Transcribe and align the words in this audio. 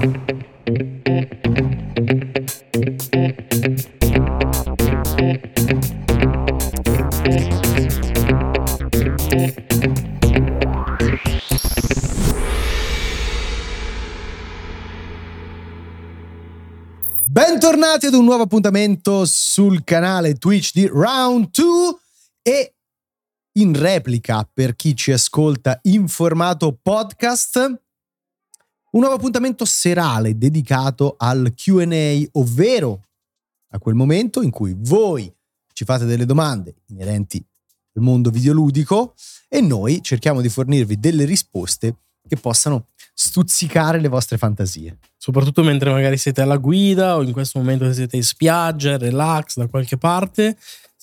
Bentornati 0.00 0.16
ad 18.06 18.14
un 18.14 18.24
nuovo 18.24 18.44
appuntamento 18.44 19.26
sul 19.26 19.84
canale 19.84 20.36
Twitch 20.36 20.72
di 20.72 20.86
Round 20.86 21.50
2 21.50 21.94
e 22.40 22.74
in 23.58 23.78
replica 23.78 24.48
per 24.50 24.76
chi 24.76 24.96
ci 24.96 25.12
ascolta 25.12 25.78
in 25.82 26.08
formato 26.08 26.74
podcast 26.80 27.89
un 28.92 29.00
nuovo 29.00 29.16
appuntamento 29.16 29.64
serale 29.64 30.36
dedicato 30.36 31.14
al 31.18 31.52
QA, 31.54 32.28
ovvero 32.32 33.04
a 33.72 33.78
quel 33.78 33.94
momento 33.94 34.42
in 34.42 34.50
cui 34.50 34.74
voi 34.76 35.32
ci 35.72 35.84
fate 35.84 36.04
delle 36.04 36.26
domande 36.26 36.74
inerenti 36.88 37.44
al 37.94 38.02
mondo 38.02 38.30
videoludico 38.30 39.14
e 39.48 39.60
noi 39.60 40.02
cerchiamo 40.02 40.40
di 40.40 40.48
fornirvi 40.48 40.98
delle 40.98 41.24
risposte 41.24 41.96
che 42.28 42.36
possano 42.36 42.86
stuzzicare 43.14 44.00
le 44.00 44.08
vostre 44.08 44.38
fantasie. 44.38 44.98
Soprattutto 45.16 45.62
mentre 45.62 45.90
magari 45.90 46.16
siete 46.16 46.40
alla 46.40 46.56
guida 46.56 47.16
o 47.16 47.22
in 47.22 47.32
questo 47.32 47.58
momento 47.58 47.92
siete 47.92 48.16
in 48.16 48.24
spiaggia, 48.24 48.98
relax 48.98 49.56
da 49.56 49.66
qualche 49.66 49.96
parte. 49.96 50.56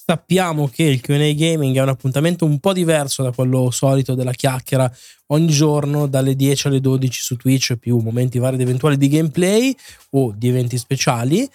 Sappiamo 0.10 0.70
che 0.70 0.84
il 0.84 1.02
QA 1.02 1.34
Gaming 1.34 1.76
è 1.76 1.82
un 1.82 1.90
appuntamento 1.90 2.46
un 2.46 2.60
po' 2.60 2.72
diverso 2.72 3.24
da 3.24 3.34
quello 3.34 3.72
solito 3.72 4.16
della 4.16 4.32
chiacchiera 4.32 4.90
ogni 5.34 5.50
giorno 5.50 6.08
dalle 6.08 6.34
10 6.34 6.68
alle 6.68 6.80
12 6.80 7.22
su 7.22 7.36
Twitch, 7.36 7.76
più 7.76 7.98
momenti 7.98 8.40
vari 8.40 8.56
ed 8.56 8.62
eventuali 8.62 8.96
di 8.96 9.10
gameplay 9.10 9.76
o 10.12 10.34
di 10.34 10.48
eventi 10.48 10.78
speciali. 10.78 11.46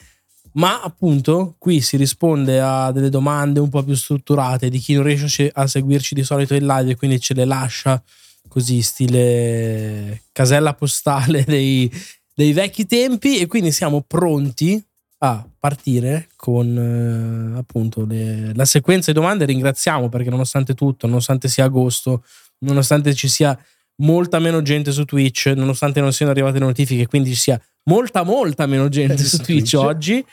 Ma 0.56 0.82
appunto 0.82 1.54
qui 1.56 1.80
si 1.80 1.96
risponde 1.96 2.60
a 2.60 2.92
delle 2.92 3.08
domande 3.08 3.58
un 3.58 3.70
po' 3.70 3.82
più 3.82 3.94
strutturate 3.94 4.68
di 4.68 4.78
chi 4.80 4.92
non 4.92 5.04
riesce 5.04 5.50
a 5.50 5.66
seguirci 5.66 6.14
di 6.14 6.22
solito 6.22 6.54
in 6.54 6.66
live 6.66 6.90
e 6.90 6.96
quindi 6.96 7.18
ce 7.20 7.32
le 7.32 7.46
lascia 7.46 8.02
così 8.48 8.82
stile 8.82 10.24
casella 10.30 10.74
postale 10.74 11.42
dei, 11.48 11.90
dei 12.34 12.52
vecchi 12.52 12.84
tempi 12.84 13.38
e 13.38 13.46
quindi 13.46 13.72
siamo 13.72 14.02
pronti 14.02 14.78
a 15.24 15.46
partire 15.58 16.28
con 16.34 17.54
eh, 17.54 17.58
appunto 17.58 18.04
le, 18.04 18.52
la 18.54 18.64
sequenza 18.64 19.12
di 19.12 19.18
domande. 19.18 19.44
Ringraziamo 19.44 20.08
perché 20.08 20.30
nonostante 20.30 20.74
tutto, 20.74 21.06
nonostante 21.06 21.48
sia 21.48 21.64
agosto, 21.64 22.24
nonostante 22.58 23.14
ci 23.14 23.28
sia 23.28 23.56
molta 23.96 24.40
meno 24.40 24.62
gente 24.62 24.90
su 24.90 25.04
Twitch, 25.04 25.46
nonostante 25.54 26.00
non 26.00 26.12
siano 26.12 26.32
arrivate 26.32 26.58
notifiche, 26.58 27.06
quindi 27.06 27.30
ci 27.30 27.40
sia 27.40 27.60
molta 27.84 28.24
molta 28.24 28.66
meno 28.66 28.88
gente 28.88 29.18
su, 29.18 29.36
su 29.36 29.42
Twitch, 29.42 29.70
Twitch 29.70 29.74
oggi, 29.74 30.24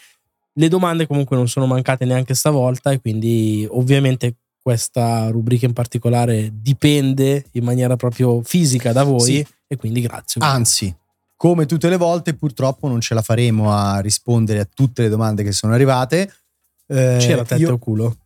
le 0.53 0.67
domande 0.67 1.05
comunque 1.05 1.35
non 1.35 1.47
sono 1.47 1.67
mancate 1.67 2.05
neanche 2.05 2.33
stavolta 2.33 2.91
e 2.91 2.99
quindi 2.99 3.67
ovviamente 3.69 4.35
questa 4.61 5.29
rubrica 5.29 5.65
in 5.65 5.73
particolare 5.73 6.49
dipende 6.51 7.45
in 7.51 7.63
maniera 7.63 7.95
proprio 7.95 8.41
fisica 8.43 8.91
da 8.91 9.03
voi 9.03 9.21
sì. 9.21 9.47
e 9.67 9.75
quindi 9.75 10.01
grazie. 10.01 10.41
Anzi, 10.43 10.93
come 11.39 11.65
tutte 11.65 11.87
le 11.87 11.95
volte 11.95 12.33
purtroppo 12.33 12.89
non 12.89 12.99
ce 12.99 13.13
la 13.13 13.21
faremo 13.21 13.71
a 13.71 14.01
rispondere 14.01 14.59
a 14.59 14.67
tutte 14.71 15.03
le 15.03 15.07
domande 15.07 15.41
che 15.41 15.53
sono 15.53 15.73
arrivate. 15.73 16.29
Eh, 16.85 17.15
C'era 17.17 17.45
tette 17.45 17.61
io, 17.61 17.71
o 17.71 17.77
culo? 17.77 18.17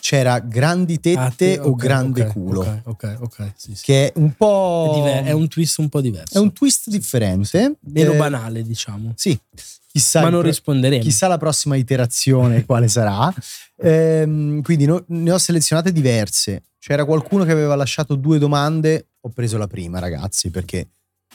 C'era 0.00 0.40
grandi 0.40 0.98
tette 0.98 1.20
ah, 1.20 1.30
te, 1.30 1.58
o 1.60 1.68
okay, 1.68 1.86
grande 1.86 2.22
okay, 2.22 2.32
culo. 2.32 2.60
Ok, 2.62 2.80
ok, 2.84 3.16
ok. 3.20 3.52
Sì, 3.54 3.76
sì. 3.76 3.84
Che 3.84 4.06
è 4.08 4.18
un 4.18 4.32
po'... 4.32 4.90
È, 4.90 4.96
diver- 4.96 5.24
è, 5.26 5.30
un 5.30 5.46
twist 5.46 5.78
un 5.78 5.88
po' 5.88 6.00
diverso. 6.00 6.36
È 6.36 6.40
un 6.40 6.52
twist 6.52 6.88
differente. 6.90 7.76
Meno 7.92 8.14
eh, 8.14 8.16
banale, 8.16 8.64
diciamo. 8.64 9.12
Sì. 9.14 9.38
Chissà 9.86 10.22
Ma 10.22 10.28
non 10.28 10.42
risponderemo. 10.42 11.00
Chissà 11.00 11.28
la 11.28 11.38
prossima 11.38 11.76
iterazione 11.76 12.64
quale 12.66 12.88
sarà. 12.88 13.32
Ehm, 13.76 14.62
quindi 14.62 14.84
no, 14.84 15.04
ne 15.06 15.30
ho 15.30 15.38
selezionate 15.38 15.92
diverse. 15.92 16.64
C'era 16.80 17.04
qualcuno 17.04 17.44
che 17.44 17.52
aveva 17.52 17.76
lasciato 17.76 18.16
due 18.16 18.40
domande, 18.40 19.10
ho 19.20 19.28
preso 19.28 19.58
la 19.58 19.68
prima, 19.68 20.00
ragazzi, 20.00 20.50
perché 20.50 20.88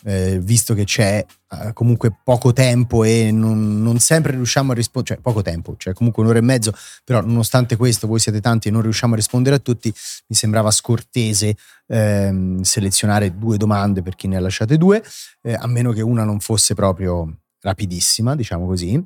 eh, 0.06 0.40
visto 0.40 0.74
che 0.74 0.84
c'è 0.84 1.26
eh, 1.50 1.74
comunque 1.74 2.16
poco 2.24 2.54
tempo 2.54 3.04
e 3.04 3.32
non, 3.32 3.82
non 3.82 4.00
sempre 4.00 4.34
riusciamo 4.34 4.72
a 4.72 4.76
rispondere, 4.76 5.16
cioè 5.16 5.24
poco 5.24 5.42
tempo, 5.42 5.76
cioè 5.78 5.94
comunque 5.94 6.24
un'ora 6.24 6.40
e 6.40 6.42
mezzo, 6.42 6.74
però 7.04 7.22
nonostante 7.22 7.76
questo 7.76 8.08
voi 8.08 8.20
siete 8.20 8.42
tanti 8.42 8.68
e 8.68 8.72
non 8.72 8.82
riusciamo 8.82 9.14
a 9.14 9.16
rispondere 9.16 9.56
a 9.56 9.60
tutti, 9.60 9.94
mi 10.28 10.36
sembrava 10.36 10.72
scortese 10.72 11.56
ehm, 11.88 12.62
selezionare 12.62 13.38
due 13.38 13.58
domande 13.58 14.02
per 14.02 14.16
chi 14.16 14.28
ne 14.28 14.38
ha 14.38 14.40
lasciate 14.40 14.78
due, 14.78 15.04
eh, 15.42 15.54
a 15.54 15.68
meno 15.68 15.92
che 15.92 16.02
una 16.02 16.24
non 16.24 16.40
fosse 16.40 16.74
proprio 16.74 17.40
rapidissima, 17.62 18.36
diciamo 18.36 18.66
così. 18.66 19.02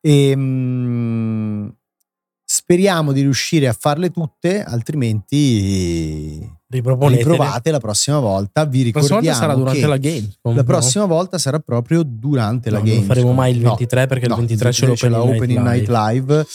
E, 0.00 0.30
ehm, 0.30 0.40
mh, 0.40 1.76
speriamo 2.72 3.12
di 3.12 3.20
riuscire 3.20 3.68
a 3.68 3.76
farle 3.78 4.10
tutte, 4.10 4.62
altrimenti 4.62 6.50
riprovate 6.68 7.70
la 7.70 7.78
prossima 7.78 8.18
volta. 8.18 8.64
Vi 8.64 8.80
ricordiamo 8.80 9.20
la 9.20 9.34
sarà 9.34 9.54
durante 9.54 9.86
la 9.86 9.98
game. 9.98 10.26
La 10.40 10.64
prossima 10.64 11.04
volta 11.04 11.36
sarà 11.36 11.58
proprio 11.58 12.02
durante 12.02 12.70
no, 12.70 12.76
la 12.76 12.82
game. 12.82 12.96
Non 12.96 13.04
faremo 13.04 13.32
mai 13.34 13.54
il 13.54 13.60
23 13.60 14.00
no, 14.00 14.06
perché 14.06 14.26
no, 14.26 14.34
il 14.34 14.40
23 14.40 14.72
ce 14.72 14.86
l'ho 14.86 15.08
la 15.10 15.22
Opening 15.22 15.60
Night 15.60 15.88
Live. 15.88 16.34
Live 16.34 16.46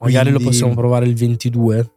Magari 0.00 0.30
lo 0.30 0.38
possiamo 0.38 0.74
provare 0.74 1.06
il 1.06 1.14
22. 1.14 1.92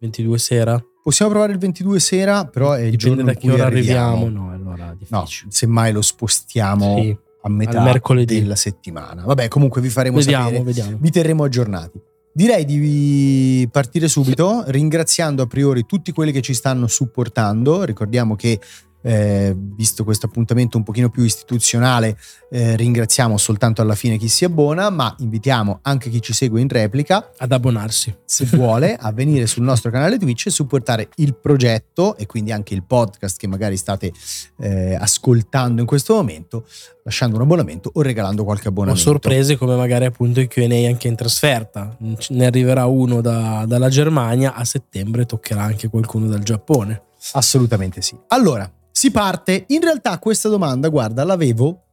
22 0.00 0.38
sera. 0.38 0.84
Possiamo 1.04 1.30
provare 1.30 1.52
il 1.52 1.58
22 1.58 2.00
sera, 2.00 2.44
però 2.46 2.72
è 2.72 2.82
il 2.82 2.96
Dipende 2.96 3.16
giorno 3.16 3.32
da 3.32 3.38
che 3.38 3.50
ora 3.52 3.66
arriviamo. 3.66 4.24
arriviamo. 4.24 4.44
No, 4.44 4.52
allora. 4.52 4.96
No, 5.08 5.24
semmai 5.48 5.92
lo 5.92 6.02
spostiamo. 6.02 6.96
Sì 6.96 7.16
a 7.42 7.48
metà 7.48 7.82
della 8.26 8.54
settimana. 8.54 9.22
Vabbè, 9.24 9.48
comunque 9.48 9.80
vi 9.80 9.88
faremo 9.88 10.18
vediamo, 10.18 10.44
sapere, 10.44 10.62
vediamo. 10.62 10.98
vi 11.00 11.10
terremo 11.10 11.44
aggiornati. 11.44 11.98
Direi 12.32 12.64
di 12.64 13.68
partire 13.72 14.06
subito 14.06 14.62
ringraziando 14.66 15.42
a 15.42 15.46
priori 15.46 15.84
tutti 15.84 16.12
quelli 16.12 16.30
che 16.30 16.40
ci 16.40 16.54
stanno 16.54 16.86
supportando. 16.86 17.82
Ricordiamo 17.82 18.36
che 18.36 18.60
eh, 19.02 19.54
visto 19.56 20.04
questo 20.04 20.26
appuntamento 20.26 20.76
un 20.76 20.82
pochino 20.82 21.08
più 21.08 21.22
istituzionale, 21.22 22.16
eh, 22.50 22.76
ringraziamo 22.76 23.36
soltanto 23.36 23.82
alla 23.82 23.94
fine 23.94 24.18
chi 24.18 24.28
si 24.28 24.44
abbona, 24.44 24.90
ma 24.90 25.14
invitiamo 25.18 25.80
anche 25.82 26.10
chi 26.10 26.20
ci 26.20 26.32
segue 26.32 26.60
in 26.60 26.68
replica 26.68 27.30
ad 27.36 27.52
abbonarsi, 27.52 28.14
se 28.24 28.44
vuole, 28.52 28.96
a 28.96 29.12
venire 29.12 29.46
sul 29.46 29.62
nostro 29.62 29.90
canale 29.90 30.18
Twitch 30.18 30.46
e 30.46 30.50
supportare 30.50 31.08
il 31.16 31.36
progetto 31.36 32.16
e 32.16 32.26
quindi 32.26 32.52
anche 32.52 32.74
il 32.74 32.84
podcast 32.84 33.38
che 33.38 33.46
magari 33.46 33.76
state 33.76 34.12
eh, 34.58 34.94
ascoltando 34.94 35.80
in 35.80 35.86
questo 35.86 36.14
momento, 36.14 36.66
lasciando 37.04 37.36
un 37.36 37.42
abbonamento 37.42 37.90
o 37.94 38.02
regalando 38.02 38.44
qualche 38.44 38.68
abbonamento. 38.68 39.08
O 39.08 39.12
sorprese 39.12 39.56
come 39.56 39.76
magari 39.76 40.04
appunto 40.04 40.40
i 40.40 40.48
Q&A 40.48 40.88
anche 40.88 41.08
in 41.08 41.16
trasferta. 41.16 41.96
Ne 42.28 42.46
arriverà 42.46 42.86
uno 42.86 43.20
da, 43.20 43.64
dalla 43.66 43.88
Germania, 43.88 44.54
a 44.54 44.64
settembre 44.64 45.26
toccherà 45.26 45.62
anche 45.62 45.88
qualcuno 45.88 46.26
dal 46.26 46.42
Giappone. 46.42 47.02
Assolutamente 47.32 48.00
sì. 48.00 48.18
Allora, 48.28 48.70
si 49.00 49.10
parte. 49.10 49.64
In 49.68 49.80
realtà 49.80 50.18
questa 50.18 50.50
domanda, 50.50 50.90
guarda, 50.90 51.24
l'avevo 51.24 51.84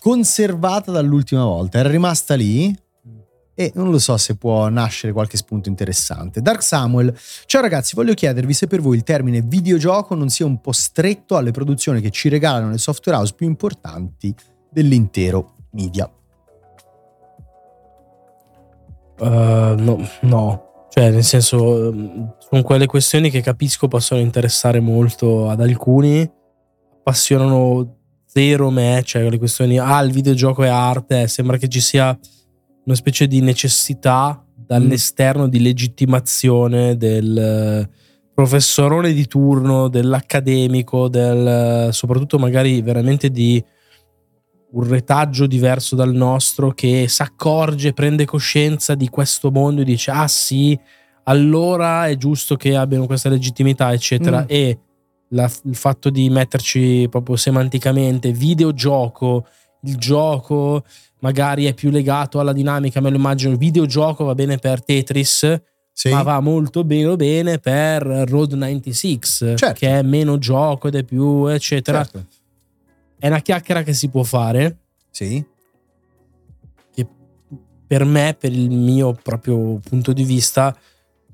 conservata 0.00 0.90
dall'ultima 0.90 1.44
volta, 1.44 1.78
era 1.78 1.88
rimasta 1.88 2.34
lì 2.34 2.76
e 3.54 3.70
non 3.76 3.92
lo 3.92 4.00
so 4.00 4.16
se 4.16 4.34
può 4.34 4.68
nascere 4.68 5.12
qualche 5.12 5.36
spunto 5.36 5.68
interessante. 5.68 6.42
Dark 6.42 6.64
Samuel, 6.64 7.16
ciao 7.44 7.62
ragazzi, 7.62 7.94
voglio 7.94 8.12
chiedervi 8.12 8.52
se 8.52 8.66
per 8.66 8.80
voi 8.80 8.96
il 8.96 9.04
termine 9.04 9.40
videogioco 9.40 10.16
non 10.16 10.28
sia 10.28 10.46
un 10.46 10.60
po' 10.60 10.72
stretto 10.72 11.36
alle 11.36 11.52
produzioni 11.52 12.00
che 12.00 12.10
ci 12.10 12.28
regalano 12.28 12.70
le 12.70 12.78
software 12.78 13.18
house 13.18 13.32
più 13.32 13.46
importanti 13.46 14.34
dell'intero 14.68 15.54
media. 15.70 16.10
Uh, 19.20 19.24
no, 19.78 20.08
no, 20.22 20.66
cioè, 20.96 21.10
nel 21.10 21.24
senso, 21.24 22.35
sono 22.48 22.62
quelle 22.62 22.86
questioni 22.86 23.28
che 23.28 23.40
capisco 23.40 23.88
possono 23.88 24.20
interessare 24.20 24.78
molto 24.78 25.48
ad 25.48 25.60
alcuni, 25.60 26.28
appassionano 26.98 27.96
zero 28.24 28.70
me, 28.70 29.02
cioè 29.04 29.28
le 29.28 29.38
questioni, 29.38 29.78
ah, 29.78 30.00
il 30.00 30.12
videogioco 30.12 30.62
è 30.62 30.68
arte, 30.68 31.26
sembra 31.26 31.56
che 31.56 31.68
ci 31.68 31.80
sia 31.80 32.16
una 32.84 32.94
specie 32.94 33.26
di 33.26 33.40
necessità 33.40 34.44
dall'esterno 34.54 35.46
mm. 35.46 35.48
di 35.48 35.60
legittimazione 35.60 36.96
del 36.96 37.88
professorone 38.32 39.12
di 39.12 39.26
turno, 39.26 39.88
dell'accademico, 39.88 41.08
del, 41.08 41.88
soprattutto 41.92 42.38
magari 42.38 42.80
veramente 42.80 43.30
di 43.30 43.64
un 44.72 44.88
retaggio 44.88 45.46
diverso 45.46 45.96
dal 45.96 46.12
nostro 46.12 46.70
che 46.72 47.06
si 47.08 47.22
accorge, 47.22 47.92
prende 47.92 48.24
coscienza 48.24 48.94
di 48.94 49.08
questo 49.08 49.50
mondo 49.50 49.80
e 49.80 49.84
dice 49.84 50.10
ah 50.10 50.28
sì, 50.28 50.78
allora 51.28 52.06
è 52.08 52.16
giusto 52.16 52.56
che 52.56 52.74
abbiano 52.74 53.06
questa 53.06 53.28
legittimità, 53.28 53.92
eccetera. 53.92 54.42
Mm. 54.42 54.46
E 54.48 54.78
la, 55.28 55.50
il 55.64 55.76
fatto 55.76 56.10
di 56.10 56.28
metterci 56.30 57.06
proprio 57.10 57.36
semanticamente 57.36 58.32
videogioco, 58.32 59.46
il 59.82 59.96
gioco 59.96 60.84
magari 61.20 61.64
è 61.64 61.74
più 61.74 61.90
legato 61.90 62.38
alla 62.38 62.52
dinamica, 62.52 63.00
me 63.00 63.10
lo 63.10 63.16
immagino, 63.16 63.52
il 63.52 63.58
videogioco 63.58 64.24
va 64.24 64.34
bene 64.34 64.58
per 64.58 64.84
Tetris, 64.84 65.60
sì. 65.92 66.10
ma 66.10 66.22
va 66.22 66.40
molto 66.40 66.84
bene, 66.84 67.16
bene 67.16 67.58
per 67.58 68.02
Road 68.02 68.52
96, 68.52 69.18
certo. 69.22 69.72
che 69.72 69.88
è 69.88 70.02
meno 70.02 70.38
gioco 70.38 70.88
ed 70.88 70.94
è 70.94 71.02
più, 71.02 71.46
eccetera. 71.46 72.04
Certo 72.04 72.44
è 73.18 73.28
una 73.28 73.40
chiacchiera 73.40 73.82
che 73.82 73.92
si 73.92 74.08
può 74.08 74.22
fare. 74.22 74.78
Sì. 75.10 75.44
Che 76.92 77.06
per 77.86 78.04
me, 78.04 78.36
per 78.38 78.52
il 78.52 78.70
mio 78.70 79.12
proprio 79.12 79.78
punto 79.78 80.12
di 80.12 80.24
vista, 80.24 80.76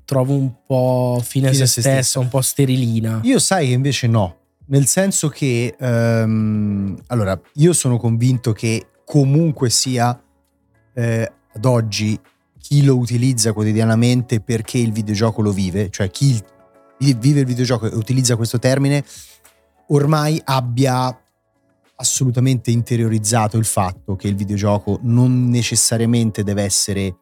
trovo 0.05 0.33
un 0.33 0.51
po' 0.65 1.21
fine, 1.23 1.47
Fine 1.51 1.65
se 1.65 1.65
se 1.67 1.81
stessa, 1.81 1.95
stessa. 1.95 2.19
un 2.19 2.27
po' 2.29 2.41
sterilina. 2.41 3.19
Io 3.23 3.39
sai 3.39 3.67
che 3.67 3.73
invece 3.73 4.07
no, 4.07 4.37
nel 4.67 4.85
senso 4.85 5.29
che 5.29 5.75
ehm, 5.77 6.97
allora 7.07 7.39
io 7.55 7.73
sono 7.73 7.97
convinto 7.97 8.51
che 8.53 8.87
comunque 9.05 9.69
sia 9.69 10.21
eh, 10.93 11.31
ad 11.55 11.65
oggi 11.65 12.19
chi 12.59 12.83
lo 12.83 12.95
utilizza 12.97 13.51
quotidianamente 13.53 14.39
perché 14.39 14.77
il 14.77 14.91
videogioco 14.91 15.41
lo 15.41 15.51
vive, 15.51 15.89
cioè 15.89 16.09
chi 16.09 16.41
vi- 16.99 17.13
vive 17.19 17.41
il 17.41 17.45
videogioco 17.45 17.89
e 17.91 17.95
utilizza 17.95 18.35
questo 18.35 18.57
termine, 18.59 19.03
ormai 19.87 20.41
abbia 20.45 21.15
assolutamente 21.95 22.71
interiorizzato 22.71 23.57
il 23.57 23.65
fatto 23.65 24.15
che 24.15 24.27
il 24.27 24.35
videogioco 24.35 24.99
non 25.03 25.49
necessariamente 25.49 26.43
deve 26.43 26.63
essere 26.63 27.15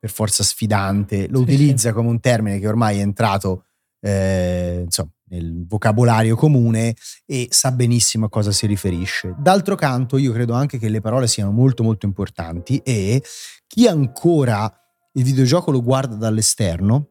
per 0.00 0.10
forza 0.10 0.42
sfidante, 0.42 1.28
lo 1.28 1.38
Sì, 1.38 1.44
utilizza 1.44 1.92
come 1.92 2.08
un 2.08 2.18
termine 2.20 2.58
che 2.58 2.66
ormai 2.66 2.98
è 2.98 3.02
entrato 3.02 3.66
eh, 4.00 4.80
insomma, 4.84 5.10
nel 5.28 5.66
vocabolario 5.66 6.34
comune 6.36 6.96
e 7.26 7.48
sa 7.50 7.70
benissimo 7.70 8.26
a 8.26 8.28
cosa 8.30 8.50
si 8.50 8.66
riferisce. 8.66 9.34
D'altro 9.38 9.76
canto, 9.76 10.16
io 10.16 10.32
credo 10.32 10.54
anche 10.54 10.78
che 10.78 10.88
le 10.88 11.02
parole 11.02 11.28
siano 11.28 11.50
molto 11.52 11.82
molto 11.82 12.06
importanti 12.06 12.80
e 12.82 13.22
chi 13.66 13.86
ancora 13.86 14.72
il 15.12 15.22
videogioco 15.22 15.70
lo 15.70 15.82
guarda 15.82 16.14
dall'esterno, 16.16 17.08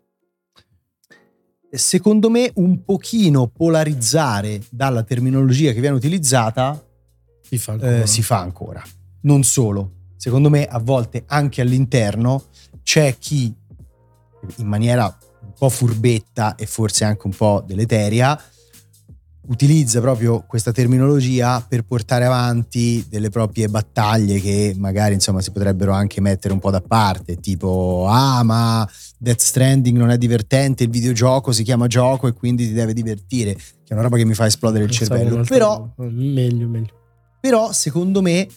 secondo 1.70 2.30
me 2.32 2.52
un 2.56 2.84
pochino 2.84 3.48
polarizzare 3.48 4.64
dalla 4.70 5.04
terminologia 5.04 5.74
che 5.74 5.80
viene 5.80 5.96
utilizzata 5.96 6.84
Si 7.42 7.58
fa, 7.60 7.74
eh, 7.74 7.76
ancora. 7.76 8.06
si 8.08 8.24
fa 8.24 8.40
ancora. 8.40 8.84
Non 9.22 9.44
solo, 9.44 9.92
secondo 10.16 10.50
me 10.50 10.66
a 10.66 10.80
volte 10.80 11.24
anche 11.28 11.62
all'interno 11.62 12.46
c'è 12.90 13.18
chi 13.20 13.54
in 14.56 14.66
maniera 14.66 15.06
un 15.06 15.54
po' 15.56 15.70
furbetta 15.70 16.56
e 16.56 16.66
forse 16.66 17.04
anche 17.04 17.28
un 17.28 17.36
po' 17.36 17.64
deleteria 17.64 18.36
utilizza 19.48 20.02
proprio 20.02 20.44
questa 20.48 20.72
terminologia 20.72 21.62
per 21.62 21.84
portare 21.84 22.26
avanti 22.26 23.06
delle 23.08 23.30
proprie 23.30 23.68
battaglie 23.68 24.40
che 24.40 24.74
magari 24.76 25.14
insomma 25.14 25.40
si 25.40 25.52
potrebbero 25.52 25.92
anche 25.92 26.20
mettere 26.20 26.52
un 26.52 26.60
po' 26.60 26.72
da 26.72 26.82
parte, 26.82 27.36
tipo 27.36 28.08
ah 28.10 28.42
ma 28.42 28.90
Death 29.20 29.42
Stranding 29.42 29.96
non 29.96 30.10
è 30.10 30.18
divertente, 30.18 30.86
il 30.86 30.90
videogioco 30.90 31.52
si 31.52 31.62
chiama 31.62 31.86
gioco 31.86 32.28
e 32.28 32.34
quindi 32.34 32.66
ti 32.66 32.74
deve 32.74 32.94
divertire, 32.94 33.54
che 33.54 33.90
è 33.90 33.94
una 33.94 34.02
roba 34.02 34.18
che 34.18 34.26
mi 34.26 34.34
fa 34.34 34.48
esplodere 34.48 34.86
il 34.86 34.90
cervello. 34.90 35.44
Però 35.48 35.94
meglio, 35.98 36.68
meglio. 36.68 36.94
però 37.40 37.72
secondo 37.72 38.24
me 38.24 38.48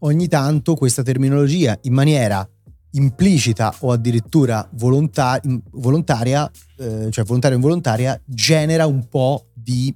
ogni 0.00 0.28
tanto 0.28 0.74
questa 0.74 1.02
terminologia 1.02 1.78
in 1.82 1.94
maniera 1.94 2.46
implicita 2.92 3.74
o 3.80 3.92
addirittura 3.92 4.66
volonta- 4.72 5.40
volontaria, 5.72 6.50
eh, 6.78 7.08
cioè 7.10 7.24
volontaria 7.24 7.56
o 7.56 7.60
involontaria, 7.60 8.20
genera 8.24 8.86
un 8.86 9.08
po' 9.08 9.46
di 9.52 9.94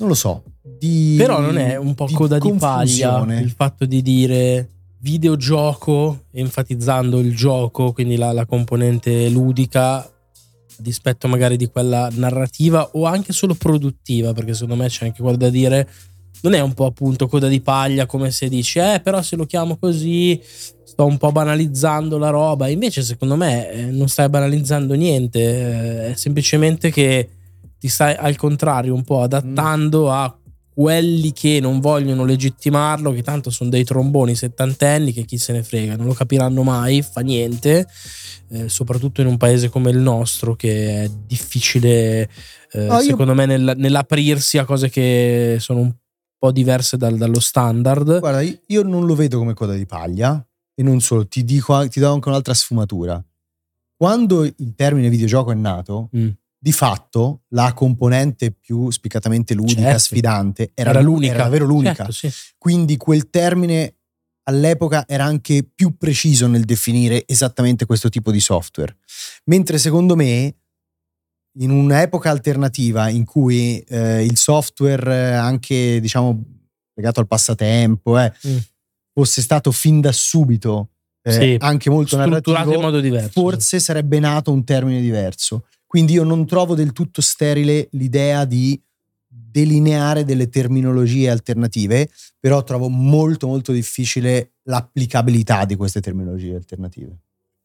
non 0.00 0.08
lo 0.08 0.14
so, 0.14 0.44
di 0.62 1.14
Però 1.18 1.40
non 1.40 1.58
è 1.58 1.76
un 1.76 1.94
po' 1.94 2.08
coda 2.12 2.38
di 2.38 2.52
paglia 2.54 3.22
il 3.38 3.50
fatto 3.50 3.84
di 3.84 4.00
dire 4.00 4.68
videogioco, 5.00 6.24
enfatizzando 6.32 7.18
il 7.18 7.34
gioco, 7.34 7.92
quindi 7.92 8.16
la, 8.16 8.32
la 8.32 8.46
componente 8.46 9.28
ludica, 9.28 9.96
a 9.96 10.10
dispetto 10.78 11.28
magari 11.28 11.56
di 11.56 11.68
quella 11.68 12.08
narrativa 12.12 12.90
o 12.92 13.04
anche 13.04 13.32
solo 13.32 13.54
produttiva, 13.54 14.32
perché 14.32 14.54
secondo 14.54 14.76
me 14.76 14.88
c'è 14.88 15.06
anche 15.06 15.22
quello 15.22 15.36
da 15.36 15.50
dire. 15.50 15.88
Non 16.42 16.54
è 16.54 16.60
un 16.60 16.72
po' 16.72 16.86
appunto 16.86 17.28
coda 17.28 17.48
di 17.48 17.60
paglia 17.60 18.06
come 18.06 18.30
se 18.30 18.48
dici, 18.48 18.78
eh, 18.78 19.00
però 19.04 19.20
se 19.20 19.36
lo 19.36 19.44
chiamo 19.44 19.76
così 19.76 20.40
sto 21.00 21.06
un 21.06 21.16
po' 21.16 21.32
banalizzando 21.32 22.18
la 22.18 22.28
roba. 22.28 22.68
Invece, 22.68 23.02
secondo 23.02 23.34
me, 23.36 23.70
eh, 23.70 23.84
non 23.86 24.08
stai 24.08 24.28
banalizzando 24.28 24.92
niente, 24.94 25.38
eh, 25.40 26.12
è 26.12 26.14
semplicemente 26.14 26.90
che 26.90 27.28
ti 27.78 27.88
stai 27.88 28.14
al 28.14 28.36
contrario 28.36 28.92
un 28.94 29.02
po' 29.02 29.22
adattando 29.22 30.10
a 30.12 30.36
quelli 30.72 31.32
che 31.32 31.58
non 31.60 31.80
vogliono 31.80 32.24
legittimarlo, 32.24 33.12
che 33.12 33.22
tanto 33.22 33.48
sono 33.50 33.70
dei 33.70 33.84
tromboni 33.84 34.34
settantenni 34.34 35.12
che 35.12 35.24
chi 35.24 35.38
se 35.38 35.52
ne 35.52 35.62
frega, 35.62 35.96
non 35.96 36.04
lo 36.06 36.12
capiranno 36.12 36.62
mai, 36.62 37.00
fa 37.02 37.20
niente, 37.22 37.86
eh, 38.50 38.68
soprattutto 38.68 39.22
in 39.22 39.26
un 39.26 39.36
paese 39.38 39.70
come 39.70 39.90
il 39.90 39.98
nostro 39.98 40.54
che 40.54 41.04
è 41.04 41.10
difficile, 41.26 42.28
eh, 42.72 42.84
No, 42.86 42.94
io- 42.94 43.00
secondo 43.00 43.32
me, 43.34 43.46
nel- 43.46 43.74
nell'aprirsi 43.76 44.58
a 44.58 44.64
cose 44.66 44.90
che 44.90 45.56
sono 45.60 45.80
un 45.80 45.92
po' 46.38 46.50
diverse 46.52 46.96
dal- 46.98 47.16
dallo 47.16 47.40
standard. 47.40 48.18
Guarda, 48.20 48.42
io- 48.42 48.58
io 48.66 48.82
non 48.82 49.06
lo 49.06 49.14
vedo 49.14 49.38
come 49.38 49.54
coda 49.54 49.74
di 49.74 49.86
paglia 49.86 50.42
e 50.80 50.82
non 50.82 51.00
solo, 51.00 51.28
ti 51.28 51.44
dico 51.44 51.86
ti 51.88 52.00
do 52.00 52.10
anche 52.12 52.28
un'altra 52.28 52.54
sfumatura. 52.54 53.22
Quando 53.96 54.44
il 54.44 54.72
termine 54.74 55.10
videogioco 55.10 55.52
è 55.52 55.54
nato, 55.54 56.08
Mm. 56.16 56.28
di 56.58 56.72
fatto 56.72 57.42
la 57.48 57.72
componente 57.74 58.50
più 58.50 58.90
spiccatamente 58.90 59.52
ludica, 59.54 59.80
Certo. 59.82 59.98
sfidante, 59.98 60.72
era, 60.74 60.90
Era 60.90 61.00
l'u- 61.00 61.14
l'unica. 61.14 61.34
era 61.34 61.42
davvero 61.44 61.64
l'unica. 61.66 61.94
Certo, 62.06 62.12
sì. 62.12 62.30
Quindi 62.56 62.96
quel 62.96 63.28
termine 63.30 63.96
all'epoca 64.44 65.04
era 65.06 65.24
anche 65.24 65.62
più 65.64 65.96
preciso 65.96 66.46
nel 66.46 66.64
definire 66.64 67.24
esattamente 67.26 67.84
questo 67.86 68.08
tipo 68.08 68.30
di 68.32 68.40
software. 68.40 68.96
Mentre 69.44 69.76
secondo 69.78 70.16
me, 70.16 70.54
in 71.58 71.70
un'epoca 71.70 72.30
alternativa 72.30 73.08
in 73.10 73.24
cui 73.24 73.78
eh, 73.80 74.24
il 74.24 74.36
software, 74.38 75.12
eh, 75.12 75.32
anche 75.32 76.00
diciamo 76.00 76.42
legato 76.94 77.20
al 77.20 77.26
passatempo, 77.26 78.18
eh, 78.18 78.32
Mm. 78.46 78.56
Fosse 79.12 79.42
stato 79.42 79.70
fin 79.72 80.00
da 80.00 80.12
subito 80.12 80.88
eh, 81.22 81.32
Sì, 81.32 81.56
anche 81.60 81.90
molto 81.90 82.16
strutturato 82.16 82.50
narrativo, 82.50 82.74
in 82.74 82.80
modo 82.80 83.00
diverso. 83.00 83.40
forse 83.40 83.78
sarebbe 83.78 84.18
nato 84.18 84.52
un 84.52 84.64
termine 84.64 85.00
diverso. 85.00 85.64
Quindi 85.86 86.14
io 86.14 86.24
non 86.24 86.46
trovo 86.46 86.74
del 86.74 86.92
tutto 86.92 87.20
sterile 87.20 87.88
l'idea 87.92 88.44
di 88.44 88.80
delineare 89.26 90.24
delle 90.24 90.48
terminologie 90.48 91.28
alternative, 91.28 92.08
però 92.38 92.62
trovo 92.62 92.88
molto 92.88 93.48
molto 93.48 93.72
difficile 93.72 94.52
l'applicabilità 94.62 95.64
di 95.64 95.74
queste 95.74 96.00
terminologie 96.00 96.54
alternative. 96.54 97.18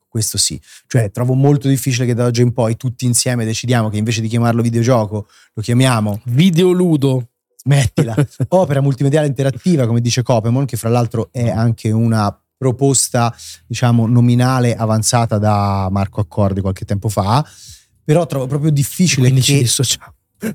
Questo 0.07 0.37
sì, 0.37 0.59
cioè 0.87 1.11
trovo 1.11 1.33
molto 1.33 1.67
difficile 1.67 2.05
che 2.05 2.13
da 2.13 2.25
oggi 2.25 2.41
in 2.41 2.53
poi 2.53 2.77
tutti 2.77 3.05
insieme 3.05 3.45
decidiamo 3.45 3.89
che 3.89 3.97
invece 3.97 4.21
di 4.21 4.27
chiamarlo 4.27 4.61
videogioco 4.61 5.27
lo 5.53 5.61
chiamiamo 5.61 6.21
Videoludo. 6.25 7.27
Smettila, 7.65 8.15
opera 8.49 8.81
multimediale 8.81 9.27
interattiva, 9.27 9.87
come 9.87 9.99
dice 9.99 10.21
Copemon, 10.21 10.65
che 10.65 10.77
fra 10.77 10.89
l'altro 10.89 11.29
è 11.31 11.49
anche 11.49 11.91
una 11.91 12.37
proposta, 12.57 13.35
diciamo, 13.65 14.05
nominale 14.07 14.75
avanzata 14.75 15.37
da 15.37 15.89
Marco 15.91 16.21
Accordi 16.21 16.61
qualche 16.61 16.85
tempo 16.85 17.09
fa, 17.09 17.45
però 18.03 18.25
trovo 18.27 18.45
proprio 18.47 18.69
difficile 18.71 19.23
Quindi 19.23 19.41
ci 19.41 19.53
che... 19.53 19.59
dissociamo. 19.61 20.13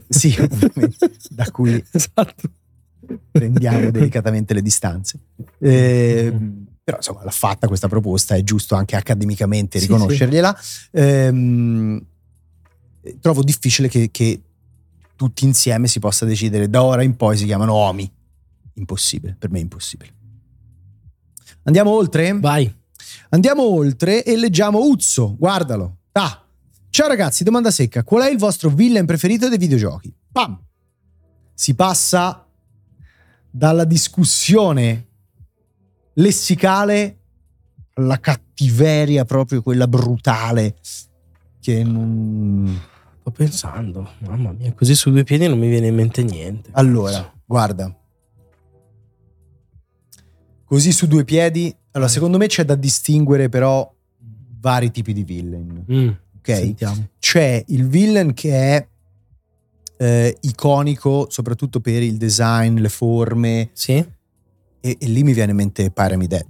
Sì, 0.09 0.37
ovviamente, 0.39 1.11
da 1.31 1.51
cui 1.51 1.85
Esatto. 1.91 2.49
prendiamo 3.31 3.91
delicatamente 3.91 4.55
le 4.55 4.63
distanze. 4.63 5.19
Eh, 5.59 6.33
però 6.83 6.99
insomma 6.99 7.25
l'ha 7.25 7.31
fatta 7.31 7.67
questa 7.67 7.89
proposta, 7.89 8.37
è 8.37 8.43
giusto 8.43 8.77
anche 8.77 8.95
accademicamente 8.97 9.79
Sì, 9.79 9.87
riconoscergliela. 9.87 10.57
Ehm, 10.93 12.05
trovo 13.21 13.43
difficile 13.43 13.89
che, 13.89 14.11
che 14.11 14.41
tutti 15.21 15.45
insieme 15.45 15.87
si 15.87 15.99
possa 15.99 16.25
decidere 16.25 16.71
da 16.71 16.83
ora 16.83 17.03
in 17.03 17.15
poi 17.15 17.37
si 17.37 17.45
chiamano 17.45 17.75
OMI. 17.75 18.11
Impossibile, 18.77 19.37
per 19.39 19.51
me 19.51 19.59
è 19.59 19.61
impossibile. 19.61 20.15
Andiamo 21.65 21.91
oltre? 21.91 22.33
Vai. 22.41 22.75
Andiamo 23.29 23.65
oltre 23.65 24.25
e 24.25 24.35
leggiamo 24.39 24.79
Uzzo, 24.79 25.37
guardalo. 25.37 25.99
Ah. 26.13 26.43
Ciao 26.89 27.07
ragazzi, 27.07 27.45
domanda 27.45 27.71
secca. 27.71 28.03
Qual 28.03 28.23
è 28.23 28.31
il 28.31 28.39
vostro 28.39 28.71
villain 28.71 29.05
preferito 29.05 29.51
dei 29.51 29.59
videogiochi? 29.59 30.11
Pam! 30.33 30.59
Si 31.53 31.75
passa 31.75 32.47
dalla 33.51 33.85
discussione 33.85 35.09
lessicale 36.15 37.19
alla 37.93 38.19
cattiveria 38.21 39.27
proprio 39.27 39.61
quella 39.61 39.87
brutale 39.87 40.77
che 41.61 41.85
non... 41.85 42.89
Sto 43.31 43.43
pensando, 43.45 44.11
mamma 44.21 44.53
mia, 44.53 44.73
così 44.75 44.95
su 44.95 45.11
due 45.11 45.25
piedi 45.25 45.47
non 45.49 45.59
mi 45.59 45.69
viene 45.69 45.87
in 45.89 45.95
mente 45.95 46.23
niente. 46.23 46.71
Allora, 46.73 47.33
guarda. 47.45 47.95
Così 50.65 50.93
su 50.93 51.07
due 51.07 51.25
piedi. 51.25 51.75
Allora, 51.93 52.09
secondo 52.11 52.39
me 52.39 52.47
c'è 52.47 52.65
da 52.65 52.75
distinguere 52.77 53.49
però 53.49 53.93
vari 54.61 54.91
tipi 54.91 55.13
di 55.13 55.25
villain. 55.25 55.85
Mm, 55.91 56.09
Ok? 56.39 56.55
Sentiamo. 56.55 57.09
c'è 57.19 57.63
il 57.69 57.87
villain 57.89 58.33
che 58.33 58.53
è 58.77 58.89
eh, 59.99 60.37
iconico 60.41 61.27
soprattutto 61.29 61.81
per 61.81 62.03
il 62.03 62.17
design, 62.17 62.79
le 62.79 62.89
forme 62.89 63.71
Sì? 63.73 63.93
e, 63.97 64.97
e 64.99 65.07
lì 65.09 65.23
mi 65.23 65.33
viene 65.35 65.51
in 65.51 65.57
mente 65.59 65.91
Pyramid 65.91 66.33
Head, 66.33 66.47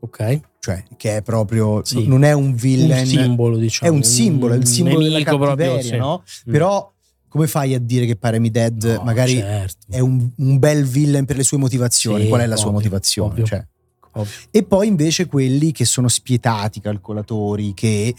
Ok. 0.00 0.40
cioè 0.60 0.84
che 0.96 1.16
è 1.16 1.22
proprio 1.22 1.84
Sì. 1.84 2.06
non 2.06 2.22
è 2.24 2.32
un 2.32 2.44
Un 2.44 2.54
villain, 2.54 3.06
simbolo, 3.06 3.56
è 3.56 3.60
diciamo. 3.60 3.92
un 3.92 4.02
simbolo, 4.02 4.54
è 4.54 4.56
il 4.56 4.66
simbolo 4.66 5.02
della 5.02 5.22
cattiveria, 5.22 5.54
proprio, 5.54 5.80
sì. 5.82 5.96
no? 5.96 6.22
Mm. 6.48 6.52
Però 6.52 6.92
come 7.28 7.46
fai 7.46 7.74
a 7.74 7.78
dire 7.78 8.06
che 8.06 8.16
Paremy 8.16 8.50
Dead 8.50 8.82
No, 8.98 9.02
magari 9.04 9.34
certo. 9.36 9.86
è 9.90 9.98
un, 10.00 10.30
un 10.36 10.58
bel 10.58 10.84
villain 10.84 11.24
per 11.24 11.36
le 11.36 11.42
sue 11.42 11.58
motivazioni? 11.58 12.22
Sì, 12.22 12.28
Qual 12.28 12.40
è 12.40 12.46
la 12.46 12.56
sua 12.56 12.66
ovvio, 12.66 12.78
motivazione? 12.78 13.30
ovvio. 13.30 13.44
Cioè, 13.44 13.66
Ovvio. 14.12 14.32
e 14.50 14.62
poi 14.64 14.86
invece 14.88 15.26
quelli 15.26 15.70
che 15.72 15.84
sono 15.84 16.08
spietati, 16.08 16.80
calcolatori, 16.80 17.74
che, 17.74 18.14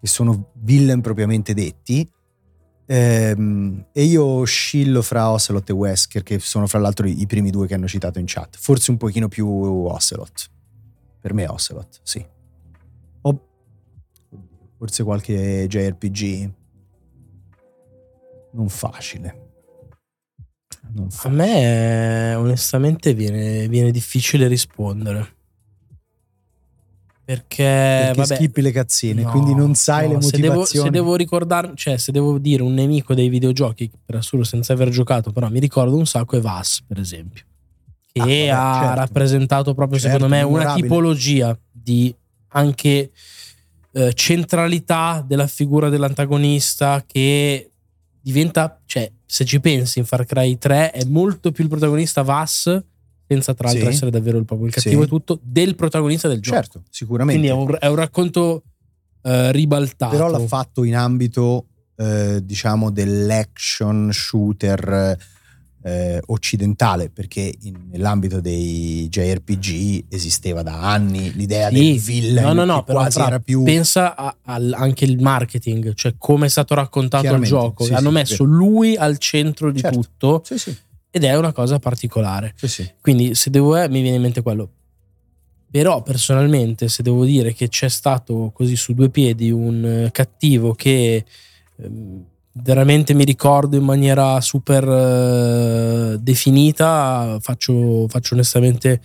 che 0.00 0.06
sono 0.06 0.50
villain 0.54 1.00
propriamente 1.00 1.54
detti. 1.54 2.06
Ehm, 2.86 3.86
e 3.92 4.02
io 4.02 4.24
oscillo 4.24 5.00
fra 5.02 5.30
Ocelot 5.30 5.70
e 5.70 5.72
Wesker, 5.72 6.22
che 6.24 6.40
sono 6.40 6.66
fra 6.66 6.80
l'altro 6.80 7.06
i, 7.06 7.20
i 7.20 7.26
primi 7.26 7.50
due 7.50 7.66
che 7.68 7.74
hanno 7.74 7.86
citato 7.86 8.18
in 8.18 8.24
chat. 8.26 8.56
Forse 8.58 8.90
un 8.90 8.96
pochino 8.96 9.28
più 9.28 9.46
Ocelot. 9.48 10.50
Per 11.20 11.34
me 11.34 11.46
Ocelot, 11.46 12.00
sì. 12.02 12.24
O 13.22 13.40
forse 14.78 15.02
qualche 15.04 15.66
JRPG. 15.68 16.50
Non 18.52 18.68
facile. 18.68 19.48
Non 20.92 21.06
A 21.06 21.10
facile. 21.10 21.34
me 21.36 22.30
eh, 22.30 22.34
onestamente 22.34 23.14
viene, 23.14 23.68
viene 23.68 23.90
difficile 23.90 24.48
rispondere. 24.48 25.36
Perché, 27.30 27.62
Perché 27.62 28.20
vabbè, 28.22 28.34
schippi 28.34 28.60
le 28.60 28.72
cazzine, 28.72 29.22
no, 29.22 29.30
quindi 29.30 29.54
non 29.54 29.74
sai 29.76 30.08
no, 30.08 30.14
le 30.16 30.22
se 30.22 30.30
devo, 30.32 30.46
motivazioni. 30.48 30.86
se 30.86 30.90
devo 30.90 31.14
ricordarmi, 31.14 31.76
cioè 31.76 31.96
se 31.96 32.10
devo 32.10 32.38
dire 32.38 32.64
un 32.64 32.74
nemico 32.74 33.14
dei 33.14 33.28
videogiochi, 33.28 33.88
per 34.04 34.16
assurdo 34.16 34.44
senza 34.44 34.72
aver 34.72 34.88
giocato, 34.88 35.30
però 35.30 35.48
mi 35.48 35.60
ricordo 35.60 35.94
un 35.94 36.06
sacco 36.06 36.36
è 36.36 36.40
Vas, 36.40 36.82
per 36.84 36.98
esempio. 36.98 37.44
Che 38.12 38.20
Ah, 38.20 38.24
vabbè, 38.24 38.48
ha 38.48 38.80
certo. 38.84 38.94
rappresentato 39.00 39.74
proprio, 39.74 39.98
Certo, 39.98 40.16
secondo 40.16 40.34
me, 40.34 40.42
una 40.42 40.74
tipologia 40.74 41.56
di 41.70 42.14
anche 42.48 43.10
eh, 43.92 44.12
centralità 44.14 45.24
della 45.26 45.46
figura 45.46 45.88
dell'antagonista 45.88 47.04
che 47.06 47.70
diventa, 48.20 48.80
cioè, 48.86 49.10
se 49.24 49.44
ci 49.44 49.60
pensi 49.60 49.98
in 50.00 50.04
Far 50.04 50.24
Cry 50.26 50.58
3 50.58 50.90
è 50.90 51.04
molto 51.04 51.52
più 51.52 51.62
il 51.64 51.70
protagonista 51.70 52.22
Vas, 52.22 52.82
senza 53.28 53.54
tra 53.54 53.68
l'altro 53.68 53.86
Sì. 53.88 53.94
essere 53.94 54.10
davvero 54.10 54.38
il, 54.38 54.44
proprio 54.44 54.66
il 54.66 54.72
cattivo 54.74 55.00
Sì. 55.02 55.06
e 55.06 55.08
tutto, 55.08 55.38
del 55.42 55.76
protagonista 55.76 56.26
del 56.26 56.40
gioco. 56.40 56.56
Certo, 56.56 56.82
sicuramente. 56.90 57.40
Quindi 57.40 57.56
è 57.56 57.64
un, 57.64 57.76
è 57.78 57.86
un 57.86 57.94
racconto 57.96 58.64
eh, 59.22 59.52
ribaltato. 59.52 60.16
Però 60.16 60.28
l'ha 60.28 60.44
fatto 60.46 60.82
in 60.82 60.96
ambito, 60.96 61.66
eh, 61.96 62.40
diciamo, 62.44 62.90
dell'action 62.90 64.10
shooter 64.12 65.16
eh, 65.82 66.20
occidentale, 66.26 67.08
perché 67.10 67.54
in- 67.62 67.88
nell'ambito 67.90 68.40
dei 68.40 69.08
JRPG 69.08 70.04
esisteva 70.08 70.62
da 70.62 70.90
anni 70.90 71.32
l'idea 71.32 71.68
Sì. 71.68 71.74
del 71.74 71.98
villain 72.00 72.46
No, 72.48 72.52
no, 72.52 72.64
no, 72.64 72.78
che 72.80 72.84
però 72.84 72.98
quasi 73.00 73.20
era 73.20 73.40
più... 73.40 73.62
pensa 73.62 74.14
a- 74.14 74.36
al- 74.42 74.74
anche 74.76 75.04
il 75.06 75.20
marketing, 75.20 75.94
cioè 75.94 76.14
come 76.18 76.46
è 76.46 76.48
stato 76.50 76.74
raccontato 76.74 77.32
il 77.34 77.42
gioco. 77.42 77.84
sì, 77.84 77.92
Hanno 77.94 78.08
sì, 78.08 78.14
messo 78.14 78.44
lui 78.44 78.96
al 78.96 79.16
centro 79.18 79.70
di 79.72 79.80
Certo. 79.80 79.98
tutto 80.00 80.42
ed 81.10 81.24
è 81.24 81.34
una 81.36 81.52
cosa 81.52 81.78
particolare. 81.78 82.54
Quindi 83.00 83.34
se 83.34 83.48
devo 83.50 83.76
eh, 83.76 83.88
mi 83.88 84.02
viene 84.02 84.16
in 84.16 84.22
mente 84.22 84.42
quello. 84.42 84.70
Però 85.70 86.02
personalmente 86.02 86.88
se 86.88 87.02
devo 87.02 87.24
dire 87.24 87.54
che 87.54 87.68
c'è 87.68 87.88
stato 87.88 88.50
così 88.52 88.74
su 88.76 88.92
due 88.92 89.08
piedi 89.08 89.50
un 89.52 89.84
eh, 89.84 90.10
cattivo 90.10 90.74
che 90.74 91.24
ehm, 91.76 92.24
veramente 92.52 93.14
mi 93.14 93.24
ricordo 93.24 93.76
in 93.76 93.84
maniera 93.84 94.40
super 94.40 94.86
eh, 94.88 96.18
definita, 96.20 97.38
faccio, 97.40 98.06
faccio 98.08 98.34
onestamente 98.34 99.00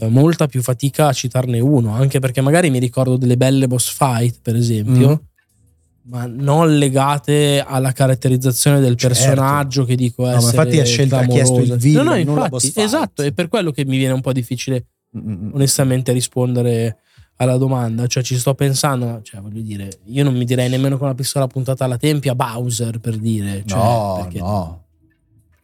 eh, 0.00 0.08
molta 0.08 0.46
più 0.46 0.62
fatica 0.62 1.08
a 1.08 1.12
citarne 1.12 1.60
uno, 1.60 1.92
anche 1.94 2.18
perché 2.20 2.40
magari 2.40 2.70
mi 2.70 2.78
ricordo 2.78 3.16
delle 3.16 3.36
belle 3.36 3.66
boss 3.66 3.90
fight, 3.92 4.38
per 4.42 4.56
esempio, 4.56 5.08
Mhm. 5.08 5.20
ma 6.10 6.26
non 6.26 6.78
legate 6.78 7.62
alla 7.66 7.92
caratterizzazione 7.92 8.80
del 8.80 8.96
Certo. 8.96 9.14
personaggio 9.18 9.84
che 9.84 9.94
dico 9.94 10.22
ma 10.22 10.36
essere 10.36 10.56
infatti 10.56 10.80
ha 10.80 10.84
scelto- 10.84 11.16
ha 11.16 11.26
chiesto 11.26 11.58
il 11.60 11.76
villain, 11.76 12.26
no, 12.26 12.34
no, 12.34 12.44
infatti, 12.44 12.72
esatto, 12.76 13.22
è 13.22 13.32
per 13.32 13.48
quello 13.48 13.70
che 13.72 13.84
mi 13.84 13.98
viene 13.98 14.14
un 14.14 14.20
po' 14.22 14.32
difficile 14.32 14.86
Mm-mm. 15.16 15.50
onestamente 15.54 16.12
rispondere 16.12 16.98
alla 17.40 17.56
domanda, 17.56 18.06
cioè 18.06 18.22
ci 18.22 18.36
sto 18.36 18.54
pensando, 18.54 19.20
cioè 19.22 19.40
voglio 19.40 19.60
dire, 19.60 20.00
io 20.06 20.24
non 20.24 20.34
mi 20.34 20.44
direi 20.44 20.68
nemmeno 20.68 20.98
con 20.98 21.06
la 21.06 21.14
pistola 21.14 21.46
puntata 21.46 21.84
alla 21.84 21.96
tempia 21.96 22.34
Bowser 22.34 22.98
per 22.98 23.16
dire, 23.16 23.62
cioè, 23.64 23.78
no, 23.78 24.18
perché- 24.22 24.38
no. 24.40 24.84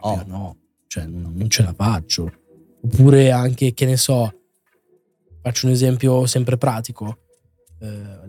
Oh, 0.00 0.22
no, 0.26 0.56
cioè 0.86 1.06
non, 1.06 1.32
non 1.34 1.48
ce 1.48 1.62
la 1.62 1.72
faccio. 1.72 2.30
Oppure 2.82 3.30
anche, 3.30 3.72
che 3.72 3.86
ne 3.86 3.96
so, 3.96 4.32
faccio 5.42 5.66
un 5.66 5.72
esempio 5.72 6.26
sempre 6.26 6.58
pratico. 6.58 7.18
Eh, 7.80 7.88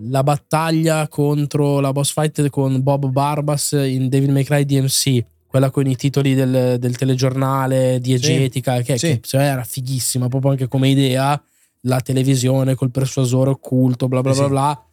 la 0.09 0.23
battaglia 0.23 1.07
contro 1.07 1.79
la 1.79 1.91
boss 1.91 2.13
fight 2.13 2.49
con 2.49 2.81
Bob 2.81 3.07
Barbas 3.07 3.73
in 3.73 4.09
Devil 4.09 4.31
May 4.31 4.43
Cry 4.43 4.65
DMC, 4.65 5.23
quella 5.45 5.69
con 5.69 5.85
i 5.85 5.95
titoli 5.95 6.33
del, 6.33 6.77
del 6.79 6.97
telegiornale 6.97 7.99
diegetica, 7.99 8.81
che, 8.81 8.97
sì. 8.97 9.19
che 9.19 9.37
me 9.37 9.43
era 9.43 9.63
fighissima 9.63 10.29
proprio 10.29 10.51
anche 10.51 10.67
come 10.67 10.89
idea. 10.89 11.39
La 11.87 11.99
televisione 11.99 12.75
col 12.75 12.89
persuasore 12.91 13.49
occulto, 13.51 14.07
bla 14.07 14.21
bla 14.21 14.33
bla 14.33 14.43
sì. 14.43 14.49
bla. 14.49 14.85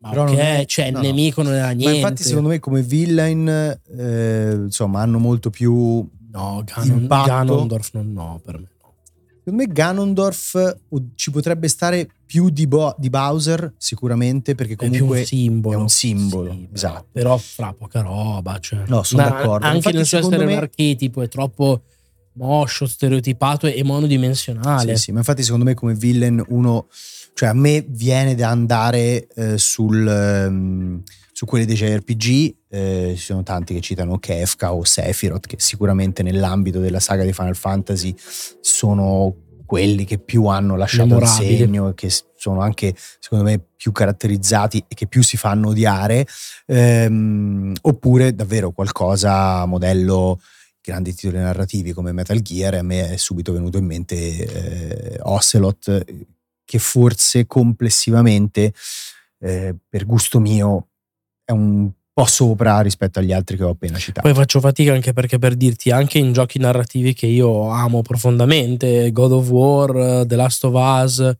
Ma 0.00 0.10
Però 0.10 0.22
ok, 0.24 0.34
è- 0.36 0.64
cioè 0.66 0.90
no, 0.90 1.00
il 1.00 1.06
nemico 1.06 1.42
non 1.42 1.52
era 1.54 1.66
Ma 1.66 1.72
niente. 1.72 1.96
infatti 1.96 2.22
secondo 2.22 2.48
me 2.50 2.58
come 2.60 2.82
villain, 2.82 3.48
eh, 3.48 4.52
insomma, 4.64 5.00
hanno 5.02 5.18
molto 5.18 5.50
più... 5.50 6.08
no, 6.30 6.62
Ganon. 6.64 7.06
Ganondorf 7.06 7.90
non 7.94 8.12
no 8.12 8.40
per 8.44 8.58
me. 8.60 8.66
Secondo 9.44 9.66
me 9.66 9.72
Ganondorf 9.72 10.76
ci 11.16 11.30
potrebbe 11.30 11.68
stare 11.68 12.06
più 12.26 12.50
di, 12.50 12.66
Bo- 12.66 12.94
di 12.98 13.08
Bowser 13.10 13.72
sicuramente 13.78 14.54
perché 14.54 14.74
è 14.74 14.76
comunque 14.76 15.20
un 15.20 15.24
simbolo. 15.24 15.74
è 15.74 15.80
un 15.80 15.88
simbolo, 15.88 16.50
Sì, 16.52 16.68
esatto. 16.72 17.06
Però 17.12 17.36
fra 17.38 17.72
poca 17.72 18.00
roba. 18.02 18.58
Cioè. 18.60 18.84
No, 18.86 19.02
sono 19.02 19.22
Ma 19.22 19.28
d'accordo. 19.30 19.64
Anche 19.64 19.76
Infatti, 19.78 19.96
nel 19.96 20.04
suo 20.06 20.16
secondo 20.18 20.36
essere 20.36 20.50
me- 20.50 20.56
un 20.58 20.62
archetipo 20.64 21.22
è 21.22 21.28
troppo 21.28 21.82
moscio, 22.38 22.86
stereotipato 22.86 23.66
e 23.66 23.82
monodimensionale. 23.82 24.96
Sì, 24.96 25.04
sì, 25.04 25.12
ma 25.12 25.18
infatti 25.18 25.42
secondo 25.42 25.64
me 25.64 25.74
come 25.74 25.94
villain 25.94 26.42
uno, 26.48 26.86
cioè 27.34 27.48
a 27.48 27.54
me 27.54 27.84
viene 27.86 28.34
da 28.34 28.48
andare 28.50 29.26
eh, 29.34 29.58
sul, 29.58 30.06
ehm, 30.06 31.02
su 31.32 31.44
quelli 31.44 31.64
dei 31.64 31.74
JRPG, 31.76 32.54
eh, 32.70 33.14
ci 33.16 33.24
sono 33.24 33.42
tanti 33.42 33.74
che 33.74 33.80
citano 33.80 34.18
Kefka 34.18 34.72
o 34.72 34.84
Sephiroth 34.84 35.46
che 35.46 35.56
sicuramente 35.58 36.22
nell'ambito 36.22 36.80
della 36.80 37.00
saga 37.00 37.24
di 37.24 37.32
Final 37.32 37.56
Fantasy 37.56 38.14
sono 38.60 39.34
quelli 39.66 40.06
che 40.06 40.18
più 40.18 40.46
hanno 40.46 40.76
lasciato 40.76 41.18
il 41.18 41.26
segno 41.26 41.90
e 41.90 41.94
che 41.94 42.10
sono 42.36 42.60
anche 42.60 42.94
secondo 43.18 43.44
me 43.44 43.60
più 43.76 43.92
caratterizzati 43.92 44.82
e 44.88 44.94
che 44.94 45.06
più 45.06 45.22
si 45.22 45.36
fanno 45.36 45.68
odiare 45.68 46.26
Ehm, 46.70 47.72
oppure 47.80 48.34
davvero 48.34 48.72
qualcosa 48.72 49.64
modello 49.64 50.38
grandi 50.80 51.14
titoli 51.14 51.38
narrativi 51.38 51.92
come 51.92 52.12
Metal 52.12 52.40
Gear 52.40 52.74
a 52.74 52.82
me 52.82 53.12
è 53.12 53.16
subito 53.16 53.52
venuto 53.52 53.78
in 53.78 53.84
mente 53.84 54.14
eh, 54.14 55.18
Ocelot 55.22 56.04
che 56.64 56.78
forse 56.78 57.46
complessivamente 57.46 58.72
eh, 59.40 59.74
per 59.88 60.04
gusto 60.04 60.38
mio 60.38 60.88
è 61.44 61.52
un 61.52 61.90
po' 62.12 62.26
sopra 62.26 62.80
rispetto 62.80 63.20
agli 63.20 63.32
altri 63.32 63.56
che 63.56 63.62
ho 63.62 63.70
appena 63.70 63.96
citato. 63.96 64.26
Poi 64.26 64.36
faccio 64.36 64.58
fatica 64.60 64.92
anche 64.92 65.12
perché 65.12 65.38
per 65.38 65.54
dirti, 65.54 65.90
anche 65.90 66.18
in 66.18 66.32
giochi 66.32 66.58
narrativi 66.58 67.14
che 67.14 67.26
io 67.26 67.68
amo 67.70 68.02
profondamente, 68.02 69.12
God 69.12 69.32
of 69.32 69.48
War, 69.48 70.26
The 70.26 70.36
Last 70.36 70.64
of 70.64 70.74
Us, 70.74 71.36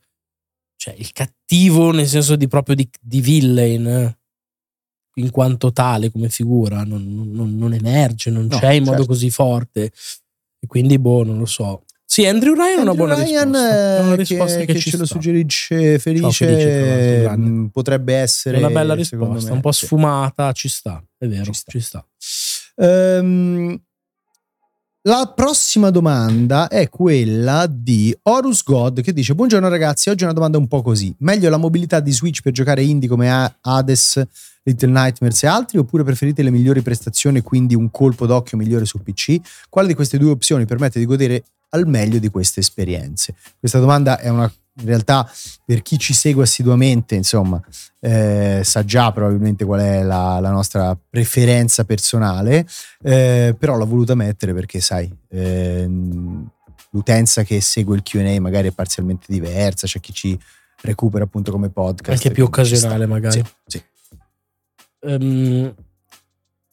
cioè 0.77 0.95
il 0.97 1.11
cattivo 1.13 1.91
nel 1.91 2.07
senso 2.07 2.37
di 2.37 2.47
proprio 2.47 2.77
di, 2.77 2.89
di 3.01 3.21
villain, 3.21 3.87
eh, 3.87 4.18
in 5.19 5.31
quanto 5.31 5.73
tale 5.73 6.11
come 6.11 6.29
figura, 6.29 6.83
non, 6.85 7.31
non- 7.33 7.57
non 7.57 7.73
emerge, 7.75 8.31
non 8.31 8.47
No, 8.51 8.59
c'è 8.59 8.73
in 8.73 8.83
modo 8.85 8.97
certo. 8.99 9.13
così 9.13 9.31
forte. 9.31 9.93
E 10.61 10.67
quindi, 10.67 10.99
boh, 10.99 11.25
non 11.25 11.39
lo 11.39 11.47
so. 11.47 11.85
Sì, 12.05 12.25
Andrew 12.27 12.55
Ryan 12.55 12.79
è 12.79 12.81
una 12.81 12.95
buona 12.95 13.15
Ryan, 13.15 13.51
risposta. 13.53 13.97
È 13.97 14.01
una 14.01 14.13
eh, 14.13 14.17
risposta 14.17 14.59
che, 14.61 14.65
che, 14.67 14.73
che 14.73 14.79
ci 14.81 14.91
ce 14.91 14.97
lo 14.97 15.05
sta. 15.05 15.15
suggerisce 15.15 15.99
felice, 15.99 16.47
Felice, 16.47 17.21
grande. 17.21 17.49
mh, 17.51 17.69
potrebbe 17.69 18.15
È 18.15 18.21
essere 18.23 18.57
una 18.57 18.71
bella 18.71 18.95
risposta, 18.95 19.49
me, 19.51 19.55
un 19.55 19.61
po' 19.61 19.73
sì. 19.73 19.85
sfumata, 19.85 20.53
ci 20.53 20.69
sta, 20.69 21.05
è 21.19 21.27
vero, 21.27 21.53
Ci 21.53 21.63
ci 21.67 21.81
sta. 21.81 22.07
sta. 22.77 23.23
La 25.03 25.33
prossima 25.33 25.91
domanda 25.91 26.67
è 26.67 26.89
quella 26.89 27.69
di 27.71 28.13
Horus 28.23 28.65
God 28.65 29.01
che 29.01 29.13
dice 29.13 29.33
Buongiorno 29.33 29.69
ragazzi, 29.69 30.11
oggi 30.11 30.23
è 30.23 30.25
una 30.25 30.35
domanda 30.35 30.59
un 30.59 30.67
po' 30.67 30.83
così. 30.83 31.15
Meglio 31.19 31.49
la 31.51 31.57
mobilità 31.57 32.01
di 32.01 32.11
Switch 32.11 32.43
per 32.43 32.51
giocare 32.51 32.83
indie 32.83 33.09
come 33.09 33.57
Hades, 33.61 34.21
Little 34.65 34.91
Nightmares 34.91 35.45
e 35.45 35.47
altri 35.47 35.79
oppure 35.79 36.03
preferite 36.03 36.43
le 36.43 36.51
migliori 36.51 36.83
prestazioni 36.83 37.39
e 37.39 37.43
quindi 37.43 37.77
un 37.77 37.93
colpo 37.93 38.27
d'occhio 38.27 38.59
migliore 38.59 38.87
su 38.87 39.01
PC? 39.01 39.37
Quale 39.69 39.87
di 39.87 39.95
queste 39.95 40.19
due 40.19 40.31
opzioni 40.31 40.67
permette 40.67 40.99
di 40.99 41.07
godere 41.07 41.45
al 41.69 41.87
meglio 41.87 42.19
di 42.19 42.29
queste 42.29 42.59
esperienze? 42.59 43.37
Questa 43.57 43.79
domanda 43.79 44.19
è 44.19 44.29
una 44.31 44.53
in 44.81 44.87
realtà 44.87 45.31
per 45.65 45.83
chi 45.83 45.99
ci 45.99 46.15
segue 46.15 46.45
assiduamente, 46.45 47.15
insomma, 47.15 47.61
eh, 48.01 48.61
sa 48.63 48.85
già 48.85 49.11
probabilmente 49.13 49.65
qual 49.65 49.81
è 49.81 50.03
la, 50.03 50.39
la 50.41 50.51
nostra 50.51 50.97
preferenza 51.09 51.85
personale, 51.85 52.67
eh, 53.03 53.55
però 53.59 53.77
l'ho 53.77 53.87
voluta 53.87 54.15
mettere 54.15 54.55
perché, 54.55 54.81
sai, 54.81 55.13
ehm, 55.31 56.49
l'utenza 56.91 57.43
che 57.43 57.61
segue 57.61 57.97
il 57.97 58.03
QA 58.03 58.41
magari 58.41 58.69
è 58.69 58.73
parzialmente 58.73 59.27
diversa, 59.29 59.87
c'è 59.87 60.01
chi 60.01 60.13
ci 60.13 60.39
recupera 60.83 61.25
appunto 61.25 61.51
come 61.51 61.71
podcast. 61.71 62.11
Anche 62.11 62.31
più 62.31 62.45
occasionale, 62.45 63.07
magari. 63.07 63.43
Sì, 63.43 63.45
sì. 63.67 63.83
Ehm, 65.01 65.75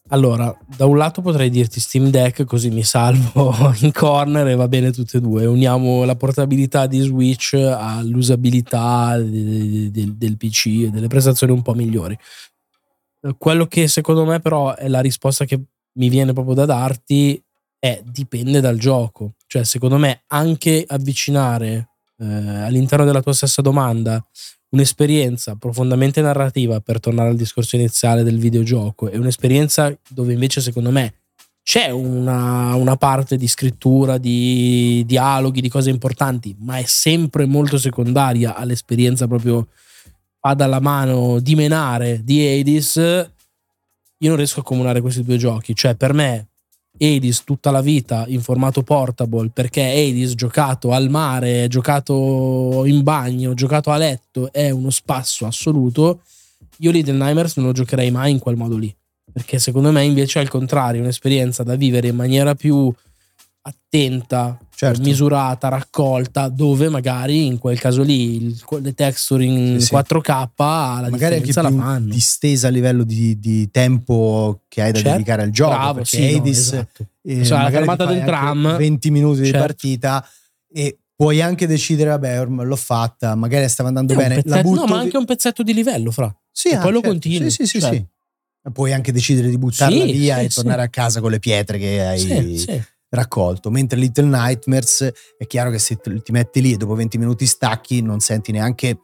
Allora, 0.10 0.56
da 0.78 0.86
un 0.86 0.98
lato 0.98 1.24
potrei 1.24 1.50
dirti 1.50 1.80
Steam 1.80 2.10
Deck 2.10 2.44
così 2.44 2.70
mi 2.70 2.84
salvo 2.84 3.74
in 3.82 3.92
corner 3.92 4.48
e 4.48 4.56
va 4.56 4.68
bene 4.68 4.92
tutte 4.92 5.18
e 5.18 5.22
due. 5.22 5.48
Uniamo 5.48 6.04
la 6.04 6.16
portabilità 6.16 6.86
di 6.86 7.00
Switch 7.00 7.54
all'usabilità 7.56 9.18
del, 9.18 10.36
PC 10.38 10.66
e 10.68 10.90
delle 10.92 11.08
prestazioni 11.08 11.54
un 11.54 11.64
po' 11.64 11.74
migliori. 11.74 12.16
Quello 13.40 13.66
che 13.66 13.88
secondo 13.88 14.26
me 14.26 14.40
però 14.40 14.76
è 14.76 14.88
la 14.88 15.00
risposta 15.00 15.46
che 15.46 15.60
mi 15.94 16.10
viene 16.10 16.34
proprio 16.34 16.54
da 16.54 16.66
darti 16.66 17.44
è 17.80 18.04
dipende 18.06 18.62
dal 18.62 18.78
gioco. 18.78 19.34
Cioè, 19.48 19.64
secondo 19.64 19.98
me 19.98 20.24
anche 20.28 20.86
avvicinare 20.88 21.90
eh, 22.20 22.26
all'interno 22.26 23.06
della 23.06 23.24
tua 23.24 23.34
stessa 23.34 23.64
domanda 23.64 24.24
un'esperienza 24.70 25.56
profondamente 25.56 26.22
narrativa, 26.22 26.80
per 26.80 27.00
tornare 27.00 27.30
al 27.30 27.36
discorso 27.36 27.76
iniziale 27.76 28.24
del 28.24 28.40
videogioco, 28.40 29.10
e 29.10 29.18
un'esperienza 29.18 29.98
dove 30.10 30.34
invece 30.34 30.62
secondo 30.62 30.92
me 30.92 31.14
c'è 31.64 31.90
una, 31.90 32.76
una 32.76 32.96
parte 32.96 33.38
di 33.38 33.48
scrittura, 33.48 34.18
di 34.18 35.04
dialoghi, 35.06 35.62
di 35.62 35.70
cose 35.70 35.90
importanti, 35.90 36.56
ma 36.60 36.78
è 36.78 36.84
sempre 36.86 37.46
molto 37.46 37.78
secondaria 37.78 38.56
all'esperienza 38.56 39.28
proprio 39.28 39.68
fa 40.40 40.54
dalla 40.54 40.80
mano 40.80 41.40
di 41.40 41.56
menare 41.56 42.22
di 42.24 42.46
Hades, 42.46 42.96
io 42.98 44.28
non 44.30 44.38
riesco 44.38 44.60
a 44.60 44.64
comunare 44.64 45.02
questi 45.02 45.24
due 45.24 45.38
giochi. 45.38 45.74
Cioè, 45.76 45.96
per 45.96 46.14
me 46.14 46.50
Hades 46.98 47.44
tutta 47.44 47.72
la 47.72 47.82
vita 47.82 48.26
in 48.28 48.42
formato 48.42 48.84
portable 48.84 49.50
perché 49.54 49.82
Hades 49.82 50.34
giocato 50.36 50.92
al 50.92 51.10
mare, 51.10 51.68
giocato 51.68 52.84
in 52.86 53.04
bagno, 53.04 53.54
giocato 53.54 53.92
a 53.92 53.98
letto 53.98 54.52
è 54.52 54.70
uno 54.70 54.90
spasso 54.90 55.46
assoluto. 55.46 56.22
Io 56.80 56.92
Little 56.92 57.14
Nightmares 57.14 57.58
non 57.58 57.68
lo 57.68 57.72
giocherei 57.72 58.12
mai 58.12 58.32
in 58.32 58.40
quel 58.40 58.56
modo 58.56 58.78
lì 58.78 58.94
perché 59.36 59.60
secondo 59.60 59.92
me 59.92 60.06
invece 60.06 60.40
al 60.40 60.48
contrario 60.48 61.00
è 61.00 61.04
un'esperienza 61.04 61.62
da 61.62 61.76
vivere 61.76 62.08
in 62.08 62.16
maniera 62.16 62.56
più 62.56 62.90
attenta, 63.64 64.58
certo. 64.76 65.02
misurata, 65.02 65.70
raccolta, 65.70 66.50
dove 66.50 66.90
magari 66.90 67.46
in 67.46 67.58
quel 67.58 67.80
caso 67.80 68.04
lì 68.04 68.56
le 68.82 68.94
texture 68.94 69.44
in 69.44 69.80
sì, 69.80 69.94
4K 69.94 70.50
la 70.58 71.08
magari 71.10 71.36
anche 71.36 71.52
la 71.54 71.72
fanno. 71.72 72.12
distesa 72.12 72.68
a 72.68 72.72
livello 72.72 73.04
di, 73.04 73.40
di 73.40 73.70
tempo 73.72 74.64
che 74.68 74.82
hai 74.82 74.92
da 74.92 75.00
certo. 75.00 75.12
dedicare 75.14 75.42
al 75.44 75.50
gioco. 75.52 75.76
Bravo, 75.76 75.94
perché 75.96 76.18
sì, 76.18 76.36
Hades, 76.36 76.72
no, 76.72 76.80
esatto. 76.80 77.08
eh, 77.24 77.46
cioè, 77.46 77.62
la 77.62 77.70
fermata 77.72 78.06
del 78.06 78.24
tram 78.24 78.78
20 78.78 79.12
minuti 79.12 79.44
certo. 79.44 79.52
di 79.52 79.58
partita 79.58 80.28
e 80.72 81.00
puoi 81.16 81.42
anche 81.42 81.66
decidere, 81.68 82.10
vabbè, 82.10 82.40
ormai 82.42 82.66
l'ho 82.66 82.76
fatta, 82.76 83.36
magari 83.36 83.68
stava 83.70 83.88
andando 83.88 84.14
è 84.14 84.16
bene. 84.18 84.42
La 84.46 84.62
butto 84.62 84.82
no, 84.82 84.88
ma 84.88 85.00
anche 85.00 85.18
un 85.18 85.26
pezzetto 85.26 85.64
di 85.64 85.74
livello, 85.74 86.12
fra. 86.12 86.36
Sì, 86.52 86.70
e 86.70 86.76
ah, 86.76 86.82
poi 86.82 86.92
lo 86.92 87.00
certo. 87.00 87.10
continui. 87.10 87.50
Sì, 87.50 87.66
sì, 87.66 87.80
sì, 87.80 87.88
sì. 87.88 88.06
Puoi 88.74 88.94
anche 88.94 89.12
decidere 89.12 89.50
di 89.50 89.60
buttarla 89.60 90.06
via 90.06 90.40
e 90.40 90.50
tornare 90.50 90.82
a 90.82 90.90
casa 90.90 91.22
con 91.22 91.30
le 91.30 91.38
pietre 91.40 91.78
che 91.78 92.04
hai. 92.04 92.20
Sì, 92.20 92.58
sì 92.58 92.84
raccolto. 93.16 93.70
Mentre 93.72 93.98
Little 93.98 94.28
Nightmares 94.28 95.12
è 95.38 95.48
chiaro 95.48 95.70
che 95.72 95.80
se 95.80 95.98
ti 95.98 96.32
metti 96.32 96.62
lì 96.62 96.74
e 96.74 96.78
dopo 96.78 96.94
20 96.94 97.18
minuti 97.18 97.46
stacchi, 97.46 98.02
non 98.02 98.20
senti 98.20 98.52
neanche, 98.52 99.00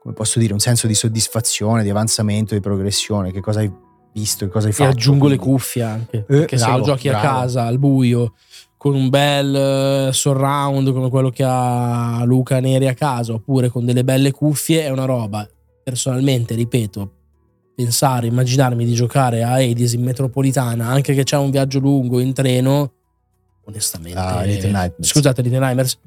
come 0.00 0.14
posso 0.14 0.38
dire, 0.38 0.52
un 0.52 0.60
senso 0.60 0.86
di 0.86 0.94
soddisfazione, 0.94 1.82
di 1.82 1.90
avanzamento, 1.90 2.54
di 2.54 2.60
progressione. 2.60 3.32
Che 3.32 3.40
cosa 3.40 3.60
hai 3.60 3.72
visto, 4.12 4.46
che 4.46 4.50
cosa 4.50 4.68
hai 4.68 4.72
fatto. 4.72 4.90
E 4.90 4.92
aggiungo 4.92 5.26
quindi. 5.26 5.38
le 5.38 5.42
cuffie 5.42 5.82
anche. 5.82 6.16
Eh, 6.18 6.22
perché 6.22 6.56
bravo, 6.56 6.72
se 6.72 6.78
lo 6.78 6.84
giochi 6.84 7.08
bravo. 7.08 7.26
a 7.26 7.30
casa, 7.30 7.64
al 7.64 7.78
buio, 7.78 8.34
con 8.76 8.94
un 8.94 9.08
bel 9.08 10.08
uh, 10.08 10.12
surround 10.12 10.92
come 10.92 11.08
quello 11.10 11.30
che 11.30 11.44
ha 11.46 12.22
Luca 12.24 12.60
Neri 12.60 12.86
a 12.86 12.94
casa, 12.94 13.32
oppure 13.32 13.68
con 13.68 13.84
delle 13.84 14.04
belle 14.04 14.30
cuffie, 14.30 14.84
è 14.84 14.90
una 14.90 15.04
roba. 15.04 15.48
Personalmente, 15.82 16.54
ripeto, 16.54 17.10
pensare, 17.74 18.28
immaginarmi 18.28 18.84
di 18.84 18.94
giocare 18.94 19.42
a 19.42 19.54
Hades 19.54 19.92
in 19.94 20.02
metropolitana, 20.02 20.86
anche 20.86 21.14
che 21.14 21.24
c'è 21.24 21.36
un 21.36 21.50
viaggio 21.50 21.78
lungo 21.78 22.20
in 22.20 22.32
treno, 22.32 22.92
onestamente. 23.64 24.18
Ah, 24.18 24.42
Little 24.42 24.70
Nightmares. 24.70 25.08
Scusate, 25.08 25.42
Little 25.42 25.60
Nightmares, 25.60 25.98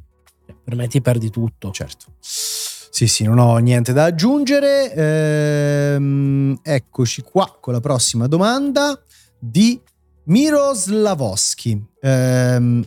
per 0.63 0.75
me 0.75 0.87
ti 0.87 1.01
perdi 1.01 1.29
tutto. 1.29 1.71
Certo. 1.71 2.05
Sì, 2.19 3.07
sì, 3.07 3.25
non 3.25 3.37
ho 3.37 3.57
niente 3.57 3.93
da 3.93 4.05
aggiungere. 4.05 4.91
Ehm, 4.93 6.59
eccoci 6.63 7.21
qua 7.21 7.55
con 7.59 7.73
la 7.73 7.79
prossima 7.79 8.27
domanda 8.27 8.99
di 9.39 9.79
Miroslavoschi. 10.23 11.85
Ehm, 12.01 12.83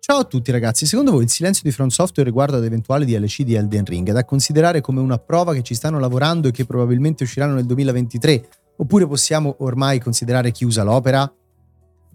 ciao 0.00 0.18
a 0.18 0.24
tutti 0.24 0.50
ragazzi, 0.50 0.84
secondo 0.84 1.12
voi 1.12 1.22
il 1.22 1.30
silenzio 1.30 1.62
di 1.64 1.70
Front 1.70 1.92
Software 1.92 2.28
riguardo 2.28 2.56
ad 2.56 2.64
eventuali 2.64 3.04
DLC 3.04 3.42
di 3.42 3.54
Elden 3.54 3.84
Ring 3.84 4.08
è 4.08 4.12
da 4.12 4.24
considerare 4.24 4.80
come 4.80 5.00
una 5.00 5.18
prova 5.18 5.54
che 5.54 5.62
ci 5.62 5.74
stanno 5.74 6.00
lavorando 6.00 6.48
e 6.48 6.50
che 6.50 6.64
probabilmente 6.64 7.22
usciranno 7.22 7.54
nel 7.54 7.66
2023? 7.66 8.48
Oppure 8.78 9.06
possiamo 9.06 9.54
ormai 9.60 10.00
considerare 10.00 10.50
chiusa 10.50 10.82
l'opera? 10.82 11.32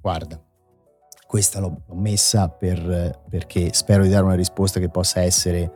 Guarda, 0.01 0.41
questa 1.27 1.59
l'ho, 1.59 1.81
l'ho 1.85 1.95
messa 1.95 2.47
per, 2.47 3.21
perché 3.29 3.69
spero 3.73 4.03
di 4.03 4.09
dare 4.09 4.23
una 4.23 4.35
risposta 4.35 4.79
che 4.79 4.89
possa 4.89 5.21
essere 5.21 5.71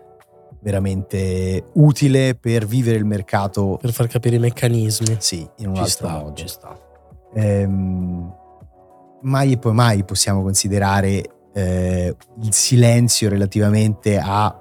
veramente 0.61 1.65
utile 1.73 2.35
per 2.35 2.65
vivere 2.65 2.97
il 2.97 3.05
mercato. 3.05 3.77
Per 3.79 3.91
far 3.91 4.07
capire 4.07 4.37
i 4.37 4.39
meccanismi. 4.39 5.17
Sì, 5.19 5.47
in 5.57 5.67
un 5.67 5.75
ci 5.75 5.81
altro 5.81 6.07
sta, 6.07 6.17
modo. 6.17 6.33
Ci 6.33 6.47
sta. 6.47 6.79
Ehm, 7.33 8.33
mai 9.21 9.51
e 9.51 9.57
poi 9.57 9.73
mai 9.73 10.03
possiamo 10.03 10.41
considerare 10.41 11.23
eh, 11.53 12.15
il 12.41 12.53
silenzio 12.53 13.29
relativamente 13.29 14.17
a 14.17 14.55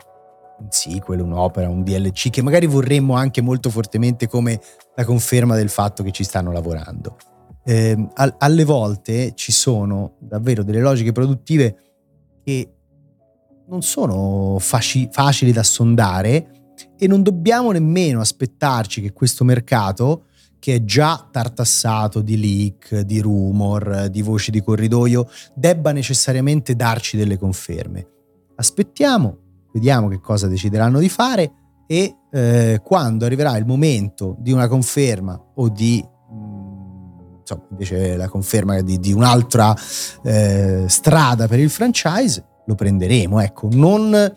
un 0.58 0.66
sequel, 0.70 1.20
un'opera, 1.20 1.68
un 1.68 1.82
DLC 1.82 2.30
che 2.30 2.42
magari 2.42 2.66
vorremmo 2.66 3.14
anche 3.14 3.40
molto 3.40 3.70
fortemente 3.70 4.28
come 4.28 4.60
la 4.94 5.04
conferma 5.04 5.54
del 5.54 5.70
fatto 5.70 6.02
che 6.02 6.10
ci 6.10 6.24
stanno 6.24 6.52
lavorando 6.52 7.16
eh, 7.64 8.08
alle 8.14 8.64
volte 8.64 9.32
ci 9.34 9.52
sono 9.52 10.16
davvero 10.18 10.62
delle 10.62 10.80
logiche 10.80 11.12
produttive 11.12 11.76
che 12.42 12.72
non 13.68 13.82
sono 13.82 14.58
faci, 14.58 15.08
facili 15.12 15.52
da 15.52 15.62
sondare 15.62 16.50
e 16.98 17.06
non 17.06 17.22
dobbiamo 17.22 17.70
nemmeno 17.70 18.20
aspettarci 18.20 19.00
che 19.00 19.12
questo 19.12 19.44
mercato, 19.44 20.24
che 20.58 20.76
è 20.76 20.84
già 20.84 21.28
tartassato 21.30 22.20
di 22.20 22.38
leak, 22.38 23.00
di 23.00 23.20
rumor, 23.20 24.08
di 24.10 24.22
voci 24.22 24.50
di 24.50 24.62
corridoio, 24.62 25.28
debba 25.54 25.92
necessariamente 25.92 26.74
darci 26.74 27.16
delle 27.16 27.38
conferme. 27.38 28.06
Aspettiamo, 28.56 29.38
vediamo 29.72 30.08
che 30.08 30.20
cosa 30.20 30.48
decideranno 30.48 30.98
di 30.98 31.08
fare 31.08 31.52
e 31.86 32.16
eh, 32.30 32.80
quando 32.84 33.24
arriverà 33.24 33.56
il 33.56 33.66
momento 33.66 34.36
di 34.38 34.52
una 34.52 34.68
conferma 34.68 35.40
o 35.54 35.68
di 35.68 36.04
insomma, 37.50 37.66
invece 37.70 38.16
la 38.16 38.28
conferma 38.28 38.80
di, 38.80 38.98
di 38.98 39.12
un'altra 39.12 39.74
eh, 40.22 40.84
strada 40.86 41.48
per 41.48 41.58
il 41.58 41.70
franchise, 41.70 42.44
lo 42.66 42.74
prenderemo. 42.74 43.40
Ecco, 43.40 43.68
non... 43.72 44.34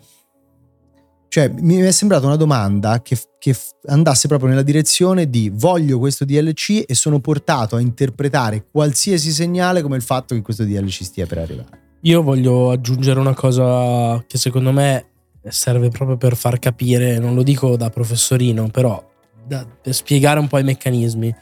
Cioè, 1.28 1.48
mi 1.48 1.78
è 1.78 1.90
sembrata 1.90 2.26
una 2.26 2.36
domanda 2.36 3.02
che, 3.02 3.18
che 3.40 3.56
andasse 3.86 4.28
proprio 4.28 4.48
nella 4.50 4.62
direzione 4.62 5.28
di 5.28 5.50
voglio 5.52 5.98
questo 5.98 6.24
DLC 6.24 6.84
e 6.86 6.94
sono 6.94 7.18
portato 7.18 7.74
a 7.74 7.80
interpretare 7.80 8.66
qualsiasi 8.70 9.32
segnale 9.32 9.82
come 9.82 9.96
il 9.96 10.02
fatto 10.02 10.36
che 10.36 10.42
questo 10.42 10.62
DLC 10.62 11.02
stia 11.02 11.26
per 11.26 11.38
arrivare. 11.38 11.82
Io 12.02 12.22
voglio 12.22 12.70
aggiungere 12.70 13.18
una 13.18 13.34
cosa 13.34 14.22
che 14.28 14.38
secondo 14.38 14.70
me 14.70 15.06
serve 15.48 15.88
proprio 15.88 16.16
per 16.16 16.36
far 16.36 16.60
capire, 16.60 17.18
non 17.18 17.34
lo 17.34 17.42
dico 17.42 17.76
da 17.76 17.90
professorino, 17.90 18.68
però 18.68 19.02
da, 19.44 19.66
per 19.66 19.92
spiegare 19.92 20.38
un 20.38 20.46
po' 20.46 20.58
i 20.58 20.64
meccanismi 20.64 21.34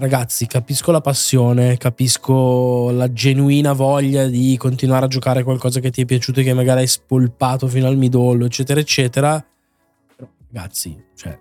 ragazzi, 0.00 0.46
capisco 0.46 0.90
la 0.90 1.00
passione, 1.00 1.76
capisco 1.76 2.90
la 2.90 3.12
genuina 3.12 3.72
voglia 3.72 4.26
di 4.26 4.56
continuare 4.56 5.04
a 5.04 5.08
giocare 5.08 5.44
qualcosa 5.44 5.78
che 5.78 5.90
ti 5.90 6.02
è 6.02 6.04
piaciuto 6.06 6.40
e 6.40 6.42
che 6.42 6.54
magari 6.54 6.80
hai 6.80 6.86
spolpato 6.86 7.68
fino 7.68 7.86
al 7.86 7.96
midollo, 7.96 8.46
eccetera, 8.46 8.80
eccetera. 8.80 9.44
Però, 10.16 10.28
ragazzi, 10.50 10.96
cioè, 11.14 11.38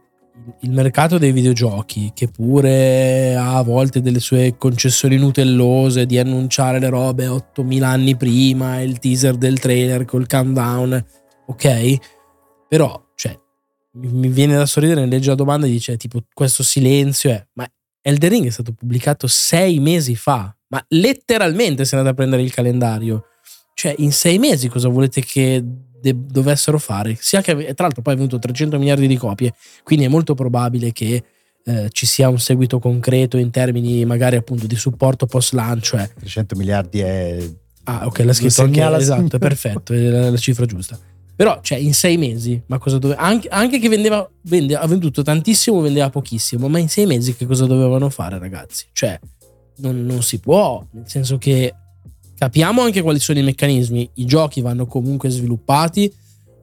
il 0.61 0.71
mercato 0.71 1.17
dei 1.17 1.31
videogiochi, 1.31 2.11
che 2.13 2.27
pure 2.27 3.35
ha 3.35 3.57
a 3.57 3.63
volte 3.63 4.01
delle 4.01 4.19
sue 4.19 4.55
concessioni 4.57 5.17
nutellose 5.17 6.05
di 6.05 6.19
annunciare 6.19 6.79
le 6.79 6.89
robe 6.89 7.27
8000 7.27 7.87
anni 7.87 8.15
prima, 8.15 8.81
il 8.81 8.99
teaser 8.99 9.37
del 9.37 9.57
trailer 9.57 10.05
col 10.05 10.27
countdown, 10.27 11.03
ok? 11.47 11.97
Però, 12.67 13.01
cioè, 13.15 13.37
mi 13.93 14.27
viene 14.27 14.55
da 14.55 14.65
sorridere 14.65 14.99
nel 14.99 15.09
leggere 15.09 15.31
la 15.31 15.35
domanda 15.35 15.65
e 15.65 15.69
dice 15.69 15.97
tipo 15.97 16.21
questo 16.33 16.61
silenzio 16.61 17.31
è 17.31 17.47
ma 17.53 17.65
Elden 18.01 18.29
Ring 18.29 18.45
è 18.45 18.49
stato 18.49 18.71
pubblicato 18.73 19.27
sei 19.27 19.79
mesi 19.79 20.15
fa, 20.15 20.55
ma 20.67 20.83
letteralmente 20.89 21.85
se 21.85 21.95
andate 21.95 22.13
a 22.13 22.15
prendere 22.15 22.41
il 22.41 22.53
calendario. 22.53 23.25
Cioè, 23.73 23.95
in 23.99 24.11
sei 24.11 24.39
mesi 24.39 24.67
cosa 24.67 24.89
volete 24.89 25.21
che 25.21 25.63
de- 25.63 26.15
dovessero 26.15 26.79
fare? 26.79 27.17
Sia 27.19 27.41
che, 27.41 27.53
tra 27.73 27.85
l'altro, 27.85 28.01
poi 28.01 28.13
è 28.13 28.17
venuto 28.17 28.39
300 28.39 28.77
miliardi 28.77 29.07
di 29.07 29.15
copie, 29.17 29.53
quindi 29.83 30.05
è 30.05 30.07
molto 30.09 30.33
probabile 30.33 30.91
che 30.91 31.23
eh, 31.65 31.89
ci 31.91 32.05
sia 32.05 32.29
un 32.29 32.39
seguito 32.39 32.79
concreto 32.79 33.37
in 33.37 33.51
termini 33.51 34.03
magari 34.05 34.37
appunto 34.37 34.65
di 34.67 34.75
supporto 34.75 35.25
post 35.25 35.53
lancio. 35.53 35.97
Eh. 35.97 36.09
300 36.17 36.55
miliardi 36.55 36.99
è. 36.99 37.49
Ah, 37.83 38.05
ok, 38.05 38.19
l'ha 38.19 38.33
scritto 38.33 38.61
anche, 38.61 38.95
esatto, 38.97 39.35
è 39.37 39.39
perfetto, 39.39 39.93
è 39.93 39.97
la, 39.97 40.29
la 40.29 40.37
cifra 40.37 40.65
giusta. 40.65 40.97
Però, 41.39 41.61
cioè, 41.61 41.77
in 41.77 41.93
sei 41.93 42.17
mesi, 42.17 42.61
ma 42.65 42.79
cosa 42.79 42.97
doveva. 42.97 43.21
Anche, 43.21 43.47
anche, 43.47 43.79
che 43.79 43.87
vendeva, 43.87 44.29
vende, 44.41 44.75
ha 44.75 44.85
venduto 44.85 45.21
tantissimo, 45.21 45.79
vendeva 45.79 46.09
pochissimo, 46.09 46.67
ma 46.67 46.79
in 46.79 46.89
sei 46.89 47.05
mesi 47.05 47.33
che 47.33 47.45
cosa 47.45 47.65
dovevano 47.65 48.09
fare, 48.09 48.37
ragazzi? 48.37 48.87
Cioè, 48.91 49.17
non, 49.77 50.05
non 50.05 50.21
si 50.21 50.39
può, 50.39 50.85
nel 50.91 51.07
senso 51.07 51.37
che 51.37 51.73
capiamo 52.35 52.81
anche 52.81 53.01
quali 53.01 53.19
sono 53.19 53.39
i 53.39 53.43
meccanismi, 53.43 54.09
i 54.15 54.25
giochi 54.25 54.59
vanno 54.59 54.85
comunque 54.85 55.29
sviluppati, 55.29 56.13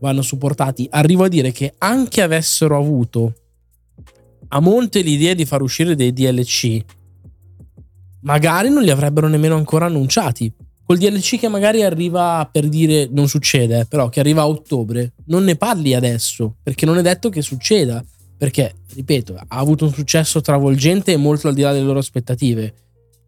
vanno 0.00 0.20
supportati. 0.20 0.86
Arrivo 0.90 1.24
a 1.24 1.28
dire 1.28 1.52
che 1.52 1.72
anche 1.78 2.20
avessero 2.20 2.76
avuto 2.76 3.32
a 4.48 4.60
monte 4.60 5.00
l'idea 5.00 5.32
di 5.32 5.46
far 5.46 5.62
uscire 5.62 5.94
dei 5.94 6.12
DLC, 6.12 6.84
magari 8.20 8.68
non 8.68 8.82
li 8.82 8.90
avrebbero 8.90 9.26
nemmeno 9.26 9.56
ancora 9.56 9.86
annunciati. 9.86 10.52
Col 10.86 10.98
DLC 10.98 11.40
che 11.40 11.48
magari 11.48 11.82
arriva 11.82 12.48
per 12.50 12.68
dire 12.68 13.08
non 13.10 13.26
succede, 13.26 13.86
però 13.86 14.08
che 14.08 14.20
arriva 14.20 14.42
a 14.42 14.48
ottobre, 14.48 15.14
non 15.26 15.42
ne 15.42 15.56
parli 15.56 15.94
adesso, 15.94 16.54
perché 16.62 16.86
non 16.86 16.96
è 16.96 17.02
detto 17.02 17.28
che 17.28 17.42
succeda. 17.42 18.04
Perché, 18.38 18.74
ripeto, 18.94 19.34
ha 19.34 19.56
avuto 19.56 19.84
un 19.84 19.92
successo 19.92 20.40
travolgente 20.40 21.12
e 21.12 21.16
molto 21.16 21.48
al 21.48 21.54
di 21.54 21.62
là 21.62 21.72
delle 21.72 21.86
loro 21.86 21.98
aspettative. 21.98 22.72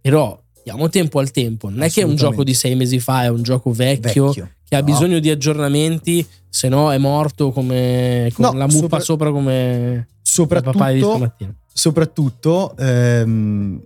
Però 0.01 0.41
diamo 0.63 0.89
tempo 0.89 1.19
al 1.19 1.33
tempo. 1.33 1.69
Non 1.69 1.83
è 1.83 1.91
che 1.91 2.03
è 2.03 2.05
un 2.05 2.15
gioco 2.15 2.45
di 2.45 2.55
sei 2.55 2.77
mesi 2.77 3.01
fa, 3.01 3.25
è 3.25 3.29
un 3.29 3.43
gioco 3.43 3.73
vecchio, 3.73 4.27
vecchio. 4.27 4.51
che 4.69 4.77
ha 4.77 4.81
no. 4.81 4.85
bisogno 4.85 5.19
di 5.19 5.31
aggiornamenti, 5.31 6.25
se 6.49 6.69
no 6.69 6.93
è 6.93 6.99
morto 6.99 7.51
come, 7.51 8.31
come 8.35 8.51
no, 8.51 8.57
la 8.57 8.67
muppa 8.67 9.01
sopra, 9.01 9.01
sopra 9.01 9.31
come 9.33 10.09
soprattutto, 10.23 11.35
soprattutto 11.73 12.77
ehm, 12.77 13.83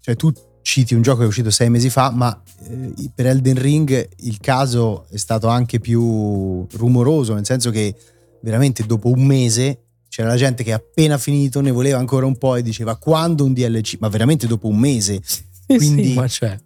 cioè 0.00 0.14
tu 0.14 0.32
citi 0.66 0.94
un 0.94 1.02
gioco 1.02 1.18
che 1.18 1.24
è 1.24 1.28
uscito 1.28 1.50
sei 1.50 1.70
mesi 1.70 1.88
fa, 1.90 2.10
ma 2.10 2.42
eh, 2.64 3.08
per 3.14 3.26
Elden 3.26 3.56
Ring 3.56 4.08
il 4.22 4.38
caso 4.40 5.06
è 5.10 5.16
stato 5.16 5.46
anche 5.46 5.78
più 5.78 6.66
rumoroso, 6.72 7.34
nel 7.34 7.44
senso 7.44 7.70
che 7.70 7.94
veramente 8.40 8.84
dopo 8.84 9.08
un 9.08 9.24
mese 9.24 9.82
c'era 10.08 10.26
la 10.26 10.34
gente 10.34 10.64
che 10.64 10.72
appena 10.72 11.18
finito 11.18 11.60
ne 11.60 11.70
voleva 11.70 11.98
ancora 11.98 12.26
un 12.26 12.36
po' 12.36 12.56
e 12.56 12.62
diceva 12.62 12.96
quando 12.96 13.44
un 13.44 13.52
DLC, 13.52 13.98
ma 14.00 14.08
veramente 14.08 14.48
dopo 14.48 14.66
un 14.66 14.76
mese. 14.76 15.22
Quindi, 15.66 16.08
sì, 16.08 16.14
ma 16.14 16.26
cioè. 16.26 16.58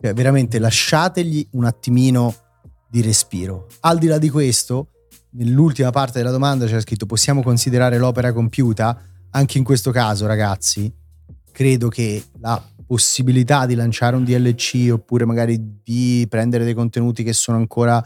cioè, 0.00 0.12
veramente 0.14 0.58
lasciategli 0.58 1.46
un 1.52 1.64
attimino 1.64 2.34
di 2.90 3.02
respiro. 3.02 3.68
Al 3.80 3.98
di 3.98 4.08
là 4.08 4.18
di 4.18 4.30
questo, 4.30 4.88
nell'ultima 5.30 5.90
parte 5.90 6.18
della 6.18 6.32
domanda 6.32 6.66
c'era 6.66 6.80
scritto 6.80 7.06
possiamo 7.06 7.40
considerare 7.40 7.98
l'opera 7.98 8.32
compiuta? 8.32 9.00
Anche 9.30 9.58
in 9.58 9.64
questo 9.64 9.92
caso, 9.92 10.26
ragazzi, 10.26 10.92
credo 11.54 11.88
che 11.88 12.20
la 12.40 12.60
possibilità 12.84 13.64
di 13.64 13.76
lanciare 13.76 14.16
un 14.16 14.24
DLC 14.24 14.88
oppure 14.90 15.24
magari 15.24 15.80
di 15.84 16.26
prendere 16.28 16.64
dei 16.64 16.74
contenuti 16.74 17.22
che 17.22 17.32
sono 17.32 17.56
ancora 17.56 18.04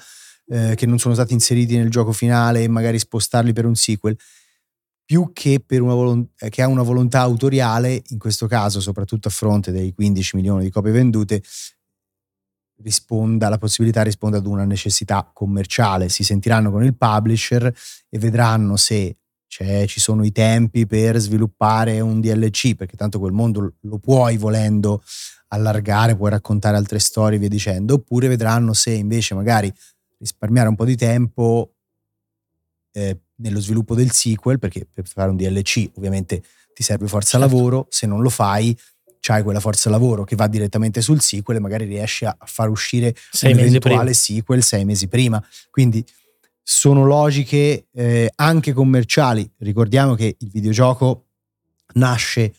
eh, 0.51 0.75
che 0.77 0.85
non 0.85 0.99
sono 0.99 1.15
stati 1.15 1.33
inseriti 1.33 1.77
nel 1.77 1.91
gioco 1.91 2.13
finale 2.13 2.63
e 2.63 2.69
magari 2.69 2.99
spostarli 2.99 3.55
per 3.55 3.65
un 3.65 3.75
sequel 3.75 4.17
più 5.05 5.31
che, 5.33 5.63
per 5.65 5.81
una 5.81 5.95
volont- 5.95 6.31
eh, 6.43 6.51
che 6.51 6.61
ha 6.61 6.69
una 6.69 6.83
volontà 6.83 7.21
autoriale, 7.21 8.03
in 8.09 8.19
questo 8.19 8.47
caso 8.47 8.81
soprattutto 8.81 9.29
a 9.29 9.31
fronte 9.31 9.73
dei 9.73 9.95
15 9.95 10.37
milioni 10.37 10.65
di 10.65 10.71
copie 10.71 10.93
vendute, 10.93 11.43
risponda, 12.83 13.49
la 13.49 13.57
possibilità 13.57 14.03
risponde 14.03 14.37
ad 14.37 14.47
una 14.47 14.65
necessità 14.65 15.29
commerciale. 15.33 16.11
Si 16.11 16.25
sentiranno 16.25 16.71
con 16.71 16.85
il 16.85 16.95
publisher 16.95 17.75
e 18.11 18.19
vedranno 18.19 18.77
se 18.77 19.18
ci 19.49 20.01
sono 20.01 20.25
i 20.25 20.31
tempi 20.31 20.87
per 20.87 21.17
sviluppare 21.19 22.01
un 22.01 22.21
DLC, 22.21 22.75
perché 22.75 22.97
tanto 22.97 23.19
quel 23.19 23.33
mondo 23.33 23.75
lo 23.81 23.99
puoi 23.99 24.37
volendo 24.37 25.03
allargare, 25.49 26.17
puoi 26.17 26.31
raccontare 26.31 26.77
altre 26.77 26.99
storie 26.99 27.37
e 27.37 27.41
via 27.41 27.49
dicendo, 27.49 27.95
oppure 27.95 28.29
vedranno 28.29 28.75
se 28.75 28.93
invece 28.93 29.35
magari 29.35 29.73
risparmiare 30.19 30.69
un 30.69 30.75
po' 30.75 30.85
di 30.85 30.97
tempo 30.97 31.73
eh, 32.93 33.19
nello 33.37 33.61
sviluppo 33.61 33.95
del 33.95 34.11
sequel, 34.11 34.59
perché 34.59 34.87
per 34.93 35.07
fare 35.07 35.31
un 35.31 35.37
DLC 35.37 35.91
ovviamente 35.95 36.43
ti 36.75 36.83
serve 36.83 37.09
forza 37.09 37.39
certo. 37.39 37.55
lavoro, 37.55 37.87
se 37.91 38.07
non 38.07 38.21
lo 38.21 38.31
fai 38.31 38.77
c'hai 39.21 39.43
quella 39.43 39.59
forza 39.59 39.91
lavoro 39.91 40.23
che 40.23 40.37
va 40.37 40.47
direttamente 40.47 41.01
sul 41.01 41.21
sequel 41.21 41.57
e 41.57 41.61
magari 41.61 41.85
riesci 41.87 42.25
a 42.25 42.37
far 42.45 42.69
uscire 42.69 43.15
sei 43.33 43.53
un 43.53 43.59
eventuale 43.59 44.15
sequel 44.15 44.63
sei 44.63 44.85
mesi 44.85 45.09
prima. 45.09 45.45
Quindi 45.71 46.05
sono 46.71 47.07
logiche 47.07 47.87
eh, 47.91 48.31
anche 48.35 48.75
commerciali. 48.75 49.51
Ricordiamo 49.57 50.15
che 50.15 50.37
il 50.39 50.51
videogioco 50.51 51.29
nasce 51.95 52.53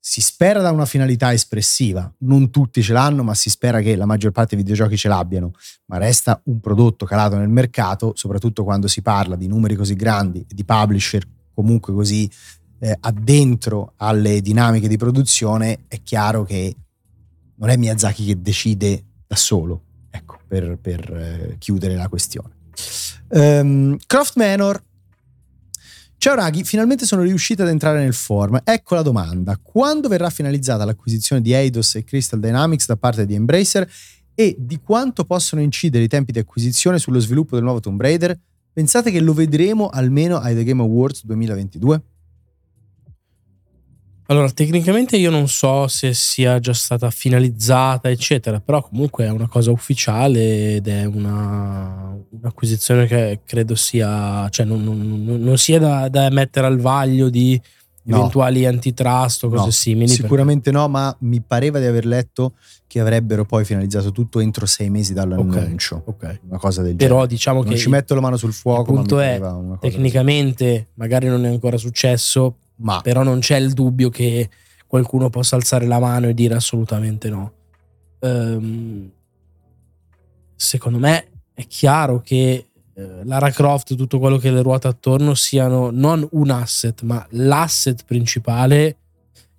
si 0.00 0.22
spera 0.22 0.62
da 0.62 0.70
una 0.70 0.86
finalità 0.86 1.34
espressiva, 1.34 2.10
non 2.20 2.48
tutti 2.48 2.82
ce 2.82 2.94
l'hanno, 2.94 3.22
ma 3.22 3.34
si 3.34 3.50
spera 3.50 3.80
che 3.82 3.96
la 3.96 4.06
maggior 4.06 4.32
parte 4.32 4.54
dei 4.54 4.64
videogiochi 4.64 4.96
ce 4.96 5.08
l'abbiano, 5.08 5.52
ma 5.86 5.98
resta 5.98 6.40
un 6.44 6.58
prodotto 6.60 7.04
calato 7.04 7.36
nel 7.36 7.50
mercato, 7.50 8.12
soprattutto 8.14 8.64
quando 8.64 8.88
si 8.88 9.02
parla 9.02 9.36
di 9.36 9.46
numeri 9.46 9.74
così 9.74 9.94
grandi 9.94 10.40
e 10.48 10.54
di 10.54 10.64
publisher 10.64 11.22
comunque 11.52 11.92
così 11.92 12.30
eh, 12.78 12.96
addentro 12.98 13.92
alle 13.96 14.40
dinamiche 14.40 14.88
di 14.88 14.96
produzione, 14.96 15.80
è 15.86 16.00
chiaro 16.02 16.44
che 16.44 16.74
non 17.56 17.68
è 17.68 17.76
Miyazaki 17.76 18.24
che 18.24 18.40
decide 18.40 19.04
da 19.26 19.36
solo, 19.36 19.82
ecco, 20.08 20.38
per, 20.48 20.78
per 20.78 21.12
eh, 21.12 21.56
chiudere 21.58 21.94
la 21.94 22.08
questione. 22.08 22.56
Um, 23.30 23.96
Croft 24.06 24.36
Manor 24.36 24.82
Ciao 26.20 26.34
Raghi, 26.34 26.64
finalmente 26.64 27.06
sono 27.06 27.22
riuscito 27.22 27.62
ad 27.62 27.68
entrare 27.68 28.00
nel 28.00 28.12
forum. 28.12 28.60
Ecco 28.64 28.96
la 28.96 29.02
domanda. 29.02 29.56
Quando 29.62 30.08
verrà 30.08 30.30
finalizzata 30.30 30.84
l'acquisizione 30.84 31.40
di 31.40 31.52
Eidos 31.52 31.94
e 31.94 32.02
Crystal 32.02 32.40
Dynamics 32.40 32.86
da 32.86 32.96
parte 32.96 33.24
di 33.24 33.34
Embracer 33.34 33.88
e 34.34 34.56
di 34.58 34.80
quanto 34.80 35.24
possono 35.24 35.62
incidere 35.62 36.02
i 36.02 36.08
tempi 36.08 36.32
di 36.32 36.40
acquisizione 36.40 36.98
sullo 36.98 37.20
sviluppo 37.20 37.54
del 37.54 37.62
nuovo 37.62 37.78
Tomb 37.78 38.00
Raider? 38.00 38.36
Pensate 38.72 39.12
che 39.12 39.20
lo 39.20 39.32
vedremo 39.32 39.90
almeno 39.90 40.38
ai 40.38 40.56
The 40.56 40.64
Game 40.64 40.82
Awards 40.82 41.24
2022? 41.24 42.02
Allora, 44.30 44.50
tecnicamente 44.50 45.16
io 45.16 45.30
non 45.30 45.48
so 45.48 45.88
se 45.88 46.12
sia 46.12 46.58
già 46.58 46.74
stata 46.74 47.08
finalizzata, 47.10 48.10
eccetera, 48.10 48.60
però 48.60 48.82
comunque 48.82 49.24
è 49.24 49.30
una 49.30 49.48
cosa 49.48 49.70
ufficiale 49.70 50.74
ed 50.76 50.86
è 50.86 51.06
una, 51.06 52.14
un'acquisizione 52.28 53.06
che 53.06 53.40
credo 53.46 53.74
sia, 53.74 54.46
cioè 54.50 54.66
non, 54.66 54.84
non, 54.84 55.24
non 55.24 55.56
sia 55.56 55.78
da, 55.78 56.10
da, 56.10 56.28
mettere 56.28 56.66
al 56.66 56.78
vaglio 56.78 57.30
di 57.30 57.58
eventuali 58.04 58.62
no. 58.62 58.68
antitrust 58.68 59.44
o 59.44 59.48
cose 59.48 59.64
no, 59.64 59.70
simili. 59.70 60.08
Sicuramente 60.08 60.70
perché... 60.70 60.78
no, 60.78 60.88
ma 60.88 61.16
mi 61.20 61.40
pareva 61.40 61.78
di 61.78 61.86
aver 61.86 62.04
letto 62.04 62.52
che 62.86 63.00
avrebbero 63.00 63.46
poi 63.46 63.64
finalizzato 63.64 64.12
tutto 64.12 64.40
entro 64.40 64.66
sei 64.66 64.90
mesi 64.90 65.14
dall'annuncio. 65.14 66.02
Ok, 66.04 66.08
okay. 66.08 66.40
Una 66.46 66.58
cosa 66.58 66.82
del 66.82 66.96
Però 66.96 67.14
genere. 67.14 67.28
diciamo 67.28 67.62
non 67.62 67.72
che... 67.72 67.78
ci 67.78 67.88
metto 67.88 68.14
la 68.14 68.20
mano 68.20 68.36
sul 68.36 68.52
fuoco. 68.52 68.90
Il 68.90 68.96
punto 68.98 69.20
è, 69.20 69.40
tecnicamente, 69.80 70.88
magari 70.96 71.28
non 71.28 71.46
è 71.46 71.48
ancora 71.48 71.78
successo, 71.78 72.56
ma 72.78 73.00
però 73.00 73.22
non 73.22 73.38
c'è 73.40 73.56
il 73.56 73.72
dubbio 73.72 74.10
che 74.10 74.48
qualcuno 74.86 75.30
possa 75.30 75.56
alzare 75.56 75.86
la 75.86 75.98
mano 75.98 76.28
e 76.28 76.34
dire 76.34 76.54
assolutamente 76.54 77.28
no. 77.28 77.52
Um, 78.20 79.10
secondo 80.56 80.98
me 80.98 81.26
è 81.54 81.66
chiaro 81.66 82.20
che 82.20 82.68
eh, 82.94 83.24
Lara 83.24 83.50
Croft, 83.50 83.94
tutto 83.94 84.18
quello 84.18 84.38
che 84.38 84.50
le 84.50 84.62
ruota 84.62 84.88
attorno 84.88 85.34
siano 85.34 85.90
non 85.90 86.26
un 86.32 86.50
asset, 86.50 87.02
ma 87.02 87.24
l'asset 87.30 88.04
principale 88.04 88.96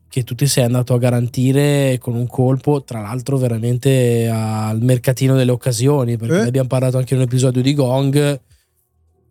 che 0.09 0.23
tu 0.23 0.33
ti 0.33 0.47
sei 0.47 0.63
andato 0.63 0.93
a 0.93 0.97
garantire 0.97 1.97
con 1.99 2.15
un 2.15 2.27
colpo, 2.27 2.83
tra 2.83 2.99
l'altro 2.99 3.37
veramente 3.37 4.27
al 4.27 4.81
mercatino 4.81 5.35
delle 5.35 5.51
occasioni, 5.51 6.17
perché 6.17 6.35
eh? 6.35 6.41
ne 6.41 6.47
abbiamo 6.47 6.67
parlato 6.67 6.97
anche 6.97 7.13
in 7.13 7.19
un 7.19 7.27
episodio 7.27 7.61
di 7.61 7.73
Gong 7.73 8.41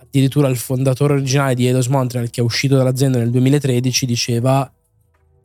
addirittura 0.08 0.48
il 0.48 0.56
fondatore 0.56 1.14
originale 1.14 1.54
di 1.54 1.66
Eidos 1.66 1.86
Montreal 1.86 2.30
che 2.30 2.40
è 2.40 2.44
uscito 2.44 2.76
dall'azienda 2.76 3.18
nel 3.18 3.30
2013 3.30 4.06
diceva 4.06 4.70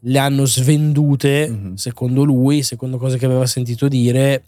le 0.06 0.20
hanno 0.20 0.46
svendute 0.46 1.50
mm-hmm. 1.50 1.74
secondo 1.76 2.24
lui, 2.24 2.64
secondo 2.64 2.98
cose 2.98 3.18
che 3.18 3.26
aveva 3.26 3.46
sentito 3.46 3.88
dire 3.88 4.44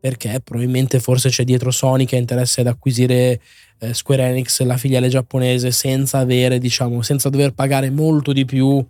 perché 0.00 0.40
probabilmente 0.42 0.98
forse 0.98 1.28
c'è 1.28 1.44
dietro 1.44 1.70
Sony 1.70 2.06
che 2.06 2.16
ha 2.16 2.18
interesse 2.18 2.62
ad 2.62 2.68
acquisire 2.68 3.40
eh, 3.80 3.94
Square 3.94 4.24
Enix, 4.28 4.62
la 4.62 4.78
filiale 4.78 5.08
giapponese, 5.08 5.70
senza 5.70 6.18
avere, 6.18 6.58
diciamo, 6.58 7.02
senza 7.02 7.28
dover 7.28 7.52
pagare 7.52 7.90
molto 7.90 8.32
di 8.32 8.46
più 8.46 8.84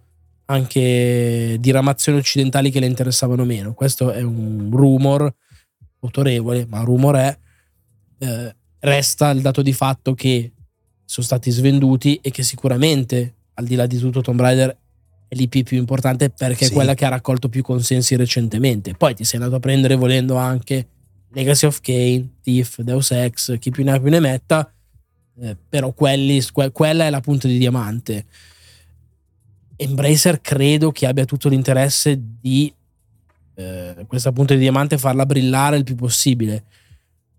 anche 0.47 1.57
diramazioni 1.61 2.19
occidentali 2.19 2.71
che 2.71 2.81
le 2.81 2.87
interessavano 2.87 3.45
meno. 3.45 3.75
Questo 3.75 4.13
è 4.13 4.23
un 4.23 4.69
rumor 4.73 5.33
autorevole, 6.01 6.67
ma 6.69 6.81
rumor 6.83 7.17
è. 7.17 7.39
Eh, 8.19 8.55
resta 8.81 9.31
il 9.31 9.41
dato 9.41 9.63
di 9.63 9.73
fatto 9.73 10.15
che 10.15 10.53
sono 11.05 11.27
stati 11.27 11.51
svenduti 11.51 12.19
e 12.23 12.31
che 12.31 12.43
sicuramente, 12.43 13.35
al 13.55 13.65
di 13.65 13.75
là 13.75 13.87
di 13.87 13.99
tutto, 13.99 14.21
Tomb 14.21 14.41
Raider 14.41 14.77
è 15.29 15.35
l'IP 15.35 15.63
più 15.63 15.79
importante 15.79 16.31
perché 16.31 16.67
sì. 16.67 16.71
è 16.71 16.75
quella 16.75 16.95
che 16.95 17.05
ha 17.05 17.09
raccolto 17.09 17.49
più 17.49 17.63
consensi 17.63 18.17
recentemente. 18.17 18.95
Poi 18.95 19.15
ti 19.15 19.25
sei 19.25 19.39
andato 19.39 19.57
a 19.57 19.61
prendere 19.61 19.97
volendo 19.97 20.37
anche 20.37 20.87
Legacy 21.33 21.67
of 21.67 21.81
Kane, 21.81 22.29
Thief, 22.43 22.81
Deus 22.81 23.11
Ex, 23.11 23.59
chi 23.59 23.71
più 23.71 23.85
ne 23.85 23.93
ha 23.93 24.01
più 24.01 24.11
ne 24.11 24.21
metta, 24.21 24.73
eh, 25.41 25.57
però 25.69 25.93
quelli, 25.93 26.43
que- 26.53 26.71
quella 26.71 27.05
è 27.07 27.11
la 27.11 27.21
punta 27.21 27.49
di 27.49 27.59
diamante. 27.59 28.25
Embracer 29.77 30.41
credo 30.41 30.93
che 30.93 31.07
abbia 31.07 31.25
tutto 31.25 31.49
l'interesse 31.49 32.21
di 32.41 32.73
eh, 33.55 34.05
questa 34.07 34.33
punta 34.33 34.55
di 34.55 34.61
diamante 34.61 34.99
farla 34.99 35.27
brillare 35.27 35.77
il 35.77 35.85
più 35.85 35.95
possibile 35.95 36.65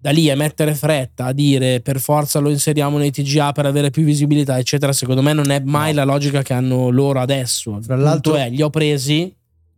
da 0.02 0.10
lì 0.10 0.32
a 0.32 0.36
mettere 0.36 0.74
fretta, 0.74 1.26
a 1.26 1.32
dire 1.32 1.80
per 1.80 2.00
forza 2.00 2.40
lo 2.40 2.50
inseriamo 2.50 2.98
nei 2.98 3.12
TGA 3.12 3.52
per 3.52 3.68
avere 3.68 3.92
più 3.92 4.04
visibilità, 4.04 4.58
eccetera, 4.58 4.94
secondo 4.94 5.22
me 5.22 5.32
non 5.32 5.52
è 5.52 5.62
mai 5.64 5.92
no. 5.94 5.98
la 6.00 6.06
logica 6.06 6.42
che 6.42 6.54
hanno 6.54 6.90
loro 6.90 7.20
adesso. 7.20 7.80
Tra 7.86 7.96
l'altro, 7.96 8.36
è, 8.36 8.50
li 8.50 8.64
ho 8.64 8.72
presi, 8.72 9.32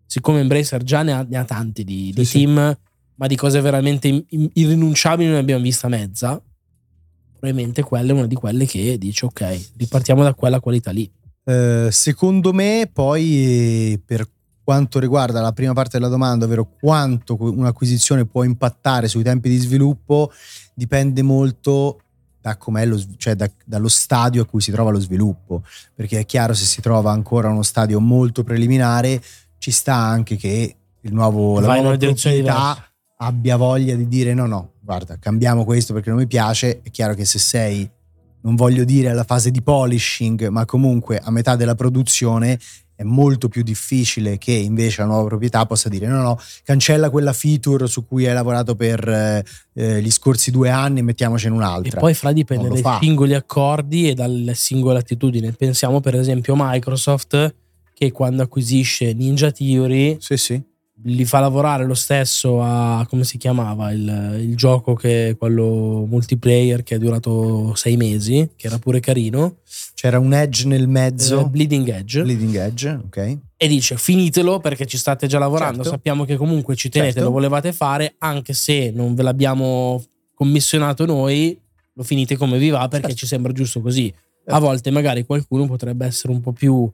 siccome 0.06 0.40
Embracer 0.40 0.82
già 0.82 1.04
ne 1.04 1.12
ha, 1.12 1.26
ne 1.30 1.38
ha 1.38 1.44
tanti 1.44 1.84
di, 1.84 2.06
Sì, 2.06 2.14
di 2.14 2.26
sì. 2.26 2.38
team, 2.38 2.78
ma 3.16 3.28
di 3.28 3.36
cose 3.36 3.60
veramente 3.60 4.08
in- 4.08 4.24
in- 4.30 4.50
irrinunciabili 4.54 5.30
ne 5.30 5.40
abbiamo 5.40 5.62
vista 5.62 5.90
mezza, 5.90 6.42
probabilmente 7.38 7.84
quella 7.84 8.12
è 8.12 8.16
una 8.16 8.26
di 8.26 8.36
quelle 8.36 8.66
che 8.66 8.98
dice 8.98 9.26
ok, 9.26 9.72
ripartiamo 9.76 10.24
da 10.24 10.34
quella 10.34 10.62
qualità 10.62 10.92
lì. 10.92 11.12
Eh, 11.44 11.90
secondo 11.92 12.54
me, 12.54 12.90
poi, 12.92 14.02
per 14.06 14.26
quanto 14.64 15.00
riguarda 15.00 15.42
la 15.42 15.52
prima 15.52 15.74
parte 15.74 15.98
della 15.98 16.10
domanda, 16.10 16.46
ovvero 16.46 16.70
quanto 16.80 17.38
un'acquisizione 17.40 18.26
può 18.26 18.44
impattare 18.44 19.08
sui 19.08 19.24
tempi 19.24 19.50
di 19.50 19.58
sviluppo, 19.58 20.32
dipende 20.74 21.22
molto 21.22 22.00
da 22.40 22.58
com'è 22.58 22.86
lo, 22.86 23.02
cioè 23.18 23.36
da- 23.36 23.50
dallo 23.66 23.88
stadio 23.88 24.42
a 24.42 24.46
cui 24.46 24.62
si 24.62 24.72
trova 24.72 24.92
lo 24.92 25.00
sviluppo. 25.00 25.64
Perché 25.94 26.20
è 26.20 26.26
chiaro, 26.26 26.54
se 26.54 26.66
si 26.66 26.82
trova 26.82 27.12
ancora 27.12 27.50
uno 27.50 27.64
stadio 27.64 28.00
molto 28.00 28.44
preliminare, 28.44 29.22
ci 29.58 29.72
sta 29.72 29.96
anche 29.96 30.36
che 30.36 30.76
il 31.02 31.14
nuovo, 31.14 31.60
la 31.60 31.76
nuova 31.76 31.98
proprietà 31.98 32.92
abbia 33.18 33.56
voglia 33.56 33.96
di 33.96 34.08
dire 34.08 34.34
no, 34.34 34.46
no, 34.46 34.74
guarda, 34.82 35.18
cambiamo 35.18 35.64
questo 35.64 35.94
perché 35.94 36.10
non 36.10 36.20
mi 36.20 36.28
piace. 36.28 36.82
È 36.82 36.90
chiaro 36.90 37.14
che 37.14 37.26
se 37.26 37.40
sei 37.40 37.90
non 38.42 38.56
voglio 38.56 38.84
dire 38.84 39.10
alla 39.10 39.24
fase 39.24 39.52
di 39.52 39.62
polishing, 39.62 40.48
ma 40.48 40.66
comunque 40.66 41.20
a 41.20 41.32
metà 41.32 41.56
della 41.56 41.76
produzione 41.76 42.60
è 43.04 43.06
molto 43.06 43.48
più 43.50 43.62
difficile 43.64 44.38
che 44.38 44.52
invece 44.52 45.02
la 45.02 45.08
nuova 45.08 45.28
proprietà 45.28 45.66
possa 45.66 45.90
dire 45.90 46.08
no, 46.08 46.22
no, 46.22 46.40
cancella 46.64 47.10
quella 47.10 47.34
feature 47.34 47.88
su 47.88 48.06
cui 48.08 48.26
hai 48.28 48.34
lavorato 48.34 48.76
per 48.76 49.08
eh, 49.08 49.46
eh, 49.74 50.02
gli 50.02 50.10
scorsi 50.12 50.50
due 50.52 50.70
anni 50.70 51.00
e 51.00 51.04
mettiamocene 51.04 51.54
E 51.54 51.58
un'altra. 51.58 52.00
poi 52.00 52.14
fra 52.14 52.32
dipende 52.32 52.70
dai 52.70 52.82
fa. 52.82 52.98
singoli 53.02 53.34
accordi 53.36 54.10
e 54.10 54.14
dalle 54.14 54.54
singole 54.56 55.00
attitudini. 55.00 55.52
Pensiamo 55.52 56.00
per 56.00 56.16
esempio 56.16 56.54
a 56.58 56.72
Microsoft 56.72 57.56
che 57.94 58.12
quando 58.12 58.42
acquisisce 58.44 59.14
Ninja 59.14 59.52
Theory 59.52 60.18
Sì, 60.20 60.36
sì. 60.38 60.62
li 61.06 61.26
fa 61.26 61.40
lavorare 61.40 61.86
lo 61.86 61.94
stesso 61.94 62.62
a 62.62 63.06
come 63.10 63.24
si 63.24 63.38
chiamava 63.38 63.92
il, 63.92 64.38
il 64.40 64.56
gioco 64.56 64.94
che 64.96 65.36
quello 65.38 66.06
multiplayer 66.10 66.82
che 66.84 66.96
è 66.96 66.98
durato 66.98 67.76
sei 67.76 67.98
mesi, 67.98 68.50
che 68.56 68.68
era 68.68 68.80
pure 68.80 69.00
carino, 69.00 69.58
C'era 70.04 70.20
un 70.20 70.34
edge 70.34 70.68
nel 70.68 70.82
eh, 70.84 70.86
mezzo, 70.86 71.48
Bleeding 71.48 71.88
Edge, 71.88 72.24
Bleeding 72.24 72.56
Edge, 72.58 72.90
ok. 73.06 73.38
e 73.56 73.68
dice 73.70 73.96
finitelo 73.96 74.60
perché 74.60 74.86
ci 74.86 74.98
state 74.98 75.28
già 75.28 75.40
lavorando, 75.40 75.78
Certo. 75.78 75.92
sappiamo 75.92 76.26
che 76.26 76.36
comunque 76.36 76.76
ci 76.76 76.90
tenete, 76.90 77.14
Certo. 77.14 77.28
lo 77.30 77.34
volevate 77.34 77.72
fare, 77.72 78.16
anche 78.18 78.52
se 78.52 78.92
non 78.94 79.16
ve 79.16 79.24
l'abbiamo 79.24 80.04
commissionato 80.34 81.06
noi, 81.06 81.58
lo 81.94 82.04
finite 82.04 82.36
come 82.36 82.58
vi 82.58 82.68
va 82.70 82.86
perché 82.90 83.06
Certo. 83.12 83.20
ci 83.20 83.28
sembra 83.28 83.54
giusto 83.54 83.80
così. 83.80 84.14
A 84.48 84.52
Certo. 84.52 84.60
volte 84.66 84.92
magari 84.92 85.24
qualcuno 85.26 85.68
potrebbe 85.68 86.06
essere 86.06 86.34
un 86.34 86.42
po' 86.42 86.52
più 86.52 86.92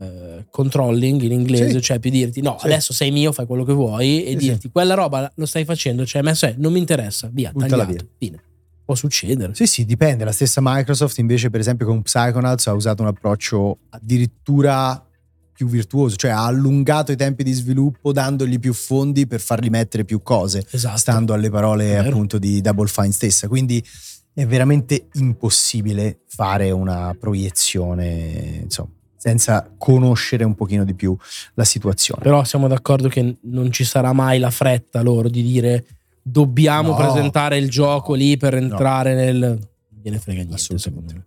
eh, 0.00 0.44
controlling 0.50 1.22
in 1.22 1.32
inglese, 1.32 1.70
Sì. 1.72 1.80
cioè 1.80 1.98
più 1.98 2.10
dirti 2.10 2.42
no, 2.42 2.58
Sì. 2.60 2.66
adesso 2.66 2.92
sei 2.92 3.10
mio, 3.10 3.32
fai 3.32 3.46
quello 3.46 3.64
che 3.64 3.72
vuoi 3.72 4.24
e 4.24 4.30
Sì, 4.32 4.36
dirti 4.36 4.70
quella 4.70 4.92
roba 4.92 5.32
lo 5.34 5.46
stai 5.46 5.64
facendo, 5.64 6.04
cioè 6.04 6.20
messo 6.20 6.44
è, 6.44 6.54
non 6.58 6.72
mi 6.74 6.78
interessa, 6.78 7.30
via, 7.32 7.52
Buttala 7.52 7.84
tagliato, 7.86 8.06
fine. 8.18 8.42
Può 8.88 8.96
succedere. 8.96 9.54
Sì, 9.54 9.66
sì, 9.66 9.84
dipende. 9.84 10.24
La 10.24 10.32
stessa 10.32 10.62
Microsoft 10.64 11.18
invece, 11.18 11.50
per 11.50 11.60
esempio, 11.60 11.84
con 11.84 12.00
Psychonauts 12.00 12.68
ha 12.68 12.72
usato 12.72 13.02
un 13.02 13.08
approccio 13.08 13.80
addirittura 13.90 15.06
più 15.52 15.66
virtuoso, 15.66 16.16
cioè 16.16 16.30
ha 16.30 16.46
allungato 16.46 17.12
i 17.12 17.16
tempi 17.16 17.42
di 17.42 17.52
sviluppo 17.52 18.12
dandogli 18.12 18.58
più 18.58 18.72
fondi 18.72 19.26
per 19.26 19.40
fargli 19.40 19.68
mettere 19.68 20.06
più 20.06 20.22
cose. 20.22 20.64
Esatto. 20.70 20.96
stando 20.96 21.34
alle 21.34 21.50
parole 21.50 21.98
appunto 21.98 22.38
di 22.38 22.62
Double 22.62 22.86
Fine 22.86 23.12
stessa. 23.12 23.46
Quindi 23.46 23.84
è 24.32 24.46
veramente 24.46 25.08
impossibile 25.16 26.20
fare 26.26 26.70
una 26.70 27.14
proiezione, 27.20 28.60
insomma, 28.62 28.88
senza 29.18 29.70
conoscere 29.76 30.44
un 30.44 30.54
pochino 30.54 30.84
di 30.84 30.94
più 30.94 31.14
la 31.52 31.64
situazione. 31.64 32.22
Però 32.22 32.42
siamo 32.42 32.68
d'accordo 32.68 33.08
che 33.08 33.36
non 33.42 33.70
ci 33.70 33.84
sarà 33.84 34.14
mai 34.14 34.38
la 34.38 34.50
fretta 34.50 35.02
loro 35.02 35.28
di 35.28 35.42
dire 35.42 35.84
dobbiamo 36.30 36.90
No. 36.90 36.96
presentare 36.96 37.58
il 37.58 37.68
gioco 37.70 38.14
lì 38.14 38.36
per 38.36 38.54
entrare 38.54 39.14
nel... 39.14 39.38
Non 39.38 40.00
gliene 40.02 40.18
frega 40.18 40.38
niente, 40.38 40.54
Assolutamente. 40.54 41.08
secondo 41.08 41.14
me. 41.14 41.26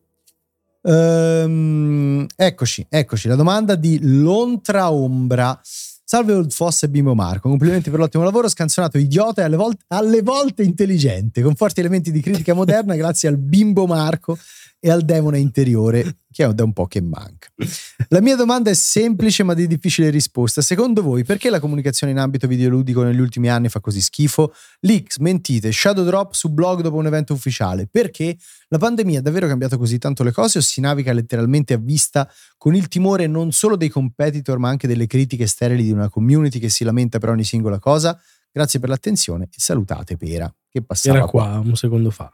Ehm, 0.84 2.26
eccoci, 2.36 2.86
eccoci, 2.90 3.28
la 3.28 3.36
domanda 3.36 3.76
di 3.76 4.00
Lontra 4.02 4.92
Ombra. 4.92 5.60
Salve 5.64 6.34
Old 6.34 6.52
Foss 6.52 6.84
e 6.84 6.90
Bimbo 6.90 7.16
Marco, 7.16 7.48
complimenti 7.48 7.90
per 7.90 7.98
l'ottimo 7.98 8.26
lavoro, 8.26 8.50
scanzonato 8.50 8.98
idiota 8.98 9.42
e 9.42 9.46
alle 9.46 9.56
volte, 9.56 9.86
alle 9.88 10.22
volte 10.22 10.62
intelligente, 10.62 11.42
con 11.42 11.56
forti 11.56 11.80
elementi 11.80 12.12
di 12.12 12.20
critica 12.20 12.54
moderna 12.54 12.96
grazie 12.98 13.30
al 13.30 13.38
Bimbo 13.38 13.86
Marco 13.86 14.38
e 14.84 14.90
al 14.90 15.04
demone 15.04 15.38
interiore 15.38 16.18
che 16.32 16.46
è 16.46 16.54
da 16.54 16.64
un 16.64 16.74
po' 16.74 16.88
che 16.88 17.02
manca. 17.02 17.50
La 18.08 18.22
mia 18.22 18.36
domanda 18.36 18.70
è 18.70 18.74
semplice 18.74 19.44
ma 19.44 19.54
di 19.54 19.68
difficile 19.68 20.10
risposta. 20.10 20.62
Secondo 20.62 21.04
voi 21.04 21.24
perché 21.24 21.50
la 21.50 21.60
comunicazione 21.60 22.14
in 22.14 22.20
ambito 22.20 22.48
videoludico 22.48 23.04
negli 23.04 23.20
ultimi 23.20 23.50
anni 23.50 23.70
fa 23.70 23.80
così 23.80 24.02
schifo? 24.02 24.54
Leaks, 24.80 25.18
mentite, 25.18 25.72
shadow 25.72 26.04
drop 26.04 26.34
su 26.34 26.50
blog 26.50 26.82
dopo 26.82 26.96
un 26.96 27.06
evento 27.06 27.34
ufficiale. 27.34 27.88
Perché? 27.88 28.38
La 28.70 28.78
pandemia 28.78 29.20
ha 29.20 29.22
davvero 29.22 29.48
cambiato 29.48 29.78
così 29.78 29.98
tanto 29.98 30.24
le 30.24 30.32
cose 30.32 30.58
o 30.58 30.62
si 30.62 30.82
naviga 30.82 31.12
letteralmente 31.14 31.74
a 31.74 31.78
vista 31.78 32.30
con 32.58 32.74
il 32.74 32.88
timore 32.88 33.28
non 33.28 33.52
solo 33.52 33.76
dei 33.76 33.90
competitor 33.90 34.58
ma 34.58 34.70
anche 34.70 34.88
delle 34.88 35.08
critiche 35.08 35.46
sterili 35.46 35.84
di 35.84 35.92
una 35.92 36.10
community 36.10 36.58
che 36.58 36.70
si 36.70 36.84
lamenta 36.84 37.20
per 37.20 37.30
ogni 37.30 37.44
singola 37.44 37.78
cosa? 37.78 38.20
Grazie 38.52 38.80
per 38.80 38.90
l'attenzione 38.90 39.46
e 39.46 39.56
salutate 39.58 40.18
Pera 40.18 40.54
che 40.70 40.82
passava 40.82 41.18
Era 41.18 41.26
qua 41.26 41.62
un 41.64 41.76
secondo 41.76 42.10
fa. 42.10 42.32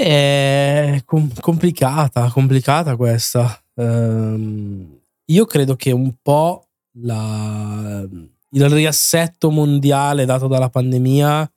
È 0.00 1.02
com- 1.04 1.32
complicata, 1.40 2.28
complicata 2.30 2.94
questa. 2.94 3.60
Ehm, 3.74 4.96
io 5.24 5.44
credo 5.44 5.74
che 5.74 5.90
un 5.90 6.14
po' 6.22 6.68
la- 7.00 8.06
il 8.50 8.68
riassetto 8.68 9.50
mondiale 9.50 10.24
dato 10.24 10.46
dalla 10.46 10.68
pandemia 10.68 11.50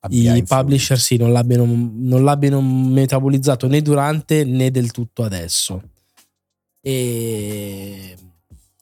Abbia 0.00 0.34
i 0.34 0.42
publisher 0.42 0.98
sì, 0.98 1.16
non, 1.16 1.30
l'abbiano, 1.32 1.64
non 1.64 2.24
l'abbiano 2.24 2.60
metabolizzato 2.60 3.68
né 3.68 3.80
durante 3.82 4.44
né 4.44 4.70
del 4.72 4.90
tutto 4.90 5.22
adesso. 5.22 5.80
E 6.80 8.16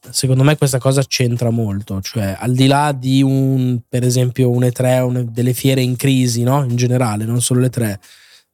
secondo 0.09 0.43
me 0.43 0.57
questa 0.57 0.77
cosa 0.79 1.03
c'entra 1.03 1.49
molto, 1.51 2.01
cioè 2.01 2.35
al 2.39 2.53
di 2.53 2.65
là 2.67 2.91
di 2.91 3.21
un, 3.23 3.81
per 3.87 4.03
esempio, 4.03 4.49
un 4.49 4.63
E3, 4.63 4.99
un- 5.01 5.27
delle 5.31 5.53
fiere 5.53 5.81
in 5.81 5.95
crisi, 5.95 6.41
no? 6.43 6.63
In 6.63 6.75
generale, 6.75 7.25
non 7.25 7.41
solo 7.41 7.59
le 7.59 7.69
tre. 7.69 7.99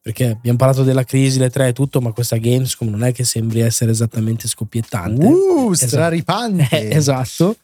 Perché 0.02 0.30
abbiamo 0.30 0.58
parlato 0.58 0.82
della 0.82 1.04
crisi, 1.04 1.38
le 1.38 1.48
tre 1.48 1.68
e 1.68 1.72
tutto, 1.72 2.00
ma 2.00 2.10
questa 2.10 2.36
Gamescom 2.36 2.88
non 2.88 3.04
è 3.04 3.12
che 3.12 3.22
sembri 3.22 3.60
essere 3.60 3.92
esattamente 3.92 4.48
scoppiettante. 4.48 5.24
Uh, 5.24 5.70
Esatto. 5.70 5.88
straripante. 5.88 6.68
Eh, 6.70 6.90
esatto. 6.96 7.56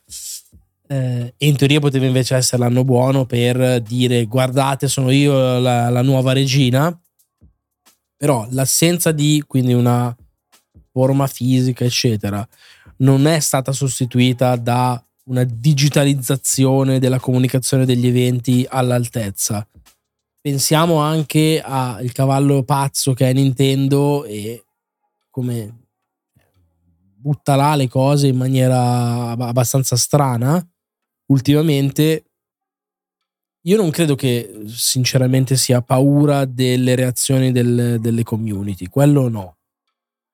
Eh, 0.87 1.35
in 1.39 1.57
teoria 1.57 1.81
poteva 1.81 2.07
invece 2.07 2.37
essere 2.37 2.63
l'anno 2.63 2.85
buono 2.85 3.27
per 3.27 3.83
dire 3.83 4.25
guardate 4.25 4.89
sono 4.89 5.11
io 5.11 5.59
la, 5.59 5.91
la 5.91 6.01
nuova 6.01 6.33
regina 6.33 6.99
però 8.17 8.47
l'assenza 8.53 9.13
di 9.13 9.45
quindi 9.47 9.75
una 9.75 10.17
forma 10.91 11.27
fisica 11.27 11.85
eccetera 11.85 12.47
non 12.99 13.27
è 13.27 13.39
stata 13.39 13.71
sostituita 13.73 14.57
da 14.57 15.05
una 15.25 15.45
digitalizzazione 15.45 16.99
della 16.99 17.21
comunicazione 17.21 17.85
degli 17.85 18.07
eventi 18.07 18.67
all'altezza 18.67 19.67
pensiamo 20.49 20.97
anche 20.97 21.61
al 21.63 22.11
cavallo 22.13 22.63
pazzo 22.63 23.13
che 23.13 23.29
è 23.29 23.33
Nintendo 23.35 24.25
e 24.25 24.65
come 25.29 25.89
butta 27.17 27.55
là 27.55 27.75
le 27.75 27.87
cose 27.87 28.29
in 28.29 28.37
maniera 28.37 29.31
ab- 29.31 29.43
abbastanza 29.43 29.95
strana 29.97 30.67
ultimamente 31.27 32.25
io 33.63 33.77
non 33.77 33.91
credo 33.91 34.15
che 34.15 34.63
sinceramente 34.69 35.55
sia 35.59 35.83
paura 35.83 36.47
delle 36.47 36.95
reazioni 36.95 37.53
del- 37.53 37.99
delle 38.01 38.23
community 38.23 38.87
quello 38.87 39.29
no. 39.29 39.57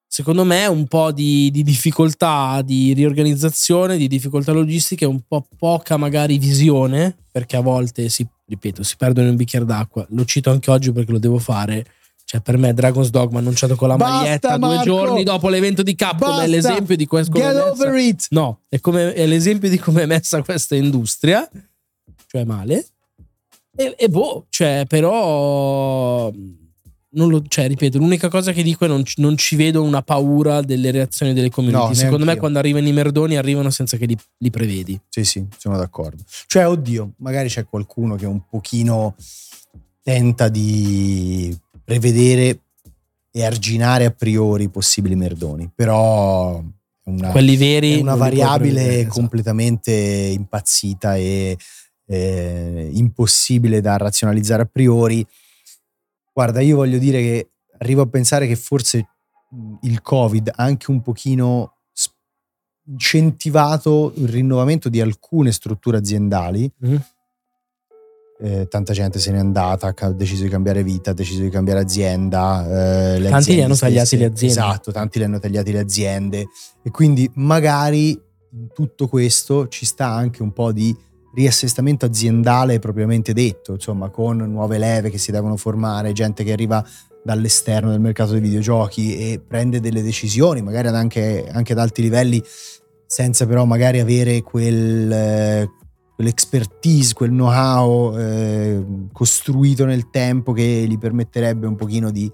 Secondo 0.07 0.45
me 0.45 0.67
un 0.67 0.87
po' 0.87 1.11
di, 1.11 1.51
di 1.51 1.65
difficoltà 1.65 2.63
di 2.63 2.93
riorganizzazione 2.93 3.97
di 3.97 4.07
difficoltà 4.07 4.53
logistiche 4.53 5.07
un 5.07 5.23
po' 5.27 5.45
poca 5.59 5.97
magari 5.97 6.39
visione 6.39 7.17
perché 7.33 7.57
a 7.57 7.61
volte 7.61 8.09
si 8.09 8.25
ripeto 8.47 8.83
si 8.83 8.97
perdono 8.97 9.27
in 9.27 9.33
un 9.33 9.37
bicchiere 9.39 9.65
d'acqua 9.65 10.07
lo 10.11 10.25
cito 10.25 10.51
anche 10.51 10.71
oggi 10.71 10.93
perché 10.93 11.13
lo 11.13 11.19
devo 11.19 11.39
fare 11.39 11.87
cioè 12.25 12.41
per 12.41 12.57
me 12.57 12.73
Dragon's 12.73 13.11
Dogma 13.11 13.39
annunciato 13.39 13.77
con 13.77 13.89
la 13.89 13.97
Basta, 13.97 14.17
maglietta 14.17 14.57
due 14.57 14.69
Marco! 14.69 14.85
giorni 14.85 15.23
dopo 15.25 15.49
l'evento 15.51 15.83
di 15.83 15.95
Capcom 15.95 16.41
è 16.41 16.47
l'esempio 16.47 16.97
di 16.97 17.07
questo 17.07 17.33
Get 17.33 17.55
messa- 17.55 17.71
over 17.71 17.95
it. 17.97 18.27
No, 18.31 18.61
è, 18.69 18.81
come, 18.81 19.13
è 19.13 19.27
l'esempio 19.27 19.69
di 19.69 19.79
come 19.79 20.03
è 20.03 20.07
messa 20.07 20.43
questa 20.43 20.75
industria, 20.75 21.49
cioè 22.27 22.45
male. 22.45 22.87
E, 23.77 23.95
e 23.99 24.09
boh, 24.09 24.47
cioè, 24.49 24.85
però. 24.89 26.33
Non 27.15 27.29
lo, 27.29 27.43
cioè, 27.47 27.69
ripeto, 27.69 27.99
l'unica 27.99 28.29
cosa 28.29 28.53
che 28.53 28.63
dico 28.63 28.85
è 28.85 28.89
non, 28.89 29.03
non 29.17 29.37
ci 29.37 29.57
vedo 29.57 29.83
una 29.83 30.03
paura 30.03 30.61
delle 30.63 30.91
reazioni 30.91 31.33
delle 31.33 31.51
community. 31.51 31.87
No, 31.89 31.95
Secondo 31.95 32.19
me, 32.19 32.25
neanch'io. 32.25 32.41
quando 32.41 32.59
arrivano 32.59 32.89
i 32.89 32.93
merdoni, 32.93 33.37
arrivano 33.37 33.71
senza 33.71 33.97
che 33.97 34.07
li, 34.07 34.17
li 34.39 34.51
prevedi. 34.51 35.01
Sì, 35.09 35.25
sì, 35.25 35.45
sono 35.57 35.77
d'accordo. 35.77 36.23
Cioè, 36.47 36.67
oddio, 36.67 37.13
magari 37.19 37.49
c'è 37.49 37.65
qualcuno 37.67 38.17
che 38.17 38.27
un 38.27 38.41
pochino 38.49 39.15
tenta 40.03 40.49
di 40.49 41.57
prevedere 41.83 42.61
e 43.31 43.45
arginare 43.45 44.05
a 44.05 44.11
priori 44.11 44.69
possibili 44.69 45.17
merdoni, 45.17 45.71
però 45.75 46.63
una, 47.05 47.31
quelli 47.31 47.57
veri 47.57 47.99
è 47.99 48.01
una 48.01 48.15
variabile 48.15 49.01
esatto. 49.01 49.15
completamente 49.15 49.93
impazzita 49.93 51.17
e 51.17 51.57
eh, 52.07 52.91
impossibile 52.93 53.81
da 53.81 53.97
razionalizzare 53.97 54.63
a 54.63 54.69
priori. 54.71 55.27
Guarda, 56.35 56.61
io 56.61 56.77
voglio 56.77 56.99
dire 56.99 57.21
che 57.23 57.51
arrivo 57.79 58.03
a 58.03 58.07
pensare 58.07 58.49
che 58.49 58.57
forse 58.57 59.09
mh, 59.51 59.75
il 59.83 60.03
Covid 60.03 60.49
ha 60.53 60.65
anche 60.65 60.91
un 60.91 61.01
pochino 61.01 61.77
incentivato 62.87 64.13
il 64.17 64.29
rinnovamento 64.29 64.89
di 64.89 65.01
alcune 65.01 65.53
strutture 65.53 65.97
aziendali. 65.97 66.71
Mhm. 66.81 67.05
Eh, 68.41 68.67
tanta 68.69 68.93
gente 68.93 69.21
se 69.21 69.31
n'è 69.31 69.39
andata, 69.39 69.95
ha 69.97 70.11
deciso 70.13 70.43
di 70.43 70.49
cambiare 70.49 70.83
vita, 70.83 71.13
ha 71.13 71.15
deciso 71.15 71.41
di 71.43 71.51
cambiare 71.51 71.81
azienda. 71.81 73.15
eh, 73.15 73.19
le 73.21 73.31
Tanti 73.31 73.55
li 73.55 73.63
hanno 73.63 73.77
tagliati 73.77 74.07
stesse- 74.07 74.23
le 74.25 74.31
aziende. 74.31 74.61
Esatto, 74.61 74.91
tanti 74.93 75.19
le 75.21 75.25
hanno 75.27 75.39
tagliati 75.39 75.71
le 75.73 75.79
aziende. 75.79 76.47
E 76.83 76.91
quindi 76.91 77.31
magari 77.35 78.11
in 78.11 78.69
tutto 78.75 79.07
questo 79.07 79.69
ci 79.69 79.87
sta 79.87 80.09
anche 80.09 80.43
un 80.43 80.53
po' 80.53 80.73
di 80.73 80.95
riassestamento 81.35 82.07
aziendale 82.07 82.79
propriamente 82.79 83.33
detto, 83.33 83.73
insomma, 83.73 84.09
con 84.09 84.37
nuove 84.37 84.79
leve 84.79 85.11
che 85.11 85.19
si 85.19 85.33
devono 85.33 85.57
formare, 85.57 86.13
gente 86.13 86.45
che 86.45 86.53
arriva 86.53 86.85
dall'esterno 87.23 87.91
del 87.91 88.01
mercato 88.01 88.33
dei 88.33 88.41
videogiochi 88.41 89.17
e 89.17 89.41
prende 89.41 89.81
delle 89.81 90.03
decisioni, 90.03 90.63
magari 90.63 90.89
anche, 90.89 91.49
anche 91.51 91.73
ad 91.73 91.79
alti 91.79 92.03
livelli, 92.03 92.43
senza 93.07 93.47
però 93.47 93.65
magari 93.65 93.99
avere 94.01 94.43
quel, 94.43 95.11
eh, 95.11 95.71
quell'expertise, 96.15 97.15
quel 97.15 97.31
know-how 97.31 98.19
eh, 98.19 98.85
costruito 99.13 99.85
nel 99.85 100.11
tempo 100.11 100.53
che 100.53 100.85
gli 100.87 100.99
permetterebbe 100.99 101.67
un 101.67 101.77
pochino 101.77 102.11
di 102.11 102.31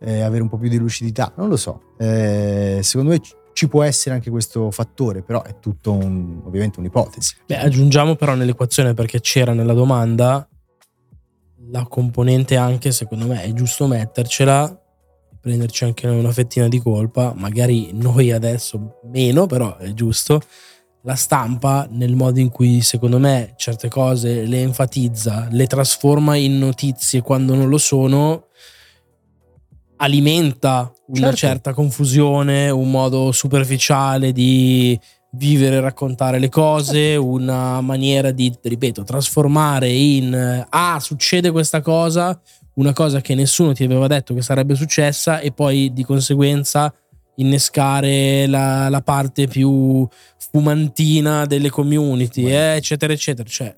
eh, 0.00 0.22
avere 0.22 0.42
un 0.42 0.48
po' 0.48 0.58
più 0.58 0.68
di 0.68 0.78
lucidità. 0.78 1.32
Non 1.36 1.48
lo 1.48 1.56
so, 1.56 1.94
Eh, 1.98 2.80
secondo 2.82 3.10
me 3.12 3.20
ci- 3.54 3.68
può 3.68 3.82
essere 3.82 4.14
anche 4.14 4.30
questo 4.30 4.70
fattore, 4.70 5.22
però 5.22 5.42
è 5.42 5.58
tutto 5.58 5.92
un- 5.92 6.42
ovviamente 6.44 6.78
un'ipotesi. 6.80 7.36
Beh, 7.46 7.58
aggiungiamo 7.58 8.14
però 8.16 8.34
nell'equazione 8.34 8.92
perché 8.92 9.20
c'era 9.20 9.54
nella 9.54 9.72
domanda 9.72 10.46
la 11.70 11.86
componente 11.88 12.56
anche, 12.56 12.92
secondo 12.92 13.26
me, 13.26 13.42
è 13.42 13.52
giusto 13.52 13.86
mettercela, 13.86 14.78
prenderci 15.40 15.84
anche 15.84 16.06
una 16.06 16.32
fettina 16.32 16.68
di 16.68 16.78
colpa, 16.78 17.32
magari 17.36 17.90
noi 17.92 18.30
adesso 18.32 19.00
meno, 19.04 19.46
però 19.46 19.76
è 19.78 19.92
giusto. 19.94 20.40
La 21.02 21.16
stampa, 21.16 21.86
nel 21.90 22.14
modo 22.14 22.40
in 22.40 22.48
cui 22.48 22.80
secondo 22.80 23.18
me 23.18 23.52
certe 23.56 23.88
cose 23.88 24.44
le 24.46 24.62
enfatizza, 24.62 25.48
le 25.50 25.66
trasforma 25.66 26.34
in 26.36 26.58
notizie 26.58 27.20
quando 27.20 27.54
non 27.54 27.68
lo 27.68 27.76
sono, 27.76 28.46
alimenta 29.96 30.90
una 31.06 31.20
Certo. 31.20 31.36
certa 31.36 31.74
confusione, 31.74 32.70
un 32.70 32.90
modo 32.90 33.30
superficiale 33.32 34.32
di 34.32 34.98
vivere 35.32 35.76
e 35.76 35.80
raccontare 35.80 36.38
le 36.38 36.48
cose, 36.48 37.16
una 37.16 37.80
maniera 37.80 38.30
di, 38.30 38.52
ripeto, 38.62 39.02
trasformare 39.02 39.88
in 39.90 40.64
ah, 40.68 40.98
succede 41.00 41.50
questa 41.50 41.80
cosa, 41.80 42.40
una 42.74 42.92
cosa 42.92 43.20
che 43.20 43.34
nessuno 43.34 43.72
ti 43.72 43.84
aveva 43.84 44.06
detto 44.06 44.32
che 44.34 44.42
sarebbe 44.42 44.74
successa 44.74 45.40
e 45.40 45.52
poi 45.52 45.92
di 45.92 46.04
conseguenza 46.04 46.92
innescare 47.36 48.46
la, 48.46 48.88
la 48.88 49.02
parte 49.02 49.48
più 49.48 50.06
fumantina 50.38 51.46
delle 51.46 51.68
community, 51.68 52.46
eh, 52.46 52.76
eccetera, 52.76 53.12
eccetera. 53.12 53.48
Cioè, 53.48 53.74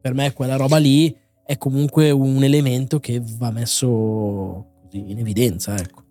per 0.00 0.14
me 0.14 0.32
quella 0.32 0.56
roba 0.56 0.78
lì 0.78 1.14
è 1.44 1.58
comunque 1.58 2.10
un 2.10 2.42
elemento 2.42 2.98
che 2.98 3.22
va 3.38 3.50
messo 3.50 4.64
in 4.92 5.18
evidenza, 5.18 5.76
ecco. 5.76 6.04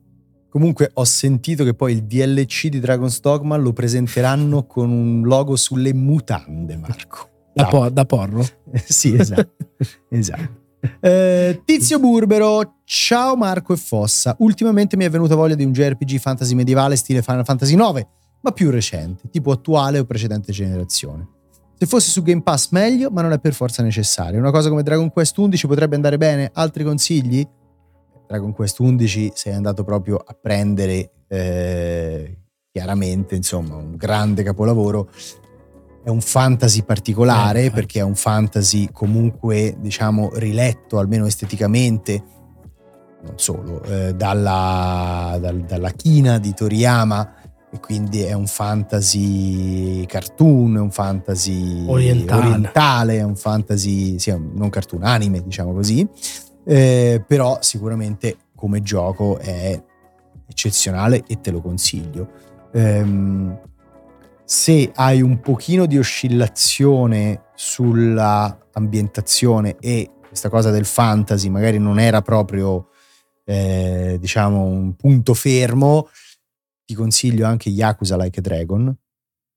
Comunque 0.57 0.89
ho 0.91 1.03
sentito 1.03 1.63
che 1.63 1.75
poi 1.75 1.93
il 1.93 2.03
DLC 2.05 2.69
di 2.69 2.79
Dragon's 2.79 3.19
Dogma 3.19 3.57
lo 3.57 3.73
presenteranno 3.73 4.65
con 4.65 4.89
un 4.89 5.21
logo 5.21 5.55
sulle 5.55 5.93
mutande, 5.93 6.75
Marco. 6.75 7.29
Da, 7.53 7.61
Dai. 7.61 7.69
por- 7.69 7.91
da 7.91 8.05
porro. 8.05 8.43
sì, 8.73 9.15
esatto. 9.15 9.51
esatto. 10.09 10.49
Eh, 10.99 11.61
Tizio 11.63 11.99
Burbero, 11.99 12.79
ciao 12.85 13.35
Marco 13.35 13.71
e 13.73 13.77
Fossa. 13.77 14.35
Ultimamente 14.39 14.97
mi 14.97 15.05
è 15.05 15.11
venuta 15.11 15.35
voglia 15.35 15.53
di 15.53 15.63
un 15.63 15.73
JRPG 15.73 16.17
fantasy 16.17 16.55
medievale 16.55 16.95
stile 16.95 17.21
Final 17.21 17.45
Fantasy 17.45 17.75
IX, 17.75 18.07
ma 18.41 18.51
più 18.51 18.71
recente, 18.71 19.29
tipo 19.29 19.51
attuale 19.51 19.99
o 19.99 20.05
precedente 20.05 20.51
generazione. 20.51 21.27
Se 21.77 21.85
fosse 21.85 22.09
su 22.09 22.23
Game 22.23 22.41
Pass 22.41 22.71
meglio, 22.71 23.11
ma 23.11 23.21
non 23.21 23.31
è 23.31 23.37
per 23.37 23.53
forza 23.53 23.83
necessario. 23.83 24.39
Una 24.39 24.49
cosa 24.49 24.69
come 24.69 24.81
Dragon 24.81 25.11
Quest 25.11 25.37
11 25.37 25.67
potrebbe 25.67 25.93
andare 25.93 26.17
bene? 26.17 26.49
Altri 26.51 26.83
consigli? 26.83 27.47
Dragon 28.27 28.51
Quest 28.53 28.79
11 28.79 29.31
sei 29.33 29.53
andato 29.53 29.83
proprio 29.83 30.17
a 30.17 30.35
prendere 30.39 31.11
eh, 31.29 32.37
chiaramente, 32.71 33.35
insomma, 33.35 33.75
un 33.75 33.95
grande 33.95 34.43
capolavoro. 34.43 35.09
È 36.03 36.09
un 36.09 36.21
fantasy 36.21 36.83
particolare 36.83 37.59
Eh, 37.59 37.63
infatti. 37.63 37.79
perché 37.81 37.99
è 37.99 38.03
un 38.03 38.15
fantasy 38.15 38.89
comunque, 38.91 39.75
diciamo, 39.79 40.31
riletto 40.35 40.99
almeno 40.99 41.25
esteticamente, 41.25 42.23
non 43.23 43.33
solo, 43.37 43.81
eh, 43.83 44.13
dalla, 44.13 45.37
dal- 45.41 45.63
dalla 45.65 45.89
china 45.91 46.37
di 46.37 46.53
Toriyama 46.53 47.33
e 47.69 47.79
quindi 47.81 48.21
è 48.21 48.31
un 48.31 48.47
fantasy 48.47 50.05
cartoon, 50.05 50.77
è 50.77 50.79
un 50.79 50.91
fantasy 50.91 51.83
Orientale. 51.87 52.45
orientale, 52.45 53.17
è 53.17 53.23
un 53.23 53.35
fantasy, 53.35 54.17
sì, 54.19 54.31
non 54.31 54.69
cartoon, 54.69 55.03
anime, 55.03 55.41
diciamo 55.43 55.73
così. 55.73 56.07
Eh, 56.67 57.23
però 57.25 57.59
sicuramente 57.61 58.37
come 58.53 58.81
gioco 58.81 59.37
è 59.37 59.81
eccezionale 60.47 61.23
e 61.25 61.39
te 61.39 61.51
lo 61.51 61.61
consiglio. 61.61 62.29
Ehm, 62.73 63.57
se 64.43 64.91
hai 64.95 65.21
un 65.21 65.39
pochino 65.39 65.85
di 65.85 65.97
oscillazione 65.97 67.45
sulla 67.55 68.67
ambientazione 68.73 69.77
e 69.79 70.11
questa 70.27 70.49
cosa 70.49 70.69
del 70.69 70.85
fantasy 70.85 71.49
magari 71.49 71.79
non 71.79 71.99
era 71.99 72.21
proprio 72.21 72.89
eh, 73.45 74.17
diciamo 74.19 74.63
un 74.63 74.95
punto 74.95 75.33
fermo, 75.33 76.09
ti 76.85 76.93
consiglio 76.93 77.45
anche 77.45 77.69
Yakuza 77.69 78.17
Like 78.17 78.39
a 78.39 78.41
Dragon, 78.41 78.97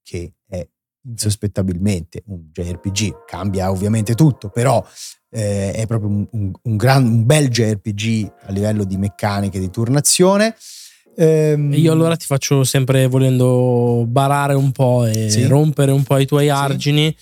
che 0.01 0.33
è 0.47 0.65
insospettabilmente 1.03 2.23
un 2.27 2.49
JRPG, 2.51 3.25
cambia 3.25 3.69
ovviamente 3.69 4.15
tutto, 4.15 4.49
però 4.49 4.83
eh, 5.31 5.71
è 5.71 5.87
proprio 5.87 6.09
un, 6.09 6.27
un- 6.31 6.51
un 6.61 6.75
gran, 6.75 7.05
un 7.05 7.25
bel 7.25 7.47
JRPG 7.49 8.31
a 8.47 8.51
livello 8.51 8.83
di 8.83 8.97
meccaniche 8.97 9.59
di 9.59 9.69
turnazione. 9.69 10.55
Ehm, 11.17 11.73
Io 11.73 11.91
allora 11.91 12.15
ti 12.15 12.25
faccio 12.25 12.63
sempre 12.63 13.07
volendo 13.07 14.05
barare 14.07 14.53
un 14.53 14.71
po' 14.71 15.05
e 15.05 15.29
Sì. 15.29 15.45
rompere 15.45 15.91
un 15.91 16.03
po' 16.03 16.17
i 16.17 16.25
tuoi 16.25 16.49
argini. 16.49 17.15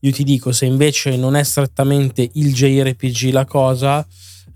Io 0.00 0.10
ti 0.12 0.24
dico, 0.24 0.50
se 0.52 0.64
invece 0.66 1.16
non 1.16 1.36
è 1.36 1.42
strettamente 1.44 2.28
il 2.34 2.52
JRPG 2.52 3.30
la 3.32 3.44
cosa 3.44 4.04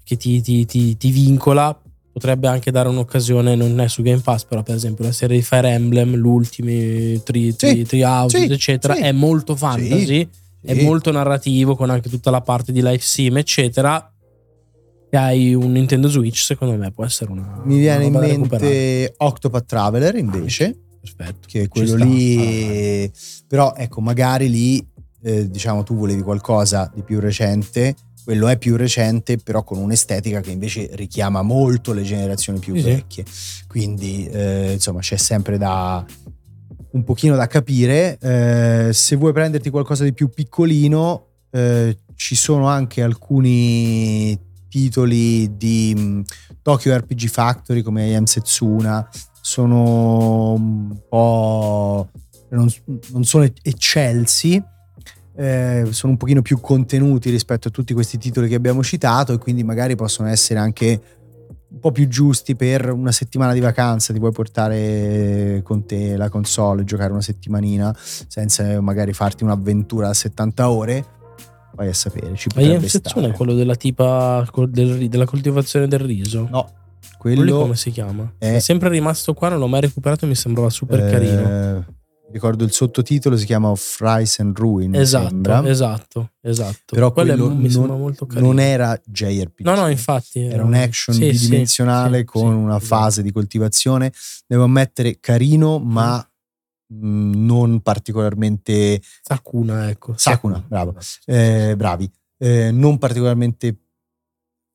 che 0.02 0.16
ti, 0.16 0.40
ti- 0.40 0.64
ti- 0.66 0.96
ti 0.96 1.10
vincola, 1.10 1.78
potrebbe 2.12 2.48
anche 2.48 2.70
dare 2.70 2.88
un'occasione, 2.88 3.54
non 3.54 3.78
è 3.80 3.88
su 3.88 4.02
Game 4.02 4.20
Pass, 4.20 4.44
però 4.44 4.62
per 4.62 4.74
esempio 4.76 5.04
la 5.04 5.12
serie 5.12 5.36
di 5.36 5.42
Fire 5.42 5.68
Emblem, 5.68 6.14
l'ultimi 6.16 7.22
Tri, 7.22 7.54
tri, 7.54 7.68
Sì, 7.76 7.84
tri 7.84 8.02
Houses, 8.02 8.44
sì, 8.46 8.52
eccetera, 8.52 8.94
sì. 8.94 9.02
è 9.02 9.12
molto 9.12 9.54
fantasy, 9.54 10.28
è 10.66 10.82
molto 10.82 11.10
narrativo 11.10 11.76
con 11.76 11.90
anche 11.90 12.08
tutta 12.08 12.30
la 12.30 12.40
parte 12.40 12.72
di 12.72 12.82
life 12.82 13.04
sim, 13.04 13.36
eccetera. 13.38 14.12
E 15.08 15.16
hai 15.16 15.54
un 15.54 15.70
Nintendo 15.72 16.08
Switch, 16.08 16.38
secondo 16.38 16.76
me 16.76 16.90
può 16.90 17.04
essere 17.04 17.30
una. 17.30 17.62
Mi 17.64 17.78
viene 17.78 18.04
in 18.06 18.14
una 18.14 18.26
recuperare. 18.26 18.68
mente 18.68 19.14
Octopath 19.18 19.64
Traveler 19.64 20.16
invece, 20.16 20.76
Perfetto. 21.00 21.46
che 21.46 21.68
quello 21.68 21.96
sta. 21.96 22.04
lì, 22.04 23.10
però 23.46 23.74
ecco, 23.76 24.00
magari 24.00 24.50
lì 24.50 24.84
eh, 25.22 25.48
diciamo 25.48 25.82
tu 25.84 25.94
volevi 25.96 26.22
qualcosa 26.22 26.90
di 26.92 27.02
più 27.02 27.20
recente, 27.20 27.94
quello 28.24 28.48
è 28.48 28.58
più 28.58 28.74
recente, 28.76 29.38
però 29.38 29.62
con 29.62 29.78
un'estetica 29.78 30.40
che 30.40 30.50
invece 30.50 30.88
richiama 30.94 31.42
molto 31.42 31.92
le 31.92 32.02
generazioni 32.02 32.58
più 32.58 32.74
sì. 32.74 32.82
vecchie. 32.82 33.24
Quindi 33.68 34.26
eh, 34.26 34.72
insomma 34.72 34.98
c'è 34.98 35.16
sempre 35.16 35.56
da 35.58 36.04
un 36.96 37.04
pochino 37.04 37.36
da 37.36 37.46
capire. 37.46 38.18
Eh, 38.18 38.90
se 38.92 39.16
vuoi 39.16 39.32
prenderti 39.32 39.70
qualcosa 39.70 40.02
di 40.02 40.14
più 40.14 40.30
piccolino, 40.30 41.26
eh, 41.50 41.98
ci 42.14 42.34
sono 42.34 42.66
anche 42.66 43.02
alcuni 43.02 44.38
titoli 44.68 45.56
di 45.56 45.94
mh, 45.94 46.22
Tokyo 46.62 46.96
RPG 46.96 47.28
Factory 47.28 47.82
come 47.82 48.08
I 48.08 48.20
Setsuna 48.24 49.08
sono 49.40 50.52
un 50.54 50.96
po' 51.08 52.08
non, 52.50 52.68
non 53.12 53.24
sono 53.24 53.48
eccelsi 53.62 54.60
eh, 55.36 55.86
sono 55.90 56.12
un 56.12 56.18
pochino 56.18 56.42
più 56.42 56.60
contenuti 56.60 57.30
rispetto 57.30 57.68
a 57.68 57.70
tutti 57.70 57.94
questi 57.94 58.18
titoli 58.18 58.48
che 58.48 58.54
abbiamo 58.54 58.82
citato 58.82 59.34
e 59.34 59.38
quindi 59.38 59.62
magari 59.62 59.94
possono 59.94 60.28
essere 60.28 60.58
anche 60.58 61.15
un 61.76 61.82
po' 61.82 61.92
più 61.92 62.08
giusti 62.08 62.56
per 62.56 62.90
una 62.90 63.12
settimana 63.12 63.52
di 63.52 63.60
vacanza 63.60 64.14
ti 64.14 64.18
puoi 64.18 64.32
portare 64.32 65.60
con 65.62 65.84
te 65.84 66.16
la 66.16 66.30
console 66.30 66.80
e 66.80 66.84
giocare 66.84 67.12
una 67.12 67.20
settimanina 67.20 67.94
senza 67.98 68.80
magari 68.80 69.12
farti 69.12 69.44
un'avventura 69.44 70.08
a 70.08 70.14
70 70.14 70.70
ore 70.70 71.04
vai 71.74 71.88
a 71.88 71.92
sapere 71.92 72.34
ci 72.34 72.48
Ma 72.54 72.62
potrebbe 72.62 72.88
stare 72.88 73.26
è 73.28 73.32
quello 73.32 73.52
della 73.52 73.74
tipa 73.74 74.48
del 74.68 75.08
della 75.10 75.26
coltivazione 75.26 75.86
del 75.86 76.00
riso. 76.00 76.48
no 76.50 76.70
quello, 77.18 77.40
Quello 77.42 77.58
come 77.60 77.76
si 77.76 77.90
chiama? 77.90 78.32
è- 78.38 78.54
È 78.54 78.58
sempre 78.58 78.88
rimasto 78.88 79.34
qua, 79.34 79.48
non 79.50 79.58
l'ho 79.58 79.66
mai 79.68 79.80
recuperato, 79.82 80.26
mi 80.26 80.34
sembrava 80.34 80.70
super 80.70 81.00
eh, 81.00 81.10
carino. 81.10 81.84
Ricordo 82.28 82.64
il 82.64 82.72
sottotitolo, 82.72 83.36
si 83.36 83.46
chiama 83.46 83.68
Of 83.68 83.98
Rise 84.00 84.42
and 84.42 84.56
Ruin. 84.58 84.94
Esatto, 84.94 85.62
esatto, 85.64 86.32
esatto. 86.40 86.94
Però 86.94 87.12
quello, 87.12 87.32
è- 87.32 87.36
quello 87.36 87.54
mi 87.54 87.62
non- 87.62 87.70
sembra 87.70 87.94
molto 87.96 88.26
carino. 88.26 88.46
Non 88.48 88.58
era 88.58 89.00
JRPG. 89.04 89.64
No, 89.64 89.74
no, 89.76 89.88
infatti. 89.88 90.40
Era 90.40 90.64
un 90.64 90.74
action 90.74 91.14
sì, 91.14 91.30
bidimensionale 91.30 92.18
sì, 92.18 92.24
con 92.24 92.40
sì, 92.50 92.56
una 92.56 92.76
esatto. 92.78 92.84
fase 92.84 93.22
di 93.22 93.30
coltivazione. 93.30 94.12
Devo 94.46 94.64
ammettere 94.64 95.18
carino, 95.20 95.78
ma 95.78 96.16
mh, 96.18 97.44
non 97.44 97.80
particolarmente 97.80 99.00
Sakuna, 99.22 99.88
ecco. 99.88 100.14
Sakuna, 100.16 100.62
bravo. 100.66 100.96
eh, 101.26 101.74
bravi, 101.76 102.10
Eh, 102.38 102.70
non 102.72 102.98
particolarmente 102.98 103.76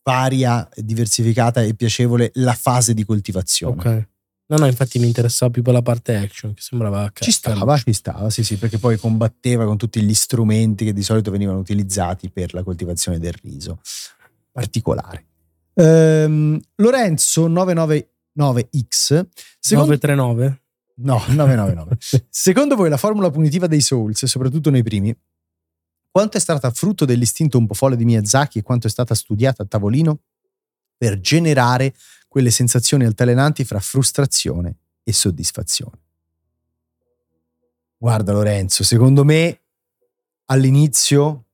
varia, 0.03 0.67
diversificata 0.75 1.61
e 1.61 1.75
piacevole 1.75 2.31
la 2.35 2.53
fase 2.53 2.93
di 2.93 3.03
coltivazione. 3.05 3.75
Ok. 3.75 4.07
No, 4.51 4.57
no, 4.57 4.65
infatti 4.65 4.99
mi 4.99 5.07
interessava 5.07 5.49
più 5.49 5.61
per 5.61 5.71
la 5.71 5.81
parte 5.81 6.13
action, 6.17 6.53
che 6.53 6.61
sembrava 6.61 7.09
Ci 7.13 7.31
stava, 7.31 7.77
ci 7.77 7.93
stava, 7.93 8.29
sì, 8.29 8.43
sì, 8.43 8.57
perché 8.57 8.79
poi 8.79 8.97
combatteva 8.97 9.63
con 9.63 9.77
tutti 9.77 10.01
gli 10.01 10.13
strumenti 10.13 10.83
che 10.83 10.91
di 10.91 11.03
solito 11.03 11.31
venivano 11.31 11.59
utilizzati 11.59 12.29
per 12.29 12.53
la 12.53 12.61
coltivazione 12.61 13.17
del 13.17 13.31
riso. 13.41 13.79
Particolare. 14.51 15.27
Ehm, 15.75 16.59
Lorenzo 16.75 17.47
999X, 17.47 19.25
secondo, 19.57 19.95
939? 19.95 20.61
no, 20.95 21.23
999. 21.29 21.97
secondo 22.29 22.75
voi 22.75 22.89
la 22.89 22.97
formula 22.97 23.29
punitiva 23.29 23.67
dei 23.67 23.79
Souls, 23.79 24.25
soprattutto 24.25 24.69
nei 24.69 24.83
primi, 24.83 25.17
quanto 26.09 26.35
è 26.35 26.41
stata 26.41 26.69
frutto 26.71 27.05
dell'istinto 27.05 27.57
un 27.57 27.67
po' 27.67 27.73
folle 27.73 27.95
di 27.95 28.03
Miyazaki 28.03 28.59
e 28.59 28.63
quanto 28.63 28.87
è 28.87 28.89
stata 28.89 29.15
studiata 29.15 29.63
a 29.63 29.65
tavolino 29.65 30.19
per 30.97 31.21
generare 31.21 31.93
quelle 32.31 32.49
sensazioni 32.49 33.03
altalenanti 33.03 33.65
fra 33.65 33.81
frustrazione 33.81 34.77
e 35.03 35.11
soddisfazione? 35.11 35.99
Guarda 37.97 38.31
Lorenzo, 38.31 38.85
secondo 38.85 39.25
me 39.25 39.59
all'inizio 40.45 41.47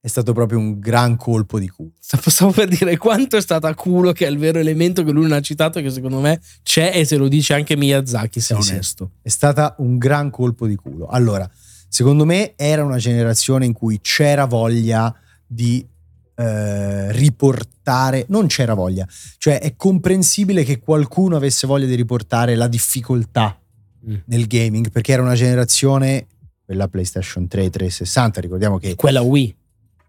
è 0.00 0.06
stato 0.06 0.32
proprio 0.32 0.60
un 0.60 0.78
gran 0.78 1.16
colpo 1.16 1.58
di 1.58 1.68
culo. 1.68 1.90
Stavo 1.98 2.52
per 2.52 2.68
dire 2.68 2.96
quanto 2.96 3.36
è 3.36 3.40
stata 3.40 3.74
culo, 3.74 4.12
che 4.12 4.26
è 4.26 4.30
il 4.30 4.38
vero 4.38 4.60
elemento 4.60 5.02
che 5.02 5.10
lui 5.10 5.22
non 5.22 5.32
ha 5.32 5.40
citato, 5.40 5.80
che 5.80 5.90
secondo 5.90 6.20
me 6.20 6.40
c'è 6.62 6.92
e 6.94 7.04
se 7.04 7.16
lo 7.16 7.26
dice 7.26 7.54
anche 7.54 7.76
Miyazaki, 7.76 8.38
se 8.38 8.54
Sì, 8.54 8.62
sì. 8.62 8.70
onesto. 8.70 9.10
È 9.22 9.28
stata 9.28 9.74
un 9.78 9.98
gran 9.98 10.30
colpo 10.30 10.68
di 10.68 10.76
culo. 10.76 11.08
Allora, 11.08 11.50
secondo 11.88 12.24
me 12.24 12.52
era 12.54 12.84
una 12.84 12.98
generazione 12.98 13.66
in 13.66 13.72
cui 13.72 14.00
c'era 14.00 14.44
voglia 14.44 15.12
di 15.44 15.84
eh, 16.34 17.12
riportare, 17.12 18.24
non 18.28 18.46
c'era 18.46 18.74
voglia, 18.74 19.06
cioè 19.38 19.60
è 19.60 19.74
comprensibile 19.76 20.64
che 20.64 20.78
qualcuno 20.80 21.36
avesse 21.36 21.66
voglia 21.66 21.86
di 21.86 21.94
riportare 21.94 22.54
la 22.54 22.68
difficoltà 22.68 23.56
Mm. 24.04 24.14
nel 24.24 24.48
gaming, 24.48 24.90
perché 24.90 25.12
era 25.12 25.22
una 25.22 25.36
generazione, 25.36 26.26
quella 26.64 26.88
PlayStation 26.88 27.46
3, 27.46 27.70
360, 27.70 28.40
ricordiamo 28.40 28.76
che 28.78 28.96
Quella 28.96 29.20
Wii, 29.22 29.54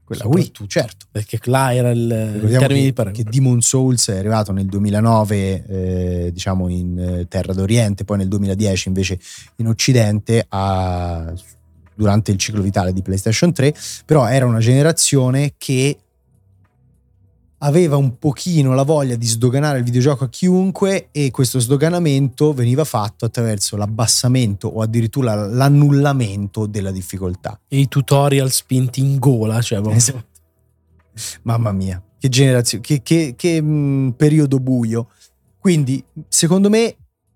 quella 0.03 0.25
Wii, 0.25 0.45
soprattutto. 0.45 0.67
certo. 0.67 1.05
perché 1.11 1.37
là 1.43 1.75
era 1.75 1.91
il, 1.91 1.99
il 1.99 2.31
Ricordiamo 2.33 2.59
termine 2.61 2.79
che, 2.79 2.85
di 2.87 2.93
paragone. 2.93 3.23
che 3.23 3.29
Demon 3.29 3.61
Souls 3.61 4.09
è 4.09 4.17
arrivato 4.17 4.51
nel 4.51 4.65
2009, 4.65 5.65
eh, 5.67 6.31
diciamo 6.33 6.69
in 6.69 6.97
eh, 6.97 7.27
Terra 7.27 7.53
d'Oriente, 7.53 8.03
poi 8.03 8.17
nel 8.17 8.29
2010 8.29 8.87
invece 8.87 9.19
in 9.57 9.67
Occidente, 9.67 10.43
a- 10.49 11.31
durante 11.93 12.31
il 12.31 12.37
ciclo 12.39 12.63
vitale 12.63 12.93
di 12.93 13.03
PlayStation 13.03 13.53
3, 13.53 13.75
però 14.07 14.25
era 14.27 14.47
una 14.47 14.57
generazione 14.57 15.53
che 15.55 15.95
aveva 17.63 17.95
un 17.95 18.17
pochino 18.17 18.73
la 18.73 18.83
voglia 18.83 19.15
di 19.15 19.25
sdoganare 19.25 19.77
il 19.77 19.83
videogioco 19.83 20.25
a 20.25 20.29
chiunque 20.29 21.07
e 21.11 21.31
questo 21.31 21.59
sdoganamento 21.59 22.53
veniva 22.53 22.83
fatto 22.83 23.25
attraverso 23.25 23.77
l'abbassamento 23.77 24.67
o 24.67 24.81
addirittura 24.81 25.33
l'annullamento 25.33 26.65
della 26.65 26.91
difficoltà. 26.91 27.59
E 27.67 27.79
i 27.79 27.87
tutorial 27.87 28.51
spinti 28.51 28.99
in 28.99 29.17
gola, 29.17 29.61
cioè 29.61 29.81
Esatto. 29.87 30.25
Mamma 31.43 31.71
mia, 31.71 32.01
che 32.19 32.27
generazione, 32.27 32.83
che, 32.83 33.01
che- 33.01 33.33
che, 33.37 33.61
mh, 33.61 34.15
periodo 34.17 34.59
buio. 34.59 35.09
Quindi, 35.57 36.03
secondo 36.27 36.69
me, 36.69 36.95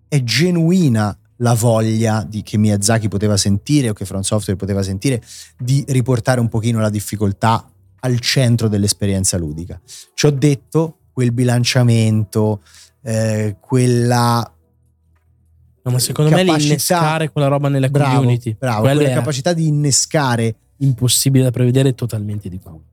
è 0.09 0.23
genuina 0.23 1.17
la 1.37 1.53
voglia 1.53 2.25
di, 2.27 2.41
che 2.41 2.57
Miyazaki 2.57 3.07
poteva 3.07 3.37
sentire 3.37 3.89
o 3.89 3.93
che 3.93 4.03
From 4.05 4.21
Software 4.21 4.59
poteva 4.59 4.81
sentire 4.81 5.21
di 5.57 5.85
riportare 5.87 6.39
un 6.39 6.49
pochino 6.49 6.79
la 6.79 6.89
difficoltà 6.89 7.65
al 7.99 8.19
centro 8.19 8.67
dell'esperienza 8.67 9.37
ludica. 9.37 9.79
Ci 10.13 10.25
ho 10.25 10.31
detto 10.31 10.97
quel 11.13 11.31
bilanciamento, 11.31 12.61
eh, 13.01 13.57
quella 13.59 14.51
No, 15.87 15.93
ma 15.93 15.99
secondo 15.99 16.29
me 16.31 16.43
capacità- 16.43 16.63
l'innescare 16.67 17.31
quella 17.31 17.47
roba 17.47 17.69
nelle 17.69 17.89
bravo, 17.89 18.15
community, 18.15 18.55
bravo, 18.59 18.81
quella 18.81 18.99
quella 18.99 19.13
capacità 19.13 19.53
di 19.53 19.67
innescare 19.67 20.55
impossibile 20.79 21.45
da 21.45 21.51
prevedere 21.51 21.95
totalmente 21.95 22.49
di 22.49 22.59
culo. 22.59 22.83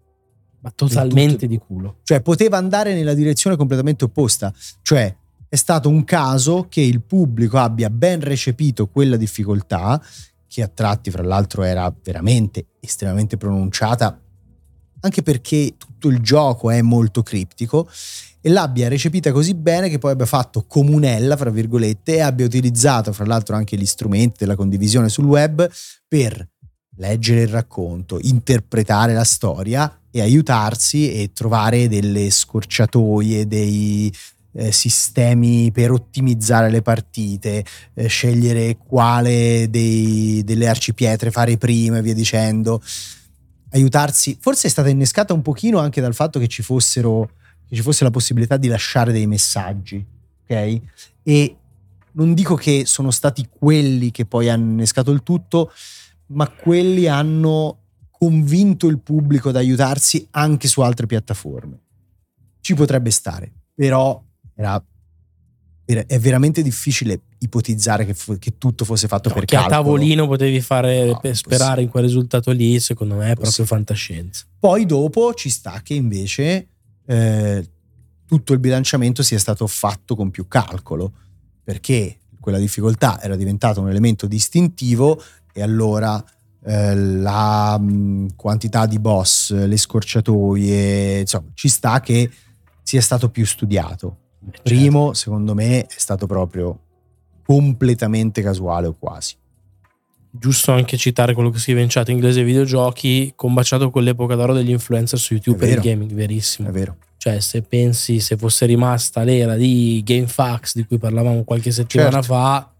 Ma 0.60 0.70
totalmente 0.70 1.46
di 1.46 1.58
culo. 1.58 1.98
cioè 2.04 2.22
poteva 2.22 2.56
andare 2.56 2.94
nella 2.94 3.12
direzione 3.12 3.56
completamente 3.56 4.04
opposta, 4.04 4.54
cioè 4.80 5.14
è 5.48 5.56
stato 5.56 5.88
un 5.88 6.04
caso 6.04 6.66
che 6.68 6.80
il 6.80 7.02
pubblico 7.02 7.58
abbia 7.58 7.90
ben 7.90 8.20
recepito 8.20 8.86
quella 8.86 9.16
difficoltà, 9.16 10.00
che 10.48 10.62
a 10.62 10.68
tratti 10.68 11.10
fra 11.10 11.22
l'altro 11.22 11.64
era 11.64 11.92
veramente 12.02 12.66
estremamente 12.80 13.36
pronunciata, 13.36 14.18
anche 15.04 15.22
perché 15.22 15.74
tutto 15.76 16.08
il 16.08 16.20
gioco 16.20 16.70
è 16.70 16.80
molto 16.80 17.22
criptico, 17.22 17.88
e 18.40 18.50
l'abbia 18.50 18.88
recepita 18.88 19.32
così 19.32 19.54
bene 19.54 19.88
che 19.88 19.98
poi 19.98 20.12
abbia 20.12 20.26
fatto 20.26 20.64
comunella, 20.66 21.36
fra 21.36 21.50
virgolette, 21.50 22.16
e 22.16 22.20
abbia 22.20 22.44
utilizzato 22.44 23.12
fra 23.12 23.24
l'altro 23.24 23.54
anche 23.54 23.76
gli 23.76 23.86
strumenti 23.86 24.36
della 24.40 24.56
condivisione 24.56 25.08
sul 25.08 25.24
web 25.24 25.70
per 26.06 26.46
leggere 26.96 27.42
il 27.42 27.48
racconto, 27.48 28.18
interpretare 28.20 29.14
la 29.14 29.24
storia 29.24 30.00
e 30.10 30.20
aiutarsi 30.20 31.12
e 31.12 31.32
trovare 31.32 31.88
delle 31.88 32.30
scorciatoie, 32.30 33.46
dei 33.46 34.12
eh, 34.56 34.72
sistemi 34.72 35.72
per 35.72 35.90
ottimizzare 35.90 36.70
le 36.70 36.82
partite, 36.82 37.64
eh, 37.94 38.06
scegliere 38.06 38.76
quale 38.76 39.68
dei- 39.70 40.42
delle 40.44 40.68
arcipietre 40.68 41.30
fare 41.30 41.56
prima 41.56 41.98
e 41.98 42.02
via 42.02 42.14
dicendo. 42.14 42.80
Aiutarsi, 43.74 44.36
forse 44.40 44.68
è 44.68 44.70
stata 44.70 44.88
innescata 44.88 45.32
un 45.34 45.42
pochino 45.42 45.78
anche 45.78 46.00
dal 46.00 46.14
fatto 46.14 46.38
che 46.38 46.46
ci 46.46 46.62
fossero 46.62 47.30
che 47.66 47.74
ci 47.76 47.82
fosse 47.82 48.04
la 48.04 48.10
possibilità 48.10 48.56
di 48.56 48.68
lasciare 48.68 49.12
dei 49.12 49.26
messaggi, 49.26 50.04
ok? 50.42 50.80
E 51.22 51.56
non 52.12 52.34
dico 52.34 52.54
che 52.54 52.84
sono 52.86 53.10
stati 53.10 53.48
quelli 53.50 54.10
che 54.10 54.26
poi 54.26 54.48
hanno 54.48 54.72
innescato 54.72 55.10
il 55.10 55.22
tutto, 55.22 55.72
ma 56.26 56.48
quelli 56.48 57.06
hanno 57.08 57.78
convinto 58.10 58.86
il 58.86 59.00
pubblico 59.00 59.48
ad 59.48 59.56
aiutarsi 59.56 60.26
anche 60.32 60.68
su 60.68 60.80
altre 60.80 61.06
piattaforme. 61.06 61.80
Ci 62.60 62.74
potrebbe 62.74 63.10
stare, 63.10 63.52
però 63.74 64.22
era- 64.54 64.82
è 65.86 66.18
veramente 66.18 66.62
difficile 66.62 67.20
ipotizzare 67.40 68.06
che, 68.06 68.14
fu- 68.14 68.38
che 68.38 68.56
tutto 68.56 68.84
fosse 68.86 69.06
fatto 69.06 69.28
No, 69.28 69.34
per 69.34 69.44
che 69.44 69.56
a 69.56 69.60
calcolo. 69.66 69.82
tavolino 69.82 70.26
potevi 70.26 70.60
fare 70.62 71.04
No, 71.06 71.18
per 71.18 71.36
sperare 71.36 71.82
in 71.82 71.88
quel 71.88 72.04
risultato 72.04 72.50
lì, 72.52 72.80
secondo 72.80 73.14
me 73.16 73.20
è 73.24 73.34
proprio 73.34 73.46
Possibile. 73.46 73.68
fantascienza. 73.76 74.44
Poi 74.58 74.86
dopo 74.86 75.34
ci 75.34 75.50
sta 75.50 75.80
che 75.82 75.92
invece 75.94 76.68
eh, 77.06 77.68
tutto 78.26 78.52
il 78.54 78.58
bilanciamento 78.60 79.22
sia 79.22 79.38
stato 79.38 79.66
fatto 79.66 80.16
con 80.16 80.30
più 80.30 80.48
calcolo, 80.48 81.12
perché 81.62 82.18
quella 82.40 82.58
difficoltà 82.58 83.20
era 83.22 83.36
diventata 83.36 83.80
un 83.80 83.88
elemento 83.90 84.26
distintivo 84.26 85.22
e 85.52 85.60
allora 85.62 86.22
eh, 86.64 86.94
la 86.96 87.78
mh, 87.78 88.34
quantità 88.36 88.86
di 88.86 88.98
boss, 88.98 89.52
le 89.52 89.76
scorciatoie, 89.76 91.20
insomma, 91.20 91.50
ci 91.54 91.68
sta 91.68 92.00
che 92.00 92.30
sia 92.82 93.00
stato 93.02 93.28
più 93.30 93.44
studiato. 93.44 94.18
Il 94.46 94.52
certo. 94.52 94.62
primo, 94.62 95.12
secondo 95.14 95.54
me, 95.54 95.86
è 95.86 95.94
stato 95.96 96.26
proprio 96.26 96.78
completamente 97.44 98.42
casuale 98.42 98.86
o 98.86 98.94
quasi. 98.98 99.36
Giusto 100.30 100.72
anche 100.72 100.96
citare 100.96 101.32
quello 101.32 101.50
che 101.50 101.58
scrive 101.58 101.80
in 101.80 101.88
chat 101.88 102.08
inglese 102.08 102.42
videogiochi, 102.42 103.32
combaciato 103.36 103.90
con 103.90 104.02
l'epoca 104.02 104.34
d'oro 104.34 104.52
degli 104.52 104.70
influencer 104.70 105.18
su 105.18 105.34
YouTube 105.34 105.58
per 105.58 105.68
il 105.68 105.80
gaming, 105.80 106.12
verissimo. 106.12 106.68
È 106.68 106.72
vero. 106.72 106.96
Cioè, 107.16 107.40
se 107.40 107.62
pensi, 107.62 108.20
se 108.20 108.36
fosse 108.36 108.66
rimasta 108.66 109.22
l'era 109.22 109.56
di 109.56 110.02
GameFAQs 110.04 110.74
di 110.74 110.84
cui 110.84 110.98
parlavamo 110.98 111.44
qualche 111.44 111.70
settimana 111.70 112.20
Certo. 112.20 112.34
fa, 112.34 112.72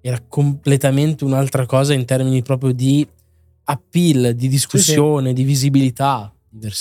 era 0.00 0.22
completamente 0.26 1.24
un'altra 1.24 1.66
cosa 1.66 1.92
in 1.92 2.04
termini 2.04 2.42
proprio 2.42 2.72
di 2.72 3.06
appeal, 3.64 4.34
di 4.34 4.48
discussione, 4.48 5.32
di 5.32 5.42
visibilità. 5.42 6.32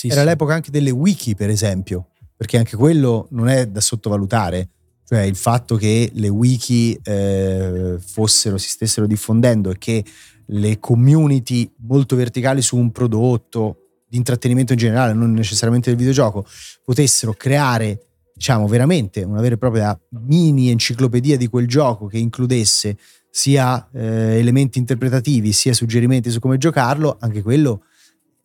Era 0.04 0.24
l'epoca 0.24 0.54
anche 0.54 0.72
delle 0.72 0.92
wiki, 0.92 1.36
per 1.36 1.50
esempio, 1.50 2.10
perché 2.38 2.58
anche 2.58 2.78
quello 2.78 3.28
non 3.32 3.50
è 3.50 3.68
da 3.68 3.82
sottovalutare. 3.82 4.70
Cioè 5.04 5.22
il 5.22 5.36
fatto 5.36 5.76
che 5.76 6.12
le 6.14 6.28
wiki 6.28 6.98
eh, 7.02 7.98
fossero, 8.00 8.58
si 8.58 8.70
stessero 8.70 9.08
diffondendo 9.08 9.72
e 9.72 9.78
che 9.78 10.04
le 10.48 10.80
community 10.80 11.70
molto 11.80 12.16
verticali 12.16 12.62
su 12.62 12.78
un 12.78 12.92
prodotto 12.92 13.78
di 14.08 14.18
intrattenimento 14.18 14.74
in 14.74 14.80
generale, 14.80 15.14
non 15.14 15.34
necessariamente 15.34 15.90
del 15.90 15.98
videogioco, 15.98 16.46
potessero 16.84 17.34
creare 17.34 18.04
diciamo 18.34 18.68
veramente 18.68 19.24
una 19.24 19.42
vera 19.42 19.56
e 19.56 19.58
propria 19.58 20.00
mini 20.10 20.70
enciclopedia 20.70 21.38
di 21.38 21.48
quel 21.48 21.68
gioco 21.68 22.06
che 22.06 22.20
includesse 22.20 22.98
sia 23.30 23.90
eh, 23.94 24.38
elementi 24.38 24.78
interpretativi 24.78 25.52
sia 25.52 25.74
suggerimenti 25.74 26.30
su 26.30 26.40
come 26.40 26.58
giocarlo, 26.58 27.18
anche 27.20 27.42
quello 27.42 27.84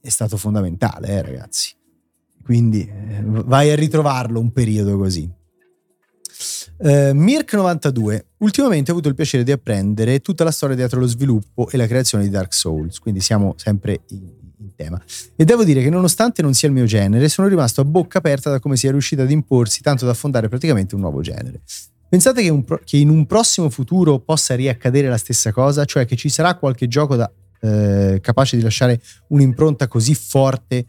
è 0.01 0.09
stato 0.09 0.37
fondamentale, 0.37 1.09
eh, 1.09 1.23
ragazzi. 1.23 1.75
Quindi 2.45 2.81
eh, 2.81 3.23
vai 3.25 3.71
a 3.71 3.77
ritrovarlo 3.77 4.41
un 4.41 4.53
periodo 4.53 4.97
così. 4.97 5.31
Uh, 6.79 7.15
Mirk92, 7.15 8.21
ultimamente 8.39 8.91
ho 8.91 8.95
avuto 8.95 9.09
il 9.09 9.15
piacere 9.15 9.45
di 9.45 9.53
apprendere 9.53 10.21
tutta 10.21 10.43
la 10.43 10.51
storia 10.51 10.75
dietro 10.75 10.99
lo 10.99 11.07
sviluppo 11.07 11.69
e 11.71 11.77
la 11.77 11.87
creazione 11.87 12.25
di 12.25 12.31
Dark 12.31 12.53
Souls, 12.53 12.99
quindi 12.99 13.21
siamo 13.21 13.55
sempre 13.57 14.01
in, 14.09 14.29
in, 14.59 14.75
tema. 14.75 15.01
E 15.37 15.45
devo 15.45 15.63
dire 15.63 15.81
che 15.81 15.91
nonostante 15.91 16.43
non 16.43 16.55
sia 16.55 16.67
il 16.67 16.75
mio 16.75 16.85
genere, 16.85 17.29
sono 17.29 17.47
rimasto 17.47 17.83
a 17.83 17.85
bocca 17.85 18.19
aperta 18.19 18.51
da 18.51 18.59
come 18.59 18.77
sia 18.77 18.91
riuscita 18.91 19.23
ad 19.23 19.31
imporsi, 19.31 19.81
tanto 19.81 20.07
da 20.07 20.15
fondare 20.15 20.49
praticamente 20.49 20.97
un 20.97 21.03
nuovo 21.03 21.21
genere. 21.21 21.61
Pensate 22.09 22.43
che, 22.43 22.49
un 22.49 22.65
pro- 22.65 22.81
che 22.85 22.97
in 22.97 23.11
un 23.11 23.27
prossimo 23.27 23.71
futuro 23.71 24.19
possa 24.19 24.57
riaccadere 24.57 25.09
la 25.09 25.17
stessa 25.19 25.53
cosa, 25.53 25.85
cioè 25.85 26.05
che 26.05 26.17
ci 26.17 26.29
sarà 26.29 26.57
qualche 26.57 26.89
gioco 26.89 27.15
da, 27.15 27.31
eh, 27.61 28.19
capace 28.21 28.57
di 28.57 28.63
lasciare 28.63 29.01
un'impronta 29.29 29.87
così 29.87 30.15
forte 30.15 30.85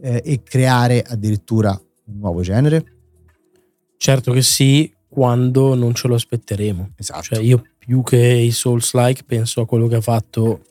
eh, 0.00 0.22
e 0.24 0.42
creare 0.42 1.02
addirittura 1.02 1.70
un 1.70 2.18
nuovo 2.18 2.42
genere? 2.42 2.84
Certo 3.96 4.32
che 4.32 4.42
sì, 4.42 4.92
quando 5.08 5.74
non 5.74 5.94
ce 5.94 6.08
lo 6.08 6.14
aspetteremo. 6.14 6.92
Esatto. 6.96 7.22
Cioè 7.22 7.38
io 7.40 7.62
più 7.78 8.02
che 8.02 8.18
i 8.18 8.50
Souls-like 8.50 9.24
penso 9.24 9.60
a 9.60 9.66
quello 9.66 9.88
che 9.88 9.96
ha 9.96 10.00
fatto 10.00 10.62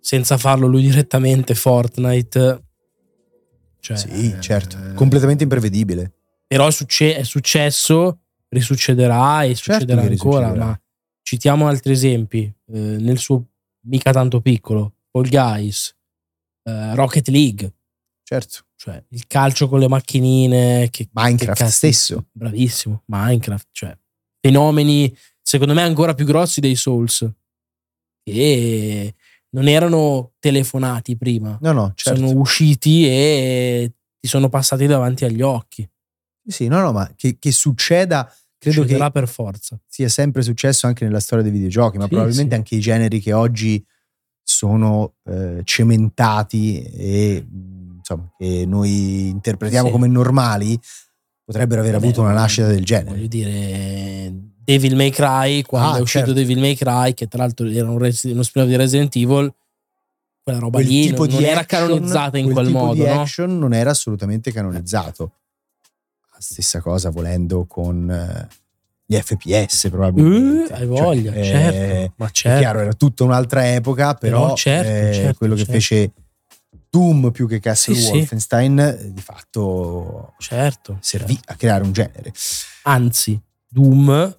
senza 0.00 0.36
farlo 0.36 0.66
lui 0.66 0.82
direttamente 0.82 1.54
Fortnite. 1.54 2.62
Cioè, 3.78 3.96
sì, 3.96 4.36
certo, 4.40 4.76
eh, 4.76 4.94
completamente 4.94 5.44
imprevedibile. 5.44 6.12
Però 6.46 6.66
è, 6.66 6.72
succe- 6.72 7.16
è 7.16 7.22
successo, 7.22 8.18
risuccederà 8.48 9.44
e 9.44 9.54
certo 9.54 9.80
succederà 9.80 10.02
ancora, 10.02 10.54
ma 10.54 10.80
citiamo 11.22 11.66
altri 11.66 11.92
esempi. 11.92 12.42
Eh, 12.42 12.78
nel 12.78 13.18
suo 13.18 13.44
mica 13.86 14.12
tanto 14.12 14.40
piccolo, 14.40 14.96
Fall 15.10 15.28
Guys, 15.28 15.96
eh, 16.64 16.94
Rocket 16.94 17.28
League. 17.28 17.72
Certo. 18.32 18.64
Cioè, 18.76 19.04
il 19.10 19.26
calcio 19.26 19.68
con 19.68 19.78
le 19.78 19.88
macchinine. 19.88 20.88
Che, 20.90 21.08
Minecraft 21.12 21.62
che 21.62 21.70
stesso. 21.70 22.26
Bravissimo. 22.32 23.02
Minecraft, 23.06 23.68
cioè, 23.72 23.96
fenomeni, 24.40 25.14
secondo 25.42 25.74
me, 25.74 25.82
ancora 25.82 26.14
più 26.14 26.24
grossi 26.24 26.60
dei 26.60 26.74
Souls. 26.74 27.30
E 28.24 29.14
non 29.50 29.68
erano 29.68 30.32
telefonati 30.38 31.16
prima. 31.16 31.58
No, 31.60 31.72
no, 31.72 31.92
certo. 31.94 32.26
Sono 32.26 32.38
usciti 32.38 33.06
e 33.06 33.92
ti 34.18 34.28
sono 34.28 34.48
passati 34.48 34.86
davanti 34.86 35.26
agli 35.26 35.42
occhi. 35.42 35.86
Sì, 36.44 36.68
no, 36.68 36.80
no, 36.80 36.92
ma 36.92 37.12
che, 37.14 37.36
che 37.38 37.52
succeda 37.52 38.32
credo 38.56 38.82
Succederà 38.82 39.06
che 39.06 39.12
per 39.12 39.28
forza. 39.28 39.78
sia 39.86 40.08
sempre 40.08 40.42
successo 40.42 40.86
anche 40.86 41.04
nella 41.04 41.20
storia 41.20 41.44
dei 41.44 41.52
videogiochi, 41.52 41.98
ma 41.98 42.04
sì, 42.04 42.10
probabilmente 42.10 42.54
sì. 42.54 42.56
anche 42.56 42.74
i 42.76 42.80
generi 42.80 43.20
che 43.20 43.32
oggi 43.32 43.84
sono 44.42 45.14
eh, 45.24 45.60
cementati 45.64 46.82
e 46.82 47.46
insomma, 48.12 48.32
che 48.38 48.64
noi 48.66 49.28
interpretiamo 49.28 49.86
sì. 49.86 49.92
come 49.92 50.08
normali 50.08 50.78
potrebbero 51.44 51.80
aver 51.80 51.98
Beh, 51.98 52.04
avuto 52.04 52.20
una 52.20 52.32
nascita 52.32 52.66
del 52.66 52.84
genere. 52.84 53.16
Voglio 53.16 53.26
dire, 53.26 54.32
Devil 54.64 54.96
May 54.96 55.10
Cry, 55.10 55.62
quando 55.62 55.96
ah, 55.96 55.98
è 55.98 56.00
uscito 56.00 56.26
certo. 56.26 56.40
Devil 56.40 56.58
May 56.58 56.74
Cry, 56.76 57.14
che 57.14 57.26
tra 57.26 57.42
l'altro 57.42 57.66
era 57.66 57.90
un 57.90 57.98
res- 57.98 58.22
uno 58.24 58.42
spin-off 58.42 58.68
di 58.68 58.76
Resident 58.76 59.14
Evil, 59.16 59.52
quella 60.42 60.58
roba 60.58 60.78
quel 60.78 60.88
lì 60.88 61.10
non, 61.10 61.28
non 61.28 61.44
era 61.44 61.64
canonizzata 61.64 62.38
in 62.38 62.44
quel, 62.50 62.56
quel 62.56 62.70
modo. 62.70 62.94
Di 62.94 63.08
no? 63.08 63.20
action 63.20 63.58
non 63.58 63.72
era 63.72 63.90
assolutamente 63.90 64.52
canonizzato. 64.52 65.32
La 66.32 66.40
stessa 66.40 66.80
cosa 66.80 67.10
volendo 67.10 67.64
con 67.66 68.10
eh, 68.10 68.48
gli 69.04 69.16
FPS 69.16 69.88
probabilmente. 69.90 70.72
Uh, 70.72 70.76
hai 70.76 70.86
voglia, 70.86 71.32
cioè, 71.32 71.44
certo. 71.44 71.76
Eh, 71.76 72.12
ma 72.16 72.30
certo. 72.30 72.60
chiaro, 72.60 72.80
era 72.80 72.92
tutta 72.92 73.24
un'altra 73.24 73.72
epoca, 73.72 74.14
però, 74.14 74.42
però 74.42 74.54
certo, 74.56 74.90
eh, 74.90 75.12
certo, 75.12 75.38
quello 75.38 75.54
che 75.54 75.64
certo. 75.64 75.72
fece 75.74 76.12
Doom 76.92 77.30
più 77.30 77.48
che 77.48 77.58
Castle 77.58 77.94
sì, 77.94 78.10
Wolfenstein 78.10 78.98
sì. 79.00 79.12
di 79.14 79.20
fatto 79.22 80.34
certo, 80.36 80.98
servì 81.00 81.32
certo. 81.36 81.52
a 81.52 81.56
creare 81.56 81.84
un 81.84 81.92
genere. 81.92 82.34
Anzi, 82.82 83.40
Doom 83.66 84.38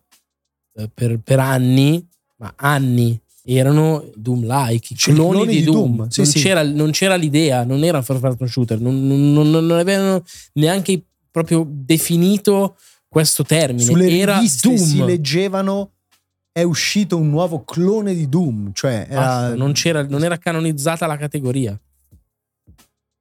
eh, 0.76 0.89
per, 0.93 1.18
per, 1.18 1.39
anni, 1.39 2.08
ma 2.38 2.54
anni, 2.56 3.20
erano 3.43 4.08
Doom-like, 4.14 4.93
i 4.93 4.95
cloni, 4.95 5.32
cloni, 5.32 5.47
di 5.47 5.64
Doom. 5.64 5.95
Doom. 5.95 6.08
Sì, 6.10 6.22
non, 6.22 6.32
c'era, 6.32 6.64
non, 6.64 6.91
c'era, 6.91 7.16
l'idea, 7.16 7.64
non 7.64 7.84
era 7.84 7.97
un 7.97 8.04
first 8.04 8.22
person 8.22 8.47
shooter, 8.47 8.80
non, 8.80 9.04
non, 9.04 9.49
non, 9.49 9.72
avevano 9.72 10.24
neanche 10.54 11.04
proprio 11.32 11.66
definito 11.68 12.78
questo 13.08 13.43
termine. 13.43 13.84
Sulle 13.84 14.16
era 14.16 14.39
Doom. 14.62 14.78
si 14.78 15.04
leggevano 15.04 15.93
è 16.51 16.62
uscito 16.62 17.18
un 17.18 17.32
nuovo 17.32 17.64
clone 17.64 18.14
di 18.14 18.30
Doom, 18.30 18.74
cioè 18.74 19.08
era... 19.10 19.38
ah, 19.38 19.56
non, 19.56 19.74
non 20.08 20.24
era 20.24 20.38
canonizzata 20.38 21.08
la 21.08 21.18
categoria. 21.18 21.76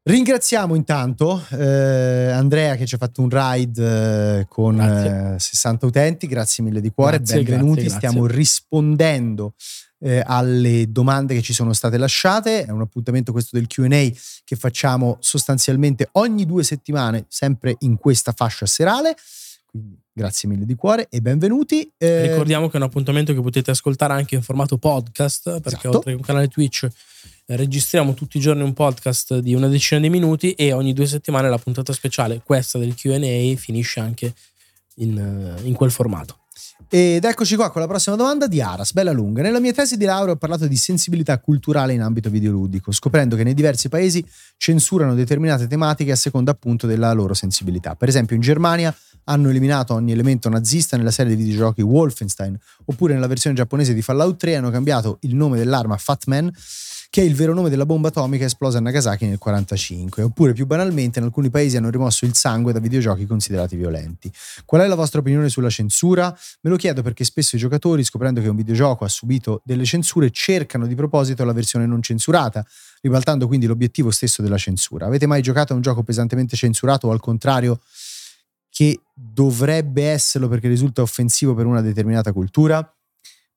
Ringraziamo 0.04 0.74
intanto 0.74 1.40
eh, 1.50 2.28
Andrea 2.32 2.74
che 2.74 2.86
ci 2.86 2.96
ha 2.96 2.98
fatto 2.98 3.22
un 3.22 3.28
ride 3.30 4.40
eh, 4.40 4.46
con 4.48 4.80
eh, 4.80 5.36
60 5.38 5.86
utenti, 5.86 6.26
grazie 6.26 6.64
mille 6.64 6.80
di 6.80 6.90
cuore, 6.90 7.18
grazie, 7.18 7.44
benvenuti, 7.44 7.82
grazie, 7.82 7.98
stiamo 7.98 8.22
grazie. 8.22 8.36
rispondendo 8.36 9.54
eh, 10.00 10.20
alle 10.26 10.90
domande 10.90 11.34
che 11.34 11.42
ci 11.42 11.52
sono 11.52 11.72
state 11.72 11.98
lasciate, 11.98 12.64
è 12.64 12.70
un 12.70 12.80
appuntamento 12.80 13.30
questo 13.30 13.56
del 13.56 13.68
QA 13.68 14.10
che 14.42 14.56
facciamo 14.56 15.18
sostanzialmente 15.20 16.08
ogni 16.14 16.46
due 16.46 16.64
settimane, 16.64 17.26
sempre 17.28 17.76
in 17.80 17.96
questa 17.96 18.32
fascia 18.32 18.66
serale, 18.66 19.14
quindi 19.66 20.01
grazie 20.12 20.48
mille 20.48 20.64
di 20.64 20.74
cuore 20.74 21.08
e 21.08 21.20
benvenuti. 21.20 21.90
Eh, 21.96 22.28
Ricordiamo 22.28 22.66
che 22.66 22.74
è 22.74 22.76
un 22.76 22.84
appuntamento 22.84 23.32
che 23.32 23.40
potete 23.40 23.70
ascoltare 23.70 24.12
anche 24.12 24.34
in 24.34 24.42
formato 24.42 24.76
podcast, 24.78 25.60
perché 25.60 25.68
esatto. 25.68 25.96
oltre 25.96 26.10
che 26.10 26.16
un 26.16 26.22
canale 26.22 26.48
Twitch 26.48 26.86
registriamo 27.46 28.14
tutti 28.14 28.36
i 28.36 28.40
giorni 28.40 28.62
un 28.62 28.72
podcast 28.72 29.38
di 29.38 29.54
una 29.54 29.68
decina 29.68 30.00
di 30.00 30.10
minuti 30.10 30.52
e 30.52 30.72
ogni 30.72 30.92
due 30.92 31.06
settimane 31.06 31.48
la 31.48 31.58
puntata 31.58 31.92
speciale, 31.92 32.42
questa 32.44 32.78
del 32.78 32.94
QA, 32.94 33.56
finisce 33.56 34.00
anche 34.00 34.34
in, 34.96 35.18
eh, 35.18 35.66
in 35.66 35.74
quel 35.74 35.90
formato. 35.90 36.41
Ed 36.94 37.24
eccoci 37.24 37.56
qua 37.56 37.70
con 37.70 37.80
la 37.80 37.86
prossima 37.86 38.16
domanda 38.16 38.46
di 38.46 38.60
Aras, 38.60 38.92
bella 38.92 39.12
lunga. 39.12 39.40
Nella 39.40 39.60
mia 39.60 39.72
tesi 39.72 39.96
di 39.96 40.04
laurea 40.04 40.34
ho 40.34 40.36
parlato 40.36 40.66
di 40.66 40.76
sensibilità 40.76 41.38
culturale 41.38 41.94
in 41.94 42.02
ambito 42.02 42.28
videoludico, 42.28 42.92
scoprendo 42.92 43.34
che 43.34 43.44
nei 43.44 43.54
diversi 43.54 43.88
paesi 43.88 44.22
censurano 44.58 45.14
determinate 45.14 45.66
tematiche 45.66 46.12
a 46.12 46.16
seconda 46.16 46.50
appunto 46.50 46.86
della 46.86 47.10
loro 47.14 47.32
sensibilità. 47.32 47.94
Per 47.94 48.10
esempio 48.10 48.36
in 48.36 48.42
Germania 48.42 48.94
hanno 49.24 49.48
eliminato 49.48 49.94
ogni 49.94 50.12
elemento 50.12 50.50
nazista 50.50 50.98
nella 50.98 51.10
serie 51.10 51.34
di 51.34 51.42
videogiochi 51.42 51.80
Wolfenstein, 51.80 52.58
oppure 52.84 53.14
nella 53.14 53.26
versione 53.26 53.56
giapponese 53.56 53.94
di 53.94 54.02
Fallout 54.02 54.36
3 54.36 54.56
hanno 54.56 54.70
cambiato 54.70 55.16
il 55.22 55.34
nome 55.34 55.56
dell'arma 55.56 55.96
Fat 55.96 56.26
Man 56.26 56.52
che 57.12 57.20
è 57.20 57.24
il 57.24 57.34
vero 57.34 57.52
nome 57.52 57.68
della 57.68 57.84
bomba 57.84 58.08
atomica 58.08 58.46
esplosa 58.46 58.78
a 58.78 58.80
Nagasaki 58.80 59.26
nel 59.26 59.38
1945, 59.38 60.22
oppure 60.22 60.54
più 60.54 60.64
banalmente 60.64 61.18
in 61.18 61.26
alcuni 61.26 61.50
paesi 61.50 61.76
hanno 61.76 61.90
rimosso 61.90 62.24
il 62.24 62.34
sangue 62.34 62.72
da 62.72 62.78
videogiochi 62.78 63.26
considerati 63.26 63.76
violenti. 63.76 64.32
Qual 64.64 64.80
è 64.80 64.86
la 64.86 64.94
vostra 64.94 65.20
opinione 65.20 65.50
sulla 65.50 65.68
censura? 65.68 66.34
Me 66.62 66.70
lo 66.70 66.76
chiedo 66.76 67.02
perché 67.02 67.24
spesso 67.24 67.56
i 67.56 67.58
giocatori, 67.58 68.02
scoprendo 68.02 68.40
che 68.40 68.48
un 68.48 68.56
videogioco 68.56 69.04
ha 69.04 69.08
subito 69.08 69.60
delle 69.62 69.84
censure, 69.84 70.30
cercano 70.30 70.86
di 70.86 70.94
proposito 70.94 71.44
la 71.44 71.52
versione 71.52 71.84
non 71.84 72.00
censurata, 72.00 72.66
ribaltando 73.02 73.46
quindi 73.46 73.66
l'obiettivo 73.66 74.10
stesso 74.10 74.40
della 74.40 74.56
censura. 74.56 75.04
Avete 75.04 75.26
mai 75.26 75.42
giocato 75.42 75.74
a 75.74 75.76
un 75.76 75.82
gioco 75.82 76.02
pesantemente 76.02 76.56
censurato 76.56 77.08
o 77.08 77.10
al 77.10 77.20
contrario 77.20 77.78
che 78.70 79.02
dovrebbe 79.12 80.04
esserlo 80.04 80.48
perché 80.48 80.66
risulta 80.66 81.02
offensivo 81.02 81.52
per 81.52 81.66
una 81.66 81.82
determinata 81.82 82.32
cultura? 82.32 82.90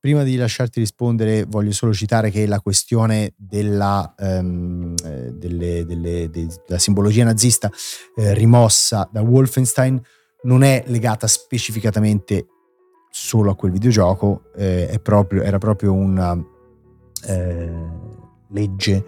Prima 0.06 0.22
di 0.22 0.36
lasciarti 0.36 0.80
rispondere, 0.80 1.46
voglio 1.46 1.72
solo 1.72 1.92
citare 1.92 2.30
che 2.30 2.46
la 2.46 2.60
questione 2.60 3.34
della, 3.36 4.14
um, 4.20 4.94
delle, 4.94 5.84
delle, 5.84 6.30
de, 6.30 6.48
della 6.68 6.78
simbologia 6.78 7.24
nazista 7.24 7.72
eh, 8.16 8.36
rimossa 8.36 9.10
da 9.12 9.24
Wolfenstein 9.24 10.00
non 10.44 10.62
è 10.62 10.84
legata 10.86 11.26
specificatamente 11.26 12.46
solo 13.10 13.50
a 13.50 13.56
quel 13.56 13.72
videogioco, 13.72 14.44
eh, 14.56 15.00
proprio, 15.02 15.42
era 15.42 15.58
proprio 15.58 15.94
una 15.94 16.40
eh, 17.26 17.74
legge 18.50 19.06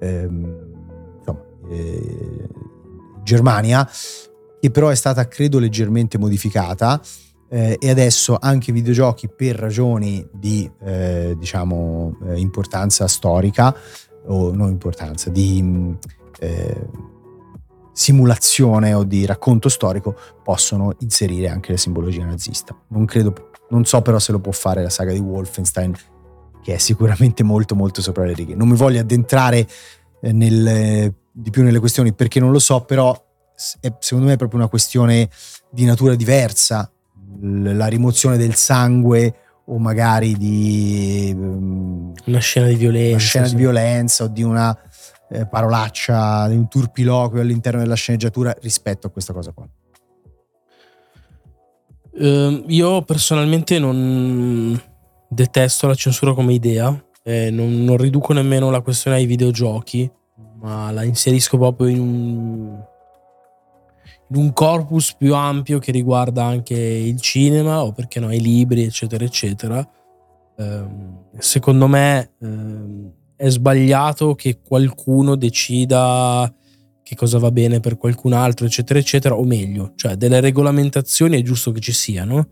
ehm, 0.00 1.14
insomma, 1.18 1.44
eh, 1.70 2.48
Germania 3.22 3.88
che 4.58 4.70
però 4.72 4.88
è 4.88 4.96
stata 4.96 5.28
credo 5.28 5.60
leggermente 5.60 6.18
modificata 6.18 7.00
eh, 7.50 7.76
e 7.80 7.90
adesso 7.90 8.38
anche 8.40 8.70
i 8.70 8.72
videogiochi 8.72 9.28
per 9.28 9.56
ragioni 9.56 10.26
di 10.32 10.70
eh, 10.82 11.34
diciamo 11.36 12.16
eh, 12.28 12.38
importanza 12.38 13.06
storica 13.08 13.74
o 14.26 14.54
non 14.54 14.68
importanza 14.68 15.30
di 15.30 15.94
eh, 16.38 16.86
simulazione 17.92 18.94
o 18.94 19.02
di 19.02 19.26
racconto 19.26 19.68
storico 19.68 20.16
possono 20.44 20.94
inserire 21.00 21.48
anche 21.48 21.72
la 21.72 21.78
simbologia 21.78 22.24
nazista 22.24 22.76
non 22.88 23.04
credo 23.04 23.50
non 23.70 23.84
so 23.84 24.00
però 24.00 24.18
se 24.18 24.32
lo 24.32 24.38
può 24.38 24.52
fare 24.52 24.82
la 24.82 24.90
saga 24.90 25.12
di 25.12 25.18
Wolfenstein 25.18 25.94
che 26.62 26.74
è 26.74 26.78
sicuramente 26.78 27.42
molto 27.42 27.74
molto 27.74 28.00
sopra 28.00 28.24
le 28.24 28.34
righe 28.34 28.54
non 28.54 28.68
mi 28.68 28.76
voglio 28.76 29.00
addentrare 29.00 29.66
eh, 30.20 30.32
nel, 30.32 31.12
di 31.32 31.50
più 31.50 31.62
nelle 31.62 31.80
questioni 31.80 32.12
perché 32.12 32.38
non 32.38 32.52
lo 32.52 32.60
so 32.60 32.82
però 32.82 33.28
è, 33.80 33.92
secondo 33.98 34.26
me 34.26 34.34
è 34.34 34.36
proprio 34.36 34.60
una 34.60 34.68
questione 34.68 35.28
di 35.70 35.84
natura 35.84 36.14
diversa. 36.14 36.90
La 37.40 37.86
rimozione 37.86 38.36
del 38.36 38.54
sangue 38.54 39.34
o 39.66 39.78
magari 39.78 40.36
di 40.36 41.32
um, 41.34 42.12
una 42.26 42.38
scena 42.38 42.66
di 42.66 42.74
violenza, 42.74 43.18
scena 43.18 43.46
sì. 43.46 43.54
di 43.54 43.60
violenza 43.60 44.24
o 44.24 44.28
di 44.28 44.42
una 44.42 44.76
eh, 45.30 45.46
parolaccia, 45.46 46.48
di 46.48 46.56
un 46.56 46.68
turpiloquio 46.68 47.40
all'interno 47.40 47.80
della 47.80 47.94
sceneggiatura 47.94 48.54
rispetto 48.60 49.06
a 49.06 49.10
questa 49.10 49.32
cosa 49.32 49.52
qua. 49.52 49.68
Uh, 52.12 52.64
io 52.66 53.02
personalmente 53.02 53.78
non 53.78 54.78
detesto 55.28 55.86
la 55.86 55.94
censura 55.94 56.34
come 56.34 56.52
idea, 56.52 56.92
eh, 57.22 57.50
non, 57.50 57.84
non, 57.84 57.96
riduco 57.96 58.32
nemmeno 58.32 58.70
la 58.70 58.80
questione 58.80 59.18
ai 59.18 59.26
videogiochi, 59.26 60.10
ma 60.60 60.90
la 60.90 61.04
inserisco 61.04 61.56
proprio 61.56 61.86
in 61.86 62.00
un, 62.00 62.08
in 62.08 62.89
un 64.32 64.52
corpus 64.52 65.14
più 65.16 65.34
ampio 65.34 65.78
che 65.78 65.92
riguarda 65.92 66.44
anche 66.44 66.76
il 66.76 67.20
cinema 67.20 67.82
o 67.82 67.92
perché 67.92 68.20
no 68.20 68.32
i 68.32 68.40
libri, 68.40 68.84
eccetera, 68.84 69.24
eccetera. 69.24 69.88
Eh, 70.56 70.84
secondo 71.38 71.86
me 71.86 72.32
eh, 72.40 73.12
è 73.36 73.48
sbagliato 73.48 74.34
che 74.34 74.60
qualcuno 74.60 75.34
decida 75.34 76.52
che 77.02 77.16
cosa 77.16 77.38
va 77.38 77.50
bene 77.50 77.80
per 77.80 77.96
qualcun 77.96 78.32
altro, 78.32 78.66
eccetera, 78.66 78.98
eccetera, 78.98 79.34
o 79.34 79.42
meglio, 79.42 79.94
cioè 79.96 80.14
delle 80.14 80.38
regolamentazioni 80.38 81.40
è 81.40 81.42
giusto 81.42 81.72
che 81.72 81.80
ci 81.80 81.92
siano, 81.92 82.46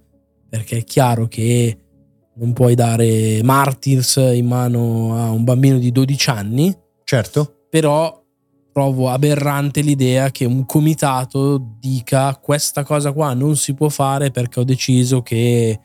perché 0.48 0.78
è 0.78 0.84
chiaro 0.84 1.28
che 1.28 1.78
non 2.38 2.52
puoi 2.52 2.74
dare 2.74 3.40
Martyrs 3.42 4.16
in 4.16 4.46
mano 4.46 5.14
a 5.16 5.30
un 5.30 5.44
bambino 5.44 5.78
di 5.78 5.92
12 5.92 6.30
anni. 6.30 6.76
Certo. 7.04 7.66
Però 7.68 8.17
trovo 8.72 9.08
aberrante 9.08 9.80
l'idea 9.80 10.30
che 10.30 10.44
un 10.44 10.64
comitato 10.66 11.76
dica 11.78 12.36
questa 12.36 12.84
cosa 12.84 13.12
qua 13.12 13.34
non 13.34 13.56
si 13.56 13.74
può 13.74 13.88
fare 13.88 14.30
perché 14.30 14.60
ho 14.60 14.64
deciso 14.64 15.22
che 15.22 15.80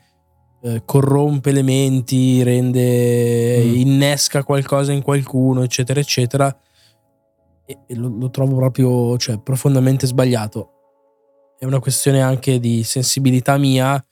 eh, 0.62 0.82
corrompe 0.84 1.52
le 1.52 1.62
menti, 1.62 2.42
rende, 2.42 3.64
mm. 3.64 3.74
innesca 3.74 4.44
qualcosa 4.44 4.92
in 4.92 5.02
qualcuno, 5.02 5.62
eccetera, 5.62 6.00
eccetera 6.00 6.56
e, 7.66 7.78
lo, 7.94 8.08
lo, 8.08 8.30
trovo 8.30 8.56
proprio 8.56 9.16
cioè, 9.18 9.38
profondamente 9.40 10.06
sbagliato. 10.06 10.70
È 11.58 11.64
una 11.64 11.80
questione 11.80 12.20
anche 12.20 12.60
di 12.60 12.82
sensibilità 12.82 13.56
mia 13.56 14.04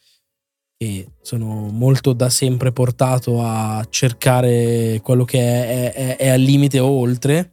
che 0.77 1.07
sono 1.21 1.69
molto 1.69 2.13
da 2.13 2.29
sempre 2.29 2.73
portato 2.73 3.43
a 3.43 3.85
cercare 3.89 5.01
quello 5.03 5.25
che 5.25 5.39
è, 5.39 5.93
è, 5.93 6.17
è 6.17 6.29
al 6.29 6.41
limite 6.41 6.79
o 6.81 6.89
oltre 6.89 7.52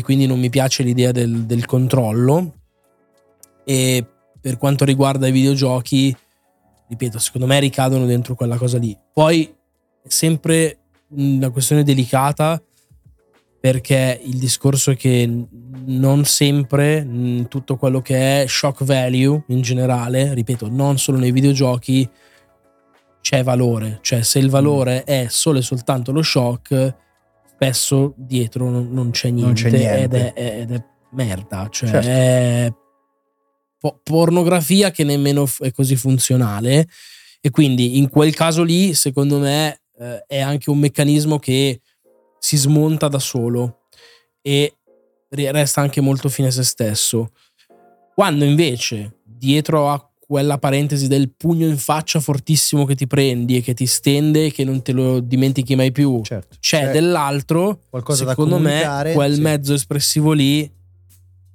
e 0.00 0.02
quindi 0.02 0.26
non 0.26 0.40
mi 0.40 0.48
piace 0.48 0.82
l'idea 0.82 1.12
del, 1.12 1.44
del 1.44 1.66
controllo 1.66 2.54
e 3.64 4.04
per 4.40 4.56
quanto 4.56 4.86
riguarda 4.86 5.28
i 5.28 5.32
videogiochi 5.32 6.16
ripeto 6.88 7.18
secondo 7.18 7.46
me 7.46 7.60
ricadono 7.60 8.06
dentro 8.06 8.34
quella 8.34 8.56
cosa 8.56 8.78
lì 8.78 8.96
poi 9.12 9.44
è 10.02 10.08
sempre 10.08 10.78
una 11.08 11.50
questione 11.50 11.82
delicata 11.82 12.60
perché 13.60 14.18
il 14.24 14.38
discorso 14.38 14.92
è 14.92 14.96
che 14.96 15.30
non 15.84 16.24
sempre 16.24 17.46
tutto 17.46 17.76
quello 17.76 18.00
che 18.00 18.42
è 18.42 18.46
shock 18.46 18.84
value 18.84 19.44
in 19.48 19.60
generale, 19.60 20.32
ripeto, 20.32 20.70
non 20.70 20.96
solo 20.96 21.18
nei 21.18 21.30
videogiochi, 21.30 22.08
c'è 23.20 23.42
valore. 23.42 23.98
Cioè, 24.00 24.22
se 24.22 24.38
il 24.38 24.46
mm. 24.46 24.50
valore 24.50 25.04
è 25.04 25.26
solo 25.28 25.58
e 25.58 25.62
soltanto 25.62 26.10
lo 26.10 26.22
shock, 26.22 26.94
spesso 27.60 28.14
dietro 28.16 28.70
non, 28.70 29.10
c'è 29.10 29.28
niente, 29.28 29.44
non 29.44 29.54
c'è 29.54 29.70
niente. 29.70 30.02
Ed, 30.02 30.32
è, 30.32 30.60
ed, 30.60 30.70
è, 30.72 30.84
merda. 31.10 31.68
Cioè, 31.70 31.88
certo. 31.90 32.08
è 32.08 32.72
pornografia 34.02 34.90
che 34.90 35.04
nemmeno 35.04 35.46
è 35.58 35.70
così 35.70 35.94
funzionale. 35.94 36.88
E 37.38 37.50
quindi 37.50 37.98
in 37.98 38.08
quel 38.08 38.34
caso 38.34 38.62
lì, 38.62 38.94
secondo 38.94 39.38
me, 39.38 39.82
eh, 39.98 40.24
è 40.26 40.40
anche 40.40 40.70
un 40.70 40.78
meccanismo 40.78 41.38
che 41.38 41.82
si 42.38 42.56
smonta 42.56 43.08
da 43.08 43.18
solo 43.18 43.82
e 44.40 44.76
resta 45.28 45.82
anche 45.82 46.00
molto 46.00 46.30
fine 46.30 46.48
a 46.48 46.52
se 46.52 46.62
stesso. 46.62 47.32
Quando 48.14 48.46
invece 48.46 49.18
dietro 49.22 49.90
a 49.90 50.09
quella 50.30 50.58
parentesi 50.58 51.08
del 51.08 51.32
pugno 51.36 51.66
in 51.66 51.76
faccia 51.76 52.20
fortissimo 52.20 52.84
che 52.84 52.94
ti 52.94 53.08
prendi 53.08 53.56
e 53.56 53.62
che 53.62 53.74
ti 53.74 53.84
stende 53.84 54.46
e 54.46 54.52
che 54.52 54.62
non 54.62 54.80
te 54.80 54.92
lo 54.92 55.18
dimentichi 55.18 55.74
mai 55.74 55.90
più, 55.90 56.20
certo. 56.22 56.56
c'è 56.60 56.82
cioè, 56.82 56.92
dell'altro, 56.92 57.80
qualcosa 57.90 58.28
secondo 58.28 58.60
me 58.60 59.10
quel 59.12 59.34
sì. 59.34 59.40
mezzo 59.40 59.74
espressivo 59.74 60.30
lì 60.30 60.72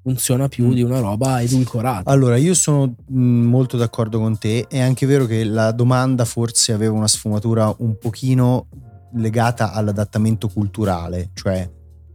funziona 0.01 0.49
più 0.49 0.67
mm. 0.67 0.73
di 0.73 0.81
una 0.81 0.99
roba 0.99 1.41
edulcorata. 1.41 2.11
Allora, 2.11 2.35
io 2.35 2.53
sono 2.53 2.93
molto 3.07 3.77
d'accordo 3.77 4.19
con 4.19 4.37
te, 4.37 4.65
è 4.67 4.81
anche 4.81 5.05
vero 5.05 5.25
che 5.25 5.45
la 5.45 5.71
domanda 5.71 6.25
forse 6.25 6.73
aveva 6.73 6.97
una 6.97 7.07
sfumatura 7.07 7.73
un 7.77 7.97
pochino 7.97 8.67
legata 9.13 9.71
all'adattamento 9.71 10.49
culturale, 10.49 11.29
cioè 11.33 11.65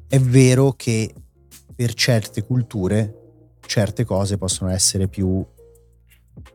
è 0.07 0.21
vero 0.21 0.75
che 0.77 1.11
per 1.75 1.95
certe 1.95 2.45
culture 2.45 3.15
certe 3.65 4.05
cose 4.05 4.37
possono 4.37 4.69
essere 4.69 5.09
più 5.09 5.43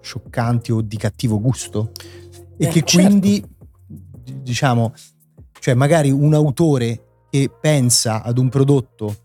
scioccanti 0.01 0.71
o 0.71 0.81
di 0.81 0.97
cattivo 0.97 1.39
gusto 1.39 1.91
e 2.57 2.65
eh, 2.65 2.67
che 2.67 2.83
certo. 2.83 3.07
quindi 3.07 3.43
diciamo 4.41 4.93
cioè 5.59 5.73
magari 5.73 6.11
un 6.11 6.33
autore 6.33 7.27
che 7.29 7.49
pensa 7.59 8.23
ad 8.23 8.37
un 8.37 8.49
prodotto 8.49 9.15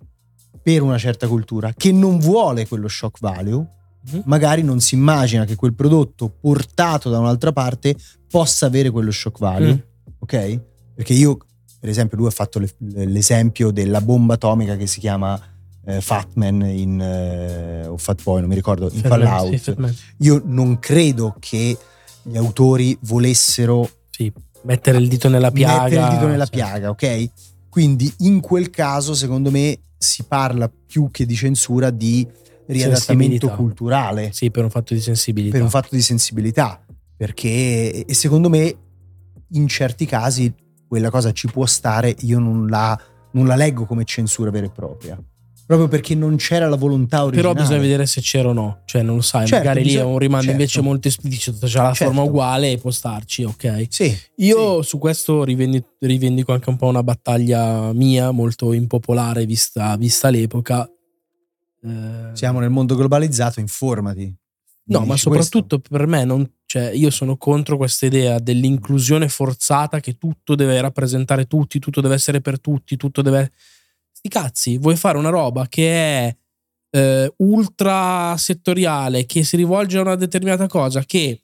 per 0.62 0.82
una 0.82 0.98
certa 0.98 1.26
cultura 1.28 1.72
che 1.74 1.92
non 1.92 2.18
vuole 2.18 2.66
quello 2.66 2.88
shock 2.88 3.18
value 3.20 3.66
mm-hmm. 4.10 4.22
magari 4.24 4.62
non 4.62 4.80
si 4.80 4.94
immagina 4.94 5.44
che 5.44 5.56
quel 5.56 5.74
prodotto 5.74 6.28
portato 6.28 7.10
da 7.10 7.18
un'altra 7.18 7.52
parte 7.52 7.96
possa 8.28 8.66
avere 8.66 8.90
quello 8.90 9.10
shock 9.10 9.38
value 9.38 9.74
mm. 9.74 10.12
ok 10.18 10.60
perché 11.00 11.14
io, 11.14 11.38
per 11.80 11.88
esempio, 11.88 12.18
lui 12.18 12.26
ha 12.26 12.30
fatto 12.30 12.58
le, 12.58 12.68
l'esempio 12.76 13.70
della 13.70 14.02
bomba 14.02 14.34
atomica 14.34 14.76
che 14.76 14.86
si 14.86 15.00
chiama 15.00 15.40
eh, 15.84 16.00
Fatman 16.00 16.62
in, 16.62 17.00
eh, 17.00 17.86
o 17.86 17.96
Fatboy, 17.96 18.40
non 18.40 18.48
mi 18.48 18.54
ricordo, 18.54 18.90
in 18.92 19.00
Fatman, 19.00 19.20
Fallout. 19.20 19.56
Sì, 19.56 19.74
io 20.18 20.42
non 20.44 20.78
credo 20.78 21.36
che 21.38 21.76
gli 22.22 22.36
autori 22.36 22.96
volessero 23.02 23.88
sì, 24.10 24.32
mettere 24.62 24.98
il 24.98 25.08
dito 25.08 25.28
nella 25.28 25.50
piaga. 25.50 25.82
Mettere 25.84 26.02
il 26.02 26.10
dito 26.10 26.26
nella 26.26 26.44
sì. 26.44 26.50
piaga, 26.50 26.90
ok? 26.90 27.30
Quindi 27.68 28.12
in 28.18 28.40
quel 28.40 28.70
caso, 28.70 29.14
secondo 29.14 29.50
me, 29.50 29.78
si 29.96 30.24
parla 30.24 30.70
più 30.86 31.10
che 31.10 31.24
di 31.26 31.34
censura 31.34 31.90
di 31.90 32.26
riadattamento 32.66 33.48
culturale. 33.50 34.30
Sì, 34.32 34.50
per 34.50 34.64
un 34.64 34.70
fatto 34.70 34.94
di 34.94 35.00
sensibilità. 35.00 35.52
Per 35.52 35.62
un 35.62 35.70
fatto 35.70 35.94
di 35.94 36.02
sensibilità. 36.02 36.84
Perché, 37.16 38.04
e 38.06 38.14
secondo 38.14 38.48
me, 38.48 38.74
in 39.52 39.68
certi 39.68 40.06
casi 40.06 40.52
quella 40.88 41.10
cosa 41.10 41.32
ci 41.32 41.48
può 41.48 41.66
stare, 41.66 42.14
io 42.20 42.38
non 42.38 42.66
la, 42.66 42.98
non 43.32 43.46
la 43.46 43.56
leggo 43.56 43.84
come 43.84 44.04
censura 44.04 44.50
vera 44.50 44.66
e 44.66 44.70
propria. 44.70 45.22
Proprio 45.70 45.88
perché 45.88 46.16
non 46.16 46.34
c'era 46.34 46.68
la 46.68 46.74
volontà 46.74 47.22
originale. 47.22 47.54
Però 47.54 47.62
bisogna 47.62 47.80
vedere 47.80 48.04
se 48.04 48.20
c'era 48.20 48.48
o 48.48 48.52
no. 48.52 48.80
Cioè, 48.86 49.02
non 49.02 49.14
lo 49.14 49.22
sai, 49.22 49.46
certo, 49.46 49.64
magari 49.64 49.84
bisogna, 49.84 50.02
lì 50.02 50.08
è 50.08 50.12
un 50.12 50.18
rimando 50.18 50.46
certo. 50.46 50.60
invece 50.60 50.80
molto 50.80 51.06
esplicito, 51.06 51.58
c'è 51.64 51.78
la 51.78 51.92
certo. 51.92 52.04
forma 52.06 52.22
uguale 52.22 52.72
e 52.72 52.78
può 52.78 52.90
starci, 52.90 53.44
ok? 53.44 53.86
Sì. 53.88 54.18
Io 54.38 54.82
sì. 54.82 54.88
su 54.88 54.98
questo 54.98 55.44
rivendico, 55.44 55.90
rivendico, 56.00 56.52
anche 56.52 56.70
un 56.70 56.76
po' 56.76 56.88
una 56.88 57.04
battaglia 57.04 57.92
mia, 57.92 58.32
molto 58.32 58.72
impopolare 58.72 59.46
vista, 59.46 59.96
vista 59.96 60.28
l'epoca. 60.28 60.90
Eh, 61.84 62.30
Siamo 62.32 62.58
nel 62.58 62.70
mondo 62.70 62.96
globalizzato, 62.96 63.60
informati. 63.60 64.34
No, 64.86 65.04
ma 65.04 65.16
soprattutto 65.16 65.78
questo? 65.78 65.96
per 65.96 66.08
me, 66.08 66.24
non, 66.24 66.52
cioè, 66.66 66.90
io 66.90 67.10
sono 67.10 67.36
contro 67.36 67.76
questa 67.76 68.06
idea 68.06 68.40
dell'inclusione 68.40 69.28
forzata 69.28 70.00
che 70.00 70.18
tutto 70.18 70.56
deve 70.56 70.80
rappresentare 70.80 71.46
tutti, 71.46 71.78
tutto 71.78 72.00
deve 72.00 72.14
essere 72.14 72.40
per 72.40 72.58
tutti, 72.58 72.96
tutto 72.96 73.22
deve... 73.22 73.52
Sti 74.20 74.28
cazzi, 74.28 74.76
vuoi 74.76 74.96
fare 74.96 75.16
una 75.16 75.30
roba 75.30 75.66
che 75.66 75.94
è 75.94 76.36
eh, 76.90 77.32
ultra 77.38 78.36
settoriale, 78.36 79.24
che 79.24 79.44
si 79.44 79.56
rivolge 79.56 79.96
a 79.96 80.02
una 80.02 80.14
determinata 80.14 80.66
cosa, 80.66 81.02
che 81.04 81.40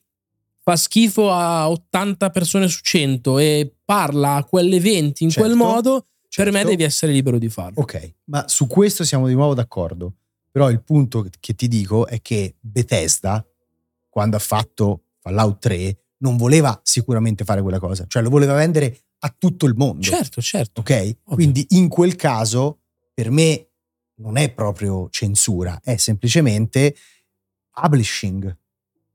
fa 0.60 0.76
schifo 0.76 1.32
a 1.32 1.70
80 1.70 2.28
persone 2.28 2.68
su 2.68 2.80
100 2.82 3.38
e 3.38 3.76
parla 3.82 4.34
a 4.34 4.44
quell'evento 4.44 5.22
in 5.22 5.30
certo, 5.30 5.48
quel 5.48 5.56
modo, 5.56 6.08
certo. 6.28 6.50
per 6.50 6.52
me 6.52 6.68
devi 6.68 6.82
essere 6.82 7.12
libero 7.12 7.38
di 7.38 7.48
farlo. 7.48 7.80
Ok, 7.80 8.12
ma 8.24 8.46
su 8.46 8.66
questo 8.66 9.04
siamo 9.04 9.26
di 9.26 9.32
nuovo 9.32 9.54
d'accordo. 9.54 10.12
Però 10.50 10.68
il 10.68 10.82
punto 10.82 11.26
che 11.40 11.54
ti 11.54 11.68
dico 11.68 12.06
è 12.06 12.20
che 12.20 12.56
Bethesda, 12.60 13.42
quando 14.10 14.36
ha 14.36 14.40
fatto 14.40 15.04
Fallout 15.20 15.60
3, 15.60 15.98
non 16.18 16.36
voleva 16.36 16.78
sicuramente 16.82 17.44
fare 17.44 17.62
quella 17.62 17.78
cosa, 17.78 18.04
cioè 18.06 18.22
lo 18.22 18.28
voleva 18.28 18.52
vendere 18.52 19.05
a 19.18 19.34
tutto 19.36 19.66
il 19.66 19.74
mondo. 19.76 20.02
Certo, 20.02 20.40
certo. 20.40 20.80
Ok? 20.80 20.90
Ovvio. 20.90 21.16
Quindi 21.34 21.66
in 21.70 21.88
quel 21.88 22.16
caso, 22.16 22.80
per 23.14 23.30
me, 23.30 23.68
non 24.18 24.36
è 24.36 24.52
proprio 24.52 25.08
censura, 25.10 25.80
è 25.82 25.96
semplicemente 25.96 26.96
publishing, 27.70 28.56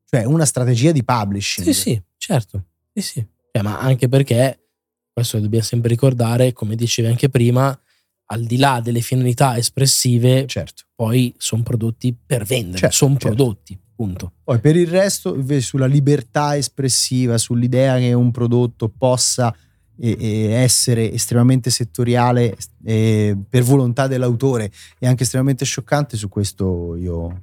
cioè 0.05 0.25
una 0.25 0.45
strategia 0.45 0.91
di 0.91 1.03
publishing. 1.03 1.65
Sì, 1.67 1.73
sì, 1.73 2.01
certo. 2.17 2.65
Sì, 2.93 3.01
sì. 3.01 3.27
Cioè, 3.51 3.63
ma 3.63 3.79
anche 3.79 4.07
perché, 4.07 4.67
questo 5.11 5.39
dobbiamo 5.39 5.63
sempre 5.65 5.89
ricordare, 5.89 6.53
come 6.53 6.75
dicevi 6.75 7.07
anche 7.07 7.29
prima, 7.29 7.77
al 8.27 8.45
di 8.45 8.57
là 8.57 8.79
delle 8.81 9.01
finalità 9.01 9.57
espressive, 9.57 10.45
certo. 10.47 10.83
poi 10.95 11.33
sono 11.37 11.63
prodotti 11.63 12.15
per 12.15 12.45
vendere, 12.45 12.77
Certo, 12.77 12.95
sono 12.95 13.17
certo. 13.17 13.27
prodotti, 13.27 13.77
punto. 13.93 14.33
Poi 14.43 14.59
per 14.59 14.75
il 14.77 14.87
resto, 14.87 15.35
invece, 15.35 15.61
sulla 15.65 15.85
libertà 15.85 16.55
espressiva, 16.55 17.37
sull'idea 17.37 17.97
che 17.97 18.13
un 18.13 18.31
prodotto 18.31 18.87
possa 18.87 19.53
eh, 20.01 20.17
eh, 20.19 20.51
essere 20.53 21.11
estremamente 21.13 21.69
settoriale 21.69 22.57
eh, 22.83 23.37
per 23.47 23.61
volontà 23.63 24.07
dell'autore 24.07 24.71
e 24.97 25.07
anche 25.07 25.23
estremamente 25.23 25.63
scioccante, 25.63 26.17
su 26.17 26.27
questo 26.27 26.95
io 26.95 27.41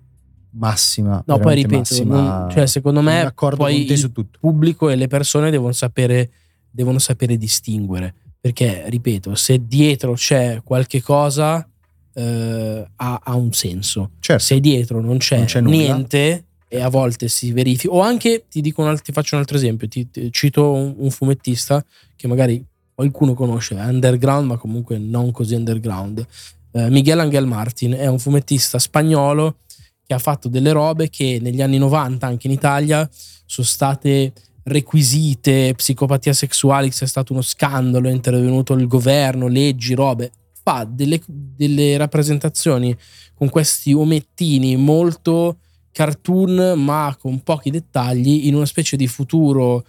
massima. 0.50 1.22
No, 1.26 1.38
poi 1.38 1.54
ripeto, 1.54 1.78
massima- 1.78 2.38
non- 2.40 2.50
cioè, 2.50 2.66
secondo 2.66 3.00
me 3.00 3.32
poi 3.34 3.90
il 3.90 4.10
pubblico 4.40 4.88
e 4.88 4.96
le 4.96 5.06
persone 5.06 5.50
devono 5.50 5.72
sapere, 5.72 6.30
devono 6.70 6.98
sapere 6.98 7.36
distinguere. 7.36 8.14
Perché, 8.40 8.84
ripeto, 8.88 9.34
se 9.34 9.66
dietro 9.66 10.12
c'è 10.14 10.60
qualche 10.64 11.02
cosa, 11.02 11.68
eh, 12.14 12.88
ha, 12.96 13.20
ha 13.22 13.34
un 13.34 13.52
senso. 13.52 14.12
Certo. 14.20 14.42
Se 14.42 14.60
dietro 14.60 15.00
non 15.00 15.18
c'è, 15.18 15.36
Non 15.36 15.46
c'è 15.46 15.60
niente, 15.60 16.44
e 16.68 16.80
a 16.80 16.88
volte 16.88 17.28
si 17.28 17.50
verifica, 17.52 17.92
o 17.94 18.00
anche 18.00 18.44
ti, 18.48 18.72
un 18.76 19.00
ti 19.02 19.12
faccio 19.12 19.34
un 19.34 19.40
altro 19.40 19.56
esempio: 19.56 19.88
ti, 19.88 20.10
ti- 20.10 20.30
cito 20.30 20.72
un, 20.72 20.94
un 20.98 21.10
fumettista 21.10 21.84
che 22.14 22.28
magari 22.28 22.64
qualcuno 22.94 23.34
conosce, 23.34 23.76
è 23.76 23.84
underground, 23.84 24.46
ma 24.46 24.56
comunque 24.56 24.98
non 24.98 25.30
così 25.30 25.54
underground. 25.54 26.26
Eh, 26.72 26.90
Miguel 26.90 27.20
Angel 27.20 27.46
Martin 27.46 27.92
è 27.92 28.06
un 28.06 28.18
fumettista 28.18 28.78
spagnolo 28.78 29.58
che 30.04 30.14
ha 30.14 30.18
fatto 30.18 30.48
delle 30.48 30.72
robe 30.72 31.08
che 31.08 31.38
negli 31.40 31.62
anni 31.62 31.78
90 31.78 32.26
anche 32.26 32.46
in 32.46 32.52
Italia 32.52 33.08
sono 33.46 33.66
state 33.66 34.32
requisite, 34.64 35.74
psicopatia 35.74 36.32
sessuale, 36.32 36.88
è 36.88 37.06
stato 37.06 37.32
uno 37.32 37.42
scandalo, 37.42 38.08
è 38.08 38.12
intervenuto 38.12 38.74
il 38.74 38.86
governo, 38.86 39.48
leggi, 39.48 39.94
robe. 39.94 40.30
Fa 40.62 40.86
delle, 40.88 41.20
delle 41.26 41.96
rappresentazioni 41.96 42.96
con 43.34 43.48
questi 43.48 43.92
omettini 43.92 44.76
molto 44.76 45.58
cartoon, 45.98 46.74
ma 46.76 47.16
con 47.18 47.40
pochi 47.42 47.70
dettagli, 47.70 48.46
in 48.46 48.54
una 48.54 48.66
specie 48.66 48.96
di 48.96 49.08
futuro 49.08 49.84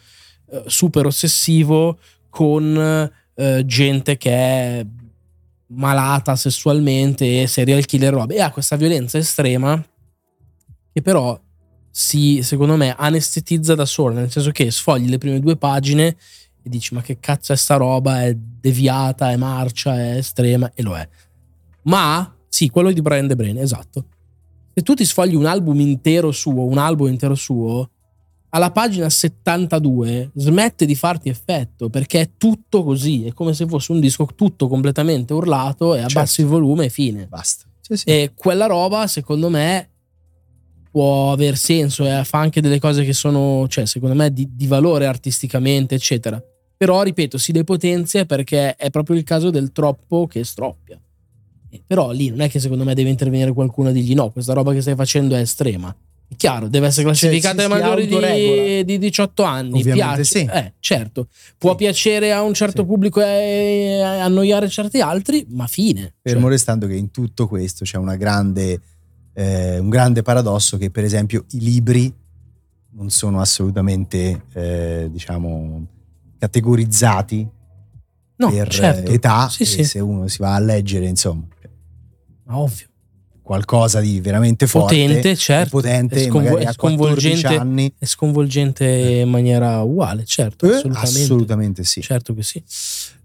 eh, 0.49 0.63
super 0.65 1.05
ossessivo 1.05 1.99
con 2.29 3.11
eh, 3.35 3.63
gente 3.63 4.17
che 4.17 4.31
è 4.31 4.85
malata 5.67 6.35
sessualmente 6.35 7.43
e 7.43 7.45
serial 7.45 7.85
killer 7.85 8.11
robe. 8.11 8.37
E 8.37 8.41
ha 8.41 8.49
questa 8.49 8.75
violenza 8.75 9.19
estrema 9.19 9.79
che 10.91 11.01
però 11.03 11.39
si 11.91 12.41
secondo 12.41 12.75
me 12.75 12.95
anestetizza 12.97 13.75
da 13.75 13.85
sola 13.85 14.21
nel 14.21 14.31
senso 14.31 14.49
che 14.49 14.71
sfogli 14.71 15.09
le 15.09 15.17
prime 15.19 15.39
due 15.39 15.57
pagine 15.57 16.07
e 16.07 16.69
dici 16.69 16.95
ma 16.95 17.01
che 17.01 17.19
cazzo 17.19 17.53
è 17.53 17.55
sta 17.55 17.75
roba? 17.75 18.23
È 18.23 18.35
deviata 18.35 19.29
è 19.29 19.35
marcia 19.35 19.95
è 19.95 20.17
estrema 20.17 20.71
e 20.73 20.81
lo 20.81 20.97
è. 20.97 21.07
Ma 21.83 22.35
sì 22.47 22.69
quello 22.69 22.91
di 22.91 23.01
Brian 23.03 23.27
De 23.27 23.35
Brain 23.35 23.59
esatto 23.59 24.05
se 24.79 24.81
tu 24.85 24.93
ti 24.93 25.03
sfogli 25.03 25.35
un 25.35 25.45
album 25.45 25.79
intero 25.81 26.31
suo 26.31 26.63
un 26.65 26.77
album 26.77 27.07
intero 27.07 27.35
suo 27.35 27.89
alla 28.51 28.71
pagina 28.71 29.09
72 29.09 30.31
smette 30.33 30.85
di 30.85 30.95
farti 30.95 31.29
effetto 31.29 31.89
perché 31.89 32.21
è 32.21 32.29
tutto 32.37 32.83
così, 32.83 33.25
è 33.25 33.33
come 33.33 33.53
se 33.53 33.67
fosse 33.67 33.91
un 33.91 33.99
disco 33.99 34.27
tutto 34.35 34.67
completamente 34.67 35.33
urlato 35.33 35.93
e 35.93 35.99
abbassi 35.99 36.37
Certo. 36.37 36.41
il 36.41 36.47
volume 36.47 36.85
e 36.85 36.89
fine. 36.89 37.27
Basta. 37.27 37.65
Sì, 37.81 37.97
sì. 37.97 38.09
E 38.09 38.31
quella 38.35 38.65
roba, 38.65 39.05
secondo 39.05 39.49
me, 39.49 39.89
può 40.89 41.31
aver 41.31 41.57
senso 41.57 42.07
e 42.07 42.23
fa 42.23 42.39
anche 42.39 42.59
delle 42.59 42.79
cose 42.79 43.03
che 43.03 43.13
sono, 43.13 43.67
cioè, 43.67 43.85
secondo 43.85 44.15
me, 44.15 44.33
di, 44.33 44.49
di 44.51 44.65
valore 44.65 45.05
artisticamente, 45.05 45.93
eccetera. 45.93 46.41
Però, 46.75 47.03
ripeto, 47.03 47.37
si 47.37 47.51
depotenzia 47.51 48.25
perché 48.25 48.75
è 48.75 48.89
proprio 48.89 49.15
il 49.15 49.23
caso 49.23 49.51
del 49.51 49.71
troppo 49.71 50.25
che 50.25 50.43
stroppia. 50.43 50.99
Però 51.85 52.11
lì 52.11 52.29
non 52.29 52.41
è 52.41 52.49
che 52.49 52.59
secondo 52.59 52.83
me 52.83 52.93
deve 52.95 53.09
intervenire 53.09 53.53
qualcuno 53.53 53.89
e 53.89 53.93
dirgli 53.93 54.13
no, 54.15 54.31
questa 54.31 54.53
roba 54.53 54.73
che 54.73 54.81
stai 54.81 54.95
facendo 54.95 55.35
è 55.35 55.39
estrema. 55.39 55.95
È 56.31 56.35
chiaro, 56.35 56.67
deve 56.67 56.87
essere 56.87 57.05
classificata 57.05 57.57
si- 57.57 57.63
ai 57.63 57.69
maggiori 57.69 58.05
di, 58.05 58.85
di 58.85 58.97
18 58.99 59.41
anni. 59.43 59.79
Ovviamente 59.79 59.93
piace. 59.93 60.23
sì. 60.23 60.47
Eh, 60.51 60.73
certo. 60.79 61.27
Può 61.57 61.71
Sì. 61.71 61.77
piacere 61.77 62.31
a 62.31 62.41
un 62.43 62.53
certo 62.53 62.81
Sì. 62.83 62.87
pubblico 62.87 63.19
e 63.21 63.99
annoiare 64.01 64.69
certi 64.69 65.01
altri, 65.01 65.45
ma 65.49 65.65
fine. 65.65 66.13
Fermo 66.21 66.41
Cioè, 66.43 66.49
restando 66.51 66.85
che 66.85 66.95
in 66.95 67.09
tutto 67.09 67.47
questo 67.47 67.83
c'è 67.83 67.97
una 67.97 68.15
grande, 68.15 68.79
eh, 69.33 69.79
un 69.79 69.89
grande 69.89 70.21
paradosso 70.21 70.77
che 70.77 70.91
per 70.91 71.03
esempio 71.03 71.45
i 71.51 71.59
libri 71.61 72.13
non 72.91 73.09
sono 73.09 73.39
assolutamente 73.41 74.43
eh, 74.53 75.07
diciamo 75.11 75.85
categorizzati 76.37 77.47
no, 78.37 78.49
per 78.51 78.67
certo. 78.69 79.11
età 79.11 79.47
Sì, 79.49 79.65
se 79.65 79.99
uno 79.99 80.27
si 80.27 80.37
va 80.39 80.55
a 80.55 80.59
leggere 80.59 81.05
insomma 81.07 81.45
Ma 81.49 81.58
ovvio. 82.57 82.87
qualcosa 83.41 83.99
di 83.99 84.21
veramente 84.21 84.67
forte 84.67 84.95
Potente, 84.95 85.35
certo. 85.35 85.69
potente 85.77 86.23
sconvo- 86.27 86.49
a 86.49 86.51
14 86.51 86.73
sconvolgente. 86.73 87.47
anni 87.47 87.93
È 87.97 88.05
sconvolgente 88.05 88.85
in 88.85 89.29
maniera 89.29 89.81
uguale, 89.81 90.23
certo. 90.25 90.67
Eh, 90.67 90.75
assolutamente. 90.75 91.19
assolutamente 91.19 91.83
sì 91.83 92.01
Certo 92.01 92.33
che 92.35 92.43
sì. 92.43 92.63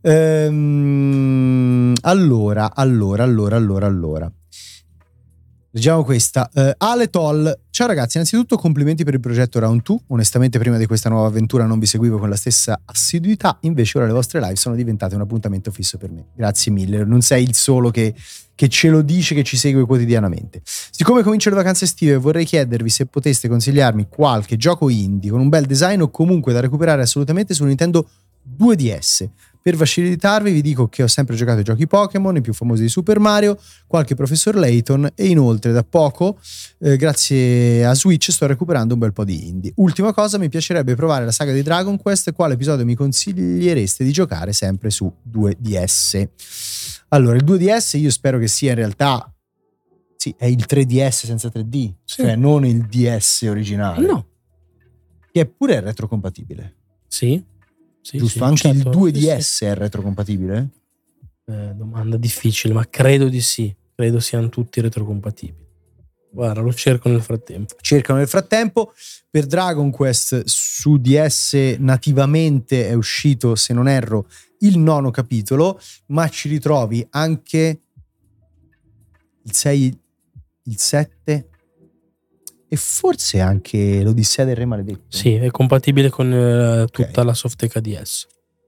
Ehm, 0.00 1.92
allora, 2.02 2.74
allora, 2.74 3.22
allora, 3.24 3.56
allora, 3.56 3.86
allora. 3.86 4.32
Leggiamo 5.70 6.04
questa. 6.04 6.48
Eh, 6.54 6.72
Ale 6.78 7.10
Toll. 7.10 7.52
Ciao 7.70 7.88
ragazzi, 7.88 8.16
innanzitutto 8.16 8.56
complimenti 8.56 9.02
per 9.02 9.14
il 9.14 9.20
progetto 9.20 9.58
Round 9.58 9.82
2. 9.82 9.98
Onestamente 10.08 10.58
prima 10.60 10.76
di 10.78 10.86
questa 10.86 11.08
nuova 11.08 11.26
avventura 11.26 11.66
non 11.66 11.80
vi 11.80 11.86
seguivo 11.86 12.18
con 12.18 12.28
la 12.28 12.36
stessa 12.36 12.80
assiduità, 12.84 13.58
invece 13.62 13.98
ora 13.98 14.06
le 14.06 14.12
vostre 14.12 14.38
live 14.40 14.54
sono 14.54 14.76
diventate 14.76 15.16
un 15.16 15.22
appuntamento 15.22 15.72
fisso 15.72 15.98
per 15.98 16.10
me. 16.12 16.26
Grazie 16.36 16.70
mille, 16.70 17.04
non 17.04 17.22
sei 17.22 17.42
il 17.42 17.54
solo 17.54 17.90
che, 17.90 18.14
che 18.54 18.68
ce 18.68 18.88
lo 18.88 19.02
dice, 19.02 19.34
che 19.34 19.42
ci 19.42 19.56
segue 19.56 19.84
quotidianamente. 19.84 20.62
Siccome 20.64 21.22
comincio 21.22 21.50
le 21.50 21.56
vacanze 21.56 21.84
estive 21.84 22.16
vorrei 22.16 22.44
chiedervi 22.44 22.88
se 22.88 23.06
poteste 23.06 23.48
consigliarmi 23.48 24.06
qualche 24.08 24.56
gioco 24.56 24.88
indie 24.88 25.30
con 25.30 25.40
un 25.40 25.48
bel 25.48 25.66
design 25.66 26.00
o 26.00 26.10
comunque 26.10 26.52
da 26.52 26.60
recuperare 26.60 27.02
assolutamente 27.02 27.54
su 27.54 27.64
Nintendo 27.64 28.08
2DS. 28.58 29.28
Per 29.64 29.76
facilitarvi 29.76 30.52
vi 30.52 30.60
dico 30.60 30.88
che 30.88 31.02
ho 31.02 31.06
sempre 31.06 31.36
giocato 31.36 31.56
ai 31.56 31.64
giochi 31.64 31.86
Pokémon, 31.86 32.36
i 32.36 32.42
più 32.42 32.52
famosi 32.52 32.82
di 32.82 32.90
Super 32.90 33.18
Mario, 33.18 33.58
qualche 33.86 34.14
Professor 34.14 34.54
Layton 34.56 35.12
e 35.14 35.26
inoltre 35.28 35.72
da 35.72 35.82
poco, 35.82 36.38
eh, 36.80 36.98
grazie 36.98 37.82
a 37.86 37.94
Switch, 37.94 38.30
sto 38.30 38.44
recuperando 38.44 38.92
un 38.92 39.00
bel 39.00 39.14
po' 39.14 39.24
di 39.24 39.48
indie. 39.48 39.72
Ultima 39.76 40.12
cosa, 40.12 40.36
mi 40.36 40.50
piacerebbe 40.50 40.94
provare 40.94 41.24
la 41.24 41.30
saga 41.32 41.50
di 41.54 41.62
Dragon 41.62 41.96
Quest, 41.96 42.34
quale 42.34 42.52
episodio 42.52 42.84
mi 42.84 42.94
consigliereste 42.94 44.04
di 44.04 44.12
giocare 44.12 44.52
sempre 44.52 44.90
su 44.90 45.10
2DS? 45.32 46.28
Allora, 47.08 47.34
il 47.36 47.44
2DS 47.44 47.96
io 47.98 48.10
spero 48.10 48.38
che 48.38 48.48
sia 48.48 48.72
in 48.72 48.76
realtà... 48.76 49.34
Sì, 50.14 50.34
è 50.36 50.44
il 50.44 50.66
3DS 50.68 51.08
senza 51.24 51.48
3D, 51.48 51.94
Sì. 52.04 52.16
cioè 52.20 52.36
non 52.36 52.66
il 52.66 52.82
DS 52.86 53.46
originale, 53.48 54.06
No. 54.06 54.26
che 55.32 55.40
è 55.40 55.46
pure 55.46 55.80
retrocompatibile. 55.80 56.74
Sì. 57.08 57.42
Sì, 58.04 58.18
Giusto? 58.18 58.38
sì, 58.38 58.44
Anche 58.44 58.74
certo. 58.74 59.06
il 59.06 59.12
2DS 59.12 59.38
Sì, 59.40 59.64
è 59.64 59.74
retrocompatibile? 59.74 60.68
Eh, 61.46 61.72
domanda 61.74 62.18
difficile, 62.18 62.74
ma 62.74 62.86
credo 62.88 63.28
di 63.28 63.40
sì. 63.40 63.74
Credo 63.94 64.20
siano 64.20 64.50
tutti 64.50 64.80
retrocompatibili. 64.82 65.62
Guarda, 66.30 66.60
lo 66.60 66.74
cerco 66.74 67.08
nel 67.08 67.22
frattempo. 67.22 67.76
cercano 67.80 68.18
nel 68.18 68.28
frattempo. 68.28 68.92
Per 69.30 69.46
Dragon 69.46 69.90
Quest 69.90 70.42
su 70.44 70.98
DS 70.98 71.76
nativamente 71.78 72.88
è 72.88 72.92
uscito, 72.92 73.54
se 73.54 73.72
non 73.72 73.88
erro, 73.88 74.26
il 74.58 74.78
nono 74.78 75.10
capitolo, 75.10 75.80
ma 76.08 76.28
ci 76.28 76.48
ritrovi 76.50 77.06
anche 77.10 77.80
il 79.44 79.52
6, 79.54 79.98
il 80.64 80.78
7 80.78 81.48
e 82.74 82.76
forse 82.76 83.40
anche 83.40 84.02
l'Odissea 84.02 84.44
del 84.44 84.56
Re 84.56 84.64
Maledetto. 84.64 85.16
Sì, 85.16 85.34
è 85.34 85.48
compatibile 85.50 86.10
con 86.10 86.32
eh, 86.32 86.86
tutta 86.90 87.22
la 87.22 87.32
softeca 87.32 87.78
DS. 87.78 88.26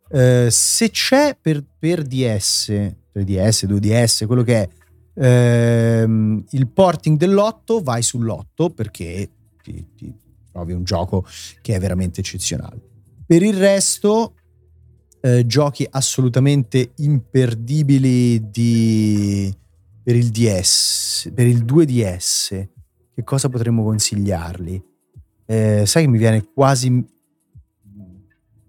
Eh, 0.09 0.47
se 0.49 0.91
c'è 0.91 1.37
per, 1.41 1.65
per 1.77 2.05
DS, 2.05 2.71
3DS, 3.13 3.67
2DS, 3.67 4.27
quello 4.27 4.45
che 4.45 4.69
è 5.15 6.03
ehm, 6.03 6.45
il 6.51 6.69
porting 6.69 7.19
dell'8, 7.19 7.83
vai 7.83 8.01
sull'8 8.01 8.73
perché 8.73 9.29
ti, 9.61 9.85
ti 9.97 10.15
trovi 10.53 10.73
un 10.73 10.85
gioco 10.85 11.27
che 11.61 11.75
è 11.75 11.81
veramente 11.81 12.21
eccezionale. 12.21 12.81
Per 13.27 13.43
il 13.43 13.57
resto, 13.57 14.35
eh, 15.21 15.45
giochi 15.47 15.85
assolutamente 15.91 16.93
imperdibili 16.99 18.51
di, 18.51 19.53
per 20.01 20.15
il 20.15 20.29
DS, 20.29 21.33
per 21.35 21.49
il 21.49 21.65
2DS, 21.65 22.75
che 23.17 23.25
cosa 23.25 23.49
potremmo 23.49 23.83
consigliarli? 23.83 24.85
Eh, 25.47 25.85
sai 25.87 26.03
che 26.05 26.09
mi 26.11 26.19
viene 26.19 26.45
quasi 26.53 27.03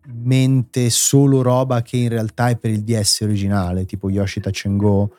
mente 0.09 0.89
solo 0.89 1.41
roba 1.41 1.81
che 1.81 1.97
in 1.97 2.09
realtà 2.09 2.47
è 2.49 2.55
per 2.57 2.71
il 2.71 2.83
DS 2.83 3.19
originale, 3.21 3.85
tipo 3.85 4.09
Yoshi 4.09 4.39
Touch 4.39 4.63
and 4.65 4.77
Go. 4.79 5.11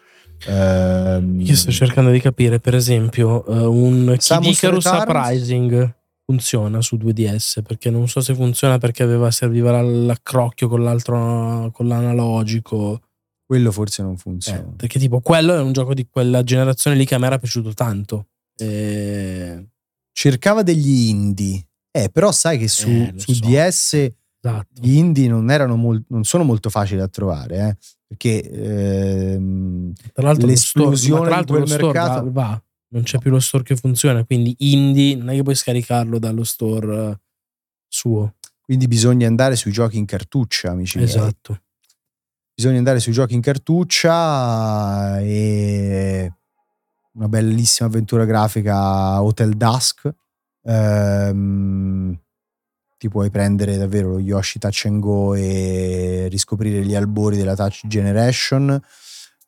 ehm, 0.47 1.41
Io 1.41 1.55
sto 1.57 1.71
cercando 1.71 2.11
di 2.11 2.21
capire, 2.21 2.59
per 2.61 2.75
esempio, 2.75 3.45
eh, 3.47 3.67
un 3.67 4.07
Kid 4.13 4.21
Samus 4.21 4.57
Icarus 4.57 4.85
Returns? 4.85 5.03
Uprising 5.09 5.95
funziona 6.25 6.81
su 6.81 6.97
2DS 6.97 7.63
perché 7.67 7.91
non 7.91 8.07
so 8.09 8.21
se 8.21 8.35
funziona 8.35 8.79
perché 8.79 9.03
aveva, 9.03 9.31
serviva 9.31 9.71
la- 9.73 9.83
l'accrocchio 9.83 10.69
con 10.69 10.83
l'altro 10.83 11.71
con 11.73 11.89
l'analogico 11.89 13.01
quello 13.47 13.73
forse 13.73 14.03
non 14.03 14.13
Eh, 14.13 14.17
funziona. 14.19 14.73
perché 14.77 14.99
tipo 14.99 15.21
quello 15.21 15.55
è 15.55 15.61
un 15.61 15.73
gioco 15.73 15.95
di 15.95 16.07
quella 16.11 16.43
generazione 16.43 16.97
lì 16.97 17.07
che 17.07 17.15
a 17.15 17.19
me 17.19 17.27
era 17.27 17.39
piaciuto 17.39 17.73
tanto. 17.73 18.27
Eh, 18.59 19.67
Cercava 20.13 20.63
degli 20.63 21.09
indie. 21.09 21.67
Eh, 21.91 22.11
però 22.11 22.33
sai 22.33 22.59
che 22.59 22.69
su, 22.69 22.89
Eh, 22.89 23.15
su 23.17 23.33
so. 23.33 23.45
DS 23.47 23.93
esatto. 24.41 24.81
gli 24.81 24.97
indie 24.97 25.29
non, 25.29 25.51
erano 25.51 25.77
mol- 25.77 26.05
non 26.09 26.25
sono 26.25 26.45
molto 26.45 26.71
facili 26.71 26.99
da 26.99 27.09
trovare, 27.09 27.69
eh, 27.69 27.77
perché 28.07 28.43
ehm, 28.51 29.93
Tra 30.13 30.23
l'altro 30.25 30.47
lo 30.47 30.57
store, 30.57 30.85
l'esplosione 30.91 31.21
ma 31.21 31.27
tra 31.27 31.35
l'altro 31.37 31.55
di 31.55 31.61
lo 31.61 31.67
quel 31.67 31.79
store 31.79 31.99
mercato- 31.99 32.33
va, 32.33 32.43
va. 32.43 32.63
non 32.89 33.03
c'è 33.05 33.19
più 33.19 33.31
lo 33.31 33.41
store 33.41 33.63
che 33.65 33.77
funziona, 33.77 34.25
quindi 34.25 34.55
indie 34.59 35.15
non 35.17 35.31
è 35.31 35.35
che 35.35 35.43
puoi 35.43 35.55
scaricarlo 35.55 36.19
dallo 36.19 36.45
store 36.45 37.09
eh, 37.11 37.19
suo. 37.89 38.35
quindi 38.61 38.87
bisogna 38.89 39.27
andare 39.27 39.57
sui 39.57 39.73
giochi 39.73 39.99
in 39.99 40.05
cartuccia, 40.05 40.71
amici 40.73 40.99
miei. 40.99 41.09
Esatto. 41.09 41.61
Bisogna 42.55 42.79
andare 42.79 42.99
sui 43.01 43.13
giochi 43.13 43.35
in 43.35 43.41
cartuccia 43.41 45.21
e 45.21 46.33
una 47.19 47.29
bellissima 47.29 47.89
avventura 47.89 48.25
grafica 48.25 49.21
Hotel 49.21 49.57
Dusk. 49.57 50.09
Ehm, 50.63 52.17
ti 52.97 53.09
puoi 53.09 53.31
prendere 53.31 53.77
davvero 53.77 54.11
lo 54.11 54.19
Yoshi 54.21 54.59
Touch 54.59 54.85
and 54.87 55.01
Go 55.01 55.35
e 55.35 56.29
riscoprire 56.31 56.85
gli 56.85 56.95
albori 56.95 57.37
della 57.37 57.57
Touch 57.57 57.87
Generation. 57.87 58.81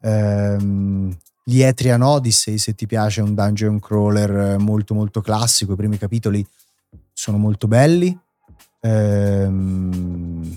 Ehm, 0.03 1.16
gli 1.45 1.62
Etrian 1.62 2.03
Odyssey, 2.03 2.59
se 2.59 2.75
ti 2.75 2.87
piace, 2.87 3.21
è 3.21 3.25
un 3.25 3.35
dungeon 3.35 3.79
crawler 3.79 4.59
molto 4.59 4.95
molto 4.95 5.21
classico. 5.21 5.73
I 5.73 5.77
primi 5.77 5.99
capitoli 5.99 6.45
sono 7.12 7.39
molto 7.39 7.68
belli. 7.68 8.16
Ehm, 8.81 10.57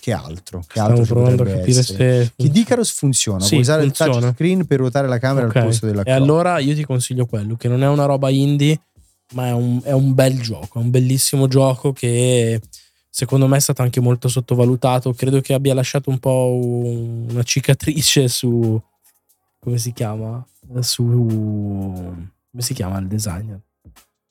che 0.00 0.12
altro? 0.12 0.64
Che 0.66 0.80
altro 0.80 1.04
Stavo 1.04 1.04
ci 1.04 1.12
provando 1.12 1.42
a 1.42 1.46
capire 1.46 1.78
essere? 1.80 2.24
se 2.24 2.32
Kid 2.36 2.56
Icarus 2.56 2.90
funziona, 2.92 3.40
Sì, 3.40 3.50
puoi 3.50 3.60
usare 3.60 3.82
funziona. 3.82 4.10
il 4.16 4.20
touchscreen 4.22 4.66
per 4.66 4.78
ruotare 4.78 5.06
la 5.08 5.18
camera 5.18 5.46
Ok. 5.46 5.56
al 5.56 5.64
posto 5.64 5.86
della 5.86 6.00
E 6.00 6.04
clock. 6.04 6.18
allora 6.20 6.58
io 6.58 6.74
ti 6.74 6.84
consiglio 6.84 7.26
quello, 7.26 7.56
che 7.56 7.68
non 7.68 7.82
è 7.82 7.88
una 7.88 8.04
roba 8.06 8.30
indie, 8.30 8.80
ma 9.34 9.46
è 9.48 9.52
un, 9.52 9.80
è 9.84 9.92
un 9.92 10.12
bel 10.14 10.40
gioco, 10.40 10.80
è 10.80 10.82
un 10.82 10.90
bellissimo 10.90 11.46
gioco 11.46 11.92
che 11.92 12.60
secondo 13.08 13.46
me 13.46 13.58
è 13.58 13.60
stato 13.60 13.82
anche 13.82 14.00
molto 14.00 14.28
sottovalutato. 14.28 15.12
Credo 15.12 15.40
che 15.40 15.52
abbia 15.54 15.74
lasciato 15.74 16.10
un 16.10 16.18
po' 16.18 16.52
un- 16.54 17.26
una 17.30 17.42
cicatrice 17.42 18.26
su... 18.28 18.80
come 19.60 19.78
si 19.78 19.92
chiama? 19.92 20.44
Su... 20.80 21.04
come 21.04 22.62
si 22.62 22.74
chiama 22.74 22.98
il 22.98 23.06
designer? 23.06 23.60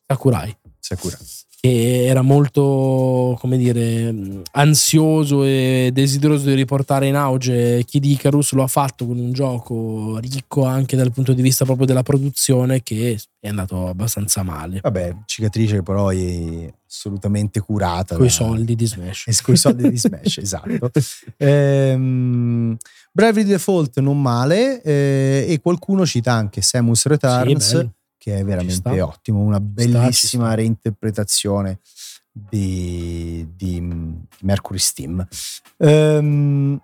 Sakurai 0.07 0.55
Sakura. 0.79 1.17
Che 1.61 2.05
era 2.05 2.21
molto, 2.21 3.35
come 3.37 3.57
dire, 3.57 4.43
ansioso 4.51 5.43
e 5.43 5.89
desideroso 5.91 6.47
di 6.47 6.53
riportare 6.53 7.07
in 7.07 7.15
auge 7.15 7.83
Kid 7.83 8.05
Icarus, 8.05 8.53
lo 8.53 8.63
ha 8.63 8.67
fatto 8.67 9.05
con 9.05 9.19
un 9.19 9.33
gioco 9.33 10.17
ricco 10.19 10.63
anche 10.63 10.95
dal 10.95 11.11
punto 11.11 11.33
di 11.33 11.41
vista 11.41 11.65
proprio 11.65 11.85
della 11.85 12.03
produzione 12.03 12.81
che 12.81 13.19
è 13.41 13.49
andato 13.49 13.87
abbastanza 13.87 14.41
male. 14.41 14.79
Vabbè, 14.81 15.17
cicatrice 15.25 15.75
che 15.75 15.83
però 15.83 16.09
è 16.09 16.71
assolutamente 16.87 17.59
curata. 17.59 18.15
Con 18.15 18.25
i 18.25 18.29
soldi 18.29 18.75
di 18.75 18.87
Smash. 18.87 19.25
Con 19.43 19.53
i 19.53 19.57
soldi 19.57 19.89
di 19.89 19.97
Smash, 19.97 20.37
esatto. 20.41 20.91
Ehm, 21.35 22.77
Bravely 23.11 23.45
Default 23.45 23.99
non 23.99 24.21
male 24.21 24.81
eh, 24.81 25.45
e 25.49 25.59
qualcuno 25.61 26.05
cita 26.05 26.31
anche 26.31 26.61
Samus 26.61 27.05
Returns 27.05 27.77
Sì. 27.79 27.89
Che 28.19 28.37
è 28.37 28.43
veramente 28.43 29.01
ottimo, 29.01 29.39
una 29.39 29.59
bellissima 29.59 30.53
reinterpretazione 30.53 31.79
di, 32.31 33.47
di 33.55 33.81
Mercury 34.41 34.77
Steam. 34.77 35.25
Ehm, 35.77 36.79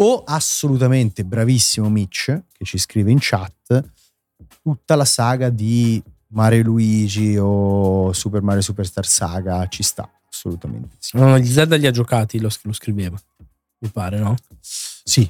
o 0.00 0.22
assolutamente 0.24 1.24
bravissimo 1.24 1.90
Mitch 1.90 2.40
che 2.52 2.64
ci 2.64 2.78
scrive 2.78 3.10
in 3.10 3.18
chat 3.20 3.82
tutta 4.62 4.94
la 4.94 5.04
saga 5.04 5.50
di 5.50 6.00
Mario 6.28 6.62
Luigi 6.62 7.36
o 7.36 8.12
Super 8.12 8.42
Mario 8.42 8.62
Superstar 8.62 9.04
Saga 9.04 9.66
ci 9.66 9.82
sta 9.82 10.08
assolutamente 10.30 10.96
sì. 11.00 11.16
No, 11.16 11.30
no, 11.30 11.38
gli 11.38 11.50
Zelda 11.50 11.76
li 11.76 11.86
ha 11.86 11.90
giocati, 11.90 12.38
lo, 12.38 12.48
lo 12.62 12.72
scriveva. 12.72 13.20
Mi 13.78 13.88
pare, 13.88 14.18
no? 14.18 14.36
Sì. 14.60 15.28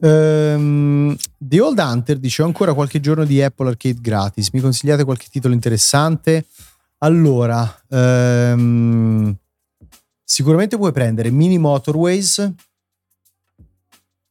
Ehm, 0.00 1.16
The 1.38 1.60
Old 1.60 1.78
Hunter 1.78 2.18
dice 2.18 2.42
ho 2.42 2.46
ancora 2.46 2.74
qualche 2.74 3.00
giorno 3.00 3.24
di 3.24 3.42
Apple 3.42 3.68
Arcade 3.68 4.00
gratis. 4.00 4.50
Mi 4.52 4.60
consigliate 4.60 5.04
qualche 5.04 5.28
titolo 5.30 5.54
interessante? 5.54 6.46
Allora, 6.98 7.82
ehm, 7.88 9.34
sicuramente 10.24 10.76
puoi 10.76 10.92
prendere 10.92 11.30
Mini 11.30 11.58
Motorways, 11.58 12.52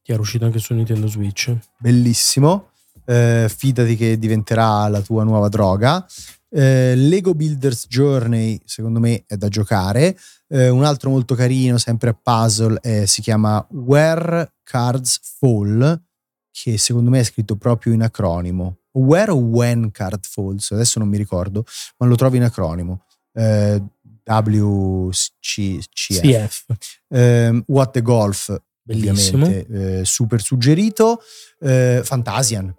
Che 0.02 0.12
era 0.12 0.20
uscito 0.20 0.44
anche 0.44 0.60
su 0.60 0.72
Nintendo 0.72 1.08
Switch. 1.08 1.52
bellissimo. 1.78 2.70
Eh, 3.04 3.50
fidati 3.54 3.96
che 3.96 4.18
diventerà 4.18 4.86
la 4.88 5.00
tua 5.00 5.24
nuova 5.24 5.48
droga. 5.48 6.04
Eh, 6.48 6.94
Lego 6.96 7.34
Builders 7.34 7.86
Journey, 7.88 8.60
secondo 8.64 9.00
me, 9.00 9.24
è 9.26 9.36
da 9.36 9.48
giocare. 9.48 10.16
Eh, 10.48 10.68
un 10.68 10.84
altro 10.84 11.10
molto 11.10 11.34
carino, 11.34 11.76
sempre 11.78 12.10
a 12.10 12.14
puzzle, 12.20 12.78
eh, 12.82 13.06
si 13.06 13.20
chiama 13.20 13.64
Where 13.70 14.54
Cards 14.62 15.20
Fall, 15.38 16.02
che 16.50 16.78
secondo 16.78 17.10
me 17.10 17.20
è 17.20 17.24
scritto 17.24 17.56
proprio 17.56 17.92
in 17.92 18.02
acronimo. 18.02 18.78
Where 18.92 19.30
o 19.30 19.36
When 19.36 19.90
Card 19.90 20.24
Falls, 20.24 20.70
adesso 20.70 20.98
non 20.98 21.08
mi 21.08 21.16
ricordo, 21.18 21.64
ma 21.98 22.06
lo 22.06 22.14
trovo 22.14 22.36
in 22.36 22.44
acronimo. 22.44 23.04
Eh, 23.32 23.82
WCF. 24.24 25.86
CF. 25.92 26.64
Ehm, 27.08 27.62
What 27.66 27.90
the 27.92 28.02
Golf, 28.02 28.56
Bellissimo. 28.82 29.46
eh, 29.46 30.02
super 30.04 30.40
suggerito. 30.40 31.20
Eh, 31.60 32.00
Fantasian, 32.02 32.74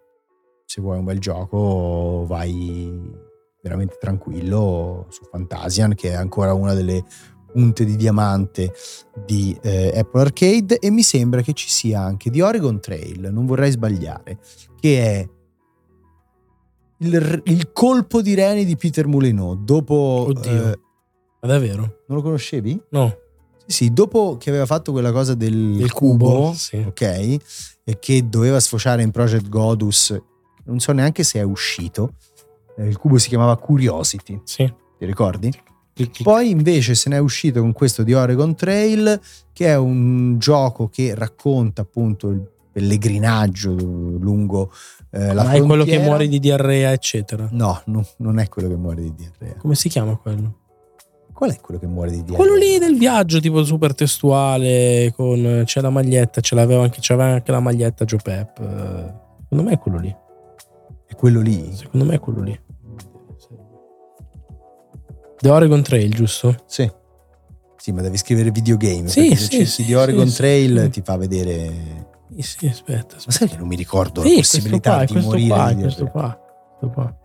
se 0.65 0.81
vuoi 0.81 0.97
un 0.97 1.05
bel 1.05 1.19
gioco, 1.19 2.25
vai 2.27 2.99
veramente 3.61 3.97
tranquillo 3.99 5.07
su 5.09 5.23
Fantasian, 5.29 5.93
che 5.95 6.11
è 6.11 6.15
ancora 6.15 6.53
una 6.53 6.73
delle 6.73 7.03
punte 7.57 7.85
di 7.85 7.95
diamante 7.95 8.71
di 9.25 9.57
eh, 9.63 9.91
Apple 9.97 10.21
Arcade. 10.21 10.77
E 10.77 10.91
mi 10.91 11.01
sembra 11.01 11.41
che 11.41 11.53
ci 11.53 11.69
sia 11.69 12.01
anche 12.01 12.29
di 12.29 12.39
Oregon 12.39 12.79
Trail, 12.79 13.29
non 13.31 13.47
vorrei 13.47 13.71
sbagliare, 13.71 14.37
che 14.79 15.01
è 15.03 15.29
il, 16.99 17.41
il 17.45 17.71
colpo 17.71 18.21
di 18.21 18.35
reni 18.35 18.63
di 18.63 18.75
Peter 18.75 19.07
Moulinot. 19.07 19.57
Dopo. 19.59 20.25
Oddio. 20.29 20.51
eh, 20.71 20.79
Ma 21.41 21.47
davvero? 21.47 21.81
non 22.07 22.17
lo 22.17 22.21
conoscevi? 22.21 22.79
No. 22.91 23.17
Sì, 23.65 23.85
sì, 23.85 23.91
dopo 23.93 24.37
che 24.37 24.49
aveva 24.49 24.65
fatto 24.67 24.91
quella 24.91 25.11
cosa 25.11 25.33
del 25.33 25.53
Il 25.81 25.91
cubo, 25.91 26.25
cubo, 26.29 26.53
sì. 26.53 26.77
ok, 26.77 27.01
e 27.83 27.97
che 27.99 28.29
doveva 28.29 28.59
sfociare 28.59 29.01
in 29.01 29.09
Project 29.11 29.49
Godus, 29.49 30.15
non 30.65 30.79
so 30.79 30.91
neanche 30.91 31.23
se 31.23 31.39
è 31.39 31.43
uscito. 31.43 32.13
eh, 32.77 32.87
Il 32.87 32.97
cubo 32.97 33.17
si 33.17 33.27
chiamava 33.29 33.57
Curiosity, 33.57 34.39
Sì. 34.45 34.71
ti 34.97 35.05
ricordi? 35.05 35.49
Clic. 35.49 35.75
Poi 36.23 36.49
invece 36.49 36.95
se 36.95 37.09
ne 37.09 37.15
è 37.17 37.19
uscito 37.19 37.61
con 37.61 37.71
questo 37.73 38.03
di 38.03 38.13
Oregon 38.13 38.55
Trail, 38.55 39.19
che 39.53 39.67
è 39.67 39.75
un 39.75 40.37
gioco 40.37 40.89
che 40.89 41.15
racconta 41.15 41.81
appunto 41.81 42.29
il 42.29 42.47
pellegrinaggio 42.71 43.71
lungo 43.71 44.71
eh, 45.09 45.33
la 45.33 45.43
Ma 45.43 45.51
è 45.53 45.59
quello 45.59 45.83
che 45.83 45.91
frontiera. 45.91 46.03
muore 46.03 46.27
di 46.27 46.39
diarrea, 46.39 46.91
eccetera. 46.91 47.47
No, 47.51 47.81
no, 47.85 48.05
non 48.17 48.39
è 48.39 48.49
quello 48.49 48.67
che 48.67 48.75
muore 48.75 49.01
di 49.01 49.13
diarrea. 49.15 49.55
Come 49.55 49.75
si 49.75 49.89
chiama 49.89 50.15
quello? 50.15 50.59
Qual 51.33 51.51
è 51.51 51.59
quello 51.59 51.79
che 51.79 51.87
muore 51.87 52.11
di 52.11 52.23
diarrea? 52.23 52.37
Quello 52.37 52.55
lì 52.55 52.77
del 52.77 52.97
viaggio, 52.97 53.39
tipo 53.39 53.63
super 53.63 53.95
testuale, 53.95 55.13
con 55.15 55.63
c'è 55.65 55.81
la 55.81 55.89
maglietta, 55.89 56.41
ce 56.41 56.55
l'aveva 56.55 56.83
anche, 56.83 56.97
c'aveva 57.01 57.29
anche 57.33 57.51
la 57.51 57.59
maglietta 57.59 58.05
Joe 58.05 58.19
Pep. 58.21 58.57
Secondo 59.43 59.63
me 59.63 59.71
è 59.71 59.77
quello 59.79 59.99
lì. 59.99 60.15
È 61.07 61.15
quello 61.15 61.41
lì? 61.41 61.73
Secondo 61.73 62.05
me 62.05 62.15
è 62.15 62.19
quello 62.19 62.41
lì. 62.41 62.59
The 65.39 65.49
Oregon 65.49 65.81
Trail, 65.83 66.13
giusto? 66.13 66.55
Sì. 66.65 66.89
Sì, 67.77 67.91
ma 67.91 68.01
devi 68.01 68.17
scrivere 68.17 68.51
videogame. 68.51 69.07
Sì, 69.07 69.35
sì, 69.35 69.65
sì, 69.65 69.85
di 69.85 69.93
Oregon 69.93 70.27
sì, 70.27 70.35
Trail 70.37 70.81
sì. 70.83 70.89
ti 70.89 71.01
fa 71.03 71.15
vedere. 71.17 72.05
Sì, 72.35 72.41
sì, 72.41 72.67
aspetta. 72.67 73.15
Ma 73.15 73.15
aspetta. 73.17 73.31
sai 73.31 73.47
che 73.49 73.57
non 73.57 73.67
mi 73.67 73.75
ricordo 73.75 74.21
Sì, 74.23 74.29
la 74.29 74.35
possibilità 74.37 74.95
qua, 74.95 75.05
di 75.05 75.11
questo 75.13 75.29
morire 75.29 75.47
qua, 75.53 75.73
di 75.73 75.81
questo 75.81 76.05
qua, 76.07 76.39
questo 76.79 76.89
qua. 76.93 77.17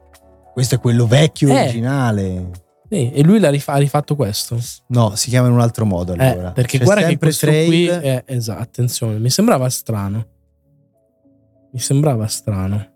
Questo 0.53 0.75
è 0.75 0.79
quello 0.81 1.07
vecchio 1.07 1.49
Eh. 1.49 1.61
originale. 1.63 2.51
Sì, 2.89 3.11
e 3.11 3.23
lui 3.23 3.39
l'ha 3.41 3.49
rif- 3.49 3.69
ha 3.71 3.77
rifatto 3.79 4.15
questo. 4.15 4.59
No, 4.89 5.15
si 5.17 5.31
chiama 5.31 5.49
in 5.49 5.55
un 5.55 5.61
altro 5.61 5.87
modo 5.87 6.15
Eh, 6.15 6.25
allora. 6.27 6.53
perché 6.53 6.77
C'è 6.79 6.85
guarda 6.85 7.07
che 7.09 7.17
questo 7.17 7.47
trail, 7.47 7.67
qui 7.69 7.87
è 7.87 8.23
esatto, 8.27 8.61
attenzione, 8.63 9.19
mi 9.19 9.31
sembrava 9.31 9.69
strano. 9.71 10.27
Mi 11.73 11.79
sembrava 11.81 12.27
strano. 12.27 12.87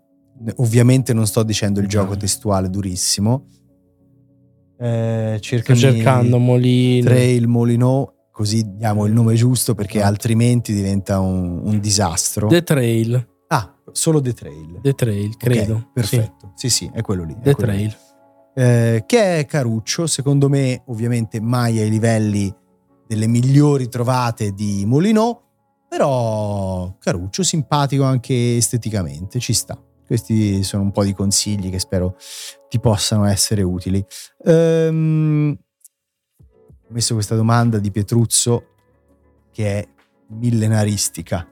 Ovviamente 0.57 1.13
non 1.13 1.25
sto 1.25 1.41
dicendo 1.41 1.79
il 1.79 1.87
gioco 1.87 2.11
No. 2.11 2.17
testuale 2.17 2.69
durissimo. 2.69 3.47
Eh, 4.79 5.39
Sto 5.41 5.75
cercando 5.75 6.37
Molino. 6.37 7.05
Trail 7.09 7.47
Molino, 7.47 8.13
così 8.31 8.63
diamo 8.75 9.05
il 9.05 9.13
nome 9.13 9.33
giusto 9.35 9.73
perché 9.73 9.97
Esatto. 9.97 10.11
altrimenti 10.13 10.73
diventa 10.73 11.19
un, 11.19 11.61
un 11.63 11.79
disastro. 11.79 12.47
The 12.47 12.63
Trail. 12.63 13.27
ah, 13.47 13.75
solo 13.91 14.21
The 14.21 14.33
Trail. 14.33 14.79
The 14.81 14.93
Trail, 14.93 15.35
credo. 15.37 15.89
perfetto. 15.93 16.51
Sì. 16.55 16.69
sì, 16.69 16.89
è 16.93 17.01
quello 17.01 17.23
lì. 17.23 17.33
è 17.33 17.41
The 17.41 17.53
quello 17.55 17.71
lì. 17.71 17.77
Trail. 17.87 17.97
Eh, 18.55 19.03
che 19.05 19.39
è 19.39 19.45
caruccio, 19.45 20.07
secondo 20.07 20.49
me 20.49 20.81
ovviamente 20.87 21.39
mai 21.39 21.79
ai 21.79 21.89
livelli 21.89 22.51
delle 23.07 23.27
migliori 23.27 23.87
trovate 23.87 24.51
di 24.51 24.83
Molino, 24.85 25.43
Però 25.89 26.93
caruccio, 26.99 27.43
simpatico 27.43 28.03
anche 28.03 28.57
esteticamente, 28.57 29.39
ci 29.39 29.53
sta. 29.53 29.79
Questi 30.07 30.63
sono 30.63 30.83
un 30.83 30.91
po' 30.91 31.03
di 31.03 31.13
consigli 31.13 31.69
che 31.69 31.79
spero 31.79 32.15
ti 32.69 32.79
possano 32.79 33.25
essere 33.25 33.61
utili. 33.61 34.03
Ehm, 34.45 35.57
ho 36.39 36.93
messo 36.93 37.13
questa 37.13 37.35
domanda 37.35 37.77
di 37.77 37.91
Pietruzzo 37.91 38.67
che 39.51 39.79
è 39.79 39.87
millenaristica. 40.29 41.45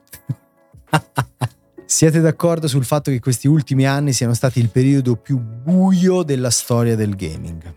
Siete 1.84 2.20
d'accordo 2.20 2.66
sul 2.66 2.86
fatto 2.86 3.10
che 3.10 3.20
questi 3.20 3.46
ultimi 3.46 3.86
anni 3.86 4.14
siano 4.14 4.32
stati 4.32 4.58
il 4.58 4.70
periodo 4.70 5.16
più 5.16 5.38
buio 5.38 6.22
della 6.22 6.50
storia 6.50 6.96
del 6.96 7.14
gaming? 7.14 7.74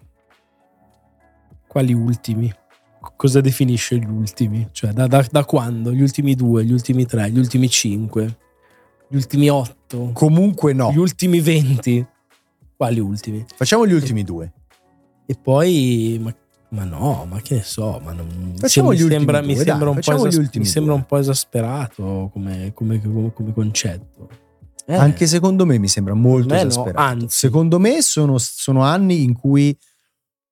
Quali 1.68 1.94
ultimi? 1.94 2.52
Cosa 3.18 3.42
definisce 3.42 3.98
gli 3.98 4.10
ultimi? 4.10 4.70
Cioè, 4.72 4.94
da, 4.94 5.08
da, 5.08 5.28
da 5.30 5.44
quando? 5.44 5.92
Gli 5.92 6.02
ultimi 6.02 6.36
due, 6.36 6.64
gli 6.64 6.72
ultimi 6.72 7.06
tre, 7.06 7.30
gli 7.30 7.38
ultimi 7.38 7.70
cinque, 7.70 8.38
gli 9.10 9.16
ultimi 9.16 9.50
otto? 9.50 10.12
Comunque 10.14 10.74
no. 10.74 10.92
Gli 10.92 10.98
ultimi 10.98 11.40
venti? 11.42 12.06
Quali 12.78 13.00
ultimi? 13.00 13.44
Facciamo 13.56 13.86
gli 13.88 13.94
ultimi 13.94 14.24
due. 14.24 14.54
E 15.26 15.36
poi, 15.36 16.18
ma, 16.22 16.34
ma 16.70 16.84
no, 16.86 17.26
ma 17.26 17.42
che 17.42 17.56
ne 17.56 17.64
so, 17.64 18.00
ma 18.04 18.14
non, 18.14 18.54
Facciamo 18.58 18.90
mi 18.90 18.96
gli 18.98 19.02
ultimi 19.02 19.18
sembra, 19.18 19.40
due, 19.40 19.48
mi 19.48 19.56
sembra 19.58 19.90
un, 19.90 20.00
po, 20.00 20.28
esas- 20.28 20.56
mi 20.56 20.66
sembra 20.66 20.94
un 20.94 21.06
esasperato 21.10 22.30
come, 22.32 22.72
come- 22.74 23.02
come- 23.02 23.34
come 23.34 23.54
concetto. 23.54 24.30
Eh, 24.86 24.96
Anche 24.96 25.28
secondo 25.28 25.66
me 25.66 25.78
mi 25.78 25.88
sembra 25.88 26.14
molto 26.16 26.54
no, 26.54 26.60
esasperato. 26.60 26.98
anzi. 27.00 27.28
Secondo 27.38 27.78
me 27.80 28.02
sono, 28.02 28.38
sono 28.38 28.82
anni 28.84 29.24
in 29.24 29.34
cui 29.34 29.78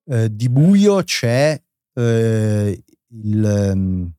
eh, 0.10 0.34
di 0.36 0.50
buio 0.50 1.02
c'è 1.04 1.60
eh, 1.94 2.84
il, 3.24 3.46
ehm, 3.46 4.12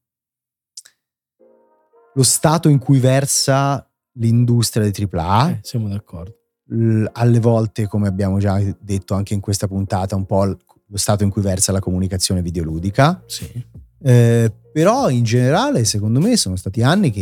lo 2.15 2.23
stato 2.25 2.69
in 2.69 2.79
cui 2.79 2.99
versa 2.99 3.88
l'industria 4.19 4.83
dei 4.89 4.93
AAA. 4.93 5.51
eh, 5.51 5.59
siamo 5.63 5.89
d'accordo. 5.89 6.35
l- 6.71 7.05
alle 7.13 7.41
volte, 7.41 7.87
come 7.87 8.09
abbiamo 8.09 8.39
già 8.39 8.61
detto 8.81 9.15
anche 9.15 9.33
in 9.35 9.41
questa 9.41 9.67
puntata, 9.67 10.15
un 10.17 10.27
po' 10.27 10.45
l- 10.45 10.57
lo 10.91 10.97
stato 10.97 11.25
in 11.25 11.31
cui 11.31 11.43
versa 11.43 11.73
la 11.73 11.81
comunicazione 11.81 12.43
videoludica. 12.43 13.23
Sì. 13.27 13.65
Eh, 14.01 14.53
però 14.73 15.09
in 15.11 15.25
generale, 15.25 15.85
secondo 15.85 16.21
me, 16.21 16.37
sono 16.37 16.57
stati 16.57 16.83
anni 16.83 17.11
che 17.11 17.21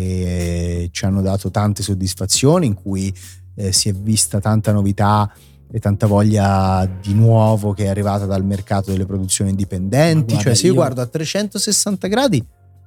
eh, 0.82 0.88
ci 0.92 1.04
hanno 1.04 1.22
dato 1.22 1.50
tante 1.50 1.82
soddisfazioni, 1.82 2.66
in 2.66 2.74
cui 2.74 3.12
eh, 3.54 3.72
si 3.72 3.88
è 3.88 3.92
vista 3.92 4.40
tanta 4.40 4.72
novità 4.72 5.32
e 5.70 5.78
tanta 5.80 6.06
voglia 6.06 6.88
di 7.00 7.12
nuovo 7.14 7.72
che 7.72 7.84
è 7.84 7.88
arrivata 7.88 8.24
dal 8.26 8.44
mercato 8.44 8.90
delle 8.92 9.06
produzioni 9.06 9.50
indipendenti. 9.50 10.34
Ma 10.34 10.40
guarda, 10.40 10.42
cioè, 10.42 10.54
se 10.54 10.66
io, 10.66 10.72
io- 10.72 10.78
guardo 10.78 11.00
a 11.00 11.06
360 11.06 12.06
gradi, 12.08 12.44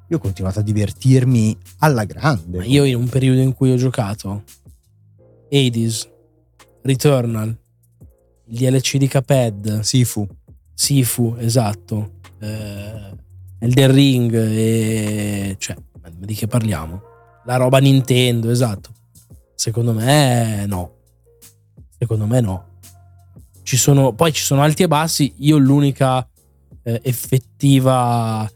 io 0.10 0.18
ho 0.18 0.20
continuato 0.20 0.60
a 0.60 0.64
divertirmi 0.64 1.55
alla 1.80 2.03
grande. 2.03 2.57
Ma 2.57 2.66
io 2.66 2.84
in 2.84 2.95
un 2.95 3.07
periodo 3.07 3.41
in 3.41 3.53
cui 3.53 3.72
ho 3.72 3.78
giocato 3.78 4.43
Hades, 5.51 6.10
Returnal, 6.82 7.55
il 8.45 8.57
DLC 8.57 8.97
di 8.97 9.07
Cuphead, 9.07 9.82
Sifu. 9.82 10.28
Sifu, 10.74 11.36
esatto, 11.38 12.14
eh, 12.39 13.16
Elden 13.60 13.91
Ring, 13.91 14.34
e, 14.34 15.55
cioè, 15.60 15.76
di 16.18 16.34
che 16.34 16.47
parliamo? 16.47 17.01
La 17.45 17.57
roba 17.57 17.78
Nintendo, 17.78 18.49
esatto. 18.49 18.89
Secondo 19.53 19.93
me 19.93 20.66
no. 20.66 20.93
Secondo 21.97 22.26
me 22.26 22.39
no. 22.41 22.68
Ci 23.62 23.78
sono, 23.78 24.14
poi 24.14 24.32
ci 24.32 24.41
sono 24.41 24.64
alti 24.64 24.84
e 24.84 24.88
bassi. 24.88 25.34
Io 25.39 25.57
l'unica 25.57 26.28
eh, 26.84 26.99
effettiva, 27.03 28.49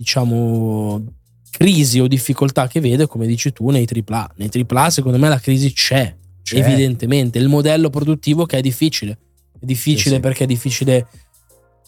diciamo, 0.00 1.04
crisi 1.50 2.00
o 2.00 2.06
difficoltà 2.06 2.66
che 2.68 2.80
vedo 2.80 3.02
è 3.02 3.06
come 3.06 3.26
dici 3.26 3.52
tu 3.52 3.68
nei 3.68 3.86
AAA. 3.86 4.32
Nei 4.36 4.48
AAA 4.66 4.88
secondo 4.88 5.18
me 5.18 5.28
la 5.28 5.38
crisi 5.38 5.74
c'è, 5.74 6.16
C'è. 6.42 6.56
evidentemente. 6.56 7.38
Il 7.38 7.48
modello 7.48 7.90
produttivo 7.90 8.46
che 8.46 8.56
è 8.56 8.60
difficile. 8.62 9.18
È 9.60 9.66
difficile 9.66 10.14
Sì, 10.14 10.20
perché 10.22 10.44
è 10.44 10.46
difficile 10.46 11.06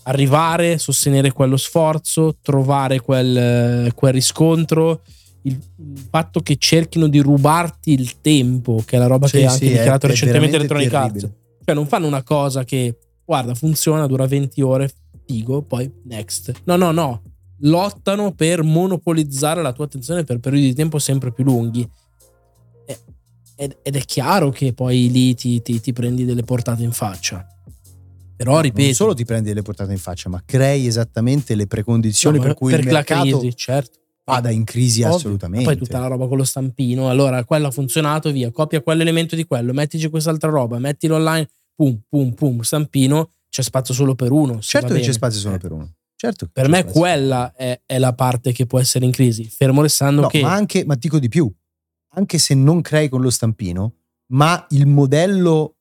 arrivare, 0.02 0.76
sostenere 0.76 1.32
quello 1.32 1.56
sforzo, 1.56 2.36
trovare 2.42 3.00
quel, 3.00 3.90
quel 3.94 4.12
riscontro. 4.12 5.00
Il, 5.44 5.52
il 5.78 6.06
fatto 6.10 6.40
che 6.40 6.56
cerchino 6.58 7.08
di 7.08 7.18
rubarti 7.18 7.92
il 7.94 8.20
tempo, 8.20 8.82
che 8.84 8.96
è 8.96 8.98
la 8.98 9.06
roba 9.06 9.26
Sì, 9.26 9.38
che 9.38 9.46
ha 9.46 9.50
sì, 9.50 9.54
anche 9.54 9.66
è- 9.66 9.78
dichiarato 9.78 10.06
è 10.06 10.08
recentemente 10.10 10.58
veramente 10.58 10.84
Electronic 10.84 11.14
Arts. 11.22 11.34
Cioè, 11.64 11.74
non 11.74 11.86
fanno 11.86 12.06
una 12.06 12.22
cosa 12.22 12.62
che, 12.64 12.94
guarda, 13.24 13.54
funziona, 13.54 14.06
dura 14.06 14.26
20 14.26 14.60
ore, 14.60 14.90
figo, 15.26 15.62
poi 15.62 15.90
next. 16.04 16.52
No, 16.64 16.76
no, 16.76 16.90
no. 16.90 17.22
Lottano 17.64 18.32
per 18.32 18.62
monopolizzare 18.62 19.62
la 19.62 19.72
tua 19.72 19.84
attenzione 19.84 20.24
per 20.24 20.38
periodi 20.38 20.66
di 20.66 20.74
tempo 20.74 20.98
sempre 20.98 21.32
più 21.32 21.44
lunghi. 21.44 21.88
E- 22.86 22.98
Ed, 23.54 23.76
ed 23.82 23.96
è 23.96 24.00
chiaro 24.00 24.50
che 24.50 24.72
poi 24.72 25.10
lì 25.10 25.34
ti, 25.34 25.62
ti- 25.62 25.80
ti 25.80 25.92
prendi 25.92 26.24
delle 26.24 26.42
portate 26.42 26.82
in 26.82 26.92
faccia. 26.92 27.46
Però, 28.34 28.58
ripeto, 28.60 28.82
non 28.84 28.94
solo 28.94 29.14
ti 29.14 29.24
prendi 29.24 29.48
delle 29.50 29.62
portate 29.62 29.92
in 29.92 29.98
faccia, 29.98 30.28
ma 30.28 30.42
crei 30.44 30.86
esattamente 30.88 31.54
le 31.54 31.68
precondizioni 31.68 32.38
no, 32.38 32.42
per 32.42 32.54
cui 32.54 32.70
per 32.72 32.80
il 32.80 32.86
mercato 32.86 33.38
crisi, 33.38 33.54
certo. 33.54 33.98
vada 34.24 34.50
in 34.50 34.64
crisi 34.64 35.02
Ovvio. 35.02 35.16
assolutamente. 35.16 35.64
Ma 35.64 35.72
poi 35.72 35.80
tutta 35.80 36.00
la 36.00 36.06
roba 36.08 36.26
con 36.26 36.38
lo 36.38 36.44
stampino. 36.44 37.08
Allora, 37.08 37.44
quello 37.44 37.68
ha 37.68 37.70
funzionato, 37.70 38.32
via. 38.32 38.50
Copia 38.50 38.80
quell'elemento 38.80 39.36
di 39.36 39.44
quello, 39.44 39.72
mettici 39.72 40.08
quest'altra 40.08 40.50
roba, 40.50 40.78
mettilo 40.80 41.14
online, 41.14 41.48
pum, 41.76 42.00
pum, 42.08 42.32
pum, 42.32 42.60
stampino. 42.62 43.30
C'è 43.48 43.62
spazio 43.62 43.94
solo 43.94 44.16
per 44.16 44.32
uno. 44.32 44.58
certo 44.60 44.88
che 44.88 44.94
bene. 44.94 45.06
c'è 45.06 45.12
spazio 45.12 45.38
solo 45.38 45.54
Eh. 45.54 45.58
per 45.58 45.72
uno. 45.72 45.92
Certo 46.22 46.48
Per 46.52 46.68
me 46.68 46.84
quella 46.84 47.52
è, 47.52 47.80
è 47.84 47.98
la 47.98 48.14
parte 48.14 48.52
che 48.52 48.64
può 48.64 48.78
essere 48.78 49.04
in 49.04 49.10
crisi. 49.10 49.42
Fermo 49.44 49.82
restando 49.82 50.20
No, 50.20 50.28
che... 50.28 50.40
ma 50.40 50.52
anche, 50.52 50.84
ma 50.84 50.94
dico 50.94 51.18
di 51.18 51.28
più, 51.28 51.52
anche 52.10 52.38
se 52.38 52.54
non 52.54 52.80
crei 52.80 53.08
con 53.08 53.20
lo 53.20 53.28
stampino, 53.28 53.94
ma 54.26 54.64
il 54.70 54.86
modello 54.86 55.78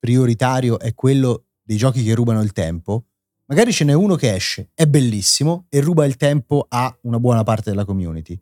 prioritario 0.00 0.80
è 0.80 0.94
quello 0.94 1.44
dei 1.62 1.76
giochi 1.76 2.02
che 2.02 2.12
rubano 2.12 2.42
il 2.42 2.50
tempo, 2.50 3.04
magari 3.44 3.72
ce 3.72 3.84
n'è 3.84 3.92
uno 3.92 4.16
che 4.16 4.34
esce, 4.34 4.70
è 4.74 4.84
bellissimo 4.86 5.66
e 5.68 5.80
ruba 5.80 6.04
il 6.06 6.16
tempo 6.16 6.66
a 6.68 6.92
una 7.02 7.20
buona 7.20 7.44
parte 7.44 7.70
della 7.70 7.84
community. 7.84 8.36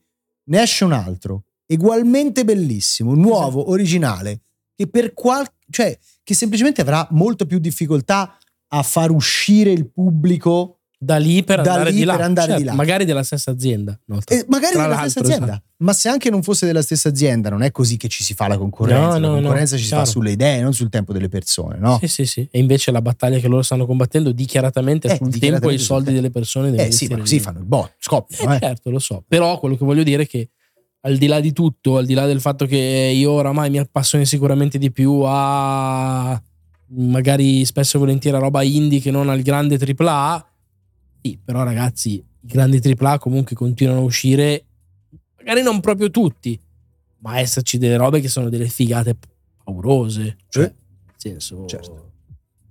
Ne 0.44 0.62
esce 0.62 0.84
un 0.84 0.92
altro, 0.92 1.44
ugualmente 1.66 2.46
bellissimo, 2.46 3.12
nuovo, 3.14 3.68
originale, 3.68 4.40
che 4.74 4.86
per 4.86 5.12
qual... 5.12 5.46
cioè 5.68 5.98
che 6.22 6.32
semplicemente 6.32 6.80
avrà 6.80 7.06
molto 7.10 7.44
più 7.44 7.58
difficoltà 7.58 8.38
a 8.68 8.82
far 8.82 9.10
uscire 9.10 9.70
il 9.70 9.90
pubblico 9.90 10.78
da 11.04 11.16
lì 11.16 11.42
per 11.42 11.62
da 11.62 11.72
andare 11.72 11.90
lì 11.90 11.96
di 11.96 12.04
là. 12.04 12.12
per 12.14 12.24
andare 12.24 12.46
Certo, 12.46 12.62
di 12.62 12.68
là. 12.68 12.74
Magari 12.74 13.04
della 13.04 13.22
stessa 13.24 13.50
azienda. 13.50 13.98
no? 14.06 14.20
e 14.28 14.44
magari 14.48 14.74
Tra 14.74 14.82
della 14.82 14.96
stessa 15.00 15.18
azienda. 15.20 15.44
esatto. 15.46 15.62
Ma 15.78 15.92
se 15.92 16.08
anche 16.08 16.30
non 16.30 16.44
fosse 16.44 16.64
della 16.64 16.80
stessa 16.82 17.08
azienda, 17.08 17.50
non 17.50 17.62
è 17.62 17.72
così 17.72 17.96
che 17.96 18.06
ci 18.06 18.22
si 18.22 18.34
fa 18.34 18.46
la 18.46 18.56
concorrenza. 18.56 19.18
No, 19.18 19.26
no, 19.26 19.34
la 19.34 19.40
concorrenza 19.40 19.76
ci 19.76 19.82
si 19.82 19.88
fa 19.88 20.04
sulle 20.04 20.30
idee, 20.30 20.60
non 20.62 20.72
sul 20.74 20.88
tempo 20.90 21.12
delle 21.12 21.28
persone, 21.28 21.76
no? 21.78 21.98
Sì, 21.98 22.06
sì, 22.06 22.24
sì. 22.24 22.48
E 22.52 22.58
invece 22.60 22.92
la 22.92 23.02
battaglia 23.02 23.38
che 23.40 23.48
loro 23.48 23.62
stanno 23.62 23.84
combattendo 23.84 24.30
dichiaratamente 24.30 25.08
è 25.08 25.12
Eh, 25.12 25.16
sul 25.16 25.26
tempo 25.26 25.34
e 25.34 25.38
dichiaratamente 25.40 25.82
i 25.82 25.84
soldi 25.84 26.04
tempo. 26.04 26.20
delle 26.20 26.30
persone. 26.32 26.76
Eh 26.76 26.92
sì, 26.92 27.08
ma 27.08 27.18
così 27.18 27.40
fanno 27.40 27.58
il 27.58 27.64
bot, 27.64 27.94
scoppiano, 27.98 28.52
Eh, 28.52 28.56
eh. 28.56 28.60
certo, 28.60 28.90
lo 28.90 28.98
so. 29.00 29.24
Però 29.26 29.58
quello 29.58 29.76
che 29.76 29.84
voglio 29.84 30.04
dire 30.04 30.22
è 30.22 30.26
che 30.28 30.50
al 31.00 31.16
di 31.16 31.26
là 31.26 31.40
di 31.40 31.52
tutto, 31.52 31.96
al 31.96 32.06
di 32.06 32.14
là 32.14 32.26
del 32.26 32.40
fatto 32.40 32.64
che 32.64 32.76
io 33.12 33.32
oramai 33.32 33.70
mi 33.70 33.78
appassioni 33.80 34.24
sicuramente 34.24 34.78
di 34.78 34.92
più 34.92 35.20
a 35.24 36.40
magari 36.94 37.64
spesso 37.64 37.96
e 37.96 38.00
volentieri 38.00 38.36
a 38.36 38.40
roba 38.40 38.62
indie 38.62 39.00
che 39.00 39.10
non 39.10 39.28
al 39.28 39.40
grande 39.42 39.78
AAA, 39.80 40.46
sì, 41.22 41.38
però 41.42 41.62
ragazzi, 41.62 42.14
i 42.14 42.24
grandi 42.46 42.80
AAA 42.80 43.18
comunque 43.18 43.54
continuano 43.56 44.00
a 44.00 44.04
uscire, 44.04 44.64
magari 45.38 45.62
non 45.62 45.80
proprio 45.80 46.10
tutti, 46.10 46.58
ma 47.18 47.38
esserci 47.38 47.78
delle 47.78 47.96
robe 47.96 48.20
che 48.20 48.28
sono 48.28 48.48
delle 48.48 48.66
figate 48.68 49.16
paurose. 49.64 50.36
Cioè, 50.48 50.64
Eh. 50.64 50.66
nel 50.66 51.14
senso... 51.16 51.64
Certo. 51.66 52.10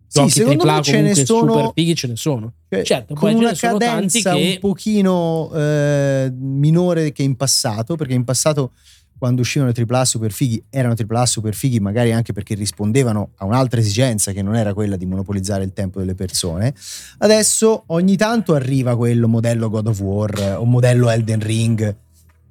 Sì, 0.08 0.28
secondo 0.28 0.64
AAA 0.64 0.76
me 0.76 0.84
ce 0.84 1.02
ne 1.02 1.16
sono- 1.16 1.54
super 1.54 1.72
fighi 1.74 1.96
ce 1.96 2.08
ne 2.08 2.16
sono. 2.18 2.54
Cioè, 2.70 2.84
Certo, 2.84 3.14
con 3.14 3.34
una 3.34 3.54
cadenza 3.54 4.34
che- 4.34 4.52
un 4.56 4.60
pochino 4.60 5.50
eh, 5.54 6.30
minore 6.38 7.14
che 7.14 7.24
in 7.24 7.38
passato, 7.38 7.96
perché 7.96 8.14
in 8.14 8.26
passato 8.26 8.74
quando 9.22 9.42
uscivano 9.42 9.70
i 9.70 9.86
AAA 9.88 10.04
super 10.04 10.32
fighi 10.32 10.64
erano 10.72 10.96
AAA 10.98 11.26
super 11.28 11.54
fighi 11.54 11.80
magari 11.80 12.12
anche 12.12 12.34
perché 12.34 12.56
rispondevano 12.56 13.34
a 13.36 13.46
un'altra 13.46 13.80
esigenza 13.80 14.32
che 14.32 14.42
non 14.42 14.56
era 14.56 14.74
quella 14.74 14.96
di 14.96 15.06
monopolizzare 15.06 15.64
il 15.64 15.74
tempo 15.74 16.00
delle 16.00 16.16
persone. 16.16 16.74
Adesso 17.20 17.84
ogni 17.86 18.18
tanto 18.18 18.56
arriva 18.56 18.98
quello 18.98 19.28
modello 19.28 19.70
God 19.70 19.86
of 19.90 20.00
War 20.00 20.40
eh, 20.40 20.54
o 20.54 20.66
modello 20.66 21.08
Elden 21.08 21.40
Ring 21.40 21.98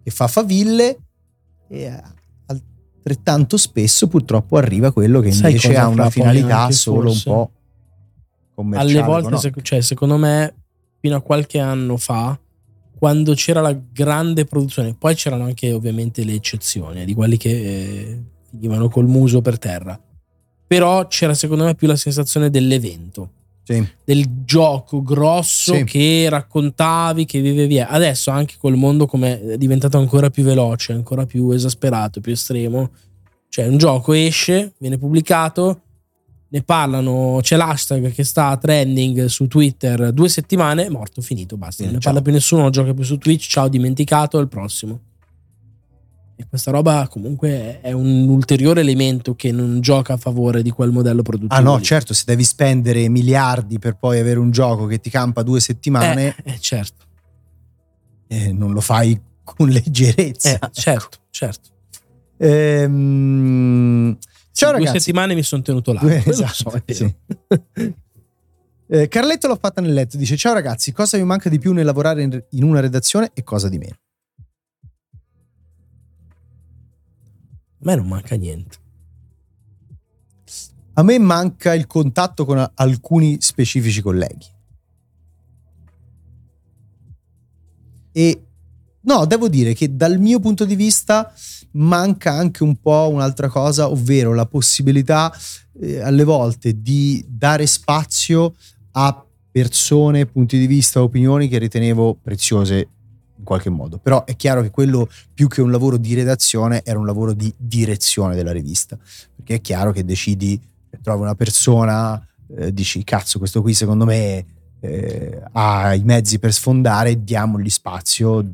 che 0.00 0.10
fa 0.12 0.28
faville 0.28 0.96
e 1.66 1.82
eh, 1.82 2.02
altrettanto 2.46 3.56
spesso 3.56 4.06
purtroppo 4.06 4.56
arriva 4.56 4.92
quello 4.92 5.18
che 5.18 5.32
Sai 5.32 5.50
invece 5.50 5.76
ha 5.76 5.88
una 5.88 6.08
finalità 6.08 6.70
solo 6.70 7.10
un 7.10 7.20
po' 7.24 7.50
commerciale. 8.54 8.92
alle 8.92 9.02
volte, 9.02 9.52
cioè, 9.62 9.80
secondo 9.80 10.16
me, 10.18 10.54
fino 11.00 11.16
a 11.16 11.20
qualche 11.20 11.58
anno 11.58 11.96
fa, 11.96 12.38
quando 13.00 13.32
c'era 13.32 13.62
la 13.62 13.74
grande 13.92 14.44
produzione, 14.44 14.92
poi 14.94 15.14
c'erano 15.14 15.44
anche 15.44 15.72
ovviamente 15.72 16.22
le 16.22 16.34
eccezioni 16.34 17.00
eh, 17.00 17.04
di 17.06 17.14
quelli 17.14 17.38
che 17.38 17.48
eh, 17.48 18.22
finivano 18.50 18.90
col 18.90 19.06
muso 19.06 19.40
per 19.40 19.58
terra. 19.58 19.98
Però 20.66 21.06
c'era 21.06 21.32
secondo 21.32 21.64
me 21.64 21.74
più 21.74 21.88
la 21.88 21.96
sensazione 21.96 22.50
dell'evento. 22.50 23.30
Sì. 23.62 23.86
del 24.04 24.26
gioco 24.44 25.00
grosso 25.00 25.74
Sì. 25.76 25.84
che 25.84 26.26
raccontavi, 26.28 27.24
che 27.24 27.40
vivevi. 27.40 27.78
Adesso 27.78 28.30
anche 28.32 28.56
col 28.58 28.74
mondo 28.74 29.06
come 29.06 29.40
è 29.40 29.56
diventato 29.56 29.96
ancora 29.96 30.28
più 30.28 30.42
veloce, 30.42 30.92
ancora 30.92 31.24
più 31.24 31.50
esasperato, 31.52 32.20
più 32.20 32.32
estremo. 32.32 32.90
Cioè 33.48 33.68
un 33.68 33.78
gioco 33.78 34.12
esce, 34.12 34.72
viene 34.78 34.98
pubblicato, 34.98 35.82
ne 36.52 36.62
parlano, 36.62 37.38
c'è 37.42 37.56
l'hashtag 37.56 38.12
che 38.12 38.24
sta 38.24 38.56
trending 38.56 39.26
su 39.26 39.46
Twitter 39.46 40.12
due 40.12 40.28
settimane, 40.28 40.86
è 40.86 40.88
morto, 40.88 41.20
finito, 41.22 41.56
basta. 41.56 41.84
Non 41.84 41.92
ne 41.94 41.98
ciao. 42.00 42.10
parla 42.12 42.24
più 42.24 42.32
nessuno, 42.32 42.62
non 42.62 42.70
gioca 42.72 42.92
più 42.92 43.04
su 43.04 43.18
Twitch, 43.18 43.46
ciao, 43.48 43.68
dimenticato, 43.68 44.36
al 44.38 44.48
prossimo. 44.48 45.00
E 46.34 46.46
questa 46.48 46.70
roba 46.70 47.06
comunque 47.10 47.80
è 47.82 47.92
un 47.92 48.26
ulteriore 48.28 48.80
elemento 48.80 49.34
che 49.34 49.52
non 49.52 49.80
gioca 49.82 50.14
a 50.14 50.16
favore 50.16 50.62
di 50.62 50.70
quel 50.70 50.90
modello 50.90 51.22
produttivo. 51.22 51.54
Ah 51.54 51.62
no, 51.62 51.76
lì. 51.76 51.82
certo, 51.84 52.14
se 52.14 52.22
devi 52.26 52.42
spendere 52.44 53.08
miliardi 53.10 53.78
per 53.78 53.96
poi 53.98 54.18
avere 54.18 54.38
un 54.38 54.50
gioco 54.50 54.86
che 54.86 55.00
ti 55.00 55.10
campa 55.10 55.42
due 55.42 55.60
settimane, 55.60 56.34
Eh, 56.42 56.52
eh, 56.54 56.58
certo. 56.58 57.04
eh, 58.26 58.52
non 58.52 58.72
lo 58.72 58.80
fai 58.80 59.20
con 59.44 59.68
leggerezza. 59.70 60.58
Eh, 60.58 60.70
certo, 60.72 61.18
certo. 61.30 61.68
Ehm, 62.38 64.16
ciao 64.52 64.70
Due 64.70 64.78
ragazzi. 64.80 64.98
settimane 65.00 65.34
mi 65.34 65.42
sono 65.42 65.62
tenuto 65.62 65.92
là. 65.92 66.00
Due- 66.00 66.22
esatto, 66.26 66.70
so, 66.70 66.82
sì. 66.86 67.14
Eh, 68.92 69.06
Carletto 69.06 69.46
l'ho 69.46 69.54
fatta 69.54 69.80
nel 69.80 69.92
letto, 69.92 70.16
dice 70.16 70.36
ciao 70.36 70.52
ragazzi, 70.52 70.90
cosa 70.90 71.16
vi 71.16 71.22
manca 71.22 71.48
di 71.48 71.60
più 71.60 71.72
nel 71.72 71.84
lavorare 71.84 72.22
in, 72.24 72.44
in 72.50 72.64
una 72.64 72.80
redazione 72.80 73.30
e 73.34 73.44
cosa 73.44 73.68
di 73.68 73.78
meno? 73.78 73.96
A 77.82 77.82
me 77.82 77.94
non 77.94 78.08
manca 78.08 78.34
niente. 78.34 78.76
A 80.94 81.02
me 81.04 81.18
manca 81.20 81.72
il 81.72 81.86
contatto 81.86 82.44
con 82.44 82.68
alcuni 82.74 83.40
specifici 83.40 84.02
colleghi. 84.02 84.46
E 88.10 88.44
no, 89.02 89.26
devo 89.26 89.48
dire 89.48 89.72
che 89.74 89.94
dal 89.94 90.18
mio 90.18 90.40
punto 90.40 90.64
di 90.64 90.74
vista 90.76 91.32
manca 91.72 92.32
anche 92.32 92.62
un 92.62 92.76
po' 92.76 93.08
un'altra 93.12 93.48
cosa, 93.48 93.88
ovvero 93.88 94.34
la 94.34 94.46
possibilità 94.46 95.32
eh, 95.80 96.00
alle 96.00 96.24
volte 96.24 96.80
di 96.80 97.24
dare 97.28 97.66
spazio 97.66 98.54
a 98.92 99.24
persone, 99.50 100.26
punti 100.26 100.58
di 100.58 100.66
vista, 100.66 101.02
opinioni 101.02 101.48
che 101.48 101.58
ritenevo 101.58 102.18
preziose 102.22 102.88
in 103.36 103.44
qualche 103.44 103.70
modo. 103.70 103.98
Però 103.98 104.24
è 104.24 104.36
chiaro 104.36 104.62
che 104.62 104.70
quello 104.70 105.08
più 105.32 105.48
che 105.48 105.60
un 105.60 105.70
lavoro 105.70 105.96
di 105.96 106.14
redazione 106.14 106.82
era 106.84 106.98
un 106.98 107.06
lavoro 107.06 107.32
di 107.32 107.52
direzione 107.56 108.34
della 108.34 108.52
rivista, 108.52 108.98
perché 109.34 109.56
è 109.56 109.60
chiaro 109.60 109.92
che 109.92 110.04
decidi, 110.04 110.60
trovi 111.02 111.22
una 111.22 111.34
persona, 111.34 112.24
eh, 112.56 112.72
dici 112.72 113.02
cazzo 113.04 113.38
questo 113.38 113.62
qui 113.62 113.74
secondo 113.74 114.04
me 114.04 114.44
eh, 114.80 115.42
ha 115.52 115.94
i 115.94 116.02
mezzi 116.02 116.38
per 116.38 116.52
sfondare, 116.52 117.22
diamogli 117.22 117.70
spazio. 117.70 118.44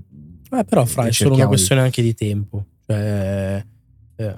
Eh, 0.50 0.64
però, 0.64 0.84
fra, 0.84 1.06
è 1.06 1.12
solo 1.12 1.34
una 1.34 1.42
di- 1.44 1.48
questione 1.48 1.80
anche 1.80 2.02
di 2.02 2.14
tempo. 2.14 2.64
Cioè, 2.86 3.64
eh, 4.16 4.36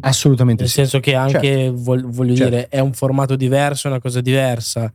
Assolutamente 0.00 0.62
nel 0.62 0.70
sì. 0.70 0.76
senso 0.78 1.00
che 1.00 1.14
anche, 1.14 1.70
vol- 1.74 2.04
voglio 2.08 2.36
Certo. 2.36 2.50
dire, 2.54 2.68
è 2.68 2.78
un 2.78 2.92
formato 2.92 3.34
diverso, 3.34 3.88
è 3.88 3.90
una 3.90 4.00
cosa 4.00 4.20
diversa. 4.20 4.92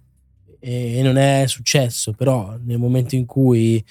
E, 0.59 1.01
non 1.03 1.17
è 1.17 1.43
successo, 1.47 2.13
però 2.13 2.57
nel 2.63 2.77
momento 2.77 3.15
in 3.15 3.25
cui, 3.25 3.83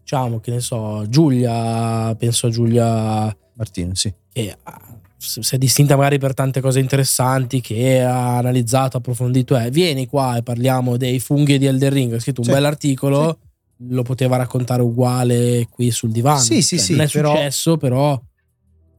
diciamo, 0.00 0.40
che 0.40 0.50
ne 0.52 0.60
so, 0.60 1.04
Giulia, 1.08 2.14
penso 2.16 2.46
a 2.46 2.50
Giulia 2.50 3.36
Martino, 3.54 3.94
sì. 3.94 4.12
che 4.32 4.56
ha- 4.62 4.80
si 5.18 5.54
è 5.54 5.58
distinta 5.58 5.96
magari 5.96 6.18
per 6.18 6.34
tante 6.34 6.60
cose 6.60 6.78
interessanti 6.80 7.60
che 7.60 8.00
ha 8.02 8.38
analizzato, 8.38 8.96
approfondito. 8.98 9.58
Eh, 9.58 9.70
vieni 9.70 10.06
qua 10.06 10.36
e 10.36 10.42
parliamo 10.42 10.96
dei 10.96 11.18
funghi 11.20 11.58
di 11.58 11.66
Elder 11.66 11.92
Ring. 11.92 12.12
Ha 12.14 12.20
scritto 12.20 12.40
un 12.40 12.46
Sì, 12.46 12.52
bell'articolo, 12.52 13.38
lo 13.80 14.02
poteva 14.02 14.36
raccontare 14.36 14.82
uguale 14.82 15.66
qui 15.70 15.90
sul 15.90 16.10
divano. 16.10 16.38
Sì, 16.38 16.62
sì, 16.62 16.76
Cioè, 16.76 16.84
sì, 16.86 16.92
Non 16.96 17.00
è 17.06 17.08
però- 17.10 17.30
successo, 17.30 17.76
però. 17.76 18.20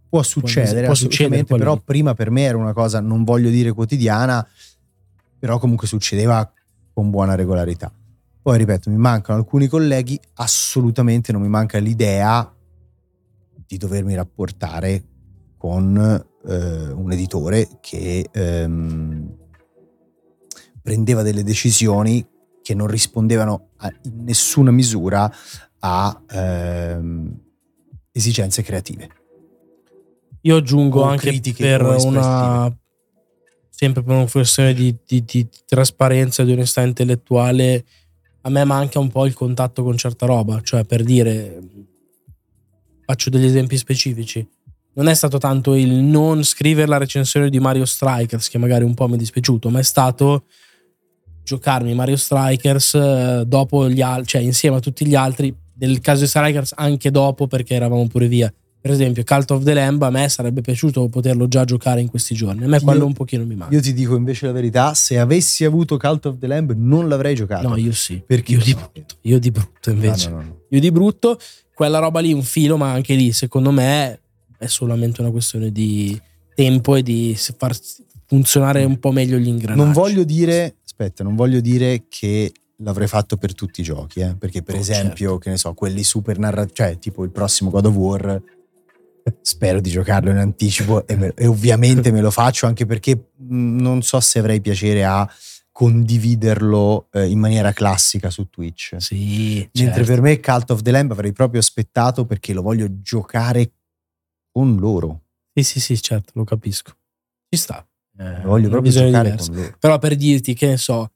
Può 0.10 0.24
succedere, 0.24 0.84
può 0.84 0.94
assolutamente, 0.94 1.38
succedere, 1.38 1.44
però 1.60 1.74
lì. 1.74 1.82
prima 1.84 2.14
per 2.14 2.30
me 2.32 2.44
era 2.44 2.58
una 2.58 2.72
cosa, 2.72 3.02
non 3.02 3.26
voglio 3.26 3.50
dire 3.50 3.74
quotidiana, 3.74 4.48
però 5.38 5.60
comunque 5.60 5.86
succedeva 5.86 6.50
con 6.94 7.10
buona 7.10 7.36
regolarità. 7.36 7.92
Poi 8.42 8.58
ripeto, 8.58 8.90
mi 8.90 8.96
mancano 8.96 9.38
alcuni 9.38 9.68
colleghi, 9.68 10.18
assolutamente 10.36 11.34
non 11.34 11.42
mi 11.42 11.50
manca 11.50 11.78
l'idea 11.80 12.50
di 13.68 13.76
dovermi 13.78 14.16
rapportare 14.16 15.04
con 15.58 15.98
eh, 16.48 16.92
un 16.92 17.12
editore 17.12 17.68
che 17.82 18.30
ehm, 18.32 19.36
prendeva 20.82 21.22
delle 21.22 21.44
decisioni 21.44 22.26
che 22.68 22.74
non 22.74 22.88
rispondevano 22.88 23.70
a- 23.78 23.94
in 24.04 24.26
nessuna 24.26 24.72
misura 24.72 25.32
a 25.80 26.22
ehm, 26.30 27.34
esigenze 28.12 28.62
creative. 28.62 29.08
Io 30.42 30.58
aggiungo 30.58 31.00
O 31.00 31.04
anche 31.04 31.40
per 31.56 31.82
una. 31.82 32.78
Sempre 33.70 34.04
per 34.04 34.16
una 34.16 34.30
questione 34.30 34.74
di, 34.74 34.94
di- 35.06 35.24
di 35.24 35.48
trasparenza 35.66 36.42
e 36.42 36.46
di 36.46 36.52
onestà 36.52 36.82
intellettuale, 36.82 37.86
a 38.42 38.50
me 38.50 38.66
manca 38.66 39.00
un 39.00 39.12
po' 39.12 39.26
il 39.26 39.34
contatto 39.34 39.82
con 39.84 39.96
certa 39.96 40.26
roba. 40.26 40.60
Cioè, 40.62 40.84
per 40.84 41.04
dire, 41.04 41.62
faccio 43.06 43.30
degli 43.30 43.46
esempi 43.46 43.78
specifici. 43.78 44.46
Non 44.96 45.08
è 45.08 45.14
stato 45.14 45.38
tanto 45.38 45.74
il 45.74 45.94
non 45.94 46.44
scrivere 46.44 46.88
la 46.88 46.98
recensione 46.98 47.50
di 47.50 47.60
Mario 47.60 47.86
Strikers, 47.86 48.50
che 48.50 48.58
magari 48.58 48.84
un 48.84 48.94
po' 48.94 49.08
mi 49.08 49.14
è 49.14 49.18
dispiaciuto, 49.18 49.70
ma 49.70 49.80
è 49.80 49.84
stato 49.84 50.44
giocarmi 51.48 51.94
Mario 51.94 52.18
Strikers 52.18 52.96
eh, 52.96 53.44
dopo 53.48 53.90
gli 53.90 54.02
altri, 54.02 54.26
cioè 54.26 54.42
insieme 54.42 54.76
a 54.76 54.80
tutti 54.80 55.08
gli 55.08 55.16
altri. 55.16 55.56
Nel 55.80 56.02
caso 56.02 56.22
di 56.22 56.28
Strikers, 56.28 56.74
anche 56.76 57.10
dopo, 57.10 57.48
perché 57.48 57.76
eravamo 57.76 58.06
pure 58.08 58.28
via. 58.28 58.54
Per 58.80 58.92
esempio, 58.92 59.24
Cult 59.24 59.52
of 59.52 59.64
the 59.64 59.74
Lamb 59.74 60.02
a 60.02 60.10
me 60.10 60.28
sarebbe 60.28 60.62
piaciuto 60.62 61.08
poterlo 61.08 61.48
già 61.48 61.64
giocare 61.66 62.02
in 62.02 62.10
questi 62.10 62.36
giorni. 62.36 62.64
A 62.64 62.68
me 62.68 62.78
Io- 62.78 62.84
quello 62.84 63.06
un 63.06 63.14
pochino 63.14 63.46
mi 63.46 63.56
manca. 63.56 63.74
Io 63.74 63.82
ti 63.82 63.94
dico 63.94 64.16
invece 64.16 64.46
la 64.46 64.52
verità, 64.52 64.94
se 64.94 65.18
avessi 65.20 65.64
avuto 65.66 65.98
Cult 65.98 66.26
of 66.26 66.38
the 66.38 66.48
Lamb 66.48 66.74
non 66.76 67.08
l'avrei 67.08 67.36
giocato. 67.36 67.68
No, 67.68 67.78
io 67.78 67.94
sì. 67.94 68.22
Perché 68.26 68.54
io 68.54 68.62
di 68.64 68.74
brutto. 68.74 69.16
Io 69.22 69.40
di 69.40 69.52
brutto 69.52 69.90
invece. 69.90 70.30
No, 70.30 70.36
no, 70.36 70.42
no. 70.42 70.60
Io 70.70 70.80
di 70.80 70.92
brutto, 70.92 71.40
quella 71.74 72.00
roba 72.00 72.20
lì, 72.20 72.34
un 72.34 72.44
filo, 72.44 72.76
ma 72.76 72.92
anche 72.92 73.14
lì, 73.14 73.32
secondo 73.32 73.72
me, 73.72 74.20
è 74.58 74.66
solamente 74.68 75.22
una 75.22 75.32
questione 75.32 75.72
di 75.72 76.20
tempo 76.56 76.96
e 76.96 77.04
di 77.04 77.38
far 77.58 77.78
funzionare 78.26 78.84
un 78.84 79.00
po' 79.00 79.12
meglio 79.12 79.38
gli 79.38 79.48
ingranaggi. 79.48 79.80
Non 79.80 79.92
voglio 79.92 80.24
dire, 80.24 80.77
aspetta, 81.00 81.24
non 81.24 81.36
voglio 81.36 81.60
dire 81.60 82.06
che 82.10 82.52
l'avrei 82.78 83.08
fatto 83.08 83.38
per 83.38 83.54
tutti 83.54 83.82
i 83.82 83.84
giochi, 83.84 84.20
eh, 84.22 84.36
perché 84.36 84.64
per 84.64 84.76
Oh, 84.76 84.80
esempio, 84.80 85.16
certo. 85.30 85.38
che 85.38 85.50
ne 85.52 85.58
so, 85.58 85.74
quelli 85.74 86.04
super 86.04 86.40
narrativi, 86.40 86.74
cioè 86.76 86.98
tipo 87.00 87.24
il 87.24 87.30
prossimo 87.32 87.70
God 87.70 87.86
of 87.86 87.96
War, 87.96 88.42
spero 89.42 89.80
di 89.80 89.90
giocarlo 89.90 90.32
in 90.32 90.38
anticipo 90.38 91.06
e, 91.08 91.16
me- 91.16 91.34
e 91.36 91.46
ovviamente 91.48 92.12
me 92.12 92.22
lo 92.22 92.32
faccio 92.32 92.66
anche 92.66 92.86
perché 92.86 93.30
mh, 93.36 93.80
non 93.80 94.02
so 94.02 94.20
se 94.20 94.40
avrei 94.40 94.60
piacere 94.62 95.04
a 95.06 95.30
condividerlo 95.72 97.08
eh, 97.12 97.28
in 97.28 97.38
maniera 97.40 97.72
classica 97.74 98.30
su 98.32 98.50
Twitch. 98.50 98.96
Sì, 99.00 99.58
Mentre 99.74 100.04
certo. 100.06 100.12
per 100.12 100.22
me 100.22 100.40
Cult 100.40 100.72
of 100.72 100.82
the 100.82 100.90
Lamb 100.92 101.12
avrei 101.12 101.32
proprio 101.34 101.60
aspettato 101.60 102.26
perché 102.26 102.54
lo 102.54 102.64
voglio 102.64 102.88
giocare 103.02 103.74
con 104.52 104.78
loro. 104.78 105.26
Sì, 105.54 105.64
sì, 105.64 105.80
sì, 105.80 106.02
certo, 106.02 106.32
lo 106.36 106.44
capisco. 106.44 106.92
Ci 107.50 107.60
sta. 107.60 107.87
Eh, 108.20 108.42
voglio 108.44 108.70
proprio 108.70 108.92
giocare 108.92 109.30
diversa. 109.32 109.52
con 109.52 109.60
loro. 109.62 109.76
Però 109.80 109.98
per 110.00 110.16
dirti, 110.16 110.54
che 110.54 110.68
ne 110.68 110.78
so, 110.78 111.12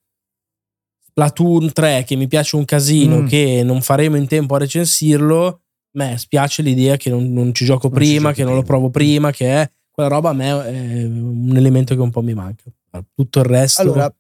Platoon 1.14 1.72
3, 1.73 2.03
che 2.06 2.15
mi 2.15 2.28
piace 2.28 2.56
un 2.56 2.65
casino, 2.65 3.22
Mm. 3.22 3.26
che 3.28 3.61
non 3.64 3.82
faremo 3.82 4.15
in 4.15 4.28
tempo 4.28 4.56
a 4.56 4.60
recensirlo, 4.60 5.45
a 5.48 5.60
me 5.94 6.18
spiace 6.18 6.61
l'idea 6.61 6.95
che 6.95 7.10
non, 7.10 7.32
non 7.34 7.53
ci 7.53 7.65
gioco 7.65 7.90
Non 7.90 7.98
ci 7.98 8.03
prima, 8.06 8.30
giochi 8.30 8.36
che 8.41 8.44
non 8.45 8.56
lo 8.56 8.64
provo 8.64 8.90
prima, 8.90 9.32
che 9.32 9.61
è 9.61 9.72
quella 9.91 10.07
roba 10.10 10.30
a 10.30 10.34
me 10.34 10.48
è 10.48 11.03
un 11.03 11.52
elemento 11.56 11.94
che 11.95 12.02
un 12.02 12.11
po' 12.11 12.22
mi 12.22 12.34
manca. 12.34 12.64
Tutto 13.14 13.40
il 13.40 13.45
resto, 13.45 13.82
Allora, 13.82 14.14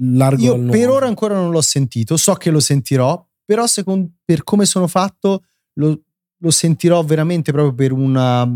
largo 0.00 0.42
Io 0.42 0.58
per 0.66 0.88
ora 0.90 1.06
ancora 1.06 1.34
non 1.34 1.50
l'ho 1.50 1.62
sentito, 1.62 2.16
so 2.18 2.34
che 2.34 2.50
lo 2.50 2.60
sentirò, 2.60 3.24
però 3.44 3.66
secondo, 3.66 4.10
per 4.24 4.44
come 4.44 4.66
sono 4.66 4.86
fatto 4.86 5.44
lo, 5.74 5.98
lo 6.36 6.50
sentirò 6.50 7.02
veramente 7.04 7.52
proprio 7.52 7.74
per 7.74 7.92
una 7.92 8.46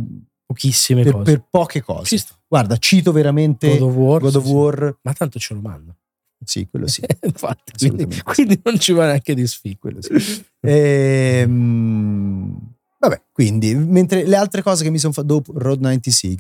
pochissime 0.53 1.03
per, 1.03 1.13
cose. 1.13 1.25
per 1.25 1.45
poche 1.51 1.79
Ci 1.79 1.85
cose. 1.85 2.19
sta. 2.19 2.35
Guarda, 2.47 2.77
cito 2.77 3.13
veramente 3.13 3.69
God 3.79 3.89
of 3.89 3.95
War, 3.95 4.21
God 4.21 4.35
of 4.37 4.43
sì, 4.43 4.49
sì. 4.49 4.55
War, 4.55 4.99
Ma 5.03 5.13
tanto 5.13 5.39
ce 5.39 5.55
lo 5.55 5.61
mando. 5.61 5.97
sì, 6.45 6.67
quello 6.69 6.87
sì. 6.87 7.03
Infatti, 7.23 7.89
quindi, 7.89 8.23
quindi 8.23 8.61
non 8.63 8.79
ci 8.79 8.93
va 8.93 9.07
neanche 9.07 9.35
di 9.35 9.47
sfigo. 9.47 9.79
quello 9.81 10.03
sì. 10.03 10.45
Ehm, 10.61 12.57
vabbè, 12.99 13.23
quindi, 13.33 13.75
mentre 13.75 14.27
le 14.27 14.37
altre 14.37 14.63
cose 14.63 14.85
che 14.85 14.91
mi 14.91 14.99
sono 14.99 15.13
fatte 15.13 15.29
dopo 15.29 15.53
Road 15.57 15.81
96, 15.81 16.39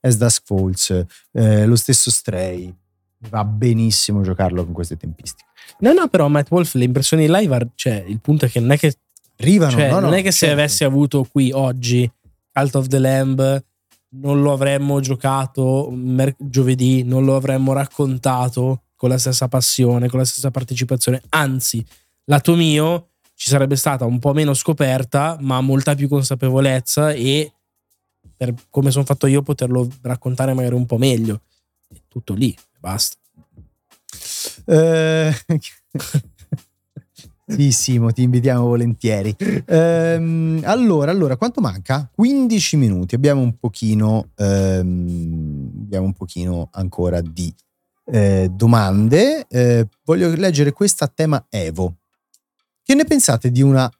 As 0.00 0.16
Dusk 0.16 0.42
Falls, 0.44 1.04
eh, 1.32 1.66
lo 1.66 1.76
stesso 1.76 2.10
Stray, 2.10 2.72
va 3.30 3.44
benissimo 3.44 4.22
giocarlo 4.22 4.64
con 4.64 4.74
queste 4.74 4.96
tempistiche. 4.96 5.48
No, 5.78 5.92
no, 5.92 6.08
però 6.08 6.28
Matt 6.28 6.50
Wolf 6.50 6.74
le 6.74 6.84
impressioni 6.84 7.26
live, 7.28 7.70
cioè 7.74 8.04
il 8.06 8.20
punto 8.20 8.44
è 8.44 8.50
che 8.50 8.60
non 8.60 8.72
è 8.72 8.78
che 8.78 8.94
Arrivano, 9.36 9.72
Cioè, 9.72 9.88
no, 9.88 9.94
no, 9.94 10.00
non 10.06 10.14
è 10.14 10.22
che 10.22 10.30
se 10.30 10.46
certo. 10.46 10.54
avessi 10.54 10.84
avuto 10.84 11.24
qui 11.24 11.50
oggi 11.50 12.08
Cult 12.54 12.74
of 12.76 12.86
the 12.86 12.98
Lamb, 13.00 13.64
non 14.20 14.40
lo 14.40 14.52
avremmo 14.52 15.00
giocato 15.00 15.90
mer- 15.92 16.36
giovedì, 16.38 17.02
non 17.02 17.24
lo 17.24 17.34
avremmo 17.34 17.72
raccontato 17.72 18.84
con 18.94 19.08
la 19.08 19.18
stessa 19.18 19.48
passione, 19.48 20.08
con 20.08 20.20
la 20.20 20.24
stessa 20.24 20.52
partecipazione. 20.52 21.20
Anzi, 21.30 21.84
lato 22.26 22.54
mio 22.54 23.08
ci 23.34 23.48
sarebbe 23.48 23.74
stata 23.74 24.04
un 24.04 24.20
po' 24.20 24.32
meno 24.32 24.54
scoperta, 24.54 25.36
ma 25.40 25.60
molta 25.60 25.96
più 25.96 26.08
consapevolezza 26.08 27.12
e 27.12 27.52
per 28.36 28.54
come 28.70 28.92
sono 28.92 29.04
fatto 29.04 29.26
io 29.26 29.42
poterlo 29.42 29.88
raccontare 30.02 30.54
magari 30.54 30.76
un 30.76 30.86
po' 30.86 30.96
meglio. 30.96 31.42
Tutto 32.08 32.34
lì, 32.34 32.56
basta. 32.78 33.16
Eh, 34.66 35.34
sì, 37.46 37.72
Simo, 37.72 38.10
ti 38.10 38.22
invitiamo 38.22 38.66
volentieri. 38.66 39.34
Ehm, 39.66 40.62
allora, 40.64 41.10
allora, 41.10 41.36
quanto 41.36 41.60
manca? 41.60 42.08
15 42.14 42.76
minuti. 42.76 43.14
Abbiamo 43.14 43.42
un 43.42 43.56
pochino, 43.58 44.30
ehm, 44.36 45.70
abbiamo 45.84 46.06
un 46.06 46.12
pochino 46.14 46.68
ancora 46.72 47.20
di 47.20 47.52
eh, 48.06 48.48
domande. 48.50 49.46
Eh, 49.48 49.86
voglio 50.04 50.34
leggere 50.34 50.72
questa 50.72 51.04
a 51.04 51.12
tema 51.14 51.44
Evo. 51.48 51.96
Che 52.82 52.94
ne 52.94 53.04
pensate 53.04 53.50
di 53.50 53.62
una 53.62 53.90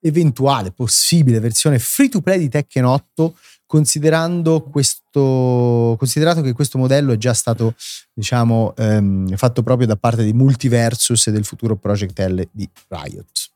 eventuale 0.00 0.70
possibile 0.70 1.40
versione 1.40 1.78
free 1.78 2.08
to 2.08 2.20
play 2.20 2.38
di 2.38 2.48
Tekken 2.48 2.84
8 2.84 3.34
considerando 3.66 4.62
questo 4.62 5.96
considerato 5.98 6.40
che 6.40 6.52
questo 6.52 6.78
modello 6.78 7.12
è 7.12 7.16
già 7.16 7.34
stato 7.34 7.74
diciamo 8.12 8.74
ehm, 8.76 9.36
fatto 9.36 9.62
proprio 9.62 9.86
da 9.86 9.96
parte 9.96 10.22
di 10.22 10.32
Multiversus 10.32 11.26
e 11.26 11.32
del 11.32 11.44
futuro 11.44 11.76
Project 11.76 12.18
L 12.20 12.48
di 12.50 12.68
Riot. 12.88 13.50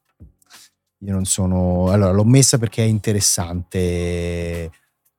Io 1.03 1.13
non 1.13 1.25
sono 1.25 1.91
allora 1.91 2.11
l'ho 2.11 2.25
messa 2.25 2.59
perché 2.59 2.83
è 2.83 2.87
interessante 2.87 4.71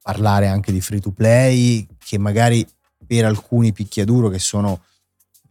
parlare 0.02 0.48
anche 0.48 0.72
di 0.72 0.82
free 0.82 1.00
to 1.00 1.12
play 1.12 1.88
che 1.98 2.18
magari 2.18 2.68
per 3.06 3.26
alcuni 3.26 3.72
picchiaduro 3.72 4.30
che 4.30 4.40
sono 4.40 4.84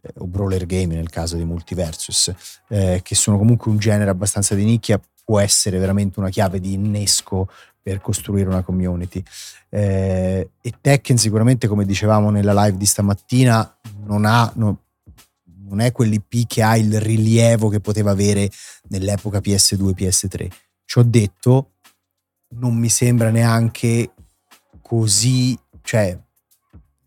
eh, 0.01 0.13
o 0.17 0.25
brawler 0.25 0.65
game 0.65 0.95
nel 0.95 1.09
caso 1.09 1.35
di 1.35 1.43
Multiversus 1.43 2.33
eh, 2.69 3.01
che 3.03 3.15
sono 3.15 3.37
comunque 3.37 3.71
un 3.71 3.77
genere 3.77 4.09
abbastanza 4.09 4.55
di 4.55 4.65
nicchia 4.65 4.99
può 5.23 5.39
essere 5.39 5.77
veramente 5.77 6.19
una 6.19 6.29
chiave 6.29 6.59
di 6.59 6.73
innesco 6.73 7.47
per 7.81 7.99
costruire 7.99 8.47
una 8.47 8.61
community. 8.61 9.23
Eh, 9.69 10.49
e 10.61 10.73
Tekken 10.79 11.17
sicuramente, 11.17 11.67
come 11.67 11.85
dicevamo 11.85 12.29
nella 12.29 12.53
live 12.65 12.77
di 12.77 12.85
stamattina, 12.85 13.77
non, 14.03 14.25
ha, 14.25 14.51
no, 14.55 14.83
non 15.67 15.79
è 15.79 15.91
quell'IP 15.91 16.47
che 16.47 16.61
ha 16.61 16.77
il 16.77 16.99
rilievo 16.99 17.69
che 17.69 17.79
poteva 17.79 18.11
avere 18.11 18.49
nell'epoca 18.89 19.39
PS2 19.39 19.93
PS3. 19.95 20.47
Ci 20.85 20.99
ho 20.99 21.03
detto, 21.03 21.71
non 22.55 22.75
mi 22.75 22.89
sembra 22.89 23.29
neanche 23.29 24.11
così, 24.81 25.57
cioè 25.81 26.17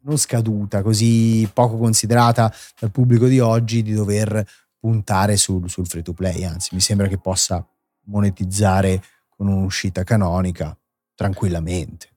non 0.01 0.17
scaduta, 0.19 0.83
così 0.83 1.49
poco 1.53 1.77
considerata 1.77 2.53
dal 2.79 2.91
pubblico 2.91 3.27
di 3.27 3.41
oggi 3.41 3.83
di 3.83 3.93
dover 3.93 4.45
puntare 4.79 5.37
sul, 5.37 5.69
sul 5.71 5.87
free 5.87 6.03
to 6.03 6.13
play, 6.13 6.45
anzi 6.45 6.75
mi 6.75 6.81
sembra 6.81 7.07
che 7.09 7.19
possa 7.19 7.67
monetizzare 8.07 9.03
con 9.29 9.49
un'uscita 9.49 10.05
canonica 10.05 10.77
tranquillamente. 11.15 12.09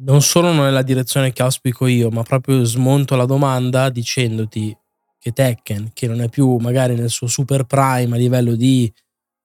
Non 0.00 0.22
solo 0.22 0.52
non 0.52 0.66
è 0.66 0.70
la 0.70 0.82
direzione 0.82 1.32
che 1.32 1.42
auspico 1.42 1.86
io, 1.86 2.10
ma 2.10 2.22
proprio 2.22 2.62
smonto 2.64 3.16
la 3.16 3.24
domanda 3.24 3.90
dicendoti 3.90 4.76
che 5.18 5.32
Tekken, 5.32 5.90
che 5.92 6.06
non 6.06 6.20
è 6.20 6.28
più 6.28 6.56
magari 6.56 6.94
nel 6.94 7.10
suo 7.10 7.26
super 7.26 7.64
prime 7.64 8.14
a 8.14 8.18
livello 8.18 8.54
di 8.54 8.92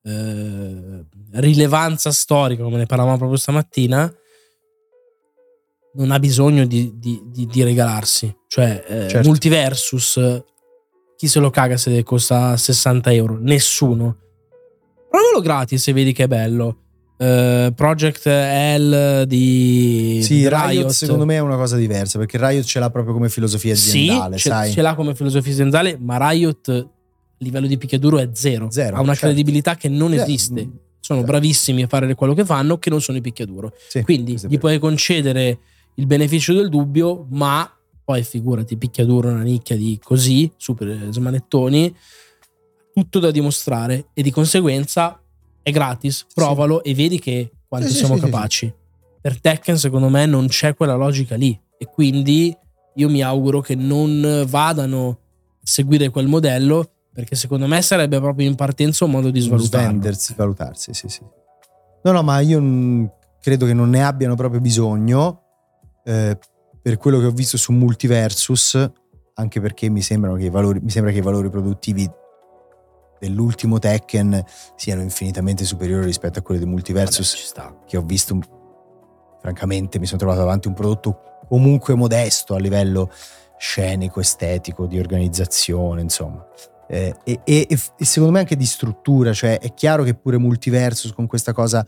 eh, 0.03 1.06
rilevanza 1.32 2.11
storica, 2.11 2.64
come 2.64 2.78
ne 2.78 2.86
parlavamo 2.86 3.18
proprio 3.18 3.38
stamattina, 3.38 4.14
non 5.95 6.11
ha 6.11 6.20
bisogno 6.20 6.65
di, 6.65 6.99
di, 6.99 7.22
di, 7.26 7.48
di 7.48 7.64
regalarsi. 7.64 8.36
Cioè, 8.48 8.86
eh, 8.88 9.07
certo. 9.10 9.28
Multiversus, 9.28 10.44
chi 11.15 11.28
se 11.28 11.40
lo 11.40 11.49
caga 11.49 11.78
se 11.78 12.03
costa 12.03 12.56
60 12.56 13.11
euro? 13.14 13.38
Nessuno. 13.40 14.18
Provalo 15.14 15.41
gratis 15.41 15.80
se 15.80 15.94
vedi 15.94 16.11
che 16.11 16.23
è 16.23 16.27
bello. 16.27 16.77
Uh, 17.18 17.72
Project 17.76 18.26
L 18.26 19.26
di 19.27 20.19
sì, 20.23 20.49
Riot. 20.49 20.69
Riot. 20.69 20.90
secondo 20.90 21.26
me 21.26 21.35
è 21.35 21.40
una 21.40 21.56
cosa 21.56 21.77
diversa 21.77 22.18
perché 22.18 22.40
Riot 22.40 22.65
ce 22.65 22.80
l'ha 22.80 22.90
proprio 22.90 23.14
come 23.14 23.30
filosofia 23.30 23.73
aziendale 23.73 24.40
sì, 24.40 24.49
sai? 24.49 24.72
ce 24.72 24.81
l'ha 24.81 24.95
come 24.95 25.14
filosofia 25.14 25.52
aziendale 25.52 25.98
ma 26.02 26.18
Riot 26.30 26.68
a 26.69 26.88
livello 27.38 27.68
di 27.68 27.77
picchiaduro 27.77 28.18
è 28.18 28.30
zero, 28.34 28.72
zero 28.72 28.95
ha 28.95 29.02
una 29.02 29.14
certo. 29.14 29.27
credibilità 29.27 29.76
che 29.76 29.88
non 29.88 30.10
certo. 30.10 30.23
esiste 30.23 30.61
sono 30.99 31.19
certo. 31.19 31.23
bravissimi 31.23 31.84
a 31.84 31.88
fare 31.88 32.14
quello 32.15 32.34
che 32.34 32.44
fanno 32.44 32.80
che 32.80 32.90
non 32.90 32.99
sono 32.99 33.19
i 33.19 33.22
picchiaduro 33.22 33.72
sì, 33.88 34.02
quindi 34.02 34.35
gli 34.48 34.57
puoi 34.57 34.80
concedere 34.80 35.60
il 35.94 36.07
beneficio 36.07 36.53
del 36.53 36.69
dubbio 36.69 37.27
ma 37.30 37.72
poi 38.03 38.23
figurati 38.23 38.76
picchiaduro 38.76 39.30
una 39.30 39.44
nicchia 39.44 39.77
di 39.77 39.99
così 40.03 40.52
super 40.57 41.07
smanettoni 41.11 41.95
tutto 42.94 43.20
da 43.20 43.32
dimostrare 43.32 44.07
e 44.14 44.22
di 44.22 44.32
conseguenza 44.32 45.20
è 45.61 45.72
gratis, 45.72 46.26
provalo 46.34 46.82
sì. 46.84 46.91
e 46.91 46.94
vedi 46.94 47.20
che 47.20 47.52
quanto 47.68 47.88
sì, 47.88 47.95
siamo 47.95 48.15
sì, 48.15 48.22
capaci. 48.22 48.74
Per 49.20 49.40
Tekken 49.40 49.78
secondo 49.78 50.10
me 50.10 50.26
non 50.26 50.48
c'è 50.48 50.76
quella 50.76 50.95
logica 50.95 51.36
lì 51.36 51.60
e 51.78 51.86
quindi 51.86 52.56
io 52.95 53.10
mi 53.10 53.22
auguro 53.22 53.61
che 53.61 53.76
non 53.76 54.45
vadano 54.48 55.07
a 55.10 55.18
seguire 55.64 56.10
quel 56.10 56.28
modello 56.28 56.90
perché 57.14 57.36
secondo 57.36 57.68
me 57.68 57.82
sarebbe 57.82 58.20
proprio 58.20 58.48
in 58.48 58.56
partenza 58.56 59.06
un 59.06 59.11
modo 59.11 59.30
di 59.30 59.40
svalutarsi. 59.40 59.88
Svendersi, 59.88 60.34
valutarsi, 60.36 60.94
sì 60.94 61.07
sì. 61.07 61.22
No, 62.03 62.11
no, 62.11 62.22
ma 62.22 62.40
io 62.40 63.18
credo 63.40 63.65
che 63.65 63.74
non 63.74 63.90
ne 63.90 64.03
abbiano 64.03 64.36
proprio 64.36 64.60
bisogno 64.60 65.41
eh, 66.03 66.38
per 66.82 66.98
quello 66.98 67.20
che 67.20 67.26
ho 67.26 67.32
visto 67.32 67.56
su 67.56 67.72
Multiversus, 67.72 68.91
anche 69.36 69.61
perché 69.61 69.90
mi, 69.90 70.02
che 70.02 70.49
valori, 70.49 70.80
mi 70.82 70.90
sembra 70.90 71.11
che 71.11 71.20
i 71.20 71.22
valori 71.22 71.49
produttivi 71.49 72.10
dell'ultimo 73.24 73.80
Tekken 73.80 74.44
siano 74.76 75.02
infinitamente 75.02 75.64
superiori 75.64 76.06
rispetto 76.06 76.40
a 76.40 76.41
quelli 76.41 76.60
di 76.60 76.70
Multiversus 76.70 77.54
che 77.86 77.98
ho 77.98 78.02
visto 78.02 78.38
francamente 79.40 80.00
mi 80.00 80.06
sono 80.06 80.20
trovato 80.20 80.40
davanti 80.40 80.68
un 80.68 80.74
prodotto 80.74 81.20
comunque 81.48 81.95
modesto 81.95 82.56
a 82.56 82.60
livello 82.60 83.10
scenico, 83.58 84.20
estetico, 84.20 84.88
di 84.88 85.00
organizzazione, 85.00 86.02
insomma. 86.02 86.45
Eh, 86.88 87.16
e, 87.24 87.40
e, 87.45 87.68
e, 87.70 88.06
secondo 88.06 88.34
me 88.34 88.40
anche 88.40 88.58
di 88.58 88.66
struttura, 88.66 89.32
cioè 89.32 89.60
è 89.60 89.74
chiaro 89.74 90.04
che 90.04 90.16
pure 90.16 90.38
Multiversus 90.38 91.14
con 91.14 91.28
questa 91.28 91.54
cosa 91.54 91.86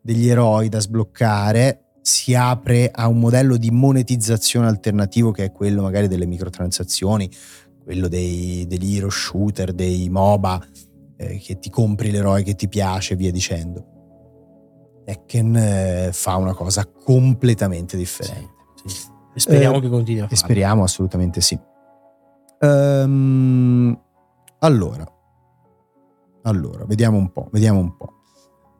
degli 0.00 0.28
eroi 0.28 0.68
da 0.68 0.78
sbloccare 0.78 1.86
si 2.00 2.36
apre 2.36 2.90
a 2.92 3.08
un 3.08 3.18
modello 3.18 3.56
di 3.56 3.72
monetizzazione 3.72 4.68
alternativo 4.68 5.32
che 5.32 5.44
è 5.44 5.50
quello 5.50 5.82
magari 5.82 6.06
delle 6.06 6.26
microtransazioni, 6.26 7.28
quello 7.86 8.08
dei, 8.08 8.66
degli 8.66 8.96
hero 8.96 9.08
shooter, 9.08 9.72
dei 9.72 10.08
MOBA, 10.08 10.60
eh, 11.18 11.38
che 11.38 11.60
ti 11.60 11.70
compri 11.70 12.10
l'eroe 12.10 12.42
che 12.42 12.56
ti 12.56 12.66
piace 12.66 13.14
e 13.14 13.16
via 13.16 13.30
dicendo. 13.30 15.04
Tekken 15.04 15.56
eh, 15.56 16.10
fa 16.12 16.34
una 16.34 16.52
cosa 16.52 16.84
completamente 16.84 17.96
differente. 17.96 18.50
Sì, 18.74 18.88
sì. 18.88 19.06
E 19.32 19.38
speriamo 19.38 19.76
eh, 19.76 19.80
che 19.82 19.88
continui 19.88 20.18
a 20.18 20.22
farlo. 20.22 20.34
E 20.34 20.36
speriamo 20.36 20.82
assolutamente 20.82 21.40
sì. 21.40 21.56
Um, 22.58 23.96
allora, 24.58 25.06
allora, 26.42 26.84
vediamo 26.86 27.18
un 27.18 27.30
po', 27.30 27.48
vediamo 27.52 27.78
un 27.78 27.96
po'. 27.96 28.14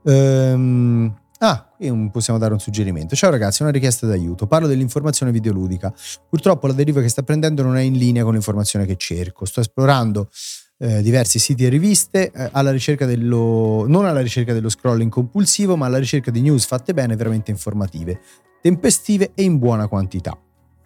Um, 0.03 1.17
Ah, 1.39 1.69
qui 1.77 2.11
possiamo 2.11 2.39
dare 2.39 2.55
un 2.55 2.61
suggerimento. 2.61 3.15
Ciao 3.15 3.31
ragazzi, 3.31 3.63
una 3.63 3.71
richiesta 3.71 4.07
d'aiuto. 4.07 4.47
Parlo 4.47 4.67
dell'informazione 4.67 5.33
videoludica. 5.33 5.93
Purtroppo 6.29 6.67
la 6.67 6.73
deriva 6.73 7.03
che 7.03 7.09
sta 7.09 7.23
prendendo 7.23 7.63
non 7.63 7.77
è 7.77 7.83
in 7.83 7.95
linea 7.95 8.23
con 8.23 8.33
l'informazione 8.33 8.87
che 8.87 8.97
cerco. 8.97 9.45
Sto 9.45 9.61
esplorando 9.61 10.31
eh, 10.79 11.03
diversi 11.03 11.39
siti 11.39 11.67
e 11.67 11.69
riviste 11.69 12.31
eh, 12.31 12.49
alla 12.53 12.71
ricerca 12.71 13.05
dello, 13.05 13.85
non 13.87 14.07
alla 14.07 14.21
ricerca 14.21 14.55
dello 14.55 14.71
scrolling 14.71 15.11
compulsivo, 15.11 15.77
ma 15.77 15.87
alla 15.87 15.99
ricerca 15.99 16.31
di 16.31 16.41
news 16.41 16.65
fatte 16.65 16.95
bene, 16.95 17.17
veramente 17.17 17.51
informative, 17.51 18.21
tempestive 18.63 19.33
e 19.35 19.43
in 19.43 19.59
buona 19.59 19.89
quantità. 19.89 20.39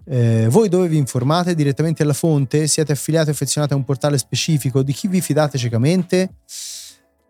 Eh, 0.05 0.48
voi 0.51 0.68
dove 0.68 0.89
vi 0.89 0.97
informate? 0.97 1.55
Direttamente 1.55 2.02
alla 2.02 2.12
fonte? 2.12 2.66
Siete 2.66 2.90
affiliati 2.90 3.28
o 3.28 3.32
affezionati 3.32 3.72
a 3.72 3.77
un 3.77 3.85
portale 3.85 4.18
specifico? 4.18 4.82
Di 4.82 4.93
chi 4.93 5.06
vi 5.06 5.20
fidate 5.20 5.59
ciecamente? 5.59 6.35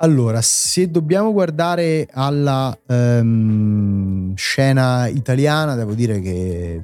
Allora, 0.02 0.40
se 0.40 0.90
dobbiamo 0.90 1.30
guardare 1.30 2.08
alla 2.10 2.74
um, 2.86 4.34
scena 4.34 5.08
italiana, 5.08 5.74
devo 5.74 5.92
dire 5.92 6.20
che 6.20 6.82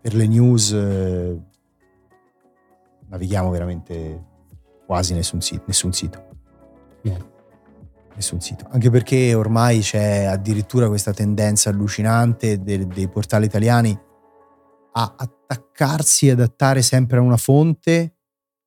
per 0.00 0.14
le 0.14 0.28
news 0.28 0.70
eh, 0.72 1.40
navighiamo 3.08 3.50
veramente 3.50 4.26
quasi 4.86 5.12
nessun 5.12 5.40
sito. 5.40 5.64
Nessun 5.66 5.92
sito. 5.92 6.24
No. 7.02 7.30
Nessun 8.14 8.40
sito. 8.40 8.68
Anche 8.70 8.90
perché 8.90 9.34
ormai 9.34 9.80
c'è 9.80 10.24
addirittura 10.24 10.86
questa 10.86 11.12
tendenza 11.12 11.70
allucinante 11.70 12.62
dei, 12.62 12.86
dei 12.86 13.08
portali 13.08 13.46
italiani 13.46 13.98
a 14.92 15.14
attaccarsi 15.16 16.28
e 16.28 16.32
adattare 16.32 16.80
sempre 16.80 17.18
a 17.18 17.22
una 17.22 17.36
fonte 17.36 18.18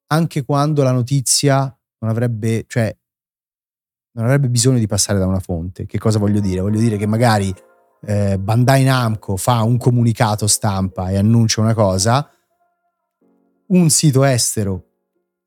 anche 0.07 0.43
quando 0.43 0.83
la 0.83 0.91
notizia 0.91 1.61
non 1.99 2.09
avrebbe, 2.09 2.65
cioè 2.67 2.93
non 4.15 4.25
avrebbe 4.25 4.49
bisogno 4.49 4.79
di 4.79 4.87
passare 4.87 5.19
da 5.19 5.27
una 5.27 5.39
fonte. 5.39 5.85
Che 5.85 5.97
cosa 5.97 6.19
voglio 6.19 6.39
dire? 6.39 6.61
Voglio 6.61 6.79
dire 6.79 6.97
che 6.97 7.05
magari 7.05 7.53
eh, 8.05 8.37
Bandai 8.39 8.83
Namco 8.83 9.35
fa 9.37 9.61
un 9.63 9.77
comunicato 9.77 10.47
stampa 10.47 11.09
e 11.09 11.17
annuncia 11.17 11.61
una 11.61 11.73
cosa, 11.73 12.29
un 13.67 13.89
sito 13.89 14.23
estero 14.23 14.83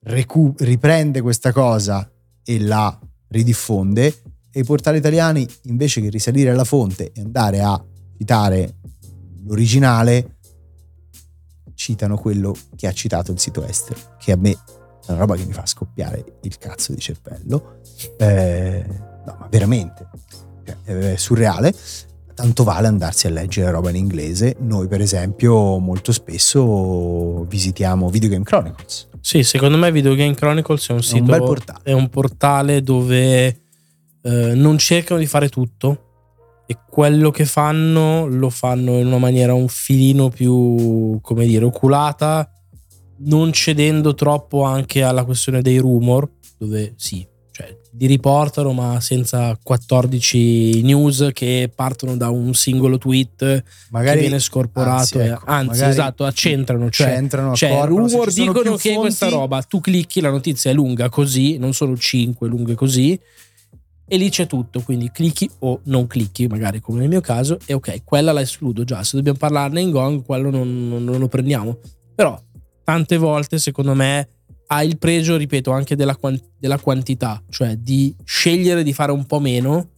recu- 0.00 0.60
riprende 0.60 1.20
questa 1.20 1.52
cosa 1.52 2.10
e 2.44 2.60
la 2.60 2.98
ridiffonde 3.28 4.22
e 4.50 4.60
i 4.60 4.64
portali 4.64 4.98
italiani 4.98 5.46
invece 5.64 6.00
che 6.00 6.08
risalire 6.08 6.50
alla 6.50 6.64
fonte 6.64 7.12
e 7.12 7.20
andare 7.20 7.60
a 7.60 7.82
citare 8.16 8.76
l'originale 9.44 10.36
citano 11.74 12.16
quello 12.16 12.56
che 12.74 12.86
ha 12.86 12.92
citato 12.92 13.30
il 13.30 13.38
sito 13.38 13.64
estero 13.64 14.00
che 14.18 14.32
a 14.32 14.36
me 14.36 14.56
è 15.08 15.12
una 15.12 15.20
roba 15.20 15.36
che 15.36 15.44
mi 15.44 15.52
fa 15.52 15.66
scoppiare 15.66 16.24
il 16.42 16.58
cazzo 16.58 16.92
di 16.92 17.00
cervello 17.00 17.80
eh, 18.18 18.84
no 19.24 19.36
ma 19.38 19.46
veramente 19.50 20.08
cioè, 20.64 21.12
è 21.12 21.16
surreale 21.16 21.74
tanto 22.38 22.62
vale 22.62 22.86
andarsi 22.86 23.26
a 23.26 23.30
leggere 23.30 23.68
roba 23.72 23.90
in 23.90 23.96
inglese. 23.96 24.54
Noi, 24.60 24.86
per 24.86 25.00
esempio, 25.00 25.78
molto 25.78 26.12
spesso 26.12 27.42
visitiamo 27.46 28.08
Video 28.10 28.28
Game 28.28 28.44
Chronicles. 28.44 29.08
Sì, 29.20 29.42
secondo 29.42 29.76
me 29.76 29.90
Video 29.90 30.14
Game 30.14 30.34
Chronicles 30.34 30.88
è 30.88 30.92
un 30.92 31.02
sito. 31.02 31.16
È 31.16 31.20
un 31.20 31.26
bel 31.26 31.40
portale. 31.40 31.80
È 31.82 31.92
un 31.92 32.08
portale 32.08 32.80
dove 32.80 33.46
eh, 34.22 34.54
non 34.54 34.78
cercano 34.78 35.18
di 35.18 35.26
fare 35.26 35.48
tutto. 35.48 36.04
E 36.64 36.78
quello 36.88 37.32
che 37.32 37.44
fanno 37.44 38.26
lo 38.26 38.50
fanno 38.50 39.00
in 39.00 39.08
una 39.08 39.18
maniera 39.18 39.52
un 39.54 39.66
filino 39.66 40.28
più, 40.28 41.18
come 41.20 41.44
dire, 41.44 41.64
oculata, 41.64 42.48
non 43.20 43.52
cedendo 43.52 44.14
troppo 44.14 44.62
anche 44.62 45.02
alla 45.02 45.24
questione 45.24 45.62
dei 45.62 45.78
rumor, 45.78 46.28
dove 46.56 46.94
sì, 46.96 47.26
cioè 47.58 47.76
li 47.98 48.06
riportano 48.06 48.72
ma 48.72 49.00
senza 49.00 49.58
14 49.60 50.82
news 50.82 51.30
che 51.32 51.70
partono 51.74 52.16
da 52.16 52.28
un 52.28 52.54
singolo 52.54 52.98
tweet 52.98 53.64
magari, 53.90 54.16
che 54.16 54.20
viene 54.22 54.38
scorporato 54.38 55.18
anzi, 55.18 55.18
ecco, 55.18 55.42
anzi 55.46 55.84
esatto 55.84 56.24
accentrano 56.24 56.90
cioè, 56.90 57.08
centrano, 57.08 57.54
cioè 57.56 57.84
rumor 57.86 58.32
dicono 58.32 58.76
che 58.76 58.92
fonti... 58.92 58.98
questa 59.00 59.28
roba 59.28 59.60
tu 59.62 59.80
clicchi 59.80 60.20
la 60.20 60.30
notizia 60.30 60.70
è 60.70 60.74
lunga 60.74 61.08
così 61.08 61.58
non 61.58 61.74
sono 61.74 61.96
5 61.96 62.46
lunghe 62.46 62.74
così 62.74 63.18
e 64.10 64.16
lì 64.16 64.30
c'è 64.30 64.46
tutto 64.46 64.80
quindi 64.80 65.10
clicchi 65.10 65.50
o 65.60 65.80
non 65.84 66.06
clicchi 66.06 66.46
magari 66.46 66.80
come 66.80 67.00
nel 67.00 67.08
mio 67.08 67.20
caso 67.20 67.58
e 67.66 67.74
ok 67.74 68.04
quella 68.04 68.30
la 68.30 68.40
escludo 68.40 68.84
già 68.84 69.02
se 69.02 69.16
dobbiamo 69.16 69.38
parlarne 69.38 69.80
in 69.80 69.90
gong 69.90 70.24
quello 70.24 70.50
non, 70.50 70.88
non, 70.88 71.02
non 71.02 71.18
lo 71.18 71.28
prendiamo. 71.28 71.78
Però 72.18 72.36
tante 72.88 73.18
volte 73.18 73.58
secondo 73.58 73.92
me 73.92 74.28
ha 74.68 74.82
il 74.82 74.96
pregio, 74.96 75.36
ripeto, 75.36 75.70
anche 75.70 75.94
della, 75.94 76.18
della 76.58 76.78
quantità, 76.78 77.42
cioè 77.50 77.76
di 77.76 78.16
scegliere 78.24 78.82
di 78.82 78.94
fare 78.94 79.12
un 79.12 79.26
po' 79.26 79.40
meno 79.40 79.90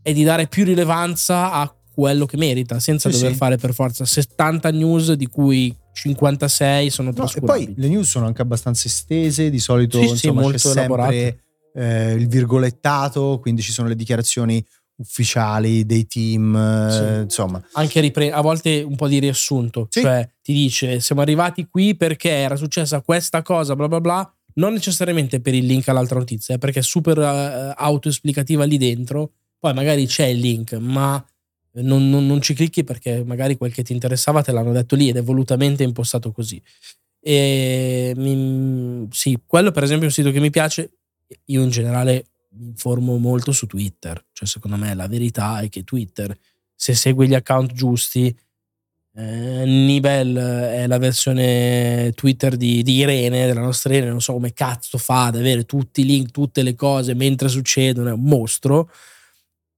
e 0.00 0.14
di 0.14 0.24
dare 0.24 0.46
più 0.46 0.64
rilevanza 0.64 1.52
a 1.52 1.70
quello 1.92 2.24
che 2.24 2.38
merita, 2.38 2.80
senza 2.80 3.10
sì, 3.10 3.16
dover 3.16 3.32
sì. 3.32 3.36
fare 3.36 3.56
per 3.58 3.74
forza 3.74 4.06
70 4.06 4.70
news 4.70 5.12
di 5.12 5.26
cui 5.26 5.74
56 5.92 6.88
sono 6.88 7.08
no, 7.08 7.14
trascurabili. 7.14 7.62
E 7.62 7.74
poi 7.74 7.82
le 7.82 7.88
news 7.88 8.08
sono 8.08 8.24
anche 8.24 8.40
abbastanza 8.40 8.88
estese, 8.88 9.50
di 9.50 9.58
solito 9.58 9.98
sì, 9.98 10.08
insomma, 10.08 10.40
sì, 10.40 10.46
molto 10.46 10.68
sempre 10.70 11.40
eh, 11.74 12.12
il 12.14 12.26
virgolettato, 12.26 13.38
quindi 13.38 13.60
ci 13.60 13.70
sono 13.70 13.88
le 13.88 13.96
dichiarazioni 13.96 14.64
ufficiali 15.02 15.84
dei 15.84 16.06
team, 16.06 16.88
sì. 16.90 17.02
eh, 17.02 17.20
insomma. 17.20 17.62
Anche 17.72 18.00
ripre- 18.00 18.32
a 18.32 18.40
volte 18.40 18.82
un 18.82 18.96
po' 18.96 19.08
di 19.08 19.18
riassunto, 19.18 19.88
sì. 19.90 20.00
cioè 20.00 20.28
ti 20.40 20.52
dice 20.52 21.00
siamo 21.00 21.20
arrivati 21.20 21.66
qui 21.68 21.94
perché 21.96 22.30
era 22.30 22.56
successa 22.56 23.00
questa 23.02 23.42
cosa, 23.42 23.76
bla 23.76 23.88
bla 23.88 24.00
bla, 24.00 24.34
non 24.54 24.72
necessariamente 24.72 25.40
per 25.40 25.54
il 25.54 25.66
link 25.66 25.88
all'altra 25.88 26.18
notizia, 26.18 26.58
perché 26.58 26.80
è 26.80 26.82
super 26.82 27.18
uh, 27.18 27.74
autoesplicativa 27.76 28.64
lì 28.64 28.78
dentro, 28.78 29.32
poi 29.58 29.74
magari 29.74 30.06
c'è 30.06 30.26
il 30.26 30.38
link, 30.38 30.72
ma 30.74 31.24
non, 31.74 32.10
non, 32.10 32.26
non, 32.26 32.40
ci 32.40 32.54
clicchi 32.54 32.84
perché 32.84 33.24
magari 33.24 33.56
quel 33.56 33.72
che 33.72 33.82
ti 33.82 33.92
interessava 33.92 34.42
te 34.42 34.52
l'hanno 34.52 34.72
detto 34.72 34.94
lì 34.94 35.08
ed 35.08 35.16
è 35.16 35.22
volutamente 35.22 35.82
impostato 35.82 36.32
così. 36.32 36.60
E 37.20 38.12
mi, 38.16 39.06
sì, 39.10 39.38
quello 39.46 39.70
per 39.70 39.84
esempio 39.84 40.06
è 40.06 40.08
un 40.08 40.14
sito 40.14 40.30
che 40.30 40.40
mi 40.40 40.50
piace. 40.50 40.90
Io 41.46 41.62
in 41.62 41.70
generale 41.70 42.31
mi 42.54 42.66
informo 42.66 43.16
molto 43.18 43.52
su 43.52 43.66
Twitter. 43.66 44.24
Cioè, 44.32 44.46
secondo 44.48 44.76
me 44.76 44.94
la 44.94 45.06
verità 45.06 45.60
è 45.60 45.68
che 45.68 45.84
Twitter, 45.84 46.36
se 46.74 46.94
segui 46.94 47.28
gli 47.28 47.34
account 47.34 47.72
giusti, 47.72 48.36
eh, 49.14 49.64
Nibel 49.66 50.34
è 50.36 50.86
la 50.86 50.98
versione 50.98 52.12
Twitter 52.14 52.56
di, 52.56 52.82
di, 52.82 52.96
Irene, 52.96 53.46
della 53.46 53.60
nostra 53.60 53.94
Irene, 53.94 54.10
non 54.10 54.22
so 54.22 54.32
come 54.32 54.52
cazzo 54.52 54.96
fa 54.98 55.26
ad 55.26 55.36
avere 55.36 55.64
tutti 55.64 56.00
i 56.00 56.04
link, 56.04 56.30
tutte 56.30 56.62
le 56.62 56.74
cose 56.74 57.14
mentre 57.14 57.48
succedono, 57.48 58.08
è 58.08 58.12
un 58.12 58.22
mostro. 58.22 58.90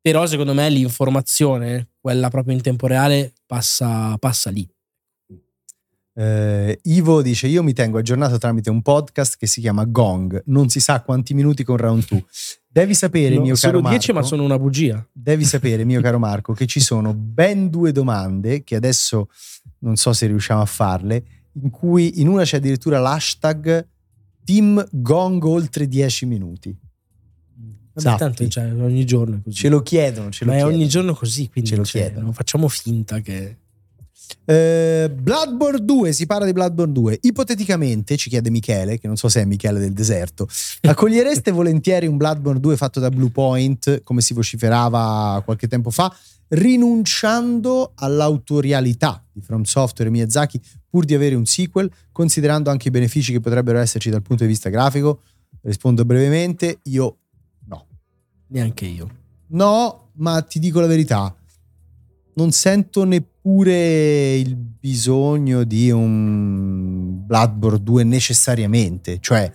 Però 0.01 0.27
secondo 0.27 0.53
me 0.53 0.69
l'informazione, 0.69 1.89
quella 2.01 2.29
proprio 2.29 2.55
in 2.55 2.61
tempo 2.61 2.87
reale, 2.87 3.33
passa, 3.47 4.17
passa 4.19 4.51
lì. 4.51 4.69
Eh, 6.17 6.79
Ivo 6.83 7.23
dice: 7.23 7.49
Io 7.49 7.63
mi 7.63 7.73
tengo 7.73 7.99
aggiornato 7.99 8.39
tramite 8.39 8.71
un 8.71 8.83
podcast 8.83 9.37
che 9.37 9.47
si 9.47 9.61
chiama 9.61 9.85
Gong. 9.85 10.43
Non 10.47 10.69
si 10.69 10.79
sa 10.79 11.03
quanti 11.03 11.35
minuti 11.35 11.65
con 11.65 11.77
Round 11.77 12.07
2. 12.07 12.25
Devi 12.75 12.95
sapere, 12.95 13.37
no, 13.37 13.43
mio 13.43 13.55
caro 13.55 13.81
Marco. 13.81 13.87
Sono 13.87 13.99
10, 13.99 14.13
ma 14.13 14.23
sono 14.23 14.43
una 14.43 14.59
bugia. 14.59 15.09
Devi 15.13 15.45
sapere, 15.45 15.85
mio 15.85 16.01
caro 16.01 16.19
Marco, 16.21 16.55
che 16.55 16.67
ci 16.67 16.81
sono 16.81 17.15
ben 17.15 17.71
due 17.71 17.93
domande 17.93 18.65
che 18.65 18.75
adesso 18.75 19.29
non 19.79 19.95
so 19.95 20.13
se 20.13 20.27
riusciamo 20.27 20.61
a 20.61 20.67
farle. 20.67 21.25
In 21.53 21.71
cui 21.71 22.21
in 22.21 22.27
una 22.27 22.43
c'è 22.43 22.57
addirittura 22.57 22.99
l'hashtag 22.99 23.87
Team 24.43 24.85
Gong 24.91 25.45
oltre 25.45 25.87
10 25.87 26.27
minuti. 26.27 26.77
Vabbè, 27.93 28.19
tanto 28.19 28.49
cioè, 28.49 28.73
ogni 28.75 29.07
giorno 29.07 29.37
è 29.37 29.41
così. 29.41 29.57
Ce 29.57 29.69
lo 29.69 29.81
chiedono, 29.81 30.31
ce 30.33 30.45
lo 30.45 30.51
Ma 30.51 30.57
chiedono. 30.57 30.75
è 30.75 30.77
ogni 30.77 30.89
giorno 30.89 31.15
così, 31.15 31.49
quindi 31.49 31.71
ce 31.71 31.77
lo 31.77 31.85
cioè, 31.85 32.03
chiedono. 32.03 32.25
Non 32.25 32.35
facciamo 32.35 32.67
finta 32.67 33.21
che. 33.21 33.59
Eh, 34.45 35.11
Bloodborne 35.15 35.85
2, 35.85 36.13
si 36.13 36.27
parla 36.27 36.45
di 36.45 36.53
Bloodborne 36.53 36.93
2. 36.93 37.19
Ipoteticamente, 37.23 38.17
ci 38.17 38.29
chiede 38.29 38.51
Michele, 38.51 38.99
che 38.99 39.07
non 39.07 39.17
so 39.17 39.29
se 39.29 39.41
è 39.41 39.45
Michele 39.45 39.79
del 39.79 39.93
deserto, 39.93 40.49
accogliereste 40.83 41.51
volentieri 41.51 42.07
un 42.07 42.17
Bloodborne 42.17 42.61
2 42.61 42.77
fatto 42.77 43.01
da 43.01 43.09
Bluepoint, 43.09 44.03
come 44.03 44.21
si 44.21 44.35
vociferava 44.35 45.41
qualche 45.45 45.69
tempo 45.69 45.91
fa, 45.91 46.15
rinunciando 46.49 47.93
all'autorialità 47.95 49.25
di 49.33 49.41
From 49.41 49.63
Software 49.63 50.11
e 50.11 50.13
Miyazaki 50.13 50.61
pur 50.89 51.05
di 51.05 51.15
avere 51.15 51.35
un 51.35 51.47
sequel, 51.47 51.91
considerando 52.13 52.71
anche 52.71 52.89
i 52.89 52.91
benefici 52.91 53.33
che 53.33 53.41
potrebbero 53.41 53.79
esserci 53.79 54.11
dal 54.11 54.23
punto 54.23 54.45
di 54.45 54.49
vista 54.51 54.69
grafico? 54.69 55.23
Rispondo 55.63 56.05
brevemente, 56.05 56.81
io 56.85 57.17
no. 57.67 57.87
Neanche 58.49 58.85
io. 58.85 59.23
No, 59.49 60.11
ma 60.17 60.43
ti 60.43 60.59
dico 60.59 60.81
la 60.81 60.87
verità 60.87 61.35
non 62.35 62.51
sento 62.53 63.05
neppure 63.05 64.35
il 64.35 64.57
bisogno 64.57 65.65
di 65.65 65.91
un 65.91 67.25
Bloodborne 67.27 67.83
2 67.83 68.05
necessariamente. 68.05 69.19
Cioè, 69.21 69.53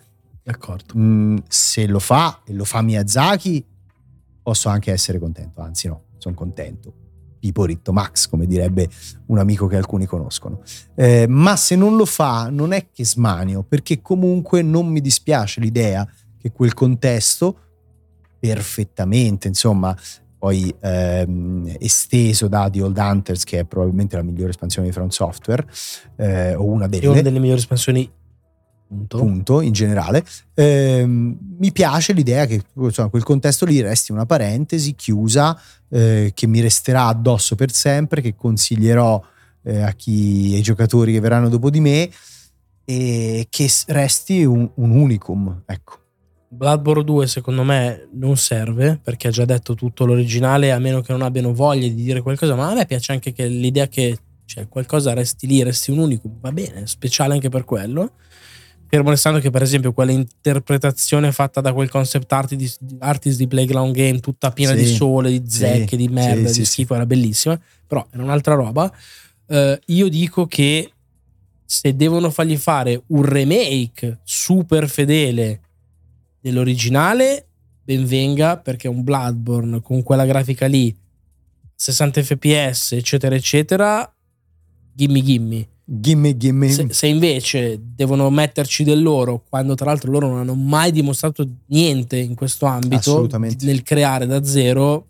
D'accordo. 0.50 0.98
Mh, 0.98 1.02
mm, 1.02 1.38
se 1.48 1.86
lo 1.86 2.00
fa 2.00 2.42
e 2.44 2.54
lo 2.54 2.64
fa 2.64 2.82
Miyazaki, 2.82 3.64
posso 4.42 4.68
anche 4.70 4.92
essere 4.92 5.20
contento. 5.20 5.62
Anzi, 5.62 5.88
no, 5.88 6.06
sono 6.18 6.34
contento. 6.34 6.94
Pipo 7.40 7.66
Ritto 7.66 7.94
Max, 7.94 8.28
come 8.28 8.48
direbbe 8.48 8.90
un 9.28 9.38
amico 9.38 9.68
che 9.68 9.78
alcuni 9.78 10.08
conoscono. 10.08 10.62
Eh, 10.96 11.28
ma 11.28 11.56
se 11.56 11.76
non 11.76 11.96
lo 11.96 12.06
fa, 12.06 12.50
non 12.50 12.74
è 12.74 12.88
che 12.92 13.06
smanio, 13.06 13.64
perché 13.64 14.02
comunque 14.02 14.64
non 14.64 14.88
mi 14.88 15.02
dispiace 15.02 15.62
l'idea 15.62 16.08
che 16.38 16.52
quel 16.52 16.74
contesto 16.74 17.60
perfettamente, 18.40 19.48
insomma, 19.48 19.96
poi 20.40 20.74
ehm, 20.80 21.76
esteso 21.80 22.48
da 22.48 22.70
The 22.70 22.82
Old 22.82 22.98
Hunters, 22.98 23.44
che 23.44 23.60
è 23.60 23.66
probabilmente 23.66 24.16
la 24.16 24.24
migliore 24.24 24.52
espansione 24.52 24.88
di 24.88 24.94
Front 24.94 25.12
Software, 25.12 25.68
eh, 26.16 26.56
o 26.56 26.64
una 26.64 26.88
delle, 26.88 27.08
una 27.08 27.22
delle 27.22 27.40
migliori 27.40 27.60
espansioni. 27.60 28.10
Punto. 28.90 29.20
punto 29.20 29.62
in 29.62 29.72
generale. 29.72 30.26
Eh, 30.56 31.04
mi 31.06 31.72
piace 31.72 32.12
l'idea 32.12 32.48
che 32.48 32.64
insomma, 32.74 33.10
quel 33.10 33.22
contesto 33.22 33.66
lì 33.66 33.82
resti 33.82 34.12
una 34.12 34.26
parentesi 34.26 34.96
chiusa 34.96 35.56
eh, 35.90 36.32
che 36.34 36.48
mi 36.48 36.60
resterà 36.60 37.06
addosso 37.06 37.54
per 37.54 37.72
sempre, 37.72 38.22
che 38.22 38.34
consiglierò 38.34 39.22
eh, 39.62 39.82
a 39.84 39.92
chi, 39.92 40.54
ai 40.56 40.64
giocatori 40.64 41.12
che 41.12 41.20
verranno 41.20 41.50
dopo 41.50 41.70
di 41.70 41.80
me 41.80 42.10
e 42.84 43.46
che 43.48 43.70
resti 43.88 44.44
un, 44.44 44.68
un 44.74 44.90
unicum. 44.90 45.62
Ecco. 45.68 45.99
Bloodborne 46.50 47.04
2 47.04 47.28
secondo 47.28 47.64
me 47.64 48.10
non 48.14 48.36
serve 48.36 49.00
perché 49.02 49.28
ha 49.28 49.32
già 49.32 49.46
detto 49.46 49.76
tutto 49.76 50.06
l'originale 50.06 50.72
a 50.72 50.80
meno 50.80 51.02
che 51.02 51.12
non 51.12 51.22
abbiano 51.22 51.54
voglia 51.54 51.88
di 51.88 51.94
dire 51.94 52.22
qualcosa 52.22 52.56
ma 52.56 52.72
a 52.72 52.74
me 52.74 52.86
piace 52.86 53.12
anche 53.12 53.32
che 53.32 53.48
l'idea 53.48 53.88
che 53.88 54.18
cioè, 54.46 54.68
qualcosa 54.68 55.14
resti 55.14 55.46
lì, 55.46 55.62
resti 55.62 55.92
un 55.92 56.00
unico, 56.00 56.28
va 56.42 56.52
bene, 56.52 56.88
speciale 56.88 57.36
anche 57.36 57.50
per 57.50 57.66
quello. 57.66 58.14
Fermo 58.88 59.12
restando 59.12 59.38
che 59.38 59.52
per 59.52 59.62
esempio 59.62 59.94
quella 59.94 60.12
interpretazione 60.12 61.32
fatta 61.32 61.62
da 61.62 61.72
quel 61.72 61.88
concept 61.88 62.34
artist, 62.34 62.80
artist 62.98 63.38
di 63.38 63.48
Playground 63.48 63.94
Game 63.94 64.20
tutta 64.20 64.50
piena 64.50 64.74
sì, 64.74 64.80
di 64.80 64.86
sole, 64.88 65.30
di 65.30 65.44
zecche, 65.48 65.90
sì, 65.90 65.98
di 65.98 66.08
merda, 66.08 66.48
sì, 66.48 66.62
di 66.62 66.66
schifo 66.66 66.96
era 66.96 67.06
bellissima 67.06 67.62
però 67.90 68.06
era 68.12 68.24
un'altra 68.24 68.54
roba. 68.54 68.92
Uh, 69.48 69.76
io 69.88 70.08
dico 70.10 70.46
che 70.46 70.92
se 71.66 71.96
devono 71.96 72.30
fargli 72.30 72.56
fare 72.56 73.02
un 73.08 73.24
remake 73.24 74.20
super 74.24 74.88
fedele 74.88 75.62
dell'originale, 76.40 77.48
ben 77.84 78.06
venga 78.06 78.58
perché 78.58 78.88
un 78.88 79.04
Bloodborne 79.04 79.82
con 79.82 80.04
quella 80.04 80.26
grafica 80.26 80.66
lì, 80.66 80.96
60 81.76 82.24
fps, 82.24 82.92
eccetera, 82.94 83.36
eccetera, 83.36 84.14
gimme 84.94 85.24
gimme. 85.24 85.68
Gimme, 85.92 86.38
gimme. 86.38 86.70
Se, 86.70 86.86
se, 86.92 87.08
invece 87.08 87.82
devono 87.96 88.30
metterci 88.30 88.84
del 88.84 89.02
loro, 89.02 89.44
quando 89.50 89.74
tra 89.74 89.88
l'altro 89.88 90.12
loro 90.12 90.28
non 90.28 90.38
hanno 90.38 90.54
mai 90.54 90.92
dimostrato 90.92 91.48
niente 91.68 92.18
in 92.18 92.36
questo 92.36 92.68
ambito, 92.68 93.28
nel 93.62 93.82
creare 93.82 94.28
da 94.28 94.44
zero, 94.44 95.08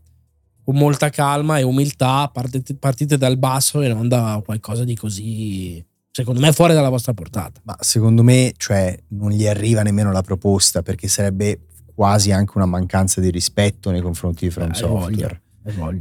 con 0.63 0.75
molta 0.75 1.09
calma 1.09 1.57
e 1.57 1.63
umiltà, 1.63 2.29
partite, 2.31 2.75
partite 2.75 3.17
dal 3.17 3.37
basso 3.37 3.81
e 3.81 3.89
non 3.89 4.07
da 4.07 4.41
qualcosa 4.45 4.85
di 4.85 4.95
così, 4.95 5.83
secondo 6.11 6.39
me, 6.39 6.51
fuori 6.51 6.73
dalla 6.73 6.89
vostra 6.89 7.13
portata. 7.13 7.59
Ma 7.63 7.77
secondo 7.79 8.23
me, 8.23 8.53
cioè, 8.57 8.97
non 9.09 9.31
gli 9.31 9.47
arriva 9.47 9.81
nemmeno 9.81 10.11
la 10.11 10.21
proposta, 10.21 10.81
perché 10.81 11.07
sarebbe 11.07 11.61
quasi 11.93 12.31
anche 12.31 12.53
una 12.55 12.65
mancanza 12.65 13.19
di 13.19 13.29
rispetto 13.29 13.91
nei 13.91 14.01
confronti 14.01 14.45
di 14.45 14.51
From 14.51 14.71
eh, 14.71 14.73
Software. 14.73 15.41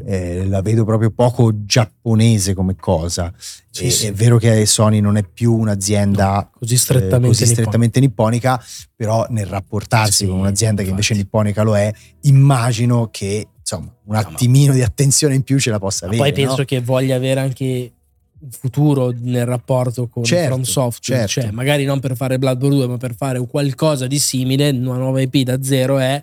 Eh, 0.06 0.46
la 0.46 0.62
vedo 0.62 0.84
proprio 0.84 1.10
poco 1.10 1.64
giapponese 1.64 2.54
come 2.54 2.76
cosa. 2.76 3.32
Sì, 3.68 3.86
e, 3.86 3.90
sì. 3.90 4.06
È 4.06 4.12
vero 4.12 4.38
che 4.38 4.64
Sony 4.64 5.00
non 5.00 5.16
è 5.16 5.24
più 5.24 5.52
un'azienda 5.54 6.34
no, 6.34 6.50
così 6.58 6.76
strettamente, 6.76 7.26
eh, 7.26 7.28
così 7.28 7.46
strettamente 7.46 8.00
nipponica. 8.00 8.52
nipponica. 8.52 8.94
però 8.94 9.26
nel 9.30 9.46
rapportarsi 9.46 10.24
sì, 10.24 10.26
con 10.26 10.38
un'azienda 10.38 10.82
che 10.82 10.90
invece 10.90 11.14
nipponica 11.14 11.62
lo 11.62 11.76
è, 11.76 11.92
immagino 12.22 13.08
che 13.10 13.48
insomma 13.58 13.92
un 14.04 14.14
attimino 14.14 14.72
di 14.72 14.82
attenzione 14.82 15.34
in 15.34 15.42
più 15.42 15.58
ce 15.58 15.70
la 15.70 15.78
possa 15.78 16.06
avere. 16.06 16.22
Poi 16.22 16.32
penso 16.32 16.58
no? 16.58 16.64
che 16.64 16.80
voglia 16.80 17.16
avere 17.16 17.40
anche 17.40 17.92
un 18.40 18.50
futuro 18.50 19.12
nel 19.16 19.44
rapporto 19.44 20.08
con 20.08 20.24
certo, 20.24 20.54
From 20.54 20.62
Software, 20.62 21.26
certo. 21.26 21.48
cioè 21.48 21.50
magari 21.54 21.84
non 21.84 22.00
per 22.00 22.16
fare 22.16 22.38
Bloodborne 22.38 22.76
2, 22.76 22.86
ma 22.86 22.96
per 22.96 23.14
fare 23.14 23.44
qualcosa 23.46 24.06
di 24.06 24.18
simile, 24.18 24.70
una 24.70 24.96
nuova 24.96 25.20
IP 25.20 25.38
da 25.38 25.62
zero 25.62 25.98
è 25.98 26.22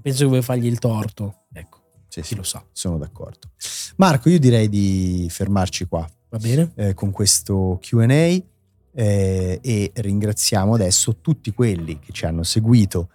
penso 0.00 0.24
che 0.24 0.28
vuoi 0.28 0.42
fargli 0.42 0.66
il 0.66 0.78
torto. 0.78 1.44
Ecco. 1.52 1.78
Sì, 2.08 2.22
sì, 2.22 2.34
lo 2.34 2.42
sa. 2.42 2.64
Sono 2.72 2.98
d'accordo. 2.98 3.50
Marco, 3.96 4.28
io 4.28 4.38
direi 4.38 4.68
di 4.68 5.26
fermarci 5.30 5.86
qua. 5.86 6.08
Va 6.28 6.38
bene. 6.38 6.72
Eh, 6.76 6.94
con 6.94 7.10
questo 7.10 7.78
QA 7.80 8.06
eh, 8.12 8.44
e 8.92 9.92
ringraziamo 9.94 10.74
adesso 10.74 11.18
tutti 11.20 11.52
quelli 11.52 11.98
che 11.98 12.12
ci 12.12 12.24
hanno 12.24 12.42
seguito 12.42 13.10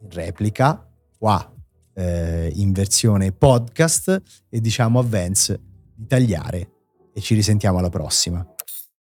in 0.00 0.10
replica 0.10 0.86
qua 1.18 1.52
eh, 1.94 2.52
in 2.54 2.72
versione 2.72 3.32
podcast 3.32 4.22
e 4.48 4.60
diciamo 4.60 4.98
a 4.98 5.02
Vance 5.02 5.60
di 5.94 6.06
tagliare 6.06 6.70
e 7.18 7.20
ci 7.20 7.34
risentiamo 7.34 7.78
alla 7.78 7.90
prossima. 7.90 8.46